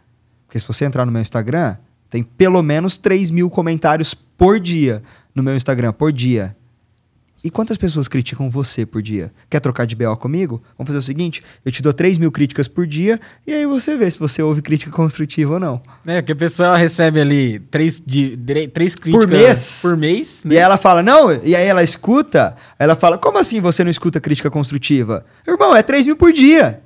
Porque 0.45 0.59
se 0.59 0.67
você 0.67 0.85
entrar 0.85 1.07
no 1.07 1.13
meu 1.13 1.23
Instagram, 1.23 1.77
tem 2.11 2.25
pelo 2.25 2.61
menos 2.65 2.97
3 2.97 3.31
mil 3.31 3.49
comentários 3.49 4.13
por 4.13 4.59
dia 4.59 5.05
no 5.33 5.41
meu 5.41 5.55
Instagram, 5.55 5.93
por 5.93 6.11
dia. 6.13 6.57
E 7.45 7.51
quantas 7.51 7.77
pessoas 7.77 8.07
criticam 8.07 8.49
você 8.49 8.87
por 8.87 9.03
dia? 9.03 9.33
Quer 9.51 9.59
trocar 9.61 9.85
de 9.85 9.97
BO 9.97 10.17
comigo? 10.17 10.63
Vamos 10.79 10.89
fazer 10.89 10.99
o 10.99 11.03
seguinte: 11.03 11.43
eu 11.65 11.73
te 11.73 11.83
dou 11.83 11.93
3 11.93 12.17
mil 12.19 12.31
críticas 12.31 12.69
por 12.69 12.87
dia 12.87 13.21
e 13.47 13.53
aí 13.53 13.67
você 13.67 13.97
vê 13.97 14.09
se 14.11 14.19
você 14.19 14.41
ouve 14.43 14.63
crítica 14.63 14.91
construtiva 14.93 15.55
ou 15.55 15.61
não. 15.61 15.81
É, 16.07 16.21
porque 16.21 16.33
a 16.33 16.37
pessoa 16.37 16.77
recebe 16.77 17.21
ali 17.21 17.59
três, 17.59 18.01
de, 18.05 18.37
dre- 18.37 18.69
três 18.69 18.95
críticas 18.95 19.27
mês? 19.29 19.79
por 19.83 19.97
mês 19.97 20.45
né? 20.45 20.55
E 20.55 20.59
aí 20.59 20.63
ela 20.63 20.77
fala, 20.77 21.03
não, 21.03 21.33
e 21.43 21.57
aí 21.57 21.67
ela 21.67 21.83
escuta, 21.83 22.57
ela 22.79 22.95
fala, 22.95 23.19
como 23.19 23.39
assim 23.39 23.61
você 23.61 23.83
não 23.83 23.91
escuta 23.91 24.21
crítica 24.21 24.49
construtiva? 24.51 25.25
Irmão, 25.47 25.75
é 25.75 25.83
3 25.83 26.07
mil 26.07 26.17
por 26.17 26.33
dia. 26.33 26.81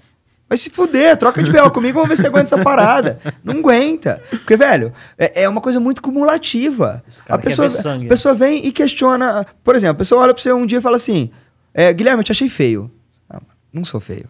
Vai 0.49 0.57
se 0.57 0.71
fuder, 0.71 1.17
troca 1.17 1.43
de 1.43 1.51
BO 1.51 1.71
comigo, 1.73 1.95
vamos 1.95 2.09
ver 2.09 2.17
se 2.17 2.23
você 2.23 2.29
aguenta 2.29 2.45
essa 2.55 2.63
parada. 2.63 3.19
Não 3.43 3.55
aguenta. 3.59 4.23
Porque, 4.31 4.57
velho, 4.57 4.93
é, 5.19 5.43
é 5.43 5.49
uma 5.49 5.61
coisa 5.61 5.81
muito 5.81 6.01
cumulativa. 6.01 7.03
A 7.29 7.37
pessoa, 7.37 7.69
sangue, 7.69 8.01
a 8.01 8.03
né? 8.05 8.09
pessoa 8.09 8.33
vem 8.35 8.65
e 8.65 8.71
questiona. 8.71 9.45
Por 9.65 9.75
exemplo, 9.75 9.97
a 9.97 9.99
pessoa 9.99 10.23
olha 10.23 10.33
pra 10.33 10.41
você 10.43 10.53
um 10.53 10.65
dia 10.65 10.79
e 10.79 10.81
fala 10.81 10.97
assim: 10.97 11.31
é, 11.75 11.93
Guilherme, 11.93 12.21
eu 12.21 12.25
te 12.25 12.31
achei 12.31 12.49
feio. 12.49 12.89
Ah, 13.29 13.41
não 13.73 13.85
sou 13.85 14.01
feio. 14.01 14.29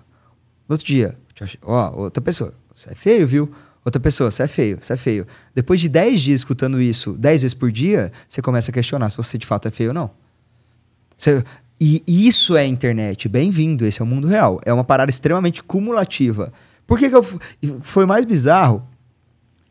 No 0.66 0.72
outro 0.72 0.86
dia, 0.86 1.16
te 1.34 1.44
achei- 1.44 1.60
ó, 1.62 1.94
outra 1.94 2.22
pessoa, 2.22 2.54
você 2.74 2.90
é 2.92 2.94
feio, 2.94 3.26
viu? 3.26 3.52
Outra 3.84 4.00
pessoa, 4.00 4.30
você 4.30 4.42
é 4.42 4.48
feio, 4.48 4.78
você 4.80 4.94
é 4.94 4.96
feio. 4.96 5.26
Depois 5.54 5.80
de 5.80 5.88
10 5.88 6.20
dias 6.20 6.40
escutando 6.40 6.80
isso, 6.80 7.12
10 7.12 7.42
vezes 7.42 7.54
por 7.54 7.70
dia, 7.70 8.10
você 8.26 8.40
começa 8.40 8.70
a 8.70 8.74
questionar 8.74 9.10
se 9.10 9.16
você 9.18 9.36
de 9.38 9.46
fato 9.46 9.68
é 9.68 9.70
feio 9.70 9.90
ou 9.90 9.94
não. 9.94 10.10
Você- 11.16 11.44
e 12.06 12.26
isso 12.26 12.56
é 12.56 12.66
internet, 12.66 13.28
bem-vindo, 13.28 13.84
esse 13.84 14.00
é 14.00 14.04
o 14.04 14.06
mundo 14.06 14.26
real. 14.26 14.60
É 14.64 14.72
uma 14.72 14.84
parada 14.84 15.10
extremamente 15.10 15.62
cumulativa. 15.62 16.52
Por 16.86 16.98
que, 16.98 17.10
que 17.10 17.16
eu. 17.16 17.26
Foi 17.82 18.06
mais 18.06 18.24
bizarro. 18.24 18.86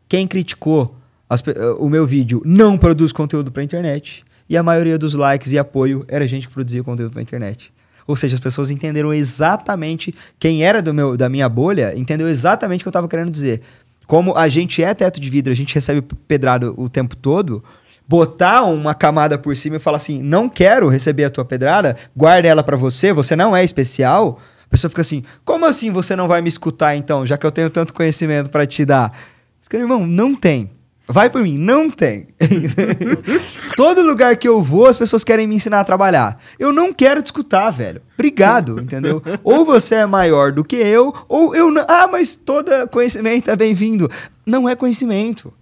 Quem 0.08 0.26
criticou 0.26 0.94
as 1.28 1.42
eh, 1.46 1.76
o 1.78 1.88
meu 1.88 2.06
vídeo 2.06 2.42
não 2.44 2.78
produz 2.78 3.12
conteúdo 3.12 3.50
pra 3.50 3.62
internet. 3.62 4.24
E 4.48 4.56
a 4.56 4.62
maioria 4.62 4.96
dos 4.96 5.14
likes 5.14 5.50
e 5.50 5.58
apoio 5.58 6.04
era 6.06 6.26
gente 6.26 6.46
que 6.46 6.54
produzia 6.54 6.84
conteúdo 6.84 7.12
pra 7.12 7.22
internet. 7.22 7.72
Ou 8.06 8.14
seja, 8.14 8.36
as 8.36 8.40
pessoas 8.40 8.70
entenderam 8.70 9.12
exatamente. 9.12 10.14
Quem 10.38 10.62
era 10.62 10.80
do 10.80 10.94
meu, 10.94 11.16
da 11.16 11.28
minha 11.28 11.48
bolha 11.48 11.92
entendeu 11.96 12.28
exatamente 12.28 12.82
o 12.82 12.84
que 12.84 12.88
eu 12.88 12.92
tava 12.92 13.08
querendo 13.08 13.30
dizer. 13.30 13.60
Como 14.06 14.36
a 14.36 14.48
gente 14.48 14.84
é 14.84 14.94
teto 14.94 15.20
de 15.20 15.28
vidro, 15.28 15.52
a 15.52 15.56
gente 15.56 15.74
recebe 15.74 16.00
pedrado 16.28 16.74
o 16.76 16.88
tempo 16.88 17.16
todo. 17.16 17.64
Botar 18.08 18.62
uma 18.62 18.94
camada 18.94 19.36
por 19.36 19.56
cima 19.56 19.76
e 19.76 19.80
falar 19.80 19.96
assim: 19.96 20.22
não 20.22 20.48
quero 20.48 20.88
receber 20.88 21.24
a 21.24 21.30
tua 21.30 21.44
pedrada, 21.44 21.96
guarda 22.16 22.48
ela 22.48 22.62
pra 22.62 22.76
você, 22.76 23.12
você 23.12 23.34
não 23.34 23.54
é 23.54 23.64
especial. 23.64 24.38
A 24.66 24.70
pessoa 24.70 24.88
fica 24.88 25.02
assim: 25.02 25.24
como 25.44 25.66
assim 25.66 25.90
você 25.90 26.14
não 26.14 26.28
vai 26.28 26.40
me 26.40 26.48
escutar 26.48 26.96
então, 26.96 27.26
já 27.26 27.36
que 27.36 27.46
eu 27.46 27.52
tenho 27.52 27.70
tanto 27.70 27.94
conhecimento 27.94 28.50
pra 28.50 28.66
te 28.66 28.84
dar? 28.84 29.16
Fica, 29.60 29.76
irmão, 29.78 30.06
não 30.06 30.34
tem. 30.34 30.70
Vai 31.08 31.30
por 31.30 31.42
mim, 31.42 31.56
não 31.56 31.88
tem. 31.88 32.28
Todo 33.76 34.02
lugar 34.02 34.36
que 34.36 34.48
eu 34.48 34.60
vou, 34.60 34.86
as 34.86 34.98
pessoas 34.98 35.22
querem 35.22 35.46
me 35.46 35.54
ensinar 35.54 35.80
a 35.80 35.84
trabalhar. 35.84 36.40
Eu 36.58 36.72
não 36.72 36.92
quero 36.92 37.22
te 37.22 37.26
escutar, 37.26 37.70
velho. 37.70 38.02
Obrigado, 38.14 38.80
entendeu? 38.80 39.22
Ou 39.44 39.64
você 39.64 39.96
é 39.96 40.06
maior 40.06 40.50
do 40.50 40.64
que 40.64 40.74
eu, 40.74 41.14
ou 41.28 41.54
eu 41.54 41.70
não. 41.70 41.84
Ah, 41.88 42.08
mas 42.10 42.34
todo 42.34 42.70
conhecimento 42.90 43.50
é 43.50 43.56
bem-vindo. 43.56 44.10
Não 44.44 44.68
é 44.68 44.74
conhecimento. 44.74 45.52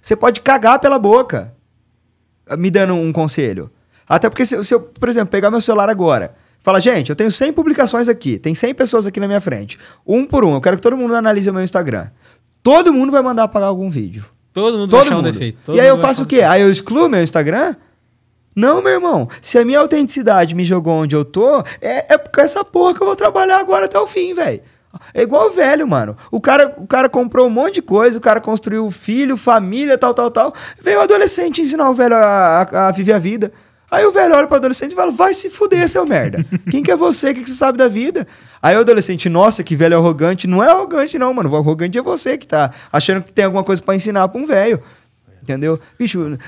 Você 0.00 0.14
pode 0.14 0.40
cagar 0.40 0.78
pela 0.78 1.00
boca 1.00 1.52
me 2.56 2.70
dando 2.70 2.94
um 2.94 3.12
conselho. 3.12 3.70
Até 4.08 4.28
porque 4.28 4.44
se, 4.44 4.62
se 4.64 4.74
eu, 4.74 4.80
por 4.80 5.08
exemplo, 5.08 5.30
pegar 5.30 5.50
meu 5.50 5.60
celular 5.60 5.88
agora, 5.88 6.34
fala, 6.60 6.80
gente, 6.80 7.10
eu 7.10 7.16
tenho 7.16 7.30
100 7.30 7.52
publicações 7.52 8.08
aqui, 8.08 8.38
tem 8.38 8.54
100 8.54 8.74
pessoas 8.74 9.06
aqui 9.06 9.20
na 9.20 9.26
minha 9.28 9.40
frente. 9.40 9.78
Um 10.06 10.26
por 10.26 10.44
um, 10.44 10.54
eu 10.54 10.60
quero 10.60 10.76
que 10.76 10.82
todo 10.82 10.96
mundo 10.96 11.14
analise 11.14 11.48
o 11.48 11.54
meu 11.54 11.62
Instagram. 11.62 12.08
Todo 12.62 12.92
mundo 12.92 13.10
vai 13.12 13.22
mandar 13.22 13.44
apagar 13.44 13.68
algum 13.68 13.88
vídeo. 13.88 14.24
Todo 14.52 14.76
mundo 14.78 14.90
vai 14.90 15.00
Todo 15.00 15.06
achar 15.08 15.14
um 15.14 15.22
mundo. 15.22 15.32
defeito. 15.32 15.58
todo 15.64 15.76
e 15.76 15.80
aí 15.80 15.86
eu 15.88 15.96
vai 15.96 16.06
faço 16.06 16.22
achar 16.22 16.22
o 16.22 16.24
um 16.24 16.28
quê? 16.28 16.42
Aí 16.42 16.62
eu 16.62 16.70
excluo 16.70 17.08
meu 17.08 17.22
Instagram? 17.22 17.76
Não, 18.54 18.82
meu 18.82 18.92
irmão. 18.92 19.28
Se 19.40 19.58
a 19.58 19.64
minha 19.64 19.78
autenticidade 19.78 20.54
me 20.56 20.64
jogou 20.64 20.92
onde 20.94 21.14
eu 21.14 21.24
tô, 21.24 21.60
é, 21.80 22.14
é 22.14 22.18
com 22.18 22.40
essa 22.40 22.64
porra 22.64 22.92
que 22.94 23.00
eu 23.00 23.06
vou 23.06 23.14
trabalhar 23.16 23.58
agora 23.60 23.84
até 23.86 23.98
o 23.98 24.06
fim, 24.06 24.34
velho. 24.34 24.60
É 25.14 25.22
igual 25.22 25.48
o 25.48 25.52
velho, 25.52 25.86
mano. 25.86 26.16
O 26.30 26.40
cara, 26.40 26.74
o 26.76 26.86
cara 26.86 27.08
comprou 27.08 27.46
um 27.46 27.50
monte 27.50 27.74
de 27.74 27.82
coisa, 27.82 28.18
o 28.18 28.20
cara 28.20 28.40
construiu 28.40 28.90
filho, 28.90 29.36
família, 29.36 29.96
tal, 29.96 30.14
tal, 30.14 30.30
tal. 30.30 30.54
Veio 30.80 30.98
o 30.98 31.02
adolescente 31.02 31.60
ensinar 31.60 31.88
o 31.88 31.94
velho 31.94 32.14
a, 32.14 32.62
a, 32.62 32.88
a 32.88 32.90
viver 32.90 33.12
a 33.12 33.18
vida. 33.18 33.52
Aí 33.90 34.04
o 34.06 34.12
velho 34.12 34.34
olha 34.36 34.46
pro 34.46 34.56
adolescente 34.56 34.92
e 34.92 34.94
fala: 34.94 35.10
vai 35.10 35.34
se 35.34 35.50
fuder, 35.50 35.88
seu 35.88 36.06
merda. 36.06 36.44
Quem 36.70 36.82
que 36.82 36.90
é 36.90 36.96
você? 36.96 37.30
O 37.30 37.34
que, 37.34 37.42
que 37.42 37.50
você 37.50 37.56
sabe 37.56 37.76
da 37.76 37.88
vida? 37.88 38.26
Aí 38.62 38.76
o 38.76 38.80
adolescente, 38.80 39.28
nossa, 39.28 39.64
que 39.64 39.74
velho 39.74 39.96
arrogante. 39.96 40.46
Não 40.46 40.62
é 40.62 40.70
arrogante, 40.70 41.18
não, 41.18 41.34
mano. 41.34 41.50
O 41.50 41.56
arrogante 41.56 41.98
é 41.98 42.02
você 42.02 42.38
que 42.38 42.46
tá 42.46 42.70
achando 42.92 43.22
que 43.22 43.32
tem 43.32 43.44
alguma 43.44 43.64
coisa 43.64 43.82
para 43.82 43.96
ensinar 43.96 44.28
pra 44.28 44.40
um 44.40 44.46
velho. 44.46 44.80
Entendeu? 45.42 45.80
Bicho, 45.98 46.38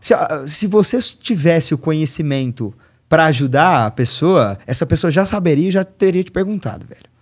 se, 0.00 0.14
se 0.46 0.66
você 0.66 0.98
tivesse 0.98 1.74
o 1.74 1.78
conhecimento 1.78 2.72
para 3.08 3.26
ajudar 3.26 3.86
a 3.86 3.90
pessoa, 3.90 4.58
essa 4.66 4.86
pessoa 4.86 5.10
já 5.10 5.24
saberia 5.24 5.68
e 5.68 5.72
já 5.72 5.84
teria 5.84 6.24
te 6.24 6.30
perguntado, 6.30 6.86
velho. 6.86 7.15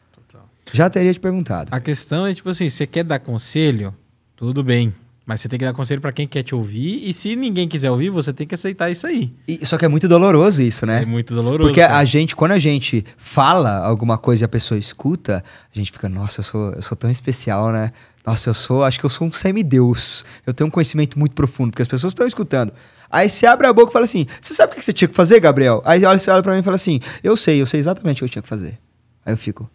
Já 0.75 0.91
teria 0.91 1.13
te 1.13 1.21
perguntado. 1.21 1.69
A 1.71 1.79
questão 1.79 2.27
é, 2.27 2.35
tipo 2.35 2.49
assim, 2.49 2.69
você 2.69 2.87
quer 2.87 3.05
dar 3.05 3.21
conselho, 3.21 3.95
tudo 4.35 4.65
bem. 4.65 4.93
Mas 5.25 5.41
você 5.41 5.49
tem 5.49 5.59
que 5.59 5.65
dar 5.65 5.73
conselho 5.73 6.01
para 6.03 6.13
quem 6.13 6.27
quer 6.27 6.43
te 6.43 6.55
ouvir. 6.55 7.09
E 7.09 7.15
se 7.15 7.35
ninguém 7.35 7.67
quiser 7.67 7.91
ouvir, 7.91 8.11
você 8.11 8.31
tem 8.33 8.47
que 8.47 8.55
aceitar 8.55 8.91
isso 8.91 9.07
aí. 9.07 9.33
E, 9.49 9.65
só 9.65 9.79
que 9.79 9.85
é 9.85 9.89
muito 9.89 10.07
doloroso 10.07 10.61
isso, 10.61 10.85
né? 10.85 11.03
É 11.03 11.07
muito 11.07 11.35
doloroso. 11.35 11.69
Porque 11.69 11.81
cara. 11.81 11.97
a 11.97 12.05
gente, 12.05 12.37
quando 12.37 12.53
a 12.53 12.59
gente 12.59 13.05
fala 13.17 13.79
alguma 13.87 14.19
coisa 14.19 14.45
e 14.45 14.47
a 14.47 14.49
pessoa 14.49 14.77
escuta, 14.77 15.43
a 15.75 15.79
gente 15.79 15.91
fica, 15.91 16.11
nossa, 16.11 16.41
eu 16.41 16.45
sou, 16.45 16.73
eu 16.73 16.83
sou 16.83 16.97
tão 16.97 17.11
especial, 17.11 17.73
né? 17.73 17.93
Nossa, 18.27 18.51
eu 18.51 18.55
sou, 18.55 18.83
acho 18.83 18.99
que 18.99 19.07
eu 19.07 19.11
sou 19.11 19.27
um 19.29 19.33
semideus. 19.33 20.25
Eu 20.47 20.53
tenho 20.53 20.69
um 20.69 20.71
conhecimento 20.71 21.19
muito 21.19 21.35
profundo, 21.35 21.71
porque 21.71 21.83
as 21.83 21.89
pessoas 21.89 22.11
estão 22.11 22.27
escutando. 22.27 22.73
Aí 23.11 23.29
você 23.29 23.47
abre 23.47 23.67
a 23.67 23.73
boca 23.73 23.91
e 23.91 23.93
fala 23.93 24.05
assim: 24.05 24.27
Você 24.41 24.53
sabe 24.53 24.73
o 24.73 24.75
que 24.75 24.85
você 24.85 24.93
tinha 24.93 25.09
que 25.09 25.15
fazer, 25.15 25.41
Gabriel? 25.41 25.83
Aí 25.87 26.05
olha, 26.05 26.19
você 26.19 26.31
olha 26.31 26.43
pra 26.43 26.53
mim 26.53 26.61
e 26.61 26.63
fala 26.63 26.77
assim: 26.77 27.01
Eu 27.23 27.37
sei, 27.37 27.63
eu 27.63 27.67
sei 27.67 27.81
exatamente 27.81 28.17
o 28.17 28.19
que 28.21 28.25
eu 28.25 28.29
tinha 28.29 28.43
que 28.43 28.49
fazer. 28.49 28.79
Aí 29.25 29.33
eu 29.33 29.39
fico. 29.39 29.71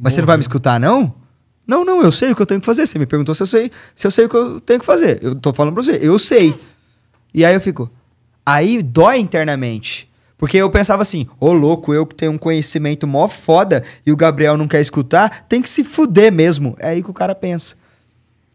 Mas 0.00 0.14
você 0.14 0.20
não 0.20 0.26
vai 0.26 0.36
me 0.36 0.42
escutar, 0.42 0.80
não? 0.80 1.14
Não, 1.66 1.84
não, 1.84 2.02
eu 2.02 2.10
sei 2.10 2.32
o 2.32 2.36
que 2.36 2.42
eu 2.42 2.46
tenho 2.46 2.60
que 2.60 2.66
fazer. 2.66 2.86
Você 2.86 2.98
me 2.98 3.06
perguntou 3.06 3.34
se 3.34 3.42
eu 3.42 3.46
sei, 3.46 3.70
se 3.94 4.06
eu 4.06 4.10
sei 4.10 4.24
o 4.24 4.28
que 4.28 4.36
eu 4.36 4.60
tenho 4.60 4.80
que 4.80 4.86
fazer. 4.86 5.20
Eu 5.22 5.34
tô 5.34 5.52
falando 5.52 5.74
pra 5.74 5.82
você, 5.82 5.98
eu 6.02 6.18
sei. 6.18 6.54
E 7.32 7.44
aí 7.44 7.54
eu 7.54 7.60
fico. 7.60 7.90
Aí 8.44 8.82
dói 8.82 9.18
internamente. 9.18 10.10
Porque 10.36 10.56
eu 10.56 10.70
pensava 10.70 11.02
assim, 11.02 11.28
ô 11.38 11.48
oh, 11.48 11.52
louco, 11.52 11.92
eu 11.92 12.06
que 12.06 12.14
tenho 12.14 12.32
um 12.32 12.38
conhecimento 12.38 13.06
mó 13.06 13.28
foda 13.28 13.84
e 14.06 14.10
o 14.10 14.16
Gabriel 14.16 14.56
não 14.56 14.66
quer 14.66 14.80
escutar, 14.80 15.44
tem 15.46 15.60
que 15.60 15.68
se 15.68 15.84
fuder 15.84 16.32
mesmo. 16.32 16.74
É 16.78 16.88
aí 16.88 17.02
que 17.02 17.10
o 17.10 17.14
cara 17.14 17.34
pensa. 17.34 17.76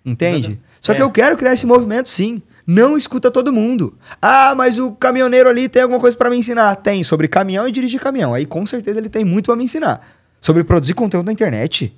Entende? 0.04 0.60
Só 0.82 0.94
é. 0.94 0.96
que 0.96 1.02
eu 1.02 1.12
quero 1.12 1.38
criar 1.38 1.54
esse 1.54 1.66
movimento 1.66 2.10
sim. 2.10 2.42
Não 2.66 2.98
escuta 2.98 3.30
todo 3.30 3.54
mundo. 3.54 3.96
Ah, 4.20 4.56
mas 4.58 4.80
o 4.80 4.92
caminhoneiro 4.94 5.48
ali 5.48 5.70
tem 5.70 5.84
alguma 5.84 6.00
coisa 6.00 6.18
para 6.18 6.30
me 6.30 6.38
ensinar. 6.38 6.76
Tem, 6.78 7.04
sobre 7.04 7.28
caminhão 7.28 7.68
e 7.68 7.72
dirigir 7.72 8.02
caminhão. 8.02 8.34
Aí 8.34 8.46
com 8.46 8.66
certeza 8.66 9.00
ele 9.00 9.10
tem 9.10 9.24
muito 9.24 9.46
para 9.46 9.56
me 9.56 9.64
ensinar. 9.64 10.02
Sobre 10.46 10.64
produzir 10.64 10.94
conteúdo 10.94 11.26
na 11.26 11.32
internet. 11.32 11.92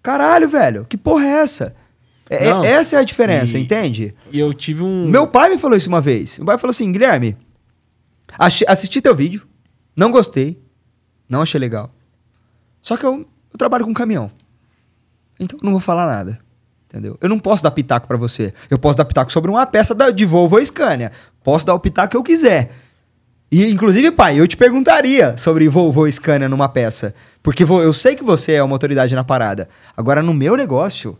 Caralho, 0.00 0.48
velho, 0.48 0.86
que 0.88 0.96
porra 0.96 1.24
é 1.24 1.30
essa? 1.40 1.74
É, 2.30 2.48
é 2.48 2.66
essa 2.66 2.94
é 2.94 3.00
a 3.00 3.02
diferença, 3.02 3.58
e, 3.58 3.62
entende? 3.62 4.14
E 4.30 4.38
eu 4.38 4.54
tive 4.54 4.84
um. 4.84 5.08
Meu 5.08 5.26
pai 5.26 5.48
me 5.48 5.58
falou 5.58 5.76
isso 5.76 5.88
uma 5.88 6.00
vez. 6.00 6.38
Meu 6.38 6.46
pai 6.46 6.58
falou 6.58 6.70
assim: 6.70 6.92
Guilherme, 6.92 7.36
assisti 8.38 9.00
teu 9.00 9.16
vídeo, 9.16 9.48
não 9.96 10.12
gostei, 10.12 10.62
não 11.28 11.42
achei 11.42 11.58
legal. 11.58 11.92
Só 12.80 12.96
que 12.96 13.04
eu, 13.04 13.26
eu 13.52 13.58
trabalho 13.58 13.84
com 13.84 13.92
caminhão. 13.92 14.30
Então 15.40 15.58
eu 15.60 15.64
não 15.64 15.72
vou 15.72 15.80
falar 15.80 16.06
nada. 16.06 16.38
Entendeu? 16.84 17.18
Eu 17.20 17.28
não 17.28 17.40
posso 17.40 17.64
dar 17.64 17.72
pitaco 17.72 18.06
para 18.06 18.16
você. 18.16 18.54
Eu 18.70 18.78
posso 18.78 18.96
dar 18.96 19.04
pitaco 19.04 19.32
sobre 19.32 19.50
uma 19.50 19.66
peça 19.66 19.92
da, 19.92 20.12
de 20.12 20.24
Volvo 20.24 20.54
ou 20.54 20.64
Scania. 20.64 21.10
Posso 21.42 21.66
dar 21.66 21.74
o 21.74 21.80
pitaco 21.80 22.12
que 22.12 22.16
eu 22.16 22.22
quiser. 22.22 22.70
E, 23.50 23.70
inclusive, 23.70 24.10
pai, 24.10 24.40
eu 24.40 24.46
te 24.46 24.56
perguntaria 24.56 25.36
sobre 25.36 25.68
Volvo 25.68 26.10
Scania 26.10 26.48
numa 26.48 26.68
peça. 26.68 27.14
Porque 27.42 27.62
eu 27.62 27.92
sei 27.92 28.16
que 28.16 28.24
você 28.24 28.54
é 28.54 28.62
uma 28.62 28.74
autoridade 28.74 29.14
na 29.14 29.22
parada. 29.22 29.68
Agora, 29.96 30.22
no 30.22 30.34
meu 30.34 30.56
negócio, 30.56 31.16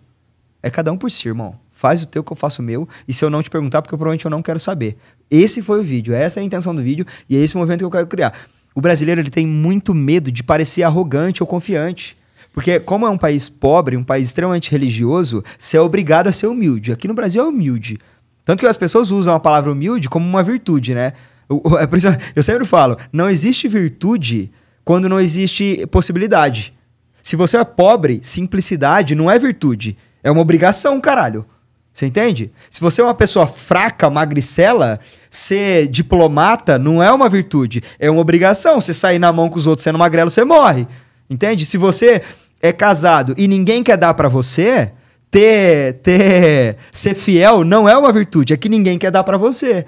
é 0.63 0.69
cada 0.69 0.93
um 0.93 0.99
por 0.99 1.11
si, 1.11 1.29
irmão. 1.29 1.55
Faz 1.73 2.03
o 2.03 2.07
teu 2.07 2.25
que 2.25 2.33
eu 2.33 2.37
faço 2.37 2.63
o 2.63 2.65
meu. 2.65 2.89
E 3.07 3.15
se 3.15 3.25
eu 3.25 3.31
não 3.31 3.43
te 3.43 3.51
perguntar, 3.51 3.81
porque 3.81 3.97
provavelmente 3.97 4.25
eu 4.25 4.31
não 4.31 4.43
quero 4.43 4.59
saber. 4.59 4.97
Esse 5.31 5.63
foi 5.63 5.79
o 5.79 5.83
vídeo. 5.85 6.15
Essa 6.15 6.41
é 6.41 6.43
a 6.43 6.45
intenção 6.45 6.75
do 6.75 6.83
vídeo. 6.83 7.07
E 7.29 7.37
é 7.37 7.39
esse 7.39 7.55
o 7.55 7.59
movimento 7.59 7.81
que 7.81 7.85
eu 7.85 7.91
quero 7.91 8.07
criar. 8.09 8.33
O 8.75 8.81
brasileiro 8.81 9.21
ele 9.21 9.31
tem 9.31 9.47
muito 9.47 9.95
medo 9.95 10.33
de 10.33 10.43
parecer 10.43 10.83
arrogante 10.83 11.43
ou 11.43 11.47
confiante. 11.47 12.17
Porque, 12.53 12.81
como 12.81 13.07
é 13.07 13.11
um 13.11 13.19
país 13.19 13.49
pobre, 13.49 13.97
um 13.97 14.03
país 14.03 14.27
extremamente 14.27 14.71
religioso, 14.71 15.45
você 15.59 15.77
é 15.77 15.81
obrigado 15.81 16.27
a 16.27 16.33
ser 16.33 16.47
humilde. 16.47 16.91
Aqui 16.91 17.07
no 17.07 17.15
Brasil 17.15 17.43
é 17.43 17.47
humilde. 17.47 17.99
Tanto 18.45 18.61
que 18.61 18.67
as 18.67 18.77
pessoas 18.77 19.11
usam 19.11 19.35
a 19.35 19.41
palavra 19.41 19.71
humilde 19.71 20.09
como 20.09 20.27
uma 20.27 20.43
virtude, 20.43 20.95
né? 20.95 21.13
É 21.49 22.19
eu 22.35 22.43
sempre 22.43 22.65
falo, 22.65 22.97
não 23.13 23.31
existe 23.31 23.69
virtude 23.69 24.51
quando 24.85 25.09
não 25.09 25.21
existe 25.21 25.87
possibilidade. 25.91 26.75
Se 27.23 27.37
você 27.37 27.57
é 27.57 27.65
pobre, 27.65 28.21
simplicidade 28.23 29.15
não 29.15 29.31
é 29.31 29.39
virtude. 29.39 29.97
É 30.23 30.31
uma 30.31 30.41
obrigação, 30.41 31.01
caralho. 31.01 31.45
Você 31.93 32.07
entende? 32.07 32.53
Se 32.71 32.81
você 32.81 33.01
é 33.01 33.05
uma 33.05 33.15
pessoa 33.15 33.47
fraca, 33.47 34.11
magricela, 34.11 35.01
ser 35.31 35.89
diplomata 35.89 36.79
não 36.79 37.03
é 37.03 37.11
uma 37.11 37.29
virtude. 37.29 37.83
É 37.99 38.11
uma 38.11 38.21
obrigação. 38.21 38.81
Você 38.81 38.93
sair 38.93 39.19
na 39.19 39.33
mão 39.33 39.49
com 39.49 39.57
os 39.57 39.67
outros 39.67 39.83
sendo 39.83 39.99
magrelo, 39.99 40.29
você 40.29 40.45
morre. 40.45 40.87
Entende? 41.29 41.65
Se 41.65 41.79
você 41.79 42.23
é 42.61 42.71
casado 42.73 43.35
e 43.37 43.49
ninguém 43.49 43.83
quer 43.83 43.97
dar 43.97 44.15
para 44.15 44.29
você, 44.29 44.93
ter, 45.31 45.95
ter, 45.95 46.77
ser 46.93 47.15
fiel 47.15 47.65
não 47.65 47.89
é 47.89 47.97
uma 47.97 48.13
virtude. 48.13 48.53
É 48.53 48.57
que 48.57 48.69
ninguém 48.69 48.99
quer 48.99 49.11
dar 49.11 49.25
para 49.25 49.39
você. 49.39 49.87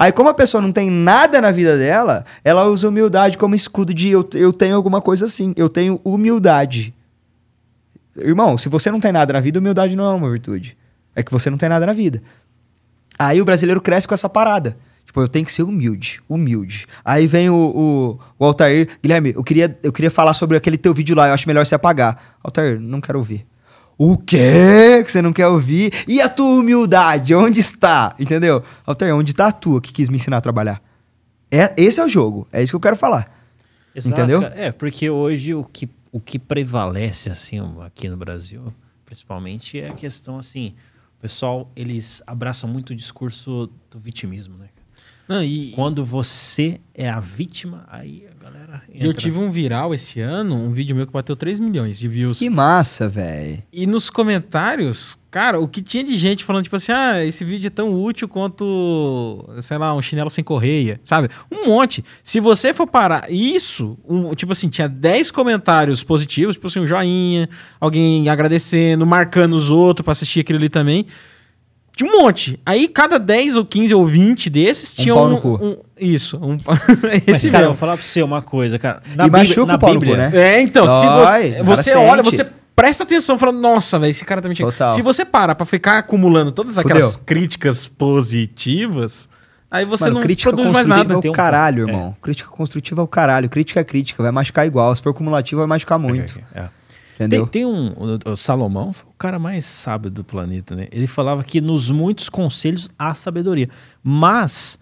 Aí, 0.00 0.12
como 0.12 0.30
a 0.30 0.34
pessoa 0.34 0.62
não 0.62 0.72
tem 0.72 0.88
nada 0.88 1.42
na 1.42 1.50
vida 1.50 1.76
dela, 1.76 2.24
ela 2.42 2.64
usa 2.64 2.88
humildade 2.88 3.36
como 3.36 3.54
escudo 3.54 3.92
de 3.92 4.08
eu, 4.08 4.26
eu 4.32 4.50
tenho 4.50 4.74
alguma 4.74 5.02
coisa 5.02 5.26
assim, 5.26 5.52
eu 5.58 5.68
tenho 5.68 6.00
humildade. 6.02 6.94
Irmão, 8.16 8.56
se 8.56 8.66
você 8.70 8.90
não 8.90 8.98
tem 8.98 9.12
nada 9.12 9.34
na 9.34 9.40
vida, 9.40 9.58
humildade 9.58 9.94
não 9.94 10.10
é 10.10 10.14
uma 10.14 10.30
virtude. 10.30 10.74
É 11.14 11.22
que 11.22 11.30
você 11.30 11.50
não 11.50 11.58
tem 11.58 11.68
nada 11.68 11.84
na 11.84 11.92
vida. 11.92 12.22
Aí 13.18 13.42
o 13.42 13.44
brasileiro 13.44 13.78
cresce 13.78 14.08
com 14.08 14.14
essa 14.14 14.26
parada. 14.26 14.74
Tipo, 15.04 15.20
eu 15.20 15.28
tenho 15.28 15.44
que 15.44 15.52
ser 15.52 15.64
humilde, 15.64 16.22
humilde. 16.26 16.86
Aí 17.04 17.26
vem 17.26 17.50
o, 17.50 17.54
o, 17.54 18.18
o 18.38 18.44
Altair, 18.46 18.88
Guilherme, 19.02 19.34
eu 19.36 19.44
queria, 19.44 19.78
eu 19.82 19.92
queria 19.92 20.10
falar 20.10 20.32
sobre 20.32 20.56
aquele 20.56 20.78
teu 20.78 20.94
vídeo 20.94 21.14
lá, 21.14 21.28
eu 21.28 21.34
acho 21.34 21.46
melhor 21.46 21.66
você 21.66 21.74
apagar. 21.74 22.38
Altair, 22.42 22.80
não 22.80 23.02
quero 23.02 23.18
ouvir. 23.18 23.46
O 24.02 24.16
quê? 24.16 25.04
Que 25.04 25.12
você 25.12 25.20
não 25.20 25.30
quer 25.30 25.46
ouvir? 25.46 25.92
E 26.08 26.22
a 26.22 26.28
tua 26.30 26.58
humildade? 26.58 27.34
Onde 27.34 27.60
está? 27.60 28.16
Entendeu? 28.18 28.64
Alter, 28.86 29.14
onde 29.14 29.32
está 29.32 29.48
a 29.48 29.52
tua 29.52 29.78
que 29.78 29.92
quis 29.92 30.08
me 30.08 30.16
ensinar 30.16 30.38
a 30.38 30.40
trabalhar? 30.40 30.82
É, 31.50 31.74
esse 31.76 32.00
é 32.00 32.04
o 32.06 32.08
jogo. 32.08 32.48
É 32.50 32.62
isso 32.62 32.72
que 32.72 32.76
eu 32.76 32.80
quero 32.80 32.96
falar. 32.96 33.30
Exato, 33.94 34.18
Entendeu? 34.18 34.40
Cara. 34.40 34.54
É, 34.58 34.72
porque 34.72 35.10
hoje 35.10 35.52
o 35.52 35.62
que, 35.64 35.86
o 36.10 36.18
que 36.18 36.38
prevalece, 36.38 37.28
assim, 37.28 37.60
aqui 37.82 38.08
no 38.08 38.16
Brasil, 38.16 38.72
principalmente, 39.04 39.78
é 39.78 39.90
a 39.90 39.92
questão, 39.92 40.38
assim, 40.38 40.72
o 41.18 41.20
pessoal, 41.20 41.70
eles 41.76 42.22
abraçam 42.26 42.70
muito 42.70 42.94
o 42.94 42.96
discurso 42.96 43.68
do 43.90 43.98
vitimismo, 43.98 44.56
né? 44.56 44.68
Não, 45.30 45.44
e... 45.44 45.70
Quando 45.76 46.04
você 46.04 46.80
é 46.92 47.08
a 47.08 47.20
vítima, 47.20 47.84
aí 47.88 48.24
a 48.28 48.42
galera. 48.42 48.82
Entra. 48.92 49.06
Eu 49.06 49.14
tive 49.14 49.38
um 49.38 49.48
viral 49.48 49.94
esse 49.94 50.20
ano, 50.20 50.56
um 50.56 50.72
vídeo 50.72 50.96
meu 50.96 51.06
que 51.06 51.12
bateu 51.12 51.36
3 51.36 51.60
milhões 51.60 52.00
de 52.00 52.08
views. 52.08 52.40
Que 52.40 52.50
massa, 52.50 53.08
velho. 53.08 53.62
E 53.72 53.86
nos 53.86 54.10
comentários, 54.10 55.16
cara, 55.30 55.60
o 55.60 55.68
que 55.68 55.80
tinha 55.80 56.02
de 56.02 56.16
gente 56.16 56.44
falando, 56.44 56.64
tipo 56.64 56.74
assim, 56.74 56.90
ah, 56.90 57.24
esse 57.24 57.44
vídeo 57.44 57.68
é 57.68 57.70
tão 57.70 57.94
útil 57.94 58.28
quanto, 58.28 59.48
sei 59.62 59.78
lá, 59.78 59.94
um 59.94 60.02
chinelo 60.02 60.30
sem 60.30 60.42
correia, 60.42 61.00
sabe? 61.04 61.28
Um 61.48 61.68
monte. 61.68 62.04
Se 62.24 62.40
você 62.40 62.74
for 62.74 62.88
parar 62.88 63.30
isso, 63.30 63.96
um, 64.08 64.34
tipo 64.34 64.50
assim, 64.50 64.68
tinha 64.68 64.88
10 64.88 65.30
comentários 65.30 66.02
positivos, 66.02 66.56
tipo 66.56 66.66
assim, 66.66 66.80
um 66.80 66.88
joinha, 66.88 67.48
alguém 67.78 68.28
agradecendo, 68.28 69.06
marcando 69.06 69.54
os 69.54 69.70
outros 69.70 70.02
pra 70.02 70.10
assistir 70.10 70.40
aquilo 70.40 70.58
ali 70.58 70.68
também. 70.68 71.06
Tinha 72.00 72.10
um 72.10 72.22
monte. 72.22 72.58
Aí 72.64 72.88
cada 72.88 73.18
10 73.18 73.58
ou 73.58 73.64
15 73.66 73.94
ou 73.94 74.06
20 74.06 74.48
desses 74.48 74.94
tinham 74.94 75.22
um, 75.22 75.34
um, 75.34 75.56
um, 75.66 75.76
Isso. 75.98 76.38
Um, 76.38 76.56
Mas, 77.28 77.46
cara, 77.48 77.64
eu 77.64 77.68
vou 77.68 77.76
falar 77.76 77.98
pra 77.98 78.02
você 78.02 78.22
uma 78.22 78.40
coisa, 78.40 78.78
cara. 78.78 79.02
Na 79.14 79.26
e 79.26 79.30
Bíblia, 79.30 79.66
na 79.66 79.76
Bíblia, 79.76 80.16
né? 80.16 80.30
É, 80.32 80.60
então, 80.62 80.86
Dói, 80.86 81.52
se 81.52 81.58
você, 81.58 81.62
você 81.62 81.94
olha, 81.96 82.22
você 82.22 82.46
presta 82.74 83.04
atenção 83.04 83.38
falando, 83.38 83.60
nossa, 83.60 83.98
velho, 83.98 84.10
esse 84.10 84.24
cara 84.24 84.40
tá 84.40 84.48
mentindo. 84.48 84.72
Total. 84.72 84.88
Se 84.88 85.02
você 85.02 85.26
para 85.26 85.54
pra 85.54 85.66
ficar 85.66 85.98
acumulando 85.98 86.50
todas 86.50 86.78
aquelas 86.78 87.12
Fudeu. 87.12 87.24
críticas 87.26 87.86
positivas, 87.86 89.28
aí 89.70 89.84
você 89.84 90.04
Mano, 90.04 90.14
não 90.14 90.22
crítica 90.22 90.50
produz 90.50 90.70
mais 90.70 90.88
nada. 90.88 91.12
É 91.12 91.16
o 91.18 91.32
caralho, 91.32 91.86
irmão. 91.86 92.16
É. 92.18 92.24
Crítica 92.24 92.48
construtiva 92.48 93.02
é 93.02 93.04
o 93.04 93.08
caralho. 93.08 93.50
Crítica 93.50 93.80
é 93.80 93.84
crítica, 93.84 94.22
vai 94.22 94.32
machucar 94.32 94.66
igual. 94.66 94.96
Se 94.96 95.02
for 95.02 95.12
cumulativo, 95.12 95.58
vai 95.58 95.68
machucar 95.68 95.98
muito. 95.98 96.40
É. 96.54 96.60
é. 96.60 96.79
Entendeu? 97.20 97.46
Tem, 97.46 97.62
tem 97.62 97.66
um. 97.66 97.94
O, 98.24 98.34
Salomão 98.34 98.94
foi 98.94 99.10
o 99.10 99.14
cara 99.18 99.38
mais 99.38 99.66
sábio 99.66 100.10
do 100.10 100.24
planeta, 100.24 100.74
né? 100.74 100.88
Ele 100.90 101.06
falava 101.06 101.44
que 101.44 101.60
nos 101.60 101.90
muitos 101.90 102.30
conselhos 102.30 102.88
há 102.98 103.14
sabedoria. 103.14 103.68
Mas 104.02 104.78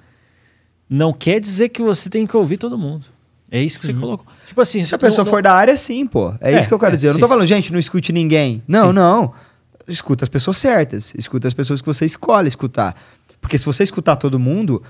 não 0.89 1.12
quer 1.12 1.40
dizer 1.40 1.70
que 1.70 1.82
você 1.82 2.09
tem 2.09 2.28
que 2.28 2.36
ouvir 2.36 2.56
todo 2.56 2.78
mundo. 2.78 3.06
É 3.51 3.60
isso 3.60 3.81
que 3.81 3.89
uhum. 3.89 3.94
você 3.94 4.01
colocou. 4.01 4.27
Tipo 4.47 4.60
assim, 4.60 4.85
se 4.85 4.94
a 4.94 4.98
pessoa 4.98 5.24
não, 5.24 5.32
for 5.32 5.43
da 5.43 5.52
área, 5.52 5.77
sim, 5.77 6.06
pô. 6.06 6.32
É, 6.40 6.52
é 6.52 6.60
isso 6.60 6.69
que 6.69 6.74
eu 6.74 6.78
quero 6.78 6.93
é, 6.93 6.97
dizer. 6.97 7.09
Eu 7.09 7.15
não 7.15 7.20
tô 7.20 7.27
falando, 7.27 7.47
gente, 7.47 7.73
não 7.73 7.78
escute 7.78 8.12
ninguém. 8.12 8.62
Não, 8.69 8.89
sim. 8.89 8.94
não. 8.94 9.35
Escuta 9.89 10.24
as 10.24 10.28
pessoas 10.28 10.59
certas. 10.59 11.12
Escuta 11.19 11.48
as 11.48 11.55
pessoas 11.55 11.81
que 11.81 11.86
você 11.86 12.05
escolhe 12.05 12.47
escutar. 12.47 12.94
Porque 13.40 13.59
se 13.59 13.65
você 13.65 13.82
escutar 13.82 14.15
todo 14.15 14.39
mundo, 14.39 14.81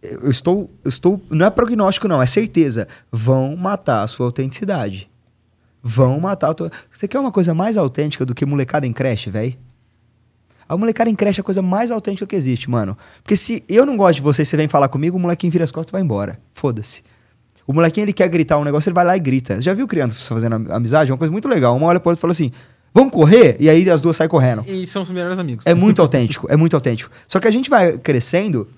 eu 0.00 0.30
estou, 0.30 0.70
eu 0.84 0.88
estou. 0.88 1.20
Não 1.28 1.46
é 1.46 1.50
prognóstico, 1.50 2.06
não, 2.06 2.22
é 2.22 2.26
certeza. 2.26 2.86
Vão 3.10 3.56
matar 3.56 4.04
a 4.04 4.06
sua 4.06 4.26
autenticidade 4.26 5.10
vão 5.88 6.20
matar. 6.20 6.50
o 6.50 6.54
teu- 6.54 6.70
Você 6.90 7.08
quer 7.08 7.18
uma 7.18 7.32
coisa 7.32 7.54
mais 7.54 7.76
autêntica 7.76 8.24
do 8.26 8.34
que 8.34 8.44
molecada 8.44 8.86
em 8.86 8.92
creche, 8.92 9.30
velho? 9.30 9.54
A 10.68 10.76
molecada 10.76 11.08
em 11.08 11.14
creche 11.14 11.40
é 11.40 11.42
a 11.42 11.44
coisa 11.44 11.62
mais 11.62 11.90
autêntica 11.90 12.26
que 12.26 12.36
existe, 12.36 12.68
mano. 12.70 12.96
Porque 13.22 13.36
se 13.36 13.64
eu 13.68 13.86
não 13.86 13.96
gosto 13.96 14.16
de 14.16 14.22
você 14.22 14.42
e 14.42 14.46
você 14.46 14.56
vem 14.56 14.68
falar 14.68 14.88
comigo, 14.88 15.16
o 15.16 15.20
molequinho 15.20 15.50
vira 15.50 15.64
as 15.64 15.72
costas 15.72 15.90
e 15.90 15.92
vai 15.92 16.02
embora. 16.02 16.38
Foda-se. 16.52 17.02
O 17.66 17.72
molequinho, 17.72 18.04
ele 18.04 18.12
quer 18.12 18.28
gritar 18.28 18.58
um 18.58 18.64
negócio, 18.64 18.88
ele 18.88 18.94
vai 18.94 19.04
lá 19.04 19.16
e 19.16 19.20
grita. 19.20 19.60
Já 19.62 19.72
viu 19.72 19.86
criança 19.88 20.14
fazendo 20.28 20.54
am- 20.54 20.66
amizade? 20.72 21.10
É 21.10 21.12
uma 21.14 21.18
coisa 21.18 21.32
muito 21.32 21.48
legal. 21.48 21.74
Uma 21.76 21.86
olha 21.86 21.98
pro 22.00 22.10
outro 22.10 22.20
e 22.20 22.22
fala 22.22 22.32
assim, 22.32 22.52
vamos 22.92 23.12
correr? 23.12 23.56
E 23.58 23.68
aí 23.70 23.88
as 23.90 24.00
duas 24.02 24.16
saem 24.16 24.28
correndo. 24.28 24.62
E 24.66 24.86
são 24.86 25.00
os 25.02 25.10
melhores 25.10 25.38
amigos. 25.38 25.66
É 25.66 25.72
muito 25.74 26.02
autêntico, 26.02 26.46
é 26.50 26.56
muito 26.56 26.74
autêntico. 26.76 27.10
Só 27.26 27.40
que 27.40 27.48
a 27.48 27.50
gente 27.50 27.70
vai 27.70 27.96
crescendo 27.96 28.68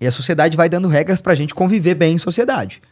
e 0.00 0.06
a 0.06 0.10
sociedade 0.10 0.56
vai 0.56 0.68
dando 0.68 0.88
regras 0.88 1.20
pra 1.20 1.34
gente 1.36 1.54
conviver 1.54 1.94
bem 1.94 2.14
em 2.14 2.18
sociedade. 2.18 2.82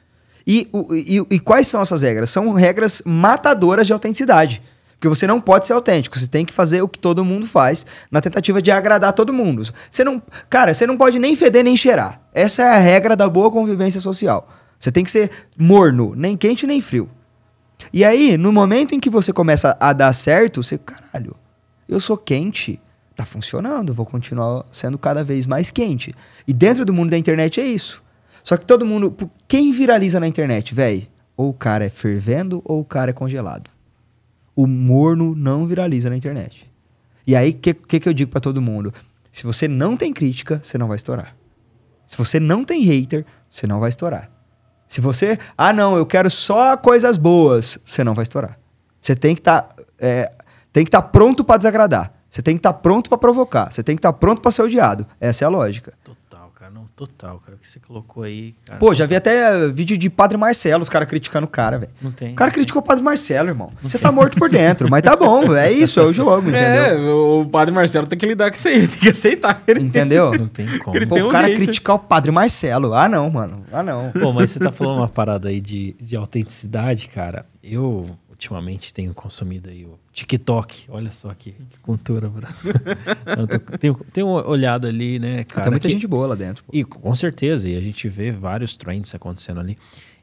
E, 0.51 0.67
e- 0.93 1.27
e 1.35 1.39
quais 1.39 1.67
são 1.69 1.83
essas 1.83 2.01
regras? 2.01 2.31
São 2.31 2.53
regras 2.55 3.03
matadoras 3.05 3.87
de 3.87 3.93
autenticidade. 3.93 4.63
Porque 4.95 5.07
você 5.09 5.27
não 5.29 5.41
pode 5.41 5.67
ser 5.67 5.75
autêntico, 5.75 6.19
você 6.19 6.27
tem 6.27 6.45
que 6.45 6.53
fazer 6.53 6.83
o 6.83 6.89
que 6.89 6.99
todo 6.99 7.25
mundo 7.25 7.47
faz 7.47 7.87
na 8.11 8.21
tentativa 8.21 8.61
de 8.61 8.71
agradar 8.73 9.13
todo 9.13 9.33
mundo. 9.33 9.63
Você 9.89 10.03
não, 10.03 10.21
cara, 10.51 10.75
você 10.75 10.87
não 10.89 10.97
pode 10.97 11.19
nem 11.21 11.37
feder 11.37 11.63
nem 11.63 11.77
cheirar. 11.77 12.21
Essa 12.35 12.63
é 12.63 12.77
a 12.77 12.79
regra 12.79 13.15
da 13.15 13.29
boa 13.29 13.49
convivência 13.51 14.01
social. 14.01 14.49
Você 14.81 14.91
tem 14.91 15.05
que 15.05 15.11
ser 15.11 15.31
morno, 15.57 16.15
nem 16.17 16.37
quente 16.37 16.67
nem 16.67 16.81
frio. 16.81 17.09
E 17.93 18.05
aí, 18.05 18.37
no 18.37 18.51
momento 18.51 18.93
em 18.95 18.99
que 18.99 19.09
você 19.11 19.33
começa 19.33 19.77
a 19.79 19.93
dar 19.93 20.13
certo, 20.13 20.63
você, 20.65 20.77
caralho, 20.79 21.37
eu 21.89 22.01
sou 22.01 22.17
quente, 22.17 22.81
tá 23.15 23.25
funcionando, 23.25 23.95
vou 23.95 24.05
continuar 24.07 24.65
sendo 24.73 24.99
cada 24.99 25.23
vez 25.23 25.47
mais 25.47 25.71
quente. 25.71 26.13
E 26.47 26.53
dentro 26.53 26.85
do 26.85 26.93
mundo 26.93 27.11
da 27.11 27.19
internet 27.19 27.61
é 27.61 27.65
isso. 27.65 28.03
Só 28.49 28.57
que 28.57 28.65
todo 28.65 28.87
mundo, 28.87 29.15
quem 29.47 29.73
viraliza 29.73 30.19
na 30.19 30.27
internet, 30.27 30.75
velho? 30.75 31.07
Ou 31.37 31.51
o 31.51 31.53
cara 31.53 31.85
é 31.85 31.91
fervendo 31.91 32.63
ou 32.65 32.81
o 32.81 32.85
cara 32.85 33.11
é 33.11 33.13
congelado. 33.13 33.69
O 34.57 34.67
morno 34.67 35.35
não 35.37 35.67
viraliza 35.67 36.09
na 36.09 36.17
internet. 36.17 36.67
E 37.27 37.37
aí, 37.37 37.51
o 37.51 37.55
que, 37.57 37.75
que, 37.75 38.01
que 38.01 38.09
eu 38.09 38.15
digo 38.15 38.31
pra 38.31 38.41
todo 38.41 38.63
mundo? 38.63 38.91
Se 39.31 39.45
você 39.45 39.69
não 39.69 39.99
tem 39.99 40.15
crítica, 40.15 40.63
você 40.63 40.79
não 40.79 40.89
vai 40.89 40.97
estourar. 40.97 41.37
Se 42.07 42.17
você 42.17 42.41
não 42.41 42.65
tem 42.65 42.81
hater, 42.85 43.27
você 43.51 43.67
não 43.67 43.81
vai 43.81 43.91
estourar. 43.91 44.31
Se 44.89 45.03
você, 45.03 45.39
ah 45.55 45.71
não, 45.71 45.95
eu 45.95 46.07
quero 46.07 46.31
só 46.31 46.75
coisas 46.75 47.19
boas, 47.19 47.79
você 47.85 48.03
não 48.03 48.15
vai 48.15 48.23
estourar. 48.23 48.59
Você 48.99 49.15
tem 49.15 49.35
que 49.35 49.43
estar 49.43 49.77
tem 50.73 50.85
que 50.85 50.89
estar 50.89 51.03
pronto 51.03 51.45
pra 51.45 51.59
desagradar. 51.59 52.15
Você 52.31 52.41
tem 52.41 52.55
que 52.55 52.61
estar 52.61 52.73
pronto 52.73 53.11
pra 53.11 53.19
provocar. 53.19 53.71
Você 53.71 53.83
tem 53.83 53.95
que 53.95 54.01
estar 54.01 54.15
pronto 54.15 54.41
pra 54.41 54.51
ser 54.51 54.63
odiado. 54.63 55.07
Essa 55.21 55.45
é 55.45 55.47
a 55.47 55.51
lógica. 55.51 55.93
Total, 56.03 56.18
total, 56.99 57.39
cara. 57.39 57.57
O 57.57 57.61
que 57.61 57.69
você 57.69 57.79
colocou 57.79 58.25
aí, 58.25 58.55
cara. 58.67 58.81
Pô, 58.81 58.93
já 58.93 59.07
vi 59.07 59.15
até 59.15 59.69
vídeo 59.69 59.97
de 59.97 60.11
Padre 60.11 60.37
Marcelo, 60.37 60.83
os 60.83 60.89
caras 60.89 61.09
criticando 61.09 61.47
o 61.47 61.49
cara, 61.49 61.79
velho. 61.79 61.93
Não 62.03 62.11
tem. 62.11 62.33
O 62.33 62.35
cara 62.35 62.51
criticou 62.51 62.83
o 62.83 62.85
Padre 62.85 63.05
Marcelo, 63.05 63.49
irmão. 63.49 63.73
Você 63.81 63.99
tá 63.99 64.11
morto 64.11 64.37
por 64.37 64.51
dentro, 64.51 64.91
mas 64.91 65.03
tá 65.03 65.15
bom, 65.15 65.55
é 65.55 65.71
isso, 65.71 66.01
é 66.01 66.03
o 66.03 66.13
jogo, 66.13 66.49
entendeu? 66.49 66.61
É, 66.61 66.97
o 66.99 67.47
padre 67.47 67.73
Marcelo 67.73 68.07
tem 68.09 68.19
que 68.19 68.27
lidar 68.27 68.51
com 68.51 68.57
isso 68.57 68.67
aí, 68.67 68.75
ele 68.75 68.89
tem 68.89 68.99
que 68.99 69.09
aceitar. 69.11 69.63
Ele 69.69 69.81
Entendeu? 69.81 70.33
Não 70.33 70.49
tem 70.49 70.67
como. 70.79 70.97
Ele 70.97 71.07
Pô, 71.07 71.15
tem 71.15 71.25
o 71.25 71.29
um 71.29 71.31
cara 71.31 71.47
jeito. 71.47 71.63
criticar 71.63 71.95
o 71.95 71.99
Padre 72.01 72.33
Marcelo. 72.33 72.93
Ah, 72.95 73.09
não, 73.09 73.31
mano. 73.31 73.63
Ah, 73.71 73.83
não. 73.83 74.11
Pô, 74.11 74.33
mas 74.33 74.51
você 74.51 74.59
tá 74.59 74.73
falando 74.73 74.99
uma 74.99 75.09
parada 75.09 75.49
aí 75.49 75.61
de, 75.61 75.95
de 76.01 76.17
autenticidade, 76.17 77.07
cara. 77.09 77.47
Eu, 77.63 78.07
ultimamente, 78.39 78.95
tenho 78.95 79.13
consumido 79.13 79.69
aí 79.69 79.85
o 79.85 79.99
TikTok. 80.13 80.85
Olha 80.89 81.11
só 81.11 81.35
que, 81.35 81.51
que 81.71 81.79
cultura, 81.83 82.29
bro. 82.29 82.47
Tenho, 83.81 83.95
tenho 84.13 84.29
olhado 84.29 84.87
ali, 84.87 85.19
né, 85.19 85.43
cara. 85.43 85.63
Tem 85.63 85.71
muita 85.73 85.89
que- 85.89 85.93
gente 85.95 86.07
boa 86.07 86.29
lá 86.29 86.35
dentro. 86.37 86.63
pô. 86.63 86.71
E 86.73 86.85
com 86.85 87.13
certeza, 87.17 87.69
e 87.69 87.77
a 87.77 87.81
gente 87.81 88.09
vê 88.09 88.31
vários 88.31 88.77
trends 88.77 89.13
acontecendo 89.13 89.59
ali. 89.59 89.77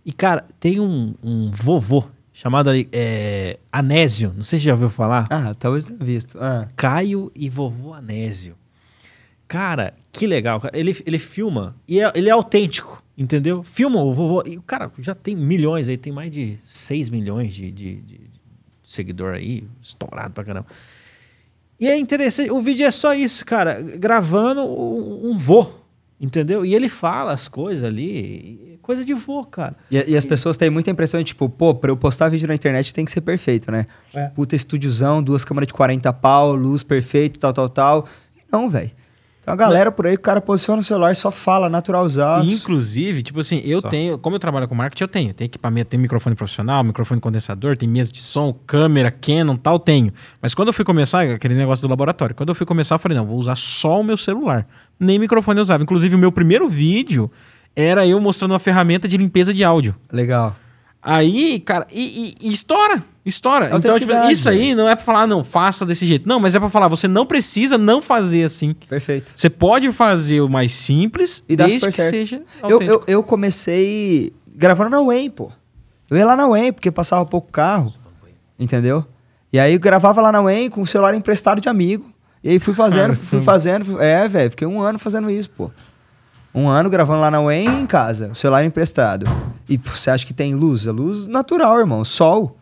E, 0.05 0.13
cara, 0.13 0.45
tem 0.61 0.79
um, 0.79 1.13
um 1.21 1.51
vovô 1.51 2.05
chamado 2.31 2.69
ali, 2.69 2.87
é, 2.93 3.59
Anésio. 3.71 4.33
Não 4.35 4.43
sei 4.43 4.59
se 4.59 4.65
já 4.65 4.71
ouviu 4.73 4.89
falar. 4.89 5.25
Ah, 5.29 5.53
talvez 5.53 5.85
tenha 5.85 5.99
visto. 5.99 6.37
Ah. 6.39 6.67
Caio 6.75 7.29
e 7.35 7.49
vovô 7.49 7.93
Anésio. 7.93 8.55
Cara, 9.47 9.93
que 10.11 10.25
legal. 10.25 10.59
cara. 10.61 10.77
Ele, 10.77 10.95
ele 11.05 11.19
filma 11.19 11.75
e 11.87 11.99
é- 11.99 12.11
ele 12.15 12.29
é 12.29 12.31
autêntico, 12.31 13.03
entendeu? 13.17 13.63
Filma 13.63 14.01
o 14.01 14.13
vovô. 14.13 14.43
E 14.45 14.57
o 14.57 14.61
cara 14.61 14.91
já 14.99 15.15
tem 15.15 15.35
milhões 15.35 15.87
aí, 15.87 15.97
tem 15.97 16.11
mais 16.11 16.31
de 16.31 16.57
6 16.63 17.09
milhões 17.09 17.53
de, 17.53 17.71
de, 17.71 17.95
de 17.95 18.21
seguidor 18.83 19.33
aí, 19.33 19.63
estourado 19.81 20.33
pra 20.33 20.43
caramba. 20.43 20.67
E 21.79 21.87
é 21.87 21.97
interessante, 21.97 22.51
o 22.51 22.61
vídeo 22.61 22.85
é 22.85 22.91
só 22.91 23.13
isso, 23.13 23.45
cara, 23.45 23.81
gravando 23.81 24.61
um, 24.63 25.31
um 25.31 25.37
vô, 25.37 25.67
entendeu? 26.19 26.65
E 26.65 26.73
ele 26.73 26.87
fala 26.87 27.33
as 27.33 27.49
coisas 27.49 27.83
ali, 27.83 28.79
coisa 28.81 29.03
de 29.03 29.13
vô, 29.13 29.43
cara. 29.43 29.75
E, 29.91 30.11
e 30.11 30.15
as 30.15 30.23
pessoas 30.23 30.55
têm 30.55 30.69
muita 30.69 30.89
impressão 30.89 31.19
de, 31.19 31.25
tipo, 31.25 31.49
pô, 31.49 31.75
pra 31.75 31.91
eu 31.91 31.97
postar 31.97 32.29
vídeo 32.29 32.47
na 32.47 32.55
internet 32.55 32.93
tem 32.93 33.03
que 33.03 33.11
ser 33.11 33.19
perfeito, 33.19 33.69
né? 33.71 33.87
É. 34.13 34.27
Puta 34.29 34.55
estúdiozão, 34.55 35.21
duas 35.21 35.43
câmeras 35.43 35.67
de 35.67 35.73
40 35.73 36.13
pau, 36.13 36.55
luz 36.55 36.81
perfeito, 36.81 37.39
tal, 37.39 37.51
tal, 37.51 37.67
tal. 37.67 38.07
Não, 38.49 38.69
velho. 38.69 38.91
Tem 39.45 39.51
uma 39.51 39.55
galera 39.57 39.91
por 39.91 40.07
aí 40.07 40.13
que 40.17 40.21
o 40.21 40.23
cara 40.23 40.41
posiciona 40.41 40.81
o 40.81 40.83
celular 40.83 41.11
e 41.11 41.15
só 41.15 41.29
fala 41.29 41.69
natural 41.69 42.07
E, 42.43 42.53
Inclusive, 42.53 43.21
tipo 43.21 43.39
assim, 43.39 43.61
eu 43.63 43.79
Só. 43.79 43.89
tenho, 43.89 44.17
como 44.17 44.35
eu 44.35 44.39
trabalho 44.39 44.67
com 44.67 44.73
marketing, 44.73 45.03
eu 45.03 45.07
tenho. 45.07 45.33
Tem 45.35 45.45
equipamento, 45.45 45.89
tem 45.89 45.99
microfone 45.99 46.35
profissional, 46.35 46.83
microfone 46.83 47.21
condensador, 47.21 47.77
tem 47.77 47.87
mesa 47.87 48.11
de 48.11 48.19
som, 48.21 48.51
câmera, 48.65 49.11
Canon, 49.11 49.55
tal, 49.55 49.77
tenho. 49.77 50.11
Mas 50.41 50.55
quando 50.55 50.69
eu 50.69 50.73
fui 50.73 50.83
começar, 50.83 51.21
aquele 51.21 51.53
negócio 51.53 51.87
do 51.87 51.89
laboratório, 51.91 52.33
quando 52.33 52.49
eu 52.49 52.55
fui 52.55 52.65
começar, 52.65 52.95
eu 52.95 52.99
falei, 52.99 53.15
não, 53.17 53.25
vou 53.25 53.37
usar 53.37 53.55
só 53.55 53.99
o 53.99 54.03
meu 54.03 54.17
celular. 54.17 54.67
Nem 54.99 55.19
microfone 55.19 55.59
eu 55.59 55.61
usava. 55.61 55.83
Inclusive, 55.83 56.15
o 56.15 56.19
meu 56.19 56.31
primeiro 56.31 56.67
vídeo 56.67 57.29
era 57.75 58.07
eu 58.07 58.19
mostrando 58.19 58.51
uma 58.53 58.59
ferramenta 58.59 59.07
de 59.07 59.15
limpeza 59.15 59.53
de 59.53 59.63
áudio. 59.63 59.95
Legal. 60.11 60.55
Aí, 61.01 61.59
cara, 61.59 61.85
e, 61.93 62.35
e- 62.41 62.47
e 62.49 62.51
estoura, 62.51 63.03
estoura. 63.25 63.65
Então, 63.75 63.99
tipo, 63.99 64.13
isso 64.31 64.47
aí 64.47 64.75
não 64.75 64.87
é 64.87 64.95
pra 64.95 65.03
falar, 65.03 65.25
não, 65.27 65.43
faça 65.43 65.85
desse 65.85 66.05
jeito. 66.05 66.27
Não, 66.27 66.39
mas 66.39 66.53
é 66.55 66.59
pra 66.59 66.69
falar, 66.69 66.87
você 66.87 67.07
não 67.07 67.25
precisa 67.25 67.77
não 67.77 68.01
fazer 68.01 68.43
assim. 68.43 68.73
Perfeito. 68.87 69.31
Você 69.35 69.49
pode 69.49 69.91
fazer 69.91 70.41
o 70.41 70.49
mais 70.49 70.73
simples 70.73 71.43
E 71.49 71.55
dá 71.55 71.65
desde 71.65 71.85
que 71.87 71.91
certo. 71.93 72.15
seja 72.15 72.41
Eu, 72.63 72.81
eu, 72.81 73.03
eu 73.07 73.23
comecei 73.23 74.31
gravando 74.55 74.89
na 74.91 75.01
Wayne, 75.01 75.29
pô. 75.29 75.51
Eu 76.09 76.17
ia 76.17 76.25
lá 76.25 76.35
na 76.35 76.47
Wayne, 76.47 76.71
porque 76.71 76.91
passava 76.91 77.25
pouco 77.25 77.51
carro. 77.51 77.91
Entendeu? 78.59 79.05
E 79.51 79.59
aí 79.59 79.73
eu 79.73 79.79
gravava 79.79 80.21
lá 80.21 80.31
na 80.31 80.41
Wayne 80.41 80.69
com 80.69 80.81
o 80.81 80.85
celular 80.87 81.15
emprestado 81.15 81.59
de 81.61 81.67
amigo. 81.69 82.09
E 82.43 82.49
aí 82.49 82.59
fui 82.59 82.73
fazendo, 82.73 83.13
Ah, 83.13 83.15
fui 83.15 83.41
fazendo. 83.41 83.85
fui- 83.85 84.03
É, 84.03 84.27
velho, 84.27 84.51
fiquei 84.51 84.67
um 84.67 84.81
ano 84.81 84.99
fazendo 84.99 85.29
isso, 85.31 85.49
pô. 85.49 85.71
Um 86.53 86.69
ano 86.69 86.89
gravando 86.89 87.19
lá 87.21 87.29
na 87.31 87.41
Wayne 87.41 87.81
em 87.81 87.85
casa, 87.85 88.29
o 88.29 88.35
celular 88.35 88.63
emprestado. 88.63 89.25
E 89.67 89.77
pô, 89.77 89.91
você 89.91 90.09
acha 90.09 90.25
que 90.25 90.33
tem 90.33 90.53
luz? 90.55 90.85
É 90.87 90.91
luz 90.91 91.27
natural, 91.27 91.79
irmão. 91.79 92.03
Sol. 92.03 92.57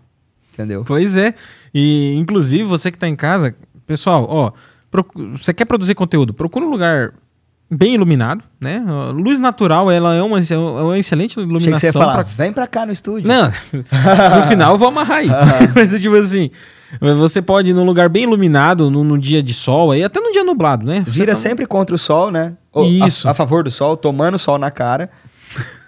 Entendeu? 0.53 0.83
Pois 0.85 1.15
é. 1.15 1.33
E, 1.73 2.13
inclusive, 2.17 2.63
você 2.63 2.91
que 2.91 2.97
tá 2.97 3.07
em 3.07 3.15
casa, 3.15 3.55
pessoal, 3.87 4.25
ó, 4.29 4.51
procu- 4.91 5.31
você 5.35 5.53
quer 5.53 5.65
produzir 5.65 5.95
conteúdo, 5.95 6.33
procura 6.33 6.63
um 6.65 6.69
lugar 6.69 7.13
bem 7.71 7.95
iluminado, 7.95 8.43
né? 8.61 8.83
A 8.87 9.09
Luz 9.11 9.39
natural, 9.39 9.89
ela 9.89 10.13
é 10.13 10.21
uma, 10.21 10.39
é 10.39 10.57
uma 10.57 10.99
excelente 10.99 11.31
Achei 11.31 11.43
que 11.43 11.49
iluminação. 11.49 11.79
você 11.79 11.85
ia 11.87 11.93
falar, 11.93 12.13
pra- 12.13 12.23
vem 12.23 12.53
pra 12.53 12.67
cá 12.67 12.85
no 12.85 12.91
estúdio. 12.91 13.27
Não, 13.27 13.51
no 13.73 14.43
final 14.47 14.73
eu 14.73 14.77
vou 14.77 14.87
amarrar 14.89 15.17
aí. 15.17 15.27
Mas, 15.75 15.99
tipo 15.99 16.15
assim, 16.15 16.51
você 17.01 17.41
pode 17.41 17.71
ir 17.71 17.73
num 17.73 17.83
lugar 17.83 18.09
bem 18.09 18.23
iluminado, 18.23 18.91
num, 18.91 19.03
num 19.03 19.17
dia 19.17 19.41
de 19.41 19.55
sol, 19.55 19.89
aí 19.91 20.03
até 20.03 20.19
num 20.19 20.31
dia 20.31 20.43
nublado, 20.43 20.85
né? 20.85 21.01
Você 21.05 21.11
Vira 21.11 21.31
tá- 21.31 21.35
sempre 21.39 21.65
contra 21.65 21.95
o 21.95 21.97
sol, 21.99 22.29
né? 22.29 22.53
Ou 22.71 22.83
a- 22.83 22.87
Isso. 23.07 23.27
A, 23.27 23.33
favor 23.33 23.63
do 23.63 23.71
sol, 23.71 23.97
tomando 23.97 24.37
sol 24.37 24.59
na 24.59 24.69
cara. 24.69 25.09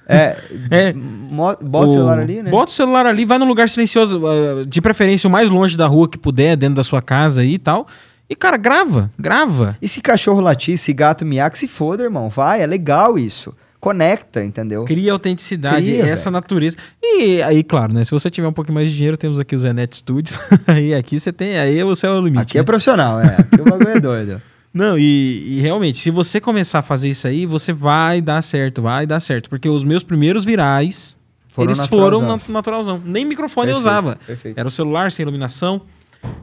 É. 0.07 0.37
É. 0.69 0.93
Bota 0.93 1.89
o 1.89 1.91
celular 1.91 2.19
ali, 2.19 2.43
né? 2.43 2.49
Bota 2.49 2.71
o 2.71 2.73
celular 2.73 3.05
ali, 3.05 3.25
vai 3.25 3.37
num 3.37 3.47
lugar 3.47 3.69
silencioso, 3.69 4.21
ah, 4.25 4.65
de 4.65 4.81
preferência 4.81 5.27
o 5.27 5.31
mais 5.31 5.49
longe 5.49 5.75
da 5.75 5.87
rua 5.87 6.07
que 6.07 6.17
puder, 6.17 6.55
dentro 6.55 6.75
da 6.75 6.83
sua 6.83 7.01
casa 7.01 7.41
aí 7.41 7.53
e 7.53 7.59
tal. 7.59 7.87
E, 8.29 8.35
cara, 8.35 8.57
grava, 8.57 9.11
grava. 9.19 9.77
E 9.81 9.87
se 9.87 10.01
cachorro 10.01 10.41
latir, 10.41 10.77
se 10.77 10.91
gato 10.93 11.25
miar, 11.25 11.49
que 11.51 11.59
se 11.59 11.67
foda, 11.67 12.03
irmão. 12.03 12.29
Vai, 12.29 12.61
é 12.61 12.65
legal 12.65 13.19
isso. 13.19 13.53
Conecta, 13.79 14.43
entendeu? 14.43 14.83
Cria 14.83 15.11
autenticidade, 15.11 15.91
Cria, 15.91 16.07
essa 16.07 16.25
velho. 16.25 16.33
natureza. 16.33 16.75
E 17.03 17.39
aí, 17.43 17.63
claro, 17.63 17.93
né? 17.93 18.03
Se 18.03 18.09
você 18.09 18.31
tiver 18.31 18.47
um 18.47 18.53
pouquinho 18.53 18.73
mais 18.73 18.89
de 18.89 18.95
dinheiro, 18.95 19.15
temos 19.15 19.39
aqui 19.39 19.55
o 19.55 19.59
Zenet 19.59 19.95
Studios. 19.97 20.39
aí 20.65 20.95
aqui 20.95 21.19
você 21.19 21.31
tem, 21.31 21.59
aí 21.59 21.83
você 21.83 22.07
é 22.07 22.09
o 22.09 22.19
limite. 22.19 22.41
Aqui 22.41 22.57
é 22.57 22.61
né? 22.61 22.65
profissional, 22.65 23.21
é. 23.21 23.35
Aqui 23.37 23.61
o 23.61 23.63
bagulho 23.63 23.89
é 23.89 23.99
doido. 23.99 24.41
Não, 24.77 24.99
e, 24.99 25.57
e 25.57 25.61
realmente, 25.61 25.99
se 25.99 26.11
você 26.11 26.41
começar 26.41 26.79
a 26.79 26.81
fazer 26.81 27.07
isso 27.07 27.25
aí, 27.25 27.45
você 27.45 27.71
vai 27.71 28.21
dar 28.21 28.41
certo, 28.41 28.81
vai 28.81 29.07
dar 29.07 29.21
certo. 29.21 29.49
Porque 29.49 29.69
os 29.69 29.85
meus 29.85 30.03
primeiros 30.03 30.43
virais, 30.43 31.17
Foram 31.47 31.71
eles 31.71 31.87
foram 31.87 32.19
naturalzão. 32.19 32.47
na- 32.49 32.53
naturalzão. 32.53 33.01
Nem 33.05 33.23
microfone 33.23 33.71
eu 33.71 33.75
Perfeito, 33.77 33.89
usava. 33.89 34.15
perfeito. 34.17 34.59
Era 34.59 34.67
o 34.67 34.71
celular 34.71 35.13
sem 35.13 35.23
iluminação. 35.23 35.81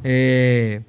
É... 0.02 0.80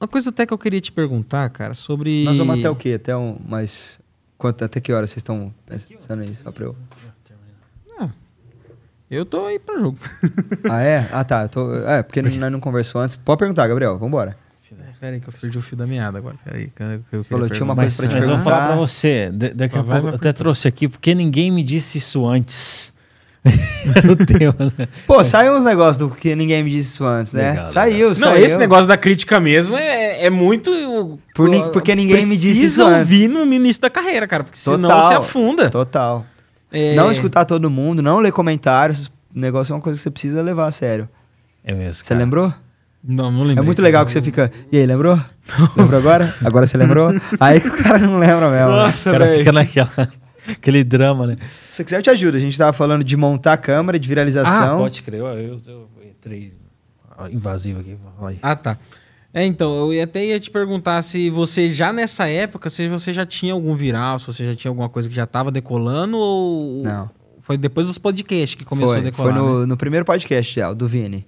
Uma 0.00 0.08
coisa 0.08 0.30
até 0.30 0.44
que 0.44 0.52
eu 0.52 0.58
queria 0.58 0.80
te 0.80 0.90
perguntar, 0.90 1.48
cara, 1.50 1.74
sobre. 1.74 2.24
Nós 2.24 2.36
vamos 2.38 2.58
até 2.58 2.68
o 2.68 2.74
quê? 2.74 2.94
Até 2.96 3.16
um. 3.16 3.38
Mas. 3.46 4.00
Quanto, 4.36 4.64
até 4.64 4.80
que 4.80 4.92
hora 4.92 5.06
vocês 5.06 5.18
estão 5.18 5.54
pensando 5.64 6.24
nisso? 6.24 6.42
Só 6.42 6.50
pra 6.50 6.64
eu. 6.64 6.76
Eu 9.10 9.24
tô 9.24 9.44
aí 9.46 9.58
pra 9.60 9.78
jogo. 9.78 9.98
Ah, 10.68 10.82
é? 10.82 11.08
Ah, 11.12 11.22
tá. 11.22 11.42
eu 11.42 11.48
tô- 11.48 11.74
É, 11.86 12.02
porque 12.02 12.20
nós 12.22 12.36
não 12.50 12.58
conversou 12.58 13.00
antes. 13.00 13.14
Pode 13.14 13.38
perguntar, 13.38 13.68
Gabriel. 13.68 13.96
Vambora. 13.96 14.36
Pera 15.00 15.14
aí 15.16 15.20
que 15.20 15.28
eu 15.28 15.32
perdi 15.32 15.58
o 15.58 15.62
fio 15.62 15.76
da 15.76 15.86
meada 15.86 16.18
agora. 16.18 16.36
Pera 16.44 16.56
aí. 16.56 16.68
que 16.68 16.82
eu- 17.16 17.24
Falou, 17.24 17.48
tinha 17.48 17.64
uma 17.64 17.74
perguntar. 17.74 17.82
coisa 17.82 17.96
pra 17.96 18.08
te 18.08 18.14
Mas 18.14 18.28
eu 18.28 18.34
vou 18.36 18.44
falar 18.44 18.56
perguntar. 18.56 18.76
pra 18.76 18.86
você, 18.86 19.30
da- 19.32 19.48
daqui 19.54 19.78
a 19.78 19.82
Vai, 19.82 19.90
pouco 19.96 20.02
vai 20.04 20.12
eu 20.12 20.16
até 20.16 20.32
trouxe 20.32 20.66
aqui, 20.68 20.88
porque 20.88 21.14
ninguém 21.14 21.50
me 21.50 21.62
disse 21.62 21.98
isso 21.98 22.26
antes. 22.26 22.92
no 24.04 24.16
tema, 24.16 24.72
né? 24.78 24.88
Pô, 25.06 25.22
saiu 25.22 25.54
uns 25.54 25.66
negócios 25.66 25.98
do 25.98 26.16
que 26.16 26.34
ninguém 26.34 26.62
me 26.64 26.70
disse 26.70 26.94
isso 26.94 27.04
antes, 27.04 27.34
né? 27.34 27.50
Legal, 27.50 27.66
saiu, 27.72 28.08
Não, 28.08 28.14
saiu. 28.14 28.44
esse 28.46 28.56
negócio 28.56 28.86
da 28.88 28.96
crítica 28.96 29.38
mesmo 29.38 29.76
é, 29.76 30.24
é 30.24 30.30
muito. 30.30 31.18
Por 31.34 31.50
ni- 31.50 31.62
porque 31.70 31.94
ninguém 31.94 32.24
me 32.24 32.36
disse 32.38 32.52
isso 32.52 32.60
Precisa 32.60 32.84
antes. 32.86 33.00
ouvir 33.00 33.28
no 33.28 33.44
início 33.52 33.82
da 33.82 33.90
carreira, 33.90 34.26
cara, 34.26 34.44
porque 34.44 34.56
senão 34.56 34.80
Total. 34.88 35.02
você 35.02 35.14
afunda. 35.14 35.68
Total. 35.68 36.24
É, 36.72 36.94
Não 36.94 37.10
escutar 37.10 37.44
todo 37.44 37.68
mundo, 37.70 38.02
não 38.02 38.18
ler 38.18 38.32
comentários. 38.32 39.06
O 39.06 39.38
negócio 39.38 39.72
é 39.72 39.76
uma 39.76 39.82
coisa 39.82 39.98
que 39.98 40.02
você 40.02 40.10
precisa 40.10 40.40
levar 40.40 40.66
a 40.66 40.70
sério. 40.70 41.06
É 41.62 41.74
mesmo. 41.74 42.02
Você 42.02 42.04
cara. 42.04 42.20
lembrou? 42.20 42.52
Não, 43.06 43.30
não 43.30 43.42
lembro. 43.42 43.62
É 43.62 43.66
muito 43.66 43.82
legal 43.82 44.04
que 44.06 44.12
você 44.12 44.22
fica. 44.22 44.50
E 44.72 44.78
aí, 44.78 44.86
lembrou? 44.86 45.20
Lembrou 45.76 45.98
agora? 46.00 46.34
Agora 46.42 46.66
você 46.66 46.76
lembrou? 46.78 47.10
Aí 47.38 47.60
que 47.60 47.68
o 47.68 47.76
cara 47.76 47.98
não 47.98 48.18
lembra 48.18 48.50
mesmo. 48.50 48.52
né? 48.52 48.64
O 48.66 48.86
Nossa, 48.86 49.12
cara 49.12 49.26
velho. 49.26 49.38
fica 49.38 49.52
naquela. 49.52 49.90
Aquele 50.48 50.82
drama, 50.84 51.26
né? 51.26 51.36
Se 51.70 51.76
você 51.76 51.84
quiser, 51.84 51.98
eu 51.98 52.02
te 52.02 52.10
ajudo. 52.10 52.36
A 52.36 52.40
gente 52.40 52.56
tava 52.56 52.72
falando 52.72 53.04
de 53.04 53.16
montar 53.16 53.54
a 53.54 53.56
câmera, 53.58 53.98
de 53.98 54.06
Ah, 54.06 54.08
viralização. 54.08 54.78
pode 54.78 55.02
crer. 55.02 55.20
Eu, 55.20 55.26
eu, 55.26 55.60
eu 55.66 55.88
entrei 56.10 56.54
invasivo 57.30 57.80
aqui. 57.80 57.96
Aí. 58.22 58.38
Ah, 58.42 58.56
tá. 58.56 58.78
É, 59.32 59.44
então, 59.44 59.74
eu 59.76 59.92
ia- 59.92 60.04
até 60.04 60.24
ia 60.24 60.38
te 60.40 60.50
perguntar 60.50 61.02
se 61.02 61.28
você 61.28 61.68
já 61.70 61.92
nessa 61.92 62.26
época, 62.28 62.70
se 62.70 62.88
você 62.88 63.12
já 63.12 63.26
tinha 63.26 63.52
algum 63.52 63.74
viral, 63.74 64.18
se 64.18 64.26
você 64.26 64.46
já 64.46 64.54
tinha 64.54 64.70
alguma 64.70 64.88
coisa 64.88 65.08
que 65.08 65.14
já 65.14 65.26
tava 65.26 65.50
decolando 65.50 66.16
ou. 66.16 66.82
Não. 66.84 67.10
Foi 67.40 67.58
depois 67.58 67.86
dos 67.86 67.98
podcasts 67.98 68.54
que 68.54 68.64
começou 68.64 68.92
foi, 68.94 69.00
a 69.00 69.04
decolar. 69.04 69.34
foi 69.34 69.42
no, 69.42 69.60
né? 69.60 69.66
no 69.66 69.76
primeiro 69.76 70.06
podcast 70.06 70.54
já, 70.54 70.70
o 70.70 70.74
do 70.74 70.86
Vini. 70.88 71.26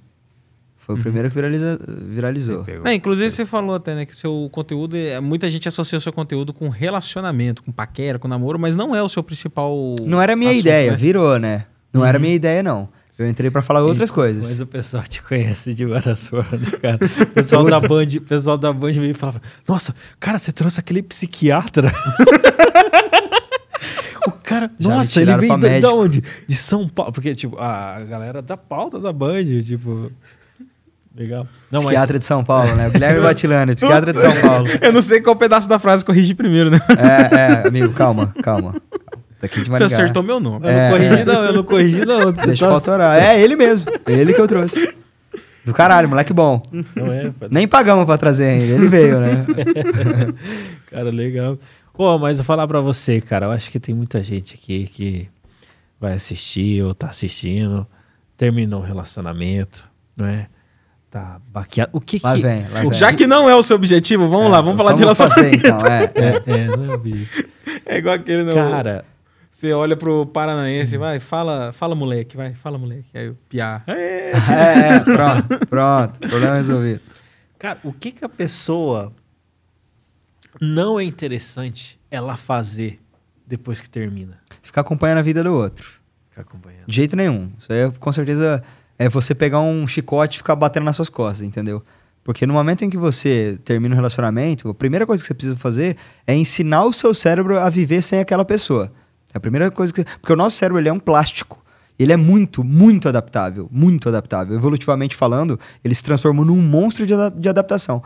Foi 0.87 0.95
o 0.95 0.99
primeiro 0.99 1.29
que 1.29 1.35
viraliza- 1.35 1.81
viralizou. 2.09 2.59
Você 2.65 2.71
pegou. 2.71 2.87
É, 2.87 2.95
inclusive 2.95 3.29
você 3.29 3.45
falou 3.45 3.75
até, 3.75 3.93
né, 3.97 4.07
que 4.07 4.13
o 4.13 4.17
seu 4.17 4.49
conteúdo, 4.53 4.97
é- 4.97 5.19
muita 5.21 5.51
gente 5.51 5.67
associa 5.67 5.99
o 5.99 6.01
seu 6.01 6.13
conteúdo 6.13 6.55
com 6.55 6.69
relacionamento, 6.69 7.61
com 7.61 7.73
paquera, 7.73 8.21
com 8.21 8.29
namoro, 8.29 8.57
mas 8.57 8.77
não 8.77 8.95
é 8.95 9.03
o 9.03 9.09
seu 9.09 9.21
principal. 9.23 9.75
Não 10.07 10.23
era 10.23 10.37
minha 10.37 10.53
assunto, 10.53 10.61
ideia, 10.63 10.93
né? 10.93 10.97
virou, 10.97 11.41
né? 11.41 11.67
Não 11.93 12.07
era 12.07 12.21
minha 12.21 12.35
ideia, 12.35 12.63
não. 12.63 12.89
Eu 13.19 13.29
entrei 13.29 13.51
pra 13.51 13.63
falar 13.63 13.83
outras 13.83 14.11
coisas. 14.11 14.47
Mas 14.47 14.61
o 14.61 14.67
pessoal 14.67 15.03
te 15.05 15.23
conhece 15.23 15.73
de 15.75 15.87
várias 15.87 16.29
formas, 16.29 16.61
né, 16.61 16.71
cara? 16.81 16.99
O 17.23 17.27
pessoal 17.27 17.65
da 17.65 17.81
Band, 17.81 18.07
o 18.19 18.21
pessoal 18.21 18.59
da 18.59 18.73
Band 18.73 18.93
veio 18.93 19.11
e 19.11 19.15
falava: 19.15 19.41
Nossa, 19.67 19.95
cara, 20.21 20.39
você 20.39 20.53
trouxe 20.53 20.79
aquele 20.79 21.03
psiquiatra. 21.03 21.91
o 24.27 24.33
cara, 24.33 24.71
Já 24.79 24.89
nossa, 24.97 25.21
ele 25.23 25.35
veio 25.37 25.53
da 25.53 25.59
médico. 25.59 25.93
onde? 25.95 26.23
De 26.47 26.57
São 26.57 26.89
Paulo. 26.89 27.13
Porque, 27.13 27.35
tipo, 27.35 27.57
a 27.59 28.01
galera 28.03 28.43
da 28.43 28.57
pauta 28.57 28.99
da 28.99 29.13
Band, 29.13 29.45
tipo. 29.67 30.11
Legal. 31.17 31.47
Não, 31.71 31.81
psiquiatra 31.81 32.19
de 32.19 32.25
São 32.27 32.45
Paulo, 32.45 32.75
né? 32.75 32.89
O 32.89 32.91
Guilherme 32.91 33.21
Batilani, 33.23 33.75
psiquiatra 33.75 34.13
de 34.13 34.21
São 34.21 34.41
Paulo. 34.41 34.67
Eu 34.83 34.93
não 34.93 35.01
sei 35.01 35.21
qual 35.23 35.35
pedaço 35.35 35.69
da 35.69 35.79
frase 35.79 36.05
corrigir 36.05 36.37
primeiro, 36.37 36.69
né? 36.71 36.79
É, 36.91 37.37
é, 37.65 37.69
amigo, 37.69 37.93
calma, 37.95 38.35
calma. 38.43 38.75
Daqui 39.41 39.63
de 39.63 39.69
Você 39.71 39.85
acertou 39.85 40.23
meu 40.23 40.39
nome. 40.41 40.61
mas 40.63 40.71
eu 40.75 40.79
É, 40.79 40.91
não 40.91 40.97
corrigi, 40.99 41.21
é. 41.21 41.25
não, 41.25 41.45
eu 41.45 41.53
não 41.55 41.63
corrigi, 41.65 42.05
não. 42.05 42.21
Você 42.35 42.47
Deixa 42.47 42.65
tá- 42.67 42.71
eu 42.71 42.75
autorar. 42.75 43.23
É 43.23 43.41
ele 43.41 43.57
mesmo. 43.57 43.91
Ele 44.07 44.35
que 44.35 44.41
eu 44.41 44.47
trouxe. 44.49 44.95
Do 45.65 45.73
caralho, 45.75 46.09
moleque 46.09 46.33
bom. 46.33 46.63
Não 46.95 47.13
é. 47.13 47.33
Nem 47.51 47.67
pagamos 47.67 48.05
pra 48.05 48.17
trazer 48.19 48.45
ainda. 48.47 48.75
Ele 48.75 48.87
veio, 48.89 49.19
né? 49.21 49.45
Cara, 50.91 51.11
legal. 51.11 51.59
Pô, 51.93 52.19
mas 52.19 52.39
eu 52.39 52.45
falar 52.45 52.67
pra 52.69 52.81
você, 52.81 53.21
cara, 53.21 53.47
eu 53.47 53.51
acho 53.51 53.71
que 53.71 53.81
tem 53.81 53.95
muita 53.95 54.23
gente 54.23 54.55
aqui 54.55 54.87
que 54.93 55.29
vai 56.01 56.13
assistir 56.15 56.83
ou 56.83 56.95
tá 56.95 57.09
assistindo, 57.09 57.87
terminou 58.37 58.81
o 58.81 58.85
relacionamento, 58.85 59.89
não 60.17 60.27
é? 60.27 60.47
Tá 61.17 61.41
baqueado. 61.49 61.93
O 61.95 61.99
que 61.99 62.21
Lá 62.23 62.35
que... 62.35 62.43
vem, 62.43 62.69
lá 62.69 62.83
vem. 62.83 62.93
Já 62.93 63.11
que 63.11 63.27
não 63.27 63.49
é 63.49 63.57
o 63.57 63.63
seu 63.63 63.75
objetivo, 63.75 64.29
vamos 64.29 64.53
lá, 64.53 64.61
vamos 64.61 64.77
falar 64.77 64.93
de 64.93 65.03
fazer, 65.03 65.41
relacionamento. 65.41 65.67
então. 65.67 65.87
É, 65.87 66.05
é. 66.15 66.43
É, 66.47 66.61
é, 66.61 66.77
não 66.77 66.93
é, 66.93 66.99
bicho. 66.99 67.49
É 67.87 67.97
igual 67.97 68.17
aquele, 68.17 68.45
não. 68.45 68.55
Cara, 68.55 69.03
Você 69.51 69.73
olha 69.73 69.97
pro 69.97 70.27
paranaense, 70.27 70.99
vai, 70.99 71.19
fala, 71.19 71.73
fala 71.73 71.95
moleque, 71.95 72.37
vai, 72.37 72.53
fala 72.53 72.77
moleque. 72.77 73.17
Aí 73.17 73.31
o 73.31 73.35
piá. 73.49 73.83
É. 73.87 74.33
É, 74.53 74.97
é, 74.97 75.01
pronto, 75.01 75.67
pronto. 75.67 76.21
Problema 76.21 76.57
resolvido. 76.57 77.01
cara, 77.59 77.79
o 77.83 77.95
que 77.95 78.13
que 78.13 78.23
a 78.23 78.29
pessoa 78.29 79.11
não 80.61 81.01
é 81.01 81.05
interessante 81.05 81.99
ela 82.11 82.37
fazer 82.37 83.01
depois 83.47 83.81
que 83.81 83.89
termina? 83.89 84.37
Ficar 84.61 84.83
acompanhando 84.83 85.19
a 85.19 85.23
vida 85.23 85.43
do 85.43 85.55
outro. 85.55 85.89
Ficar 86.29 86.43
acompanhando. 86.43 86.85
De 86.87 86.95
jeito 86.95 87.17
nenhum. 87.17 87.51
Isso 87.57 87.73
aí, 87.73 87.91
com 87.93 88.13
certeza, 88.13 88.63
é 88.99 89.09
você 89.09 89.35
pegar 89.35 89.61
um 89.61 89.87
chicote 89.87 90.37
e 90.37 90.39
ficar 90.39 90.57
batendo 90.57 90.85
nas 90.85 90.97
suas 90.97 91.09
costas, 91.09 91.47
entendeu? 91.47 91.83
Porque 92.25 92.47
no 92.47 92.55
momento 92.55 92.85
em 92.85 92.91
que 92.91 92.97
você 92.97 93.59
termina 93.65 93.95
um 93.95 93.97
relacionamento, 93.97 94.69
a 94.69 94.75
primeira 94.75 95.07
coisa 95.07 95.23
que 95.23 95.29
você 95.29 95.35
precisa 95.35 95.57
fazer 95.57 95.97
é 96.27 96.35
ensinar 96.35 96.85
o 96.85 96.93
seu 96.93 97.15
cérebro 97.15 97.59
a 97.59 97.71
viver 97.71 98.03
sem 98.03 98.19
aquela 98.19 98.45
pessoa. 98.45 98.91
É 99.33 99.39
a 99.39 99.41
primeira 99.41 99.71
coisa 99.71 99.93
que... 99.93 100.05
Porque 100.05 100.33
o 100.33 100.37
nosso 100.37 100.57
cérebro, 100.57 100.81
ele 100.81 100.89
é 100.89 100.93
um 100.93 100.99
plástico. 100.99 101.65
Ele 101.97 102.13
é 102.13 102.17
muito, 102.17 102.65
muito 102.65 103.09
adaptável. 103.09 103.69
Muito 103.71 104.09
adaptável. 104.09 104.57
Evolutivamente 104.57 105.15
falando, 105.15 105.59
ele 105.85 105.95
se 105.95 106.03
transformou 106.03 106.45
num 106.45 106.61
monstro 106.61 107.07
de, 107.07 107.15
de 107.37 107.49
adaptação. 107.49 108.03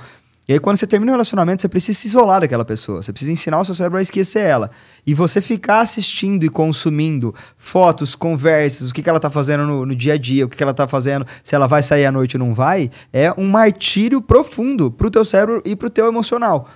E 0.48 0.52
aí, 0.52 0.58
quando 0.58 0.78
você 0.78 0.86
termina 0.86 1.12
um 1.12 1.14
relacionamento, 1.14 1.62
você 1.62 1.68
precisa 1.68 1.98
se 1.98 2.08
isolar 2.08 2.40
daquela 2.40 2.64
pessoa. 2.64 3.02
Você 3.02 3.12
precisa 3.12 3.30
ensinar 3.30 3.60
o 3.60 3.64
seu 3.64 3.74
cérebro 3.74 3.98
a 3.98 4.02
esquecer 4.02 4.40
ela. 4.40 4.70
E 5.06 5.14
você 5.14 5.40
ficar 5.40 5.80
assistindo 5.80 6.44
e 6.44 6.48
consumindo 6.48 7.34
fotos, 7.56 8.14
conversas, 8.14 8.90
o 8.90 8.94
que, 8.94 9.02
que 9.02 9.08
ela 9.08 9.20
tá 9.20 9.30
fazendo 9.30 9.64
no, 9.64 9.86
no 9.86 9.94
dia 9.94 10.14
a 10.14 10.18
dia, 10.18 10.44
o 10.44 10.48
que, 10.48 10.56
que 10.56 10.62
ela 10.62 10.74
tá 10.74 10.88
fazendo, 10.88 11.26
se 11.44 11.54
ela 11.54 11.68
vai 11.68 11.82
sair 11.82 12.06
à 12.06 12.12
noite 12.12 12.36
ou 12.36 12.44
não 12.44 12.52
vai, 12.52 12.90
é 13.12 13.32
um 13.38 13.48
martírio 13.48 14.20
profundo 14.20 14.90
pro 14.90 15.10
teu 15.10 15.24
cérebro 15.24 15.62
e 15.64 15.76
pro 15.76 15.88
teu 15.88 16.06
emocional. 16.06 16.68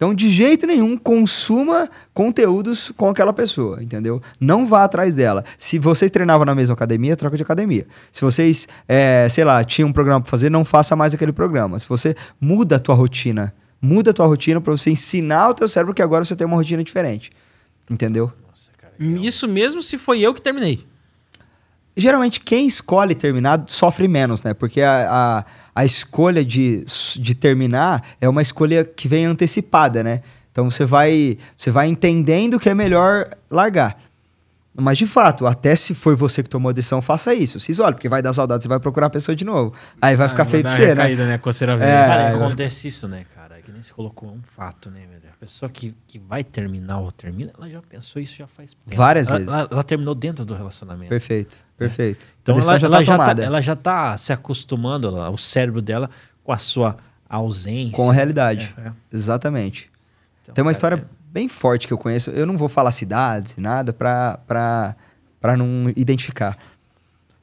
Então, 0.00 0.14
de 0.14 0.30
jeito 0.30 0.66
nenhum, 0.66 0.96
consuma 0.96 1.86
conteúdos 2.14 2.90
com 2.96 3.10
aquela 3.10 3.34
pessoa, 3.34 3.82
entendeu? 3.82 4.22
Não 4.40 4.64
vá 4.64 4.84
atrás 4.84 5.14
dela. 5.14 5.44
Se 5.58 5.78
vocês 5.78 6.10
treinavam 6.10 6.46
na 6.46 6.54
mesma 6.54 6.72
academia, 6.72 7.14
troca 7.14 7.36
de 7.36 7.42
academia. 7.42 7.86
Se 8.10 8.22
vocês, 8.22 8.66
é, 8.88 9.28
sei 9.28 9.44
lá, 9.44 9.62
tinham 9.62 9.90
um 9.90 9.92
programa 9.92 10.22
pra 10.22 10.30
fazer, 10.30 10.50
não 10.50 10.64
faça 10.64 10.96
mais 10.96 11.12
aquele 11.12 11.34
programa. 11.34 11.78
Se 11.78 11.86
você 11.86 12.16
muda 12.40 12.76
a 12.76 12.78
tua 12.78 12.94
rotina, 12.94 13.52
muda 13.78 14.10
a 14.10 14.14
tua 14.14 14.24
rotina 14.24 14.58
pra 14.58 14.74
você 14.74 14.90
ensinar 14.90 15.50
o 15.50 15.54
teu 15.54 15.68
cérebro 15.68 15.92
que 15.92 16.00
agora 16.00 16.24
você 16.24 16.34
tem 16.34 16.46
uma 16.46 16.56
rotina 16.56 16.82
diferente. 16.82 17.30
Entendeu? 17.90 18.32
Nossa, 18.48 18.70
cara. 18.78 18.94
Isso 18.98 19.46
mesmo 19.46 19.82
se 19.82 19.98
foi 19.98 20.20
eu 20.20 20.32
que 20.32 20.40
terminei. 20.40 20.82
Geralmente, 21.96 22.40
quem 22.40 22.66
escolhe 22.66 23.14
terminar 23.14 23.62
sofre 23.66 24.06
menos, 24.08 24.42
né? 24.42 24.54
Porque 24.54 24.80
a, 24.80 25.44
a, 25.74 25.80
a 25.82 25.84
escolha 25.84 26.44
de, 26.44 26.84
de 27.16 27.34
terminar 27.34 28.02
é 28.20 28.28
uma 28.28 28.40
escolha 28.42 28.84
que 28.84 29.08
vem 29.08 29.24
antecipada, 29.26 30.02
né? 30.02 30.22
Então 30.52 30.70
você 30.70 30.84
vai, 30.84 31.36
você 31.56 31.70
vai 31.70 31.88
entendendo 31.88 32.58
que 32.58 32.68
é 32.68 32.74
melhor 32.74 33.28
largar. 33.50 33.98
Mas 34.74 34.98
de 34.98 35.06
fato, 35.06 35.46
até 35.46 35.74
se 35.76 35.94
foi 35.94 36.14
você 36.14 36.42
que 36.42 36.48
tomou 36.48 36.70
a 36.70 36.72
decisão, 36.72 37.02
faça 37.02 37.34
isso. 37.34 37.58
Se 37.60 37.72
isole, 37.72 37.94
porque 37.94 38.08
vai 38.08 38.22
dar 38.22 38.32
saudade, 38.32 38.62
você 38.62 38.68
vai 38.68 38.78
procurar 38.80 39.08
a 39.08 39.10
pessoa 39.10 39.34
de 39.34 39.44
novo. 39.44 39.74
Aí 40.00 40.14
vai 40.16 40.28
ficar 40.28 40.44
Ah, 40.44 40.46
feio 40.46 40.62
dar 40.62 40.68
pra 40.70 40.76
você, 40.76 40.82
né? 40.94 41.02
recaída, 41.02 41.26
né? 41.26 41.38
Coceira 41.38 41.72
É, 41.74 41.76
velha. 41.76 42.06
Cara, 42.06 42.30
eu- 42.30 42.36
acontece 42.44 42.88
isso, 42.88 43.06
né, 43.08 43.24
cara? 43.34 43.39
Que 43.70 43.74
nem 43.74 43.82
se 43.82 43.92
colocou 43.92 44.28
é 44.28 44.32
um 44.32 44.42
fato, 44.42 44.90
né, 44.90 45.06
velho? 45.08 45.32
A 45.32 45.36
pessoa 45.38 45.70
que, 45.70 45.94
que 46.08 46.18
vai 46.18 46.42
terminar 46.42 46.98
ou 46.98 47.12
termina, 47.12 47.52
ela 47.56 47.68
já 47.68 47.80
pensou 47.80 48.20
isso 48.20 48.34
já 48.36 48.48
faz 48.48 48.74
tempo. 48.74 48.96
Várias 48.96 49.28
Ela- 49.28 49.38
vezes. 49.38 49.54
Ela, 49.54 49.68
ela 49.70 49.84
terminou 49.84 50.14
dentro 50.14 50.44
do 50.44 50.54
relacionamento. 50.54 51.08
Perfeito, 51.08 51.56
perfeito. 51.78 52.26
Então 52.42 52.54
a 52.54 52.58
decisão 52.58 52.74
ela 52.76 52.80
já 53.04 53.14
ela 53.14 53.24
tá 53.24 53.28
já, 53.28 53.34
tá, 53.36 53.42
ela 53.44 53.60
já 53.60 53.76
tá 53.76 54.16
se 54.16 54.32
acostumando, 54.32 55.06
ela- 55.06 55.30
o 55.30 55.38
cérebro 55.38 55.80
dela, 55.80 56.10
com 56.42 56.52
a 56.52 56.58
sua 56.58 56.96
ausência. 57.28 57.94
Com 57.96 58.10
a 58.10 58.12
realidade. 58.12 58.74
É, 58.76 58.88
é. 58.88 58.92
Exatamente. 59.12 59.88
Então, 60.42 60.54
Tem 60.54 60.62
uma 60.62 60.70
cara, 60.70 60.72
história 60.72 60.96
é- 60.96 61.04
bem 61.32 61.46
forte 61.46 61.86
que 61.86 61.92
eu 61.92 61.98
conheço. 61.98 62.30
Eu 62.30 62.44
não 62.44 62.56
vou 62.56 62.68
falar 62.68 62.90
cidades, 62.90 63.54
nada, 63.56 63.92
pra, 63.92 64.40
pra, 64.48 64.96
pra 65.40 65.56
não 65.56 65.92
identificar. 65.94 66.58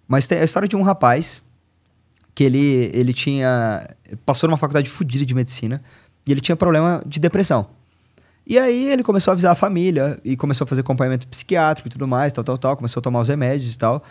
Mas 0.06 0.28
tem 0.28 0.40
a 0.40 0.44
história 0.44 0.68
de 0.68 0.76
um 0.76 0.82
rapaz 0.82 1.42
que 2.36 2.44
ele, 2.44 2.92
ele 2.94 3.14
tinha. 3.14 3.90
Passou 4.26 4.48
numa 4.48 4.58
faculdade 4.58 4.90
fodida 4.90 5.26
de 5.26 5.34
medicina 5.34 5.82
e 6.28 6.32
ele 6.32 6.42
tinha 6.42 6.56
problema 6.56 7.02
de 7.06 7.20
depressão. 7.20 7.68
E 8.46 8.58
aí 8.58 8.88
ele 8.92 9.04
começou 9.04 9.32
a 9.32 9.34
avisar 9.34 9.52
a 9.52 9.56
família 9.56 10.20
e 10.24 10.38
começou 10.38 10.64
a 10.66 10.68
fazer 10.68 10.82
acompanhamento 10.82 11.28
psiquiátrico 11.28 11.88
e 11.90 11.92
tudo 11.92 12.08
mais, 12.08 12.32
tal, 12.32 12.44
tal, 12.44 12.58
tal. 12.58 12.78
Começou 12.78 13.00
a 13.02 13.04
tomar 13.04 13.20
os 13.20 13.28
remédios 13.28 13.74
e 13.74 13.78
tal. 13.78 14.02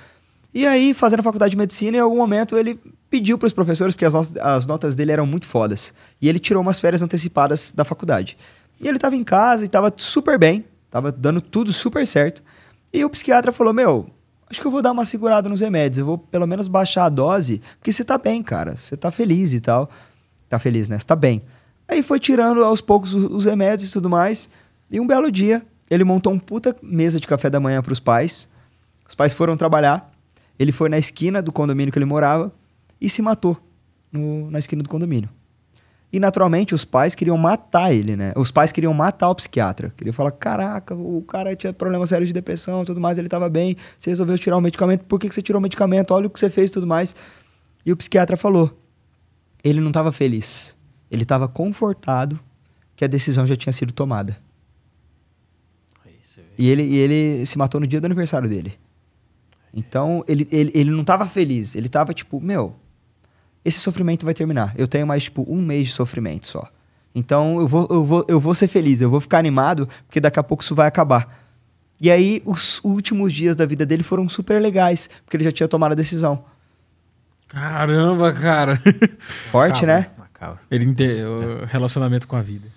E 0.52 0.66
aí, 0.66 0.94
fazendo 0.94 1.20
a 1.20 1.22
faculdade 1.22 1.50
de 1.50 1.56
medicina, 1.56 1.96
em 1.96 2.00
algum 2.00 2.16
momento 2.16 2.56
ele 2.56 2.78
pediu 3.10 3.38
para 3.38 3.46
os 3.46 3.52
professores, 3.52 3.94
porque 3.94 4.04
as, 4.04 4.14
nos- 4.14 4.36
as 4.36 4.66
notas 4.66 4.94
dele 4.96 5.12
eram 5.12 5.26
muito 5.26 5.46
fodas. 5.46 5.92
E 6.20 6.28
ele 6.28 6.38
tirou 6.38 6.62
umas 6.62 6.78
férias 6.80 7.02
antecipadas 7.02 7.72
da 7.74 7.84
faculdade. 7.84 8.36
E 8.80 8.86
ele 8.86 8.96
estava 8.98 9.16
em 9.16 9.24
casa 9.24 9.64
e 9.64 9.66
estava 9.66 9.92
super 9.96 10.38
bem, 10.38 10.64
estava 10.86 11.10
dando 11.10 11.40
tudo 11.40 11.72
super 11.72 12.06
certo. 12.06 12.42
E 12.92 13.04
o 13.04 13.10
psiquiatra 13.10 13.52
falou: 13.52 13.72
Meu, 13.72 14.06
acho 14.50 14.60
que 14.60 14.66
eu 14.66 14.70
vou 14.70 14.82
dar 14.82 14.92
uma 14.92 15.04
segurada 15.06 15.48
nos 15.48 15.60
remédios, 15.62 15.98
eu 15.98 16.06
vou 16.06 16.18
pelo 16.18 16.46
menos 16.46 16.68
baixar 16.68 17.06
a 17.06 17.08
dose, 17.08 17.60
porque 17.78 17.92
você 17.92 18.04
tá 18.04 18.18
bem, 18.18 18.42
cara, 18.42 18.76
você 18.76 18.96
tá 18.96 19.10
feliz 19.10 19.54
e 19.54 19.60
tal. 19.60 19.88
Tá 20.48 20.58
feliz, 20.58 20.88
né? 20.88 20.98
Você 20.98 21.06
tá 21.06 21.16
bem. 21.16 21.42
Aí 21.88 22.02
foi 22.02 22.18
tirando 22.18 22.64
aos 22.64 22.80
poucos 22.80 23.14
os, 23.14 23.24
os 23.30 23.44
remédios 23.44 23.88
e 23.88 23.92
tudo 23.92 24.10
mais. 24.10 24.48
E 24.90 25.00
um 25.00 25.06
belo 25.06 25.30
dia, 25.30 25.64
ele 25.90 26.04
montou 26.04 26.32
um 26.32 26.38
puta 26.38 26.76
mesa 26.82 27.20
de 27.20 27.26
café 27.26 27.48
da 27.48 27.60
manhã 27.60 27.82
para 27.82 27.92
os 27.92 28.00
pais. 28.00 28.48
Os 29.08 29.14
pais 29.14 29.34
foram 29.34 29.56
trabalhar. 29.56 30.12
Ele 30.58 30.72
foi 30.72 30.88
na 30.88 30.98
esquina 30.98 31.40
do 31.40 31.52
condomínio 31.52 31.92
que 31.92 31.98
ele 31.98 32.04
morava 32.06 32.52
e 33.00 33.08
se 33.10 33.22
matou 33.22 33.56
no- 34.10 34.50
na 34.50 34.58
esquina 34.58 34.82
do 34.82 34.88
condomínio. 34.88 35.28
E 36.12 36.20
naturalmente 36.20 36.74
os 36.74 36.84
pais 36.84 37.14
queriam 37.14 37.36
matar 37.36 37.92
ele, 37.92 38.16
né? 38.16 38.32
Os 38.36 38.50
pais 38.50 38.72
queriam 38.72 38.94
matar 38.94 39.28
o 39.28 39.34
psiquiatra. 39.34 39.92
Queriam 39.96 40.14
falar: 40.14 40.30
caraca, 40.30 40.94
o 40.94 41.20
cara 41.22 41.54
tinha 41.54 41.72
problema 41.72 42.06
sério 42.06 42.26
de 42.26 42.32
depressão 42.32 42.84
tudo 42.84 43.00
mais, 43.00 43.18
ele 43.18 43.28
tava 43.28 43.48
bem, 43.48 43.76
você 43.98 44.10
resolveu 44.10 44.38
tirar 44.38 44.56
o 44.56 44.60
medicamento, 44.60 45.04
por 45.04 45.18
que, 45.18 45.28
que 45.28 45.34
você 45.34 45.42
tirou 45.42 45.58
o 45.58 45.62
medicamento? 45.62 46.12
Olha 46.12 46.26
o 46.28 46.30
que 46.30 46.38
você 46.38 46.48
fez 46.48 46.70
tudo 46.70 46.86
mais. 46.86 47.14
E 47.84 47.92
o 47.92 47.96
psiquiatra 47.96 48.36
falou: 48.36 48.80
ele 49.62 49.80
não 49.80 49.90
tava 49.92 50.12
feliz. 50.12 50.75
Ele 51.10 51.24
tava 51.24 51.48
confortado 51.48 52.38
que 52.94 53.04
a 53.04 53.08
decisão 53.08 53.46
já 53.46 53.56
tinha 53.56 53.72
sido 53.72 53.92
tomada. 53.92 54.36
E 56.58 56.68
ele, 56.70 56.82
e 56.82 56.96
ele 56.96 57.46
se 57.46 57.58
matou 57.58 57.80
no 57.80 57.86
dia 57.86 58.00
do 58.00 58.06
aniversário 58.06 58.48
dele. 58.48 58.78
Então, 59.74 60.24
ele, 60.26 60.48
ele, 60.50 60.70
ele 60.74 60.90
não 60.90 61.04
tava 61.04 61.26
feliz. 61.26 61.74
Ele 61.74 61.88
tava 61.88 62.14
tipo, 62.14 62.40
meu, 62.40 62.74
esse 63.64 63.78
sofrimento 63.78 64.24
vai 64.24 64.32
terminar. 64.32 64.72
Eu 64.76 64.88
tenho 64.88 65.06
mais, 65.06 65.24
tipo, 65.24 65.44
um 65.46 65.60
mês 65.60 65.88
de 65.88 65.92
sofrimento 65.92 66.46
só. 66.46 66.66
Então, 67.14 67.60
eu 67.60 67.68
vou, 67.68 67.86
eu 67.90 68.04
vou, 68.04 68.24
eu 68.28 68.40
vou 68.40 68.54
ser 68.54 68.68
feliz, 68.68 69.00
eu 69.00 69.10
vou 69.10 69.20
ficar 69.20 69.38
animado, 69.38 69.88
porque 70.06 70.20
daqui 70.20 70.38
a 70.38 70.42
pouco 70.42 70.62
isso 70.62 70.74
vai 70.74 70.86
acabar. 70.86 71.44
E 72.00 72.10
aí, 72.10 72.42
os 72.44 72.80
últimos 72.84 73.32
dias 73.32 73.56
da 73.56 73.66
vida 73.66 73.84
dele 73.84 74.02
foram 74.02 74.28
super 74.28 74.60
legais, 74.60 75.08
porque 75.24 75.36
ele 75.36 75.44
já 75.44 75.52
tinha 75.52 75.68
tomado 75.68 75.92
a 75.92 75.94
decisão. 75.94 76.44
Caramba, 77.48 78.32
cara. 78.32 78.80
Forte, 79.50 79.86
né? 79.86 80.10
Ele 80.70 80.84
ente- 80.84 81.04
o 81.22 81.64
relacionamento 81.66 82.26
com 82.28 82.36
a 82.36 82.42
vida. 82.42 82.68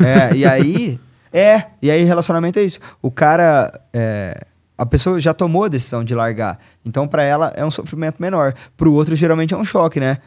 É, 0.00 0.34
e 0.36 0.44
aí. 0.46 1.00
É, 1.32 1.66
e 1.82 1.90
aí 1.90 2.02
relacionamento 2.04 2.58
é 2.58 2.62
isso. 2.62 2.80
O 3.02 3.10
cara. 3.10 3.80
é, 3.92 4.46
a 4.78 4.84
pessoa 4.84 5.18
já 5.18 5.32
tomou 5.32 5.64
a 5.64 5.68
decisão 5.68 6.04
de 6.04 6.14
largar. 6.14 6.58
Então, 6.84 7.08
pra 7.08 7.22
ela, 7.22 7.50
é 7.56 7.64
um 7.64 7.70
sofrimento 7.70 8.20
menor. 8.20 8.54
Pro 8.76 8.92
outro, 8.92 9.14
geralmente, 9.16 9.54
é 9.54 9.56
um 9.56 9.64
choque, 9.64 9.98
né? 9.98 10.18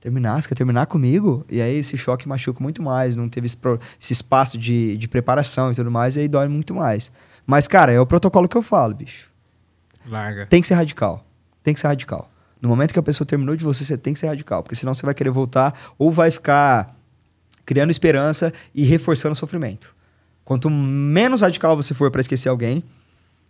Terminar, 0.00 0.40
você 0.42 0.48
quer 0.48 0.54
terminar 0.54 0.86
comigo? 0.86 1.44
E 1.48 1.60
aí 1.60 1.76
esse 1.76 1.96
choque 1.96 2.26
machuca 2.28 2.62
muito 2.62 2.82
mais. 2.82 3.16
Não 3.16 3.28
teve 3.28 3.46
esse, 3.46 3.56
esse 4.00 4.12
espaço 4.12 4.56
de, 4.58 4.96
de 4.96 5.08
preparação 5.08 5.72
e 5.72 5.74
tudo 5.74 5.90
mais, 5.90 6.16
e 6.16 6.20
aí 6.20 6.28
dói 6.28 6.48
muito 6.48 6.74
mais. 6.74 7.10
Mas, 7.46 7.66
cara, 7.68 7.92
é 7.92 8.00
o 8.00 8.06
protocolo 8.06 8.48
que 8.48 8.56
eu 8.56 8.62
falo, 8.62 8.94
bicho. 8.94 9.28
Larga. 10.06 10.46
Tem 10.46 10.60
que 10.60 10.66
ser 10.68 10.74
radical. 10.74 11.24
Tem 11.62 11.74
que 11.74 11.80
ser 11.80 11.88
radical. 11.88 12.29
No 12.60 12.68
momento 12.68 12.92
que 12.92 12.98
a 12.98 13.02
pessoa 13.02 13.26
terminou 13.26 13.56
de 13.56 13.64
você, 13.64 13.84
você 13.84 13.96
tem 13.96 14.12
que 14.12 14.18
ser 14.18 14.26
radical. 14.26 14.62
Porque 14.62 14.76
senão 14.76 14.92
você 14.92 15.04
vai 15.04 15.14
querer 15.14 15.30
voltar 15.30 15.78
ou 15.98 16.10
vai 16.10 16.30
ficar 16.30 16.94
criando 17.64 17.90
esperança 17.90 18.52
e 18.74 18.84
reforçando 18.84 19.32
o 19.32 19.36
sofrimento. 19.36 19.94
Quanto 20.44 20.68
menos 20.68 21.42
radical 21.42 21.76
você 21.76 21.94
for 21.94 22.10
pra 22.10 22.20
esquecer 22.20 22.48
alguém, 22.48 22.82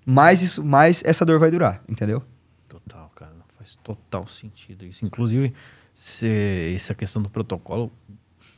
mais, 0.04 0.42
isso, 0.42 0.62
mais 0.62 1.02
essa 1.04 1.24
dor 1.24 1.38
vai 1.38 1.50
durar, 1.50 1.82
entendeu? 1.88 2.22
Total, 2.68 3.10
cara. 3.14 3.32
Faz 3.56 3.74
total 3.76 4.26
sentido 4.28 4.84
isso. 4.84 5.04
Inclusive, 5.04 5.52
se, 5.94 6.72
essa 6.74 6.94
questão 6.94 7.22
do 7.22 7.30
protocolo 7.30 7.90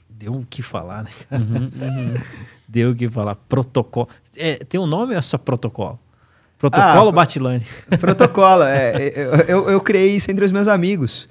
deu 0.09 0.35
o 0.35 0.47
que 0.47 0.63
falar, 0.63 1.05
né? 1.05 1.11
cara? 1.29 1.43
Deu 2.69 2.93
o 2.93 2.95
que 2.95 3.09
falar. 3.09 3.35
Protocolo. 3.35 4.09
É, 4.37 4.57
tem 4.57 4.81
um 4.81 4.87
nome 4.87 5.13
ou 5.13 5.19
é 5.19 5.23
só 5.23 5.37
protocolo? 5.37 5.99
Protocolo 6.71 7.09
Ah, 7.09 7.13
Batilane. 7.13 7.67
Protocolo. 8.01 8.63
é, 8.63 9.13
eu, 9.17 9.31
eu, 9.65 9.71
eu 9.71 9.81
criei 9.81 10.15
isso 10.17 10.31
entre 10.31 10.45
os 10.45 10.53
meus 10.53 10.69
amigos. 10.69 11.29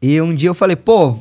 E 0.00 0.20
um 0.20 0.34
dia 0.34 0.48
eu 0.48 0.54
falei, 0.54 0.76
pô, 0.76 1.18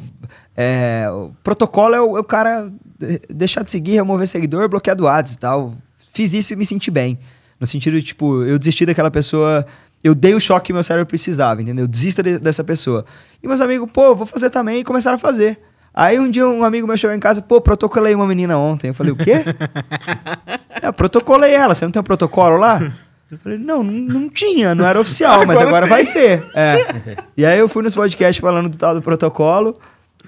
é, 0.55 1.07
o 1.11 1.31
protocolo 1.43 1.95
é 1.95 2.01
o, 2.01 2.17
é 2.17 2.19
o 2.19 2.23
cara 2.23 2.71
de- 2.97 3.19
deixar 3.29 3.63
de 3.63 3.71
seguir, 3.71 3.95
remover 3.95 4.27
seguidor, 4.27 4.69
bloquear 4.69 4.95
do 4.95 5.07
ads 5.07 5.33
e 5.33 5.37
tal. 5.39 5.73
Fiz 6.13 6.33
isso 6.33 6.53
e 6.53 6.55
me 6.55 6.65
senti 6.65 6.89
bem. 6.91 7.17
No 7.59 7.67
sentido 7.67 7.97
de, 7.97 8.03
tipo, 8.03 8.43
eu 8.43 8.57
desisti 8.57 8.85
daquela 8.85 9.11
pessoa. 9.11 9.65
Eu 10.01 10.15
dei 10.15 10.33
o 10.33 10.39
choque 10.39 10.67
que 10.67 10.73
meu 10.73 10.83
cérebro 10.83 11.05
precisava, 11.07 11.61
entendeu? 11.61 11.85
Desista 11.87 12.23
de- 12.23 12.39
dessa 12.39 12.63
pessoa. 12.63 13.03
E 13.43 13.47
meus 13.47 13.59
amigos, 13.59 13.89
pô, 13.91 14.15
vou 14.15 14.25
fazer 14.25 14.49
também, 14.49 14.79
e 14.79 14.83
começaram 14.83 15.15
a 15.15 15.19
fazer. 15.19 15.59
Aí 15.99 16.17
um 16.17 16.31
dia 16.31 16.47
um 16.47 16.63
amigo 16.63 16.87
meu 16.87 16.95
chegou 16.95 17.13
em 17.13 17.19
casa, 17.19 17.41
pô, 17.41 17.59
protocolei 17.59 18.15
uma 18.15 18.25
menina 18.25 18.57
ontem. 18.57 18.87
Eu 18.87 18.93
falei, 18.93 19.11
o 19.11 19.17
quê? 19.17 19.43
É, 20.81 20.93
protocolei 20.93 21.53
ela, 21.53 21.75
você 21.75 21.83
não 21.83 21.91
tem 21.91 21.99
um 21.99 22.03
protocolo 22.03 22.55
lá? 22.55 22.79
Eu 23.29 23.37
falei, 23.37 23.57
não, 23.57 23.83
não, 23.83 23.91
não 24.21 24.29
tinha, 24.29 24.73
não 24.73 24.87
era 24.87 24.97
oficial, 24.97 25.45
mas 25.45 25.59
agora 25.59 25.85
vai 25.85 26.05
ser. 26.05 26.41
É. 26.55 27.17
E 27.35 27.45
aí 27.45 27.59
eu 27.59 27.67
fui 27.67 27.83
nos 27.83 27.93
podcasts 27.93 28.39
falando 28.39 28.69
do 28.69 28.77
tal 28.77 28.95
do 28.95 29.01
protocolo. 29.01 29.73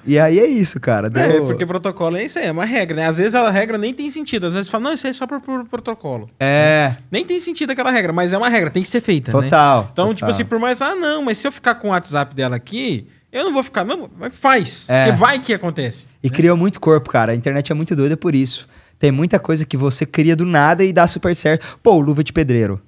E 0.05 0.19
aí 0.19 0.39
é 0.39 0.45
isso, 0.45 0.77
cara. 0.77 1.09
Deu... 1.09 1.23
É, 1.23 1.39
porque 1.39 1.65
protocolo 1.65 2.17
é 2.17 2.25
isso 2.25 2.37
aí, 2.37 2.47
é 2.47 2.51
uma 2.51 2.65
regra, 2.65 2.97
né? 2.97 3.07
Às 3.07 3.17
vezes 3.17 3.33
a 3.33 3.49
regra 3.49 3.77
nem 3.77 3.93
tem 3.93 4.09
sentido. 4.09 4.47
Às 4.47 4.55
vezes 4.55 4.69
fala, 4.69 4.83
não, 4.83 4.93
isso 4.93 5.07
aí 5.07 5.11
é 5.11 5.13
só 5.13 5.25
por, 5.25 5.39
por 5.39 5.65
protocolo. 5.69 6.29
É, 6.37 6.95
Nem 7.09 7.23
tem 7.23 7.39
sentido 7.39 7.71
aquela 7.71 7.91
regra, 7.91 8.11
mas 8.11 8.33
é 8.33 8.37
uma 8.37 8.49
regra, 8.49 8.69
tem 8.69 8.83
que 8.83 8.89
ser 8.89 8.99
feita, 8.99 9.31
né? 9.31 9.43
total. 9.43 9.87
Então, 9.89 10.07
total. 10.07 10.15
tipo 10.15 10.29
assim, 10.31 10.43
por 10.43 10.59
mais, 10.59 10.81
ah, 10.81 10.95
não, 10.95 11.23
mas 11.23 11.37
se 11.37 11.47
eu 11.47 11.51
ficar 11.51 11.75
com 11.75 11.87
o 11.87 11.91
WhatsApp 11.91 12.35
dela 12.35 12.57
aqui, 12.57 13.07
eu 13.31 13.45
não 13.45 13.53
vou 13.53 13.63
ficar, 13.63 13.85
não, 13.85 14.09
mas 14.17 14.33
faz. 14.35 14.85
É. 14.89 15.05
Porque 15.05 15.17
vai 15.19 15.39
que 15.39 15.53
acontece. 15.53 16.07
E 16.21 16.29
criou 16.29 16.57
muito 16.57 16.79
corpo, 16.79 17.09
cara. 17.09 17.31
A 17.31 17.35
internet 17.35 17.71
é 17.71 17.75
muito 17.75 17.95
doida 17.95 18.17
por 18.17 18.35
isso. 18.35 18.67
Tem 18.99 19.11
muita 19.11 19.39
coisa 19.39 19.65
que 19.65 19.77
você 19.77 20.05
cria 20.05 20.35
do 20.35 20.45
nada 20.45 20.83
e 20.83 20.93
dá 20.93 21.07
super 21.07 21.35
certo. 21.35 21.79
Pô, 21.81 21.99
Luva 21.99 22.23
de 22.23 22.33
Pedreiro. 22.33 22.81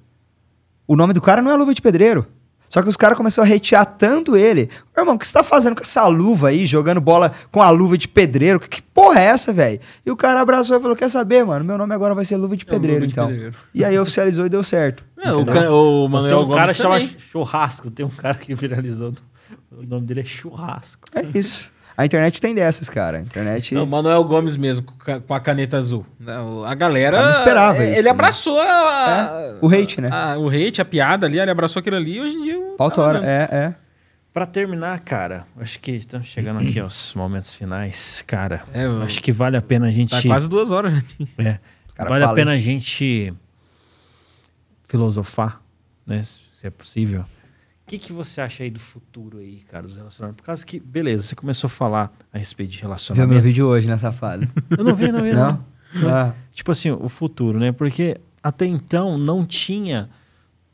O 0.86 0.96
nome 0.96 1.12
do 1.12 1.20
cara 1.20 1.40
não 1.40 1.50
é 1.50 1.56
Luva 1.56 1.74
de 1.74 1.80
Pedreiro. 1.82 2.26
Só 2.68 2.82
que 2.82 2.88
os 2.88 2.96
caras 2.96 3.16
começaram 3.16 3.48
a 3.48 3.54
hatear 3.54 3.86
tanto 3.86 4.36
ele. 4.36 4.68
Irmão, 4.98 5.14
o 5.14 5.18
que 5.18 5.26
você 5.26 5.32
tá 5.32 5.44
fazendo 5.44 5.76
com 5.76 5.82
essa 5.82 6.06
luva 6.08 6.48
aí, 6.48 6.66
jogando 6.66 7.00
bola 7.00 7.30
com 7.52 7.62
a 7.62 7.70
luva 7.70 7.96
de 7.96 8.08
pedreiro? 8.08 8.58
Que, 8.58 8.68
que 8.68 8.82
porra 8.82 9.20
é 9.20 9.24
essa, 9.26 9.52
velho? 9.52 9.78
E 10.04 10.10
o 10.10 10.16
cara 10.16 10.40
abraçou 10.40 10.76
e 10.76 10.80
falou: 10.80 10.96
Quer 10.96 11.08
saber, 11.08 11.44
mano? 11.44 11.64
Meu 11.64 11.78
nome 11.78 11.94
agora 11.94 12.16
vai 12.16 12.24
ser 12.24 12.36
Luva 12.36 12.56
de 12.56 12.64
É 12.64 12.70
Pedreiro, 12.70 13.02
Luva 13.02 13.06
de 13.06 13.12
então. 13.12 13.28
Pedreiro. 13.28 13.54
E 13.72 13.84
aí 13.84 13.96
oficializou 13.96 14.44
e 14.44 14.48
deu 14.48 14.64
certo. 14.64 15.04
É, 15.22 15.32
o, 15.32 15.42
o 15.42 15.44
Tem 15.44 15.54
Manuel 16.08 16.40
um 16.40 16.50
cara 16.50 16.74
que 16.74 16.82
chama 16.82 16.98
também. 16.98 17.16
Churrasco. 17.30 17.90
Tem 17.92 18.04
um 18.04 18.10
cara 18.10 18.34
que 18.34 18.52
viralizou. 18.56 19.14
O 19.78 19.82
nome 19.86 20.06
dele 20.06 20.20
é 20.20 20.24
Churrasco. 20.24 21.02
É 21.14 21.38
isso. 21.38 21.72
A 21.96 22.04
internet 22.04 22.40
tem 22.40 22.52
dessas, 22.54 22.88
cara. 22.88 23.18
A 23.18 23.20
internet. 23.20 23.72
Não, 23.74 23.84
o 23.84 23.86
Manuel 23.86 24.24
Gomes 24.24 24.56
mesmo, 24.56 24.84
com 24.84 25.12
a- 25.32 25.36
a 25.36 25.40
caneta 25.40 25.76
azul. 25.78 26.04
Não, 26.18 26.64
A 26.64 26.74
galera. 26.74 27.18
Eu 27.18 27.22
não 27.24 27.30
esperava 27.30 27.76
é, 27.78 27.84
isso, 27.90 27.94
Ele 27.98 28.02
né? 28.02 28.10
abraçou 28.10 28.58
a, 28.58 29.28
É, 29.30 29.58
o 29.62 29.68
hate, 29.68 30.00
né? 30.00 30.08
a- 30.12 30.36
o 30.36 30.48
hate, 30.48 30.80
a 30.80 30.84
piada 30.84 31.26
ali, 31.26 31.38
ele 31.38 31.50
abraçou 31.50 31.78
aquilo 31.80 31.94
ali 31.96 32.16
e 32.16 32.20
hoje 32.20 32.34
em 32.36 32.42
dia. 32.44 32.74
Pauta 32.76 33.00
hora. 33.00 33.20
É, 33.24 33.48
é. 33.52 33.74
Pra 34.32 34.44
terminar, 34.46 34.98
cara, 35.00 35.46
acho 35.56 35.78
que 35.78 35.92
estamos 35.92 36.26
chegando 36.26 36.58
aqui 36.58 36.80
aos 36.80 37.14
momentos 37.14 37.54
finais. 37.54 38.24
Cara, 38.26 38.64
É, 38.72 38.84
acho 39.04 39.22
que 39.22 39.30
vale 39.30 39.56
a 39.56 39.62
pena 39.62 39.86
a 39.86 39.90
gente. 39.92 40.10
Tá 40.10 40.20
quase 40.26 40.48
duas 40.48 40.72
horas, 40.72 40.92
gente. 40.92 41.28
É. 41.38 41.60
Cara, 41.94 42.10
vale 42.10 42.24
a 42.24 42.26
fala, 42.26 42.36
pena 42.36 42.50
a 42.50 42.56
gente 42.58 43.32
filosofar, 44.88 45.60
né? 46.06 46.22
Se 46.22 46.66
é 46.66 46.70
possível. 46.70 47.24
O 47.86 47.90
que, 47.90 47.98
que 47.98 48.12
você 48.12 48.40
acha 48.40 48.62
aí 48.62 48.70
do 48.70 48.80
futuro 48.80 49.38
aí, 49.38 49.62
cara, 49.68 49.82
dos 49.86 49.96
relacionamentos? 49.96 50.40
Por 50.40 50.46
causa 50.46 50.64
que, 50.64 50.80
beleza, 50.80 51.22
você 51.22 51.34
começou 51.34 51.68
a 51.68 51.70
falar 51.70 52.12
a 52.32 52.38
respeito 52.38 52.70
de 52.70 52.78
Viu 52.78 52.86
relacionamento. 52.88 53.32
meu 53.34 53.42
vídeo 53.42 53.66
hoje, 53.66 53.86
né, 53.86 53.98
safado? 53.98 54.48
Eu 54.76 54.82
não 54.82 54.94
vi, 54.94 55.12
não 55.12 55.22
vi, 55.22 55.32
não. 55.34 55.64
Não? 55.94 56.08
Ah. 56.08 56.34
Tipo 56.50 56.72
assim, 56.72 56.90
o 56.90 57.08
futuro, 57.08 57.58
né? 57.60 57.72
Porque 57.72 58.16
até 58.42 58.64
então 58.66 59.18
não 59.18 59.44
tinha 59.44 60.08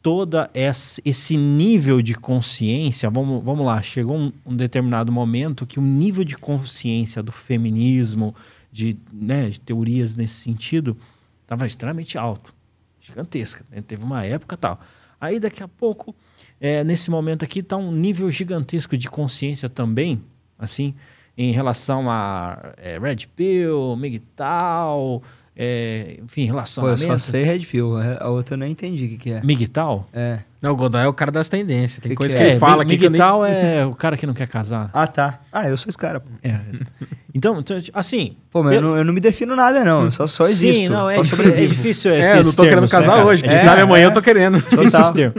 toda 0.03 0.49
esse 0.55 1.03
esse 1.05 1.37
nível 1.37 2.01
de 2.01 2.15
consciência. 2.15 3.11
Vamos, 3.11 3.43
vamos 3.45 3.67
lá, 3.67 3.83
chegou 3.83 4.17
um, 4.17 4.33
um 4.47 4.57
determinado 4.57 5.11
momento 5.13 5.67
que 5.67 5.79
o 5.79 5.83
nível 5.83 6.25
de 6.25 6.37
consciência 6.39 7.23
do 7.23 7.33
feminismo, 7.33 8.35
de, 8.73 8.97
né, 9.13 9.51
de 9.51 9.61
teorias 9.61 10.15
nesse 10.15 10.35
sentido, 10.35 10.97
estava 11.43 11.67
extremamente 11.67 12.17
alto, 12.17 12.55
gigantesca. 13.01 13.65
né? 13.71 13.83
Teve 13.83 14.05
uma 14.05 14.25
época 14.25 14.57
tal. 14.57 14.81
Aí 15.21 15.39
daqui 15.39 15.63
a 15.63 15.69
pouco, 15.69 16.15
é, 16.61 16.85
nesse 16.85 17.11
momento 17.11 17.45
aqui, 17.45 17.61
está 17.61 17.77
um 17.77 17.91
nível 17.93 18.31
gigantesco 18.31 18.97
de 18.97 19.09
consciência 19.09 19.69
também, 19.69 20.23
assim, 20.59 20.95
em 21.37 21.53
relação 21.53 22.11
a 22.11 22.73
é, 22.77 22.99
Red 22.99 23.27
Pill, 23.35 23.97
MGTOW, 23.97 25.23
é, 25.57 26.19
enfim, 26.23 26.43
Pô, 26.43 26.43
eu 26.43 26.55
relacionamento. 26.55 27.03
só 27.19 27.19
sei 27.33 27.45
Red 27.45 27.61
Pill. 27.61 27.95
A 28.19 28.29
outra 28.31 28.55
eu 28.55 28.59
não 28.59 28.67
entendi 28.67 29.05
o 29.05 29.09
que, 29.11 29.17
que 29.19 29.33
é. 29.33 29.41
MGTOW? 29.43 30.07
É. 30.13 30.41
Não, 30.63 30.73
o 30.73 30.77
Godoy 30.77 31.03
é 31.03 31.09
o 31.09 31.13
cara 31.15 31.31
das 31.31 31.49
tendências. 31.49 32.01
Tem 32.01 32.11
Que 32.11 32.17
coisa 32.17 32.35
que 32.37 32.43
que, 32.43 32.47
é? 32.47 32.51
ele 32.53 32.59
fala 32.61 32.83
aqui 32.83 32.97
que 32.99 33.07
eu 33.07 33.11
nem... 33.11 33.21
É 33.49 33.85
o 33.87 33.95
cara 33.95 34.17
que 34.17 34.27
não 34.27 34.35
quer 34.35 34.47
casar. 34.49 34.91
Ah, 34.93 35.07
tá. 35.07 35.41
Ah, 35.51 35.69
eu 35.69 35.77
sou 35.79 35.89
esse 35.89 35.97
cara. 35.97 36.21
pô. 36.21 36.29
É. 36.43 36.61
Então, 37.35 37.59
então, 37.61 37.77
assim. 37.95 38.37
Pô, 38.51 38.63
mas 38.63 38.75
eu, 38.75 38.81
eu- 38.81 38.89
não, 38.89 38.97
eu 38.99 39.05
não 39.05 39.13
me 39.15 39.21
defino 39.21 39.57
nada, 39.57 39.83
não. 39.85 40.05
Eu 40.05 40.11
só, 40.11 40.27
só 40.27 40.45
existo. 40.45 40.83
Sim, 40.83 40.89
não, 40.91 41.09
é, 41.09 41.17
só 41.17 41.23
difí- 41.23 41.49
é 41.51 41.67
difícil 41.67 42.11
É, 42.13 42.39
eu 42.41 42.45
não 42.45 42.53
tô 42.53 42.63
querendo 42.63 42.75
termos, 42.89 42.93
né, 42.93 42.99
casar 42.99 43.25
hoje. 43.25 43.43
É 43.45 43.49
Quem 43.49 43.57
difícil- 43.57 43.71
sabe 43.71 43.83
amanhã 43.83 44.05
é. 44.05 44.07
eu 44.07 44.13
tô 44.13 44.21
querendo. 44.23 44.59
difícil 44.59 44.85
Total. 44.91 45.33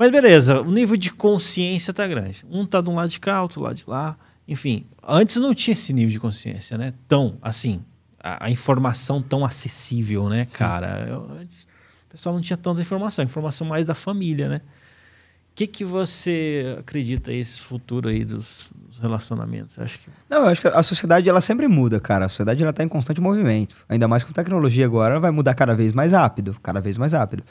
Mas 0.00 0.10
beleza, 0.10 0.62
o 0.62 0.72
nível 0.72 0.96
de 0.96 1.12
consciência 1.12 1.92
tá 1.92 2.06
grande. 2.06 2.42
Um 2.50 2.64
tá 2.64 2.80
de 2.80 2.88
um 2.88 2.94
lado 2.94 3.10
de 3.10 3.20
cá, 3.20 3.42
outro 3.42 3.60
lado 3.60 3.74
de 3.74 3.84
lá. 3.86 4.16
Enfim, 4.48 4.86
antes 5.06 5.36
não 5.36 5.52
tinha 5.52 5.74
esse 5.74 5.92
nível 5.92 6.10
de 6.10 6.18
consciência, 6.18 6.78
né? 6.78 6.94
Tão, 7.06 7.36
assim, 7.42 7.84
a, 8.18 8.46
a 8.46 8.50
informação 8.50 9.20
tão 9.20 9.44
acessível, 9.44 10.26
né, 10.30 10.46
cara? 10.54 11.06
Eu- 11.06 11.30
antes, 11.38 11.64
o 12.06 12.12
pessoal 12.12 12.34
não 12.34 12.40
tinha 12.40 12.56
tanta 12.56 12.80
informação, 12.80 13.22
informação 13.22 13.66
mais 13.66 13.84
da 13.84 13.94
família, 13.94 14.48
né? 14.48 14.62
O 15.52 15.54
que, 15.54 15.66
que 15.66 15.84
você 15.84 16.76
acredita 16.78 17.30
esse 17.30 17.60
futuro 17.60 18.08
aí 18.08 18.24
dos, 18.24 18.72
dos 18.74 19.00
relacionamentos? 19.00 19.78
Acho 19.78 19.98
que 19.98 20.08
Não, 20.30 20.44
eu 20.44 20.46
acho 20.48 20.62
que 20.62 20.68
a 20.68 20.82
sociedade 20.82 21.28
ela 21.28 21.42
sempre 21.42 21.68
muda, 21.68 22.00
cara. 22.00 22.24
A 22.24 22.28
sociedade 22.30 22.62
ela 22.62 22.72
tá 22.72 22.82
em 22.82 22.88
constante 22.88 23.20
movimento. 23.20 23.76
Ainda 23.86 24.08
mais 24.08 24.24
com 24.24 24.32
tecnologia 24.32 24.86
agora, 24.86 25.10
ela 25.12 25.20
vai 25.20 25.30
mudar 25.30 25.52
cada 25.52 25.74
vez 25.74 25.92
mais 25.92 26.12
rápido, 26.12 26.56
cada 26.62 26.80
vez 26.80 26.96
mais 26.96 27.12
rápido. 27.12 27.44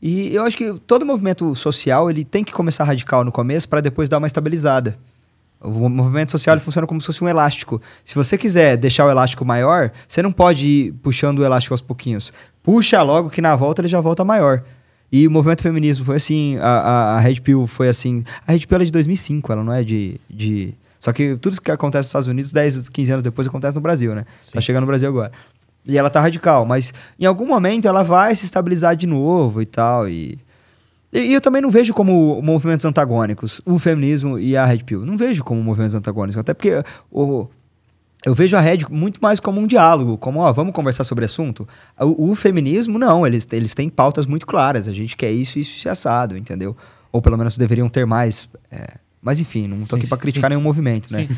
E 0.00 0.34
eu 0.34 0.44
acho 0.44 0.56
que 0.56 0.74
todo 0.86 1.06
movimento 1.06 1.54
social, 1.54 2.10
ele 2.10 2.24
tem 2.24 2.44
que 2.44 2.52
começar 2.52 2.84
radical 2.84 3.24
no 3.24 3.32
começo 3.32 3.68
para 3.68 3.80
depois 3.80 4.08
dar 4.08 4.18
uma 4.18 4.26
estabilizada. 4.26 4.98
O 5.60 5.88
movimento 5.88 6.30
social 6.32 6.58
funciona 6.60 6.86
como 6.86 7.00
se 7.00 7.06
fosse 7.06 7.24
um 7.24 7.28
elástico. 7.28 7.80
Se 8.04 8.14
você 8.14 8.36
quiser 8.36 8.76
deixar 8.76 9.06
o 9.06 9.10
elástico 9.10 9.44
maior, 9.44 9.90
você 10.06 10.22
não 10.22 10.30
pode 10.30 10.66
ir 10.66 10.92
puxando 11.02 11.38
o 11.38 11.44
elástico 11.44 11.72
aos 11.72 11.80
pouquinhos. 11.80 12.32
Puxa 12.62 13.02
logo 13.02 13.30
que 13.30 13.40
na 13.40 13.56
volta 13.56 13.80
ele 13.80 13.88
já 13.88 14.00
volta 14.00 14.24
maior. 14.24 14.62
E 15.10 15.26
o 15.26 15.30
movimento 15.30 15.62
feminismo 15.62 16.04
foi 16.04 16.16
assim, 16.16 16.58
a, 16.58 16.68
a, 16.68 17.16
a 17.16 17.20
Red 17.20 17.36
Pill 17.36 17.66
foi 17.66 17.88
assim. 17.88 18.22
A 18.46 18.52
Red 18.52 18.66
Pill 18.66 18.78
é 18.80 18.84
de 18.84 18.92
2005, 18.92 19.52
ela 19.52 19.64
não 19.64 19.72
é 19.72 19.82
de, 19.82 20.20
de... 20.28 20.74
Só 20.98 21.12
que 21.12 21.36
tudo 21.36 21.60
que 21.60 21.70
acontece 21.70 22.00
nos 22.00 22.08
Estados 22.08 22.28
Unidos, 22.28 22.52
10, 22.52 22.88
15 22.88 23.12
anos 23.12 23.22
depois, 23.22 23.46
acontece 23.46 23.74
no 23.76 23.80
Brasil, 23.80 24.14
né? 24.14 24.26
Sim. 24.42 24.52
Tá 24.52 24.60
chegando 24.60 24.82
no 24.82 24.88
Brasil 24.88 25.08
agora. 25.08 25.32
E 25.86 25.96
ela 25.96 26.10
tá 26.10 26.20
radical, 26.20 26.64
mas 26.66 26.92
em 27.18 27.26
algum 27.26 27.46
momento 27.46 27.86
ela 27.86 28.02
vai 28.02 28.34
se 28.34 28.44
estabilizar 28.44 28.96
de 28.96 29.06
novo 29.06 29.62
e 29.62 29.66
tal. 29.66 30.08
E, 30.08 30.38
e, 31.12 31.32
eu 31.32 31.40
também 31.40 31.62
não 31.62 31.70
vejo 31.70 31.94
como 31.94 32.42
movimentos 32.42 32.84
antagônicos 32.84 33.60
o 33.64 33.78
feminismo 33.78 34.38
e 34.38 34.56
a 34.56 34.66
Red 34.66 34.78
Pill. 34.78 35.06
Não 35.06 35.16
vejo 35.16 35.44
como 35.44 35.62
movimentos 35.62 35.94
antagônicos. 35.94 36.36
Até 36.36 36.52
porque 36.52 36.82
o, 37.10 37.46
eu 38.24 38.34
vejo 38.34 38.56
a 38.56 38.60
Red 38.60 38.80
muito 38.90 39.20
mais 39.22 39.38
como 39.38 39.60
um 39.60 39.66
diálogo, 39.66 40.18
como, 40.18 40.40
ó, 40.40 40.52
vamos 40.52 40.74
conversar 40.74 41.04
sobre 41.04 41.24
assunto. 41.24 41.68
O, 42.00 42.30
o 42.30 42.34
feminismo, 42.34 42.98
não, 42.98 43.24
eles, 43.24 43.46
eles 43.52 43.72
têm 43.72 43.88
pautas 43.88 44.26
muito 44.26 44.44
claras. 44.44 44.88
A 44.88 44.92
gente 44.92 45.16
quer 45.16 45.30
isso, 45.30 45.58
isso 45.58 45.86
e 45.86 45.88
assado, 45.88 46.36
entendeu? 46.36 46.76
Ou 47.12 47.22
pelo 47.22 47.38
menos 47.38 47.56
deveriam 47.56 47.88
ter 47.88 48.04
mais. 48.04 48.48
é, 48.70 48.94
mas 49.22 49.38
enfim, 49.38 49.68
não 49.68 49.78
tô 49.84 49.94
Sim, 49.94 50.00
aqui 50.00 50.08
pra 50.08 50.16
sim, 50.16 50.22
criticar 50.22 50.50
nenhum 50.50 50.62
movimento, 50.62 51.12
né? 51.12 51.28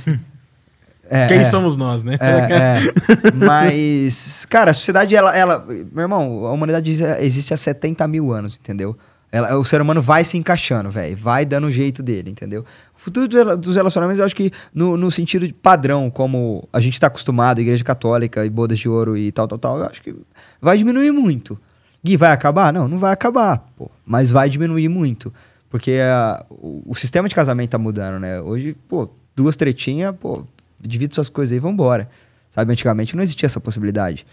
É, 1.11 1.27
Quem 1.29 1.39
é. 1.39 1.45
somos 1.45 1.77
nós, 1.77 2.05
né? 2.05 2.17
É, 2.21 2.55
é. 2.55 3.33
Mas, 3.35 4.45
cara, 4.49 4.71
a 4.71 4.75
sociedade, 4.75 5.15
ela, 5.17 5.37
ela. 5.37 5.65
Meu 5.93 6.03
irmão, 6.03 6.47
a 6.47 6.53
humanidade 6.53 6.91
exi- 6.91 7.05
existe 7.21 7.53
há 7.55 7.57
70 7.57 8.07
mil 8.09 8.33
anos, 8.33 8.59
entendeu? 8.59 8.97
Ela- 9.31 9.57
o 9.59 9.65
ser 9.65 9.81
humano 9.81 10.01
vai 10.01 10.25
se 10.25 10.37
encaixando, 10.39 10.91
velho. 10.91 11.17
Vai 11.17 11.45
dando 11.45 11.67
o 11.67 11.71
jeito 11.71 12.03
dele, 12.03 12.31
entendeu? 12.31 12.63
O 12.97 13.01
futuro 13.01 13.29
dos 13.57 13.77
relacionamentos, 13.77 14.19
eu 14.19 14.25
acho 14.27 14.35
que 14.37 14.51
no, 14.75 14.97
no 14.97 15.11
sentido 15.11 15.47
de 15.47 15.53
padrão, 15.53 16.11
como 16.11 16.67
a 16.73 16.81
gente 16.81 16.99
tá 16.99 17.07
acostumado, 17.09 17.61
igreja 17.61 17.85
católica 17.85 18.45
e 18.45 18.51
bodas 18.51 18.79
de 18.79 18.89
ouro 18.89 19.17
e 19.17 19.31
tal, 19.33 19.47
tal, 19.47 19.59
tal, 19.59 19.79
eu 19.79 19.87
acho 19.87 20.03
que 20.03 20.15
vai 20.61 20.77
diminuir 20.79 21.13
muito. 21.13 21.59
Gui, 22.05 22.17
vai 22.17 22.33
acabar? 22.33 22.73
Não, 22.73 22.87
não 22.89 22.97
vai 22.99 23.13
acabar, 23.13 23.65
pô. 23.77 23.91
Mas 24.07 24.31
vai 24.31 24.49
diminuir 24.49 24.89
muito. 24.89 25.33
Porque 25.69 25.99
ah, 26.03 26.45
o, 26.49 26.83
o 26.87 26.95
sistema 26.95 27.29
de 27.29 27.35
casamento 27.35 27.71
tá 27.71 27.79
mudando, 27.79 28.19
né? 28.21 28.41
Hoje, 28.41 28.75
pô, 28.89 29.11
duas 29.37 29.57
tretinhas, 29.57 30.15
pô, 30.19 30.45
divide 30.81 31.15
suas 31.15 31.29
coisas 31.29 31.53
aí 31.53 31.59
e 31.59 31.61
vambora. 31.61 32.09
Sabe, 32.51 32.73
antigamente 32.73 33.15
não 33.15 33.23
existia 33.23 33.47
essa 33.47 33.61
possibilidade. 33.61 34.27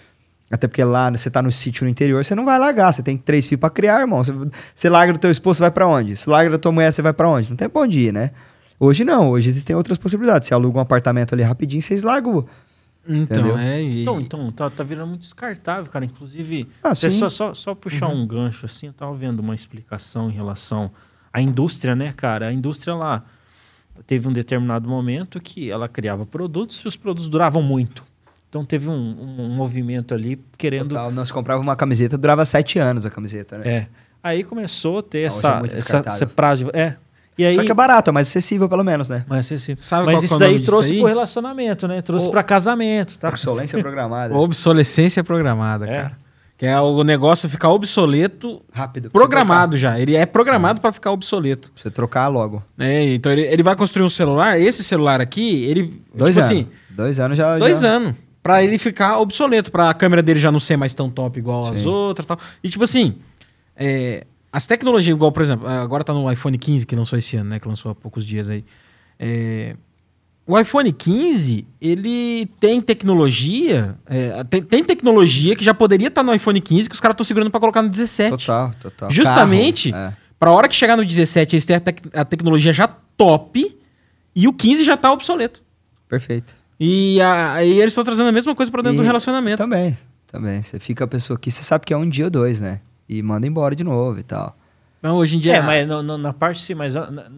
Até 0.49 0.67
porque 0.67 0.83
lá 0.83 1.09
você 1.09 1.29
tá 1.29 1.41
no 1.41 1.51
sítio 1.51 1.83
no 1.85 1.89
interior, 1.89 2.23
você 2.23 2.35
não 2.35 2.45
vai 2.45 2.59
largar. 2.59 2.93
Você 2.93 3.01
tem 3.01 3.17
três 3.17 3.47
filhos 3.47 3.59
pra 3.59 3.69
criar, 3.69 4.01
irmão. 4.01 4.23
Você, 4.23 4.31
você 4.75 4.89
larga 4.89 5.11
do 5.13 5.19
teu 5.19 5.31
esposo, 5.31 5.57
você 5.57 5.63
vai 5.63 5.71
pra 5.71 5.87
onde? 5.87 6.15
Se 6.15 6.29
larga 6.29 6.51
da 6.51 6.57
tua 6.57 6.71
mulher, 6.71 6.91
você 6.91 7.01
vai 7.01 7.13
pra 7.13 7.27
onde? 7.29 7.49
Não 7.49 7.57
tem 7.57 7.67
pra 7.67 7.81
onde 7.81 7.99
ir, 7.99 8.13
né? 8.13 8.31
Hoje 8.79 9.03
não, 9.03 9.29
hoje 9.29 9.49
existem 9.49 9.75
outras 9.75 9.97
possibilidades. 9.97 10.47
Você 10.47 10.53
aluga 10.53 10.77
um 10.77 10.81
apartamento 10.81 11.33
ali 11.33 11.41
rapidinho, 11.43 11.81
vocês 11.81 12.03
largam. 12.03 12.45
Então, 13.07 13.37
Entendeu? 13.37 13.57
é. 13.57 13.81
E, 13.81 14.01
Então, 14.01 14.19
então 14.19 14.51
tá, 14.51 14.69
tá 14.69 14.83
virando 14.83 15.09
muito 15.09 15.21
descartável, 15.21 15.89
cara. 15.91 16.05
Inclusive, 16.05 16.67
Ah, 16.83 16.93
só, 16.93 17.29
só, 17.29 17.53
só 17.53 17.75
puxar 17.75 18.07
um 18.07 18.25
gancho 18.27 18.65
assim, 18.65 18.87
eu 18.87 18.93
tava 18.93 19.15
vendo 19.15 19.39
uma 19.39 19.55
explicação 19.55 20.29
em 20.29 20.33
relação 20.33 20.91
à 21.33 21.41
indústria, 21.41 21.95
né, 21.95 22.13
cara? 22.15 22.47
A 22.47 22.53
indústria 22.53 22.95
lá 22.95 23.23
teve 24.05 24.27
um 24.27 24.33
determinado 24.33 24.87
momento 24.89 25.39
que 25.39 25.69
ela 25.71 25.87
criava 25.87 26.25
produtos 26.25 26.79
e 26.79 26.87
os 26.87 26.95
produtos 26.95 27.29
duravam 27.29 27.61
muito. 27.61 28.03
Então 28.49 28.63
teve 28.63 28.89
um, 28.89 28.93
um- 28.93 29.41
um 29.45 29.49
movimento 29.49 30.13
ali 30.13 30.39
querendo. 30.57 30.89
Total, 30.89 31.11
Nós 31.11 31.29
comprava 31.31 31.61
uma 31.61 31.75
camiseta, 31.75 32.17
durava 32.17 32.45
sete 32.45 32.79
anos 32.79 33.05
a 33.05 33.09
camiseta, 33.09 33.57
né? 33.57 33.67
É. 33.69 33.87
Aí 34.23 34.43
começou 34.43 34.99
a 34.99 35.03
ter 35.03 35.21
Não, 35.21 35.27
essa, 35.27 35.61
é 35.71 35.75
essa, 35.75 36.03
esse 36.07 36.25
prazo. 36.25 36.65
De, 36.65 36.77
é. 36.77 36.95
E 37.37 37.45
aí, 37.45 37.53
Só 37.53 37.63
que 37.63 37.71
é 37.71 37.73
barato, 37.73 38.09
é 38.09 38.13
mais 38.13 38.27
acessível 38.29 38.69
pelo 38.69 38.81
menos, 38.83 39.09
né? 39.09 39.25
mas, 39.27 39.51
assim, 39.51 39.75
Sabe 39.75 40.05
mas 40.05 40.21
é 40.21 40.25
isso 40.25 40.39
daí 40.39 40.57
trouxe 40.61 40.93
aí? 40.93 40.99
pro 40.99 41.07
relacionamento, 41.09 41.85
né? 41.85 42.01
Trouxe 42.01 42.27
O- 42.27 42.31
pra 42.31 42.41
casamento, 42.41 43.19
tá? 43.19 43.27
Obsolência 43.27 43.77
programada. 43.77 44.33
Obsolescência 44.33 45.21
programada, 45.21 45.85
É. 45.85 46.01
cara. 46.03 46.17
Que 46.57 46.65
é 46.65 46.79
o 46.79 47.03
negócio 47.03 47.49
ficar 47.49 47.69
obsoleto, 47.71 48.61
Rápido. 48.71 49.09
programado 49.09 49.75
já. 49.77 49.99
Ele 49.99 50.15
é 50.15 50.25
programado 50.25 50.79
pra 50.79 50.91
ficar 50.93 51.11
obsoleto. 51.11 51.69
Pra 51.73 51.81
você 51.83 51.91
trocar 51.91 52.29
logo. 52.29 52.63
É, 52.79 53.13
então 53.13 53.29
ele, 53.31 53.41
ele 53.41 53.61
vai 53.61 53.75
construir 53.75 54.05
um 54.05 54.09
celular. 54.09 54.57
Esse 54.59 54.81
celular 54.83 55.19
aqui, 55.19 55.65
ele. 55.65 56.01
Dois 56.13 56.33
tipo 56.35 56.45
anos. 56.45 56.57
assim, 56.59 56.67
Dois 56.89 57.19
anos 57.19 57.37
já. 57.37 57.57
dois 57.57 57.81
já... 57.81 57.87
anos. 57.89 58.15
Pra 58.41 58.63
ele 58.63 58.77
ficar 58.77 59.19
obsoleto, 59.19 59.71
pra 59.71 59.93
câmera 59.93 60.21
dele 60.23 60.39
já 60.39 60.51
não 60.51 60.59
ser 60.59 60.77
mais 60.77 60.93
tão 60.93 61.09
top 61.09 61.37
igual 61.39 61.73
as 61.73 61.79
Sim. 61.79 61.87
outras 61.87 62.23
e 62.23 62.27
tal. 62.27 62.39
E 62.63 62.69
tipo 62.69 62.83
assim, 62.83 63.15
é, 63.75 64.23
as 64.53 64.65
tecnologias, 64.65 65.13
igual, 65.13 65.31
por 65.31 65.41
exemplo, 65.43 65.67
agora 65.67 66.03
tá 66.03 66.13
no 66.13 66.31
iPhone 66.31 66.57
15 66.57 66.85
que 66.85 66.95
lançou 66.95 67.17
esse 67.19 67.35
ano, 67.35 67.49
né? 67.49 67.59
Que 67.59 67.67
lançou 67.67 67.91
há 67.91 67.95
poucos 67.95 68.23
dias 68.23 68.49
aí. 68.49 68.63
É, 69.19 69.75
o 70.47 70.59
iPhone 70.59 70.91
15, 70.93 71.67
ele 71.81 72.45
tem 72.59 72.79
tecnologia. 72.79 73.95
é, 74.05 74.43
tem, 74.43 74.61
tem 74.61 74.83
tecnologia 74.83 75.55
que 75.55 75.63
já 75.63 75.73
poderia 75.73 76.07
estar 76.09 76.23
no 76.23 76.33
iPhone 76.33 76.59
15 76.61 76.89
que 76.89 76.95
os 76.95 76.99
caras 77.01 77.13
estão 77.13 77.25
segurando 77.25 77.49
pra 77.49 77.59
colocar 77.59 77.81
no 77.81 77.89
17. 77.89 78.29
Total, 78.31 78.71
total. 78.79 79.09
Justamente- 79.11 79.93
é. 79.93 80.13
Pra 80.39 80.51
hora 80.51 80.67
que 80.67 80.75
chegar 80.75 80.97
no 80.97 81.05
17, 81.05 81.55
eles 81.55 81.65
têm 81.65 81.77
a, 81.77 81.79
tec- 81.79 82.07
a 82.13 82.25
tecnologia 82.25 82.73
já 82.73 82.87
top 82.87 83.75
e 84.35 84.47
o 84.47 84.53
15 84.53 84.83
já 84.83 84.97
tá 84.97 85.11
obsoleto. 85.11 85.63
Perfeito. 86.07 86.53
E 86.79 87.19
a- 87.21 87.53
aí 87.53 87.71
eles 87.79 87.93
estão 87.93 88.03
trazendo 88.03 88.27
a 88.27 88.31
mesma 88.31 88.53
coisa 88.53 88.71
pra 88.71 88.81
dentro 88.81 88.97
E 88.97 89.01
do 89.01 89.03
relacionamento. 89.05 89.57
Também, 89.57 89.97
também. 90.27 90.61
Você 90.61 90.77
fica 90.77 91.05
a 91.05 91.07
pessoa 91.07 91.37
aqui, 91.37 91.49
você 91.49 91.63
sabe 91.63 91.85
que 91.85 91.93
é 91.93 91.97
um 91.97 92.07
dia 92.07 92.25
ou 92.25 92.29
dois, 92.31 92.59
né? 92.59 92.81
E 93.07 93.23
manda 93.23 93.47
embora 93.47 93.73
de 93.75 93.83
novo 93.83 94.19
e 94.19 94.23
tal. 94.23 94.55
Então, 94.99 95.15
hoje 95.17 95.37
em 95.37 95.39
dia. 95.39 95.55
É, 95.55 95.61
mas 95.61 95.87
no- 95.87 96.03
no- 96.03 96.17
na 96.17 96.33
parte 96.33 96.61
sim, 96.61 96.73
mas. 96.75 96.93
na- 96.95 97.31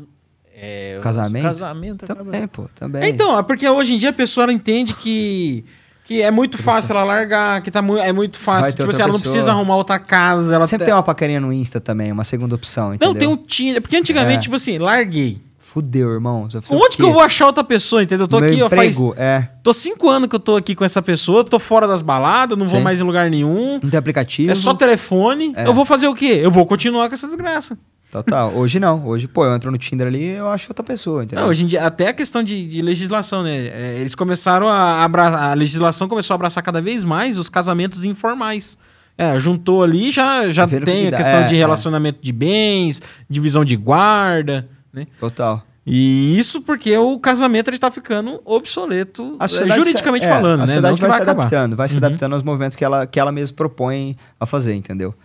é, 0.60 1.00
Casamento? 1.02 1.44
Casamento 1.44 2.06
acaba- 2.06 2.24
Também, 2.24 2.48
pô, 2.48 2.66
também. 2.74 3.04
É, 3.04 3.10
então, 3.10 3.38
é 3.38 3.44
porque 3.44 3.68
hoje 3.70 3.94
em 3.94 3.98
dia 3.98 4.10
a 4.10 4.14
pessoa 4.14 4.52
entende 4.52 4.94
que. 4.94 5.64
Que 6.06 6.22
é 6.22 6.32
muito 6.32 6.58
fácil 6.58 6.94
ela 6.94 7.04
largar, 7.04 7.62
que 7.62 7.70
tá 7.70 7.82
mu 7.82 7.98
é 7.98 8.14
muito 8.14 8.38
fácil. 8.38 8.74
Tipo 8.74 8.90
assim, 8.92 9.02
ela 9.02 9.12
não 9.12 9.20
precisa 9.20 9.52
arrumar 9.52 9.76
outra 9.76 10.00
casa. 10.00 10.56
Ela 10.56 10.66
Sempre 10.66 10.86
te- 10.86 10.88
tem 10.88 10.94
uma 10.94 11.04
paquerinha 11.04 11.42
no 11.42 11.52
Insta 11.52 11.82
também, 11.82 12.14
uma 12.14 12.24
segunda 12.24 12.56
opção, 12.56 12.94
entendeu? 12.94 13.14
Não, 13.14 13.20
tem 13.20 13.28
um 13.28 13.36
Tinder. 13.36 13.82
Porque 13.82 13.98
antigamente, 13.98 14.38
É. 14.38 14.42
tipo 14.44 14.56
assim, 14.56 14.78
larguei. 14.78 15.42
Fudeu, 15.60 16.10
irmão. 16.14 16.48
Onde 16.72 16.96
que 16.96 17.04
eu 17.04 17.12
vou 17.12 17.22
achar 17.22 17.46
outra 17.48 17.62
pessoa, 17.62 18.02
entendeu? 18.02 18.24
Eu 18.24 18.28
tô 18.30 18.40
Meu 18.40 18.50
aqui, 18.50 18.62
ó, 18.64 18.70
faz. 18.70 18.96
emprego, 18.96 19.14
é. 19.18 19.50
Tô 19.62 19.74
cinco 19.74 20.10
anos 20.10 20.30
que 20.30 20.36
eu 20.36 20.40
tô 20.40 20.56
aqui 20.56 20.74
com 20.76 20.86
essa 20.86 21.02
pessoa, 21.02 21.44
tô 21.44 21.60
fora 21.60 21.86
das 21.86 22.02
baladas, 22.02 22.58
não 22.58 22.66
vou 22.68 22.78
Sim. 22.80 22.84
mais 22.86 23.02
em 23.02 23.04
lugar 23.04 23.30
nenhum. 23.30 23.78
Não 23.84 23.90
tem 23.90 23.98
aplicativo. 24.00 24.50
É 24.50 24.56
só 24.56 24.74
telefone. 24.74 25.52
É. 25.58 25.68
Eu 25.68 25.74
vou 25.74 25.84
fazer 25.84 26.08
o 26.08 26.16
quê? 26.16 26.40
Eu 26.42 26.50
vou 26.50 26.66
continuar 26.66 27.10
com 27.10 27.16
essa 27.16 27.28
desgraça. 27.28 27.78
Total. 28.12 28.54
Hoje 28.54 28.80
não. 28.80 29.06
Hoje, 29.06 29.28
pô, 29.28 29.46
eu 29.46 29.54
entro 29.54 29.70
no 29.70 29.78
Tinder 29.78 30.08
ali 30.08 30.24
eu 30.24 30.48
acho 30.50 30.70
outra 30.70 30.84
pessoa, 30.84 31.24
entendeu? 31.24 31.44
Não, 31.44 31.50
hoje 31.52 31.64
em 31.64 31.68
dia, 31.68 31.86
até 31.86 32.08
a 32.08 32.14
questão 32.14 32.42
de, 32.42 32.66
de 32.66 32.82
legislação, 32.82 33.44
né? 33.44 33.68
É, 33.68 33.98
eles 34.00 34.16
começaram 34.16 34.68
a 34.70 35.04
abraçar. 35.04 35.52
A 35.52 35.54
legislação 35.54 36.08
começou 36.08 36.34
a 36.34 36.36
abraçar 36.36 36.64
cada 36.64 36.82
vez 36.82 37.04
mais 37.04 37.38
os 37.38 37.50
casamentos 37.50 38.04
informais. 38.04 38.78
É, 39.18 39.40
juntou 39.40 39.84
ali, 39.84 40.12
já, 40.12 40.48
já 40.50 40.68
tem 40.68 40.80
que 41.10 41.16
a 41.16 41.18
questão 41.18 41.40
é, 41.40 41.48
de 41.48 41.56
é. 41.56 41.58
relacionamento 41.58 42.20
de 42.22 42.32
bens, 42.32 43.02
divisão 43.30 43.66
de 43.66 43.76
guarda, 43.76 44.70
né? 44.94 45.08
Total. 45.20 45.64
E 45.86 46.38
isso 46.38 46.62
porque 46.62 46.96
o 46.98 47.18
casamento 47.20 47.70
ele 47.70 47.78
tá 47.78 47.90
ficando 47.90 48.40
obsoleto, 48.46 49.36
A 49.40 49.46
é, 49.46 49.48
sociedade 49.48 49.80
juridicamente 49.80 50.24
se- 50.26 50.30
é, 50.30 50.34
falando, 50.34 50.54
a 50.54 50.58
né? 50.58 50.66
sociedade 50.68 50.92
Não 50.92 50.96
que 50.98 51.02
vai, 51.02 51.10
vai 51.10 51.18
se 51.18 51.24
acabar. 51.24 51.42
adaptando, 51.44 51.76
vai 51.76 51.90
se 51.90 51.96
Uhum. 51.96 52.06
adaptando 52.06 52.34
aos 52.34 52.44
movimentos 52.44 52.76
que 52.76 52.84
ela, 52.86 53.08
que 53.08 53.20
ela 53.20 53.32
mesma 53.32 53.56
propõe 53.56 54.16
a 54.40 54.46
fazer, 54.46 54.76
entendeu? 54.76 55.16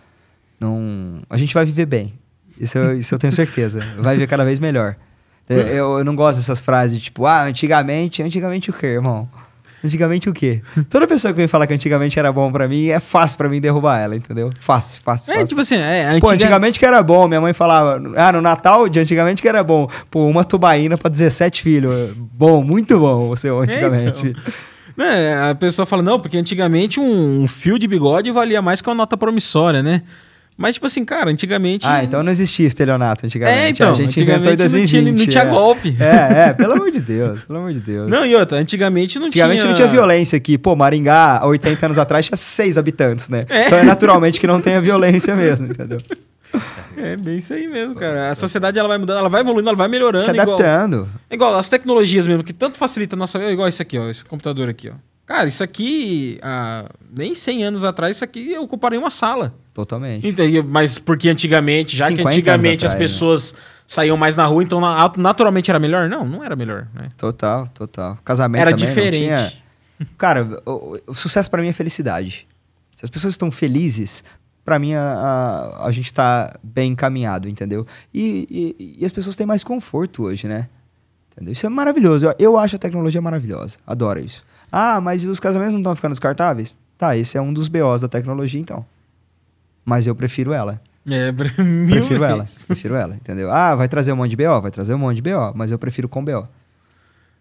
Não, 0.59 1.21
a 1.29 1.37
gente 1.37 1.53
vai 1.53 1.65
viver 1.65 1.85
bem. 1.85 2.13
Isso 2.63 2.77
eu, 2.77 2.97
isso 2.99 3.13
eu 3.13 3.19
tenho 3.19 3.33
certeza. 3.33 3.79
Vai 3.99 4.15
viver 4.15 4.27
cada 4.27 4.43
vez 4.45 4.59
melhor. 4.59 4.95
Eu, 5.49 5.57
eu- 5.59 5.97
eu 5.99 6.05
não 6.05 6.15
gosto 6.15 6.39
dessas 6.39 6.61
frases 6.61 7.01
tipo, 7.01 7.25
ah, 7.25 7.43
antigamente, 7.43 8.23
antigamente 8.23 8.69
o 8.69 8.73
quê, 8.73 8.87
irmão? 8.87 9.27
Antigamente 9.85 10.29
o 10.29 10.33
quê? 10.33 10.61
Toda 10.89 11.05
pessoa 11.05 11.33
que 11.33 11.37
vem 11.37 11.47
falar 11.49 11.67
que 11.67 11.73
antigamente 11.73 12.17
era 12.17 12.31
bom 12.31 12.49
pra 12.49 12.69
mim, 12.69 12.87
é 12.87 13.01
fácil 13.01 13.37
pra 13.37 13.49
mim 13.49 13.59
derrubar 13.59 13.99
ela, 13.99 14.15
entendeu? 14.15 14.49
Fácil, 14.61 15.01
fácil, 15.03 15.31
É, 15.31 15.35
fácil. 15.35 15.47
tipo 15.49 15.59
assim, 15.59 15.75
é, 15.75 16.05
Pô, 16.05 16.27
antiga- 16.29 16.33
antigamente 16.35 16.79
que 16.79 16.85
era 16.85 17.03
bom, 17.03 17.27
minha 17.27 17.41
mãe 17.41 17.51
falava, 17.51 18.01
ah, 18.15 18.31
no 18.31 18.39
Natal 18.41 18.87
de 18.87 19.01
antigamente 19.01 19.41
que 19.41 19.47
era 19.49 19.61
bom. 19.61 19.89
Pô, 20.09 20.23
uma 20.25 20.45
tubaína 20.45 20.97
pra 20.97 21.09
17 21.09 21.61
filhos. 21.61 22.11
Bom, 22.15 22.63
muito 22.63 22.97
bom 22.97 23.29
o 23.31 23.35
seu 23.35 23.59
antigamente. 23.59 24.33
né, 24.95 25.49
a 25.49 25.55
pessoa 25.55 25.85
fala, 25.85 26.01
não, 26.01 26.17
porque 26.17 26.37
antigamente 26.37 26.99
um, 27.01 27.41
um 27.43 27.47
fio 27.47 27.77
de 27.77 27.85
bigode 27.85 28.31
valia 28.31 28.61
mais 28.61 28.81
que 28.81 28.87
uma 28.87 28.95
nota 28.95 29.17
promissória, 29.17 29.83
né? 29.83 30.03
Mas, 30.55 30.75
tipo 30.75 30.85
assim, 30.85 31.03
cara, 31.03 31.31
antigamente. 31.31 31.85
Ah, 31.87 32.03
então 32.03 32.21
não 32.21 32.31
existia 32.31 32.67
estelionato 32.67 33.25
antigamente. 33.25 33.57
É, 33.57 33.69
então, 33.69 33.91
a 33.91 33.95
gente 33.95 34.21
inventou 34.21 34.51
em 34.51 34.53
antigamente 34.53 34.95
não 34.95 35.03
2020. 35.03 35.25
tinha, 35.25 35.25
não 35.25 35.27
tinha 35.27 35.43
é. 35.43 35.47
golpe. 35.47 35.97
É, 35.99 36.49
é, 36.49 36.53
pelo 36.53 36.73
amor 36.73 36.91
de 36.91 37.01
Deus, 37.01 37.41
pelo 37.43 37.59
amor 37.59 37.73
de 37.73 37.79
Deus. 37.79 38.09
Não, 38.09 38.25
e 38.25 38.35
outra, 38.35 38.57
antigamente 38.57 39.17
não 39.17 39.27
Antigamente 39.27 39.61
tinha. 39.61 39.69
não 39.69 39.75
tinha 39.75 39.87
violência 39.87 40.37
aqui. 40.37 40.57
Pô, 40.57 40.75
Maringá, 40.75 41.39
há 41.39 41.45
80 41.47 41.85
anos 41.85 41.97
atrás, 41.97 42.25
tinha 42.25 42.37
seis 42.37 42.77
habitantes, 42.77 43.29
né? 43.29 43.45
É. 43.49 43.65
Então 43.65 43.77
é 43.79 43.83
naturalmente 43.83 44.39
que 44.39 44.45
não 44.47 44.61
tenha 44.61 44.79
violência 44.79 45.35
mesmo, 45.35 45.67
entendeu? 45.67 45.97
É 46.95 47.17
bem 47.17 47.37
isso 47.37 47.53
aí 47.53 47.67
mesmo, 47.67 47.95
cara. 47.95 48.29
A 48.29 48.35
sociedade 48.35 48.77
ela 48.77 48.87
vai 48.87 48.97
mudando, 48.97 49.17
ela 49.17 49.29
vai 49.29 49.41
evoluindo, 49.41 49.67
ela 49.69 49.77
vai 49.77 49.87
melhorando. 49.87 50.23
Se 50.23 50.29
igual, 50.29 50.55
adaptando. 50.55 51.09
igual 51.31 51.57
as 51.57 51.67
tecnologias 51.67 52.27
mesmo, 52.27 52.43
que 52.43 52.53
tanto 52.53 52.77
facilita 52.77 53.15
a 53.15 53.17
nossa 53.17 53.39
vida, 53.39 53.51
igual 53.51 53.67
isso 53.67 53.81
aqui, 53.81 53.97
ó, 53.97 54.07
esse 54.09 54.23
computador 54.23 54.69
aqui, 54.69 54.89
ó. 54.89 54.93
Cara, 55.25 55.47
isso 55.47 55.63
aqui, 55.63 56.37
há 56.41 56.85
nem 57.15 57.33
100 57.33 57.63
anos 57.63 57.83
atrás, 57.83 58.17
isso 58.17 58.23
aqui 58.25 58.57
ocuparia 58.57 58.99
uma 58.99 59.09
sala. 59.11 59.53
Totalmente. 59.73 60.27
Entendeu? 60.27 60.63
Mas 60.63 60.97
porque 60.99 61.29
antigamente, 61.29 61.95
já 61.95 62.07
que 62.09 62.17
50 62.17 62.29
antigamente 62.29 62.83
anos 62.83 62.83
as 62.85 62.91
atrás, 62.91 62.99
né? 62.99 63.13
pessoas 63.15 63.55
saíam 63.87 64.17
mais 64.17 64.35
na 64.35 64.45
rua, 64.45 64.63
então 64.63 64.79
na- 64.81 65.11
naturalmente 65.17 65.69
era 65.71 65.79
melhor? 65.79 66.09
Não, 66.09 66.25
não 66.27 66.43
era 66.43 66.55
melhor, 66.55 66.87
né? 66.93 67.07
Total, 67.17 67.67
total. 67.69 68.17
Casamento 68.23 68.61
Era 68.61 68.71
também 68.71 68.85
diferente. 68.85 69.17
tinha- 69.49 69.63
Cara, 70.17 70.61
o, 70.65 70.97
o 71.07 71.13
sucesso 71.13 71.49
pra 71.49 71.61
mim 71.61 71.69
é 71.69 71.73
felicidade. 71.73 72.45
Se 72.97 73.05
as 73.05 73.09
pessoas 73.09 73.33
estão 73.33 73.49
felizes, 73.49 74.23
pra 74.65 74.77
mim 74.77 74.93
a, 74.93 75.01
a, 75.01 75.87
a 75.87 75.91
gente 75.91 76.13
tá 76.13 76.57
bem 76.61 76.91
encaminhado, 76.91 77.47
entendeu? 77.47 77.87
E, 78.13 78.75
e, 78.77 78.97
e 78.99 79.05
as 79.05 79.11
pessoas 79.13 79.35
têm 79.37 79.45
mais 79.47 79.63
conforto 79.63 80.23
hoje, 80.23 80.47
né? 80.47 80.67
Entendeu? 81.31 81.53
Isso 81.53 81.65
é 81.65 81.69
maravilhoso. 81.69 82.25
Eu, 82.27 82.35
eu 82.37 82.57
acho 82.57 82.75
a 82.75 82.79
tecnologia 82.79 83.21
maravilhosa. 83.21 83.77
Adoro 83.87 84.19
isso. 84.19 84.43
Ah, 84.75 84.99
mas 84.99 85.23
os 85.23 85.39
casamentos 85.39 85.73
não 85.75 85.81
estão 85.81 85.95
ficando 85.95 86.13
descartáveis? 86.13 86.73
Tá, 86.97 87.15
esse 87.15 87.37
é 87.37 87.41
um 87.41 87.53
dos 87.53 87.67
BOs 87.67 88.01
da 88.01 88.07
tecnologia, 88.07 88.59
então. 88.59 88.83
Mas 89.85 90.07
eu 90.07 90.15
prefiro 90.15 90.51
ela. 90.51 90.81
É, 91.07 91.31
mil 91.61 91.97
Prefiro 91.97 92.23
ela. 92.23 92.39
vezes. 92.39 92.63
Prefiro 92.63 92.95
ela, 92.95 93.13
entendeu? 93.15 93.51
Ah, 93.51 93.75
vai 93.75 93.87
trazer 93.87 94.11
um 94.13 94.15
monte 94.15 94.31
de 94.31 94.37
BO? 94.37 94.61
Vai 94.61 94.71
trazer 94.71 94.93
um 94.95 94.97
monte 94.97 95.17
de 95.17 95.21
BO, 95.21 95.51
mas 95.53 95.71
eu 95.71 95.77
prefiro 95.77 96.09
com 96.09 96.25
BO. 96.25 96.47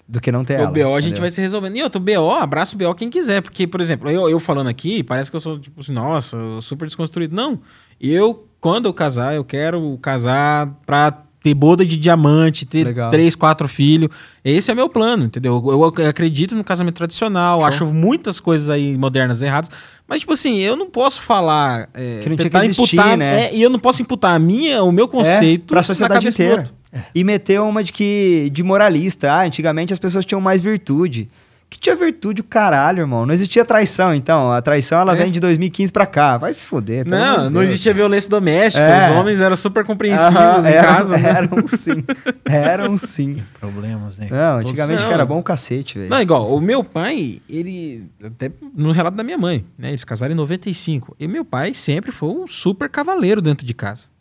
Do 0.07 0.21
que 0.21 0.31
não 0.33 0.45
ter 0.45 0.59
O 0.59 0.63
ela. 0.65 0.71
BO 0.71 0.81
a 0.95 1.01
gente 1.01 1.13
entendeu? 1.13 1.21
vai 1.23 1.31
se 1.31 1.41
resolvendo. 1.41 1.77
E 1.77 1.83
outro, 1.83 2.01
BO, 2.01 2.31
abraço 2.33 2.75
o 2.75 2.79
BO 2.79 2.95
quem 2.95 3.09
quiser. 3.09 3.41
Porque, 3.41 3.67
por 3.67 3.81
exemplo, 3.81 4.11
eu, 4.11 4.29
eu 4.29 4.39
falando 4.39 4.69
aqui, 4.69 5.03
parece 5.03 5.31
que 5.31 5.37
eu 5.37 5.41
sou, 5.41 5.59
tipo 5.59 5.81
assim, 5.81 5.93
nossa, 5.93 6.37
super 6.61 6.85
desconstruído. 6.87 7.35
Não. 7.35 7.61
Eu, 8.01 8.47
quando 8.61 8.87
eu 8.87 8.93
casar, 8.93 9.35
eu 9.35 9.45
quero 9.45 9.97
casar 10.03 10.67
pra 10.85 11.23
ter 11.43 11.55
boda 11.55 11.85
de 11.85 11.97
diamante, 11.97 12.65
ter 12.65 12.85
Legal. 12.85 13.11
três, 13.11 13.35
quatro 13.35 13.69
filhos. 13.69 14.09
Esse 14.45 14.71
é 14.71 14.75
meu 14.75 14.89
plano, 14.89 15.25
entendeu? 15.25 15.63
Eu, 15.67 15.85
acredito 16.09 16.55
no 16.55 16.63
casamento 16.63 16.95
tradicional, 16.95 17.59
Show. 17.61 17.69
acho 17.69 17.87
muitas 17.87 18.39
coisas 18.39 18.71
aí 18.71 18.97
modernas 18.97 19.43
erradas. 19.43 19.71
Mas, 20.07 20.21
tipo 20.21 20.33
assim, 20.33 20.59
eu 20.59 20.77
não 20.77 20.89
posso 20.89 21.23
falar. 21.23 21.89
É, 21.95 22.21
Que 22.23 22.29
não 22.29 22.37
tinha 22.37 22.51
que 22.51 22.57
existir, 22.59 22.97
imputar, 22.97 23.17
né? 23.17 23.45
é, 23.47 23.55
e 23.55 23.63
eu 23.63 23.71
não 23.71 23.79
posso 23.79 24.03
imputar 24.03 24.35
a 24.35 24.39
minha, 24.39 24.83
o 24.83 24.93
meu 24.93 25.09
conceito 25.09 25.65
é, 25.65 25.67
pra 25.69 25.83
sociedade 25.83 26.29
inteira. 26.29 26.59
outro. 26.59 26.75
E 27.15 27.25
meteu 27.25 27.67
uma 27.67 27.83
de 27.83 27.93
que 27.93 28.51
de 28.53 28.63
moralista. 28.63 29.33
Ah, 29.33 29.45
antigamente 29.45 29.93
as 29.93 29.99
pessoas 29.99 30.25
tinham 30.25 30.41
mais 30.41 30.61
virtude. 30.61 31.31
Que 31.73 31.79
tinha 31.79 31.97
virtude 31.97 32.43
o 32.43 32.45
caralho, 32.45 33.01
irmão. 33.01 33.25
Não 33.25 33.33
existia 33.33 33.65
traição, 33.65 34.15
então. 34.15 34.53
A 34.53 34.61
traição 34.61 35.01
ela 35.01 35.15
É. 35.15 35.17
vem 35.17 35.33
de 35.33 35.41
2015 35.41 35.91
pra 35.91 36.05
cá. 36.05 36.37
Vai 36.37 36.53
se 36.53 36.67
fuder. 36.67 37.09
Não, 37.09 37.49
não 37.49 37.63
existia 37.63 37.95
violência 37.95 38.29
doméstica. 38.29 38.85
É. 38.85 39.11
Os 39.11 39.17
homens 39.17 39.41
eram 39.41 39.57
super 39.57 39.83
compreensivos 39.83 40.37
Aham, 40.37 40.69
em 40.69 40.73
eram, 40.75 40.89
casa. 40.95 41.17
né? 41.17 41.29
Eram 41.31 41.67
sim. 41.67 42.05
Eram 42.45 42.99
sim. 42.99 43.43
Problemas, 43.59 44.19
né? 44.19 44.29
Não, 44.31 44.59
antigamente 44.59 45.03
Não. 45.03 45.13
era 45.13 45.25
bom 45.25 45.39
o 45.39 45.43
cacete, 45.43 45.97
velho. 45.99 46.11
Não, 46.11 46.21
igual, 46.21 46.55
o 46.55 46.61
meu 46.61 46.85
pai, 46.85 47.41
ele. 47.49 48.05
Até 48.23 48.53
no 48.77 48.93
relato 48.93 49.17
da 49.17 49.25
minha 49.25 49.39
mãe, 49.39 49.65
né? 49.79 49.89
Eles 49.89 50.05
casaram 50.05 50.35
em 50.35 50.37
95. 50.37 51.17
E 51.19 51.27
meu 51.27 51.43
pai 51.43 51.73
sempre 51.73 52.13
foi 52.13 52.29
um 52.29 52.47
super 52.47 52.91
cavaleiro 52.91 53.41
dentro 53.41 53.65
de 53.65 53.73
casa. 53.73 54.13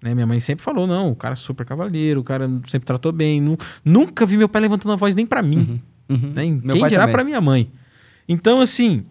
Né? 0.00 0.14
Minha 0.14 0.26
mãe 0.28 0.38
sempre 0.38 0.64
falou: 0.64 0.86
não, 0.86 1.10
o 1.10 1.16
cara 1.16 1.32
é 1.32 1.36
super 1.36 1.66
cavaleiro, 1.66 2.20
o 2.20 2.24
cara 2.24 2.48
sempre 2.68 2.86
tratou 2.86 3.10
bem. 3.10 3.40
nu- 3.40 3.58
nunca 3.84 4.24
vi 4.24 4.36
meu 4.36 4.48
pai 4.48 4.62
levantando 4.62 4.92
a 4.92 4.96
voz 4.96 5.14
nem 5.16 5.26
pra 5.26 5.42
mim. 5.42 5.58
Uhum. 5.58 5.80
Né? 6.10 6.58
Meu 6.62 6.76
Quem 6.76 6.88
dirá 6.88 7.08
pra 7.08 7.24
minha 7.24 7.40
mãe. 7.40 7.70
Então, 8.28 8.60
assim, 8.60 9.04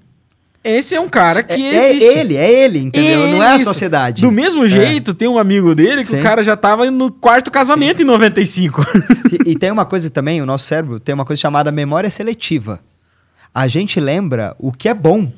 esse 0.64 0.94
é 0.94 1.00
um 1.00 1.08
cara 1.08 1.42
que 1.42 1.54
é, 1.54 1.76
é 1.76 1.92
existe. 1.92 2.18
ele, 2.18 2.36
é 2.36 2.64
ele, 2.64 2.80
entendeu? 2.80 3.28
não 3.30 3.44
é 3.44 3.54
a 3.54 3.60
sociedade. 3.60 4.22
Do 4.22 4.32
mesmo 4.32 4.68
jeito, 4.68 5.14
tem 5.14 5.28
um 5.28 5.38
amigo 5.38 5.74
dele 5.74 6.02
que 6.02 6.10
Sim. 6.10 6.20
o 6.20 6.24
cara 6.24 6.44
já 6.44 6.58
tava 6.58 6.92
no 6.92 7.12
quarto 7.12 7.50
casamento 7.50 8.02
em 8.02 8.06
95. 8.06 8.86
E, 9.46 9.52
e 9.52 9.56
tem 9.56 9.72
uma 9.72 9.86
coisa 9.86 10.10
também, 10.10 10.42
o 10.42 10.46
nosso 10.46 10.66
cérebro 10.66 11.00
tem 11.00 11.16
uma 11.16 11.24
coisa 11.24 11.40
chamada 11.40 11.72
memória 11.72 12.10
seletiva. 12.10 12.82
A 13.56 13.68
gente 13.68 14.00
lembra 14.00 14.56
o 14.60 14.72
que 14.72 14.90
é 14.90 14.94
bom. 14.94 15.32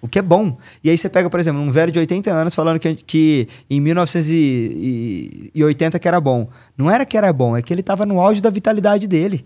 O 0.00 0.08
que 0.08 0.18
é 0.18 0.22
bom. 0.22 0.56
E 0.82 0.90
aí 0.90 0.98
você 0.98 1.08
pega, 1.08 1.30
por 1.30 1.40
exemplo, 1.40 1.60
um 1.60 1.70
velho 1.70 1.90
de 1.90 1.98
80 1.98 2.30
anos 2.30 2.54
falando 2.54 2.78
que, 2.78 2.94
que 2.94 3.48
em 3.68 3.80
1980 3.80 5.98
que 5.98 6.08
era 6.08 6.20
bom. 6.20 6.48
Não 6.76 6.90
era 6.90 7.06
que 7.06 7.16
era 7.16 7.32
bom, 7.32 7.56
é 7.56 7.62
que 7.62 7.72
ele 7.72 7.82
tava 7.82 8.06
no 8.06 8.20
auge 8.20 8.40
da 8.40 8.50
vitalidade 8.50 9.08
dele. 9.08 9.44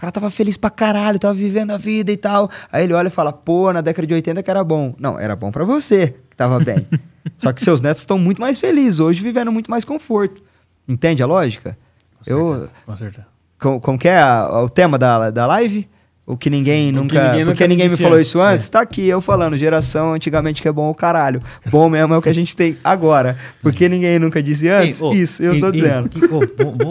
O 0.00 0.06
cara 0.08 0.10
tava 0.10 0.30
feliz 0.30 0.56
pra 0.56 0.70
caralho, 0.70 1.18
tava 1.18 1.34
vivendo 1.34 1.72
a 1.72 1.76
vida 1.76 2.10
e 2.10 2.16
tal. 2.16 2.50
Aí 2.72 2.84
ele 2.84 2.94
olha 2.94 3.08
e 3.08 3.10
fala, 3.10 3.34
pô, 3.34 3.70
na 3.70 3.82
década 3.82 4.06
de 4.06 4.14
80 4.14 4.42
que 4.42 4.50
era 4.50 4.64
bom. 4.64 4.94
Não, 4.98 5.18
era 5.18 5.36
bom 5.36 5.50
pra 5.50 5.62
você, 5.62 6.14
que 6.30 6.34
tava 6.34 6.58
bem. 6.58 6.86
Só 7.36 7.52
que 7.52 7.62
seus 7.62 7.82
netos 7.82 8.00
estão 8.00 8.18
muito 8.18 8.40
mais 8.40 8.58
felizes 8.58 8.98
hoje, 8.98 9.22
vivendo 9.22 9.52
muito 9.52 9.70
mais 9.70 9.84
conforto. 9.84 10.42
Entende 10.88 11.22
a 11.22 11.26
lógica? 11.26 11.76
Com 12.24 12.30
Eu, 12.32 12.46
certeza, 12.48 12.70
Com 12.86 12.96
certeza. 12.96 13.26
como, 13.60 13.78
como 13.78 13.98
que 13.98 14.08
é 14.08 14.18
a- 14.18 14.62
o 14.64 14.70
tema 14.70 14.96
da, 14.96 15.30
da 15.30 15.44
live? 15.44 15.86
O 16.30 16.36
que 16.36 16.48
ninguém 16.48 16.90
O 16.90 16.92
que 16.92 17.00
nunca. 17.00 17.14
ninguém 17.24 17.44
porque 17.44 17.64
nunca 17.64 17.68
ninguém 17.68 17.88
me 17.88 17.96
falou 17.96 18.16
antes. 18.18 18.28
isso 18.28 18.40
antes? 18.40 18.68
Tá 18.68 18.80
aqui 18.80 19.08
eu 19.08 19.20
falando, 19.20 19.58
geração 19.58 20.12
antigamente 20.14 20.62
que 20.62 20.68
é 20.68 20.72
bom 20.72 20.88
o 20.90 20.94
caralho. 20.94 21.40
Bom 21.70 21.88
mesmo 21.88 22.14
é 22.14 22.18
o 22.18 22.22
que 22.22 22.28
a 22.28 22.34
gente 22.34 22.54
tem 22.54 22.76
agora. 22.84 23.36
Porque 23.62 23.88
ninguém 23.88 24.18
nunca 24.18 24.42
disse 24.42 24.68
antes? 24.68 25.00
Ei, 25.02 25.08
ô, 25.08 25.12
isso, 25.12 25.42
eu 25.42 25.50
ei, 25.50 25.54
estou 25.56 25.70
ei, 25.74 25.80
dizendo. 25.80 26.08
que- 26.08 26.24
ô, 26.26 26.40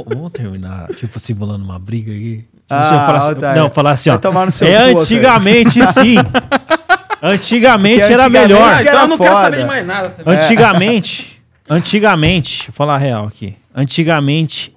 vamos- 0.07 0.31
terminar, 0.31 0.87
tipo, 0.95 1.19
simulando 1.19 1.63
uma 1.63 1.79
briga 1.79 2.11
aí. 2.11 2.43
Ah, 2.69 2.83
falar 3.33 3.55
não, 3.55 3.69
falar 3.71 3.91
assim, 3.91 4.09
ó. 4.09 4.13
Vai 4.13 4.19
tomar 4.21 4.45
no 4.45 4.51
seu 4.51 4.67
é 4.67 4.75
antigamente 4.91 5.79
sim. 5.93 6.15
Antigamente 7.21 8.11
era 8.11 8.29
melhor. 8.29 8.71
era 8.73 8.81
então 8.81 9.01
eu 9.01 9.07
não 9.07 9.17
quero 9.17 9.29
foda. 9.35 9.45
saber 9.45 9.57
de 9.57 9.65
mais 9.65 9.85
nada. 9.85 10.09
também. 10.09 10.37
Antigamente, 10.37 11.41
antigamente, 11.69 12.67
vou 12.67 12.73
falar 12.73 12.95
a 12.95 12.97
real 12.97 13.25
aqui. 13.27 13.55
Antigamente 13.75 14.73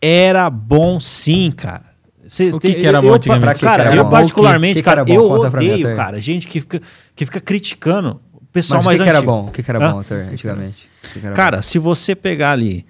era 0.00 0.48
bom 0.50 1.00
sim, 1.00 1.50
cara. 1.50 1.87
Cê 2.28 2.50
O 2.50 2.58
que 2.60 2.74
que 2.74 2.86
era 2.86 3.00
bom 3.02 3.08
eu, 3.08 3.14
antigamente? 3.14 3.44
Pra 3.44 3.54
que 3.54 3.60
que 3.60 3.66
Cara, 3.66 3.84
era 3.84 3.96
eu 3.96 4.04
bom? 4.04 4.10
particularmente, 4.10 4.72
O 4.72 4.74
que 4.76 4.80
que 4.82 4.84
cara, 4.84 5.00
era 5.00 5.04
bom? 5.04 5.14
eu 5.14 5.28
Conta 5.28 5.56
odeio, 5.56 5.96
cara, 5.96 6.20
gente 6.20 6.46
que 6.46 6.60
fica, 6.60 6.80
que 7.16 7.24
fica 7.24 7.40
criticando 7.40 8.20
o 8.32 8.44
pessoal 8.52 8.78
Mas 8.78 8.84
o 8.84 8.86
mais 8.86 8.98
que, 8.98 9.04
que 9.04 9.08
era 9.08 9.18
antigo. 9.18 9.32
bom? 9.32 9.44
O 9.46 9.50
que, 9.50 9.62
que 9.62 9.70
era 9.70 9.78
Hã? 9.84 9.90
bom, 9.92 9.98
Arthur, 9.98 10.16
antigamente? 10.32 10.88
O 11.04 11.08
que 11.14 11.20
que 11.20 11.26
era 11.26 11.34
Cara, 11.34 11.62
se 11.62 11.78
você 11.78 12.14
pegar 12.14 12.52
ali 12.52 12.84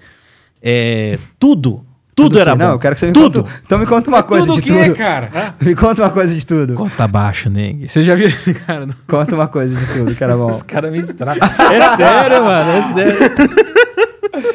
é, 0.62 1.18
tudo, 1.38 1.70
bom? 1.70 1.84
tudo, 2.16 2.34
que? 2.34 2.40
era 2.40 2.56
bom. 2.56 2.64
Não, 2.64 2.72
eu 2.72 2.78
quero 2.80 2.94
que 2.94 3.00
você 3.00 3.06
me 3.06 3.12
tudo. 3.12 3.44
conte. 3.44 3.60
Então 3.64 3.78
me 3.78 3.86
conta 3.86 4.10
uma 4.10 4.22
coisa 4.24 4.46
Tudo 4.48 4.60
de 4.60 4.72
o 4.72 4.74
quê, 4.76 4.84
tudo. 4.86 4.96
cara? 4.96 5.54
Me 5.60 5.74
conta 5.76 6.02
uma 6.02 6.10
coisa 6.10 6.34
de 6.34 6.44
tudo. 6.44 6.74
Conta 6.74 7.06
baixo, 7.06 7.48
Neg. 7.48 7.88
Você 7.88 8.02
já 8.02 8.16
viu 8.16 8.26
esse 8.26 8.54
cara? 8.54 8.86
Não? 8.86 8.94
Conta 9.06 9.36
uma 9.36 9.46
coisa 9.46 9.76
de 9.78 9.86
tudo 9.98 10.14
que 10.16 10.24
era 10.24 10.36
bom. 10.36 10.50
Os 10.50 10.62
caras 10.62 10.90
me 10.90 10.98
estragam. 10.98 11.48
É 11.72 11.96
sério, 11.96 12.44
mano, 12.44 12.70
é 12.72 12.82
sério. 12.92 13.18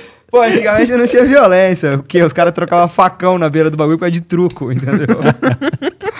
Pô, 0.33 0.41
antigamente 0.41 0.91
não 0.93 1.05
tinha 1.05 1.23
violência. 1.23 1.93
O 1.93 2.01
quê? 2.01 2.23
Os 2.23 2.33
caras 2.33 2.51
trocavam 2.53 2.89
facão 2.89 3.37
na 3.37 3.47
beira 3.51 3.69
do 3.69 3.77
bagulho 3.77 3.99
por 3.99 4.05
causa 4.05 4.13
de 4.13 4.21
truco, 4.21 4.71
entendeu? 4.71 5.05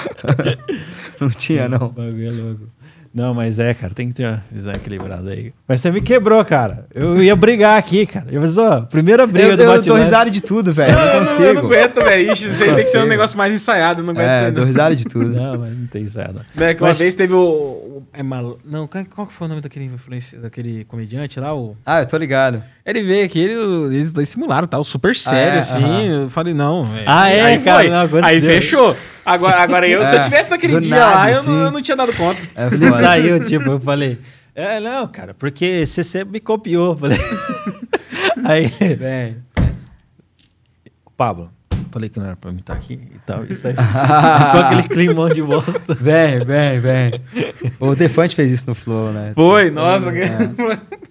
não 1.20 1.32
tinha, 1.32 1.68
não. 1.68 1.90
Bagulho 1.90 2.28
é 2.28 2.32
louco. 2.32 2.62
Não, 3.14 3.32
mas 3.34 3.60
é, 3.60 3.74
cara, 3.76 3.94
tem 3.94 4.08
que 4.08 4.16
ter 4.16 4.26
uma 4.26 4.44
visão 4.52 4.74
equilibrada 4.74 5.30
aí. 5.32 5.54
Mas 5.68 5.82
você 5.82 5.92
me 5.92 6.02
quebrou, 6.02 6.44
cara. 6.44 6.88
Eu 6.96 7.22
ia 7.22 7.36
brigar 7.36 7.78
aqui, 7.78 8.08
cara. 8.08 8.26
Eu 8.32 8.42
pensou, 8.42 8.82
primeira 8.84 9.28
briga 9.28 9.50
Eu, 9.50 9.58
do 9.58 9.64
eu 9.64 9.72
bate 9.74 9.88
dou 9.88 9.98
risada 9.98 10.32
de 10.32 10.42
tudo, 10.42 10.74
velho. 10.74 10.92
Eu 10.92 10.96
não 10.98 11.04
Eu 11.06 11.14
não 11.14 11.26
consigo. 11.28 11.60
aguento, 11.68 12.04
velho. 12.04 12.34
Isso 12.34 12.48
aí 12.50 12.58
tem 12.58 12.76
que 12.76 12.82
ser 12.82 12.88
um 12.98 13.02
consigo. 13.02 13.06
negócio 13.06 13.38
mais 13.38 13.54
ensaiado. 13.54 14.02
eu 14.02 14.06
Não 14.06 14.14
aguento 14.14 14.30
É, 14.30 14.34
isso 14.38 14.46
aí, 14.46 14.52
dou 14.52 14.62
não. 14.62 14.68
risada 14.68 14.96
de 14.96 15.04
tudo. 15.06 15.26
Não, 15.30 15.60
mas 15.60 15.78
não 15.78 15.88
tem 15.88 16.04
não. 16.34 16.42
Né, 16.56 16.74
que 16.74 16.82
uma 16.82 16.88
Mas- 16.90 16.98
vez 17.00 17.14
teve 17.14 17.34
o. 17.36 18.02
é 18.14 18.24
mal, 18.24 18.58
não, 18.66 18.88
qual, 18.88 19.28
que 19.28 19.34
foi 19.34 19.46
o 19.46 19.50
nome 19.50 19.62
daquele 19.62 19.86
influencer, 19.86 20.40
daquele 20.40 20.84
comediante 20.86 21.40
lá? 21.40 21.56
O, 21.56 21.78
Ah, 21.86 22.00
eu 22.00 22.06
tô 22.08 22.18
ligado. 22.18 22.64
ele 22.84 23.04
veio 23.04 23.26
aqui, 23.26 23.40
ele- 23.40 23.96
eles 23.96 24.12
dois 24.12 24.28
simularam, 24.28 24.68
tal, 24.68 24.84
super 24.84 25.16
sério, 25.16 25.58
é? 25.58 25.60
assim. 25.60 25.84
Aham. 25.84 26.02
Eu 26.24 26.30
falei, 26.32 26.54
não. 26.56 26.84
velho. 26.86 27.04
Ah, 27.06 27.30
é, 27.30 27.42
aí 27.42 27.60
cara, 27.60 28.08
foi. 28.08 28.20
não. 28.22 28.28
Aí 28.28 28.42
fechou. 28.42 28.96
Agora, 29.26 29.62
agora 29.62 29.88
eu, 29.88 30.04
se 30.06 30.14
eu 30.16 30.20
É, 30.20 30.24
tivesse 30.24 30.52
naquele 30.52 30.80
dia 30.82 30.90
nada, 30.98 31.16
lá, 31.16 31.32
eu, 31.32 31.40
assim. 31.40 31.50
não, 31.50 31.62
eu 31.62 31.72
não 31.72 31.82
tinha 31.82 31.96
dado 31.98 32.14
conta. 32.14 32.42
É 32.56 32.66
Ele 32.68 32.92
saiu, 32.92 33.44
tipo, 33.44 33.70
eu 33.72 33.80
falei, 33.80 34.20
é, 34.54 34.80
não, 34.80 35.08
cara, 35.08 35.34
porque 35.34 35.86
você 35.86 36.04
sempre 36.04 36.34
me 36.34 36.40
copiou. 36.40 36.98
Falei. 36.98 37.18
Aí, 38.44 38.70
Bem. 38.96 39.38
Pablo, 41.16 41.50
falei 41.92 42.10
que 42.10 42.20
não 42.20 42.26
era 42.26 42.36
pra 42.36 42.52
mim 42.52 42.58
estar 42.60 42.74
aqui 42.74 42.94
e 42.94 43.20
tal. 43.26 43.46
Isso 43.46 43.68
aí 43.68 43.74
ficou 43.78 44.62
aquele 44.62 44.84
climão 44.90 45.30
de 45.30 45.42
bosta. 45.44 45.96
Bem, 45.96 46.44
bem, 46.44 46.80
bem. 46.82 47.12
O 47.80 47.96
Defante 47.96 48.36
fez 48.36 48.52
isso 48.52 48.66
no 48.68 48.76
Flow, 48.76 49.12
né? 49.12 49.32
Foi, 49.36 49.70
nossa. 49.70 50.12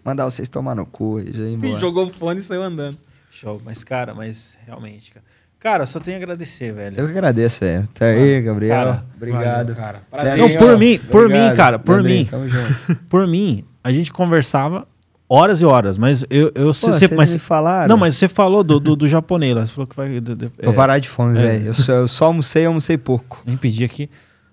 Mandar 0.04 0.24
vocês 0.24 0.48
tomar 0.48 0.74
no 0.74 0.84
cu 0.84 1.20
e 1.20 1.32
já 1.32 1.42
ir 1.44 1.52
embora. 1.54 1.80
Jogou 1.80 2.06
o 2.06 2.10
fone 2.12 2.40
e 2.40 2.42
saiu 2.42 2.62
andando. 2.62 2.98
Show, 3.30 3.62
mas, 3.64 3.82
cara, 3.84 4.12
mas 4.12 4.58
realmente, 4.66 5.12
cara. 5.12 5.24
Cara, 5.62 5.84
eu 5.84 5.86
só 5.86 6.00
tenho 6.00 6.16
a 6.16 6.20
agradecer, 6.20 6.72
velho. 6.72 6.98
Eu 6.98 7.06
que 7.06 7.12
agradeço, 7.12 7.60
velho. 7.60 7.86
Tá 7.94 8.06
aí, 8.06 8.42
Gabriel. 8.42 8.74
Cara, 8.74 9.04
Obrigado. 9.16 9.44
Valeu, 9.44 9.76
cara. 9.76 10.02
Prazer. 10.10 10.36
Não, 10.38 10.56
por 10.56 10.74
ó. 10.74 10.76
mim, 10.76 10.98
por 10.98 11.24
Obrigado. 11.26 11.50
mim, 11.50 11.56
cara, 11.56 11.78
por 11.78 12.02
Leandrinho, 12.02 12.18
mim. 12.18 12.24
Tamo 12.26 12.48
junto. 12.48 12.96
Por 13.08 13.28
mim, 13.28 13.64
a 13.84 13.92
gente 13.92 14.12
conversava 14.12 14.88
horas 15.28 15.60
e 15.60 15.64
horas, 15.64 15.96
mas 15.96 16.24
eu, 16.28 16.46
eu 16.54 16.66
Pô, 16.66 16.72
você, 16.74 16.92
vocês 16.92 17.10
mas 17.12 17.32
me 17.32 17.38
falaram. 17.38 17.88
não, 17.88 17.96
mas 17.96 18.16
você 18.16 18.28
falou 18.28 18.64
do, 18.64 18.80
do, 18.80 18.96
do 18.96 19.06
japonês 19.06 19.54
lá, 19.54 19.64
você 19.64 19.72
falou 19.72 19.86
que 19.86 19.94
vai 19.96 20.20
Tô 20.60 20.70
é, 20.70 20.74
parar 20.74 20.98
de 20.98 21.08
fome, 21.08 21.38
é. 21.38 21.42
velho. 21.42 21.66
Eu, 21.68 21.74
só- 21.74 21.92
eu 21.92 22.08
só 22.08 22.24
almocei 22.26 22.64
e 22.64 22.66
almocei 22.66 22.98
pouco. 22.98 23.40
nem 23.46 23.56
pedi 23.56 23.84
aqui. 23.84 24.10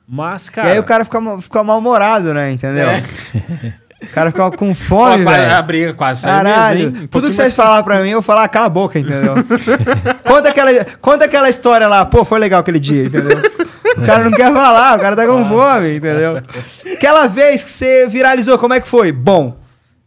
Mas, 0.07 0.47
cara, 0.47 0.69
e 0.69 0.71
aí 0.73 0.79
o 0.79 0.83
cara 0.83 1.03
fica, 1.05 1.19
fica 1.39 1.63
mal-humorado, 1.63 2.33
né? 2.35 2.51
Entendeu? 2.51 2.87
É. 2.87 3.03
O 4.01 4.07
cara 4.13 4.31
fica 4.31 4.51
com 4.51 4.73
fome, 4.73 5.25
velho. 5.25 5.55
a 5.55 5.61
briga 5.61 5.93
quase 5.93 6.23
Caralho, 6.23 6.91
mesmo, 6.91 7.07
tudo 7.09 7.27
que 7.27 7.33
vocês 7.35 7.49
mais- 7.49 7.55
falaram 7.55 7.83
pra 7.83 8.01
mim, 8.01 8.09
eu 8.09 8.21
falar, 8.21 8.47
cala 8.47 8.67
a 8.67 8.69
boca, 8.69 8.97
entendeu? 8.97 9.35
conta, 10.25 10.49
aquela, 10.49 10.85
conta 11.01 11.25
aquela 11.25 11.49
história 11.49 11.87
lá, 11.87 12.05
pô, 12.05 12.23
foi 12.23 12.39
legal 12.39 12.61
aquele 12.61 12.79
dia, 12.79 13.05
entendeu? 13.05 13.37
O 13.97 14.01
cara 14.05 14.23
não 14.23 14.31
quer 14.31 14.53
falar, 14.53 14.97
o 14.97 15.01
cara 15.01 15.15
tá 15.15 15.25
com 15.25 15.43
fome, 15.45 15.97
entendeu? 15.97 16.41
Aquela 16.93 17.27
vez 17.27 17.63
que 17.63 17.69
você 17.69 18.07
viralizou, 18.07 18.57
como 18.57 18.73
é 18.73 18.79
que 18.79 18.87
foi? 18.87 19.11
Bom. 19.11 19.57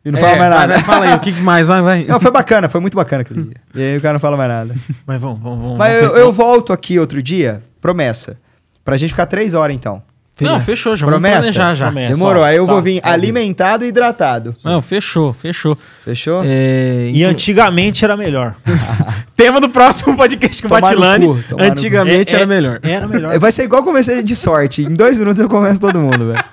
E 0.05 0.11
não 0.11 0.19
fala 0.19 0.33
É, 0.33 0.39
mais 0.39 0.51
vai, 0.55 0.67
nada. 0.67 0.79
fala 0.83 1.05
aí, 1.05 1.15
o 1.15 1.21
que 1.21 1.33
mais? 1.35 1.69
Vai, 1.69 1.81
vai. 1.83 2.05
Não, 2.05 2.19
foi 2.19 2.31
bacana, 2.33 2.69
foi 2.69 2.81
muito 2.81 2.97
bacana 2.97 3.23
aquele 3.23 3.43
dia. 3.43 3.57
E 3.75 3.81
aí 3.81 3.97
o 3.99 4.01
cara 4.01 4.15
não 4.15 4.21
fala 4.21 4.37
mais 4.37 4.49
nada. 4.51 4.75
Mas 5.07 5.21
vamos, 5.21 5.41
vamos, 5.41 5.59
vamos. 5.63 5.79
Mas 5.79 6.03
eu, 6.03 6.17
eu 6.17 6.33
volto 6.33 6.73
aqui 6.73 6.99
outro 6.99 7.23
dia, 7.23 7.63
promessa. 7.81 8.37
Pra 8.85 8.97
gente 8.97 9.11
ficar 9.11 9.27
três 9.27 9.55
horas 9.55 9.77
então. 9.77 10.03
Não, 10.43 10.61
fechou, 10.61 10.97
já 10.97 11.07
Promessa? 11.07 11.35
vamos 11.41 11.53
planejar 11.55 11.75
já. 11.75 11.87
Promessa. 11.87 12.15
Demorou, 12.15 12.43
ó, 12.43 12.47
aí 12.47 12.57
eu 12.57 12.67
tá, 12.67 12.73
vou 12.73 12.83
vir 12.83 13.01
tá 13.01 13.11
alimentado 13.13 13.85
e 13.85 13.89
hidratado. 13.89 14.55
Não, 14.65 14.81
fechou, 14.83 15.33
fechou. 15.33 15.77
Fechou? 16.05 16.43
É, 16.45 17.11
E 17.13 17.25
antigamente 17.25 18.05
era 18.05 18.17
melhor. 18.17 18.55
Tema 19.37 19.61
do 19.61 19.69
próximo 19.69 20.17
podcast 20.17 20.63
com 20.63 20.69
o 20.75 20.81
cu, 20.81 20.87
cu. 20.87 21.57
Antigamente 21.59 22.33
É- 22.33 22.37
era 22.37 22.45
é- 22.45 22.47
melhor. 22.47 22.81
Era 22.83 23.07
melhor. 23.09 23.39
Vai 23.39 23.53
ser 23.53 23.65
igual 23.65 23.83
comecei 23.83 24.23
de 24.23 24.37
sorte. 24.37 24.83
Em 24.83 24.95
dois 24.95 25.17
minutos 25.19 25.41
eu 25.41 25.49
começo 25.49 25.81
todo 25.81 25.99
mundo, 25.99 26.29
velho. 26.33 26.45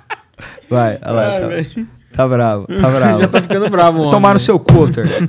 Vai, 0.69 0.97
olha 1.03 1.11
lá. 1.11 1.23
tá, 1.25 1.81
tá 2.13 2.27
bravo, 2.27 2.67
tá 2.67 2.89
bravo. 2.89 3.21
Já 3.21 3.27
tá 3.27 3.41
ficando 3.41 3.69
bravo. 3.69 4.09
Tomar 4.09 4.33
no 4.35 4.39
seu 4.39 4.59
cutter. 4.59 5.07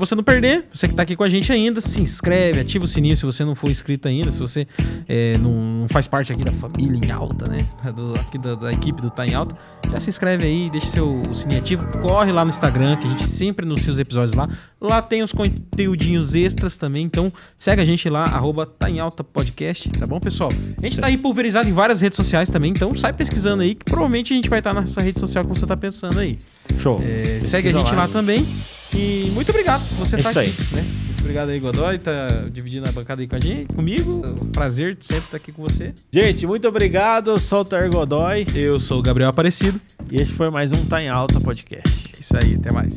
você 0.00 0.14
não 0.14 0.24
perder, 0.24 0.66
você 0.72 0.88
que 0.88 0.94
tá 0.94 1.02
aqui 1.02 1.14
com 1.14 1.22
a 1.22 1.28
gente 1.28 1.52
ainda, 1.52 1.80
se 1.80 2.00
inscreve, 2.00 2.58
ativa 2.58 2.84
o 2.84 2.88
sininho 2.88 3.14
se 3.16 3.26
você 3.26 3.44
não 3.44 3.54
for 3.54 3.70
inscrito 3.70 4.08
ainda, 4.08 4.32
se 4.32 4.40
você 4.40 4.66
é, 5.06 5.36
não, 5.36 5.52
não 5.52 5.88
faz 5.88 6.06
parte 6.06 6.32
aqui 6.32 6.42
da 6.42 6.52
família 6.52 6.98
em 7.06 7.10
alta, 7.10 7.46
né? 7.46 7.68
Do, 7.94 8.14
aqui 8.14 8.38
da, 8.38 8.54
da 8.54 8.72
equipe 8.72 9.02
do 9.02 9.10
Tá 9.10 9.26
em 9.26 9.34
Alta, 9.34 9.54
já 9.90 10.00
se 10.00 10.08
inscreve 10.08 10.44
aí, 10.44 10.70
deixa 10.70 10.86
seu 10.86 11.20
o 11.20 11.34
sininho 11.34 11.60
ativo, 11.60 11.86
corre 11.98 12.32
lá 12.32 12.44
no 12.44 12.50
Instagram, 12.50 12.96
que 12.96 13.06
a 13.06 13.10
gente 13.10 13.24
sempre 13.24 13.66
anuncia 13.66 13.92
os 13.92 13.98
episódios 13.98 14.34
lá. 14.34 14.48
Lá 14.80 15.02
tem 15.02 15.22
os 15.22 15.32
conteúdinhos 15.32 16.34
extras 16.34 16.76
também, 16.76 17.04
então 17.04 17.32
segue 17.56 17.82
a 17.82 17.84
gente 17.84 18.08
lá, 18.08 18.24
arroba 18.24 18.64
Tá 18.64 18.88
em 18.88 19.00
Alta 19.00 19.22
Podcast, 19.22 19.90
tá 19.90 20.06
bom, 20.06 20.18
pessoal? 20.18 20.50
A 20.78 20.86
gente 20.86 20.98
tá 20.98 21.08
aí 21.08 21.18
pulverizado 21.18 21.68
em 21.68 21.72
várias 21.72 22.00
redes 22.00 22.16
sociais 22.16 22.48
também, 22.48 22.70
então 22.70 22.94
sai 22.94 23.12
pesquisando 23.12 23.62
aí, 23.62 23.74
que 23.74 23.84
provavelmente 23.84 24.32
a 24.32 24.36
gente 24.36 24.48
vai 24.48 24.60
estar 24.60 24.72
nessa 24.72 25.02
rede 25.02 25.20
social 25.20 25.44
que 25.44 25.50
você 25.50 25.66
tá 25.66 25.76
pensando 25.76 26.20
aí. 26.20 26.38
Show. 26.78 27.02
É, 27.04 27.40
segue 27.44 27.68
a 27.68 27.72
gente 27.72 27.94
lá, 27.94 28.08
também. 28.08 28.46
E 28.94 29.30
muito 29.32 29.50
obrigado 29.50 29.80
por 29.88 30.06
você 30.06 30.16
estar 30.16 30.30
isso 30.30 30.38
aqui. 30.40 30.54
Aí. 30.72 30.76
Né? 30.76 30.82
Muito 31.06 31.20
obrigado 31.20 31.48
aí, 31.50 31.60
Godoy, 31.60 31.98
tá 31.98 32.46
dividindo 32.50 32.88
a 32.88 32.92
bancada 32.92 33.20
aí 33.20 33.28
com 33.28 33.36
a 33.36 33.40
gente, 33.40 33.72
comigo. 33.74 34.22
Prazer 34.52 34.96
sempre 35.00 35.24
estar 35.24 35.36
aqui 35.36 35.52
com 35.52 35.62
você. 35.62 35.94
Gente, 36.12 36.46
muito 36.46 36.66
obrigado. 36.66 37.30
Eu 37.30 37.40
sou 37.40 37.60
o 37.60 37.64
Ter 37.64 37.88
Godoy. 37.90 38.46
Eu 38.54 38.80
sou 38.80 38.98
o 38.98 39.02
Gabriel 39.02 39.30
Aparecido. 39.30 39.80
E 40.10 40.16
este 40.16 40.32
foi 40.32 40.50
mais 40.50 40.72
um 40.72 40.84
Tá 40.84 41.02
em 41.02 41.08
Alta 41.08 41.40
Podcast. 41.40 42.10
É 42.16 42.20
isso 42.20 42.36
aí, 42.36 42.54
até 42.54 42.72
mais. 42.72 42.94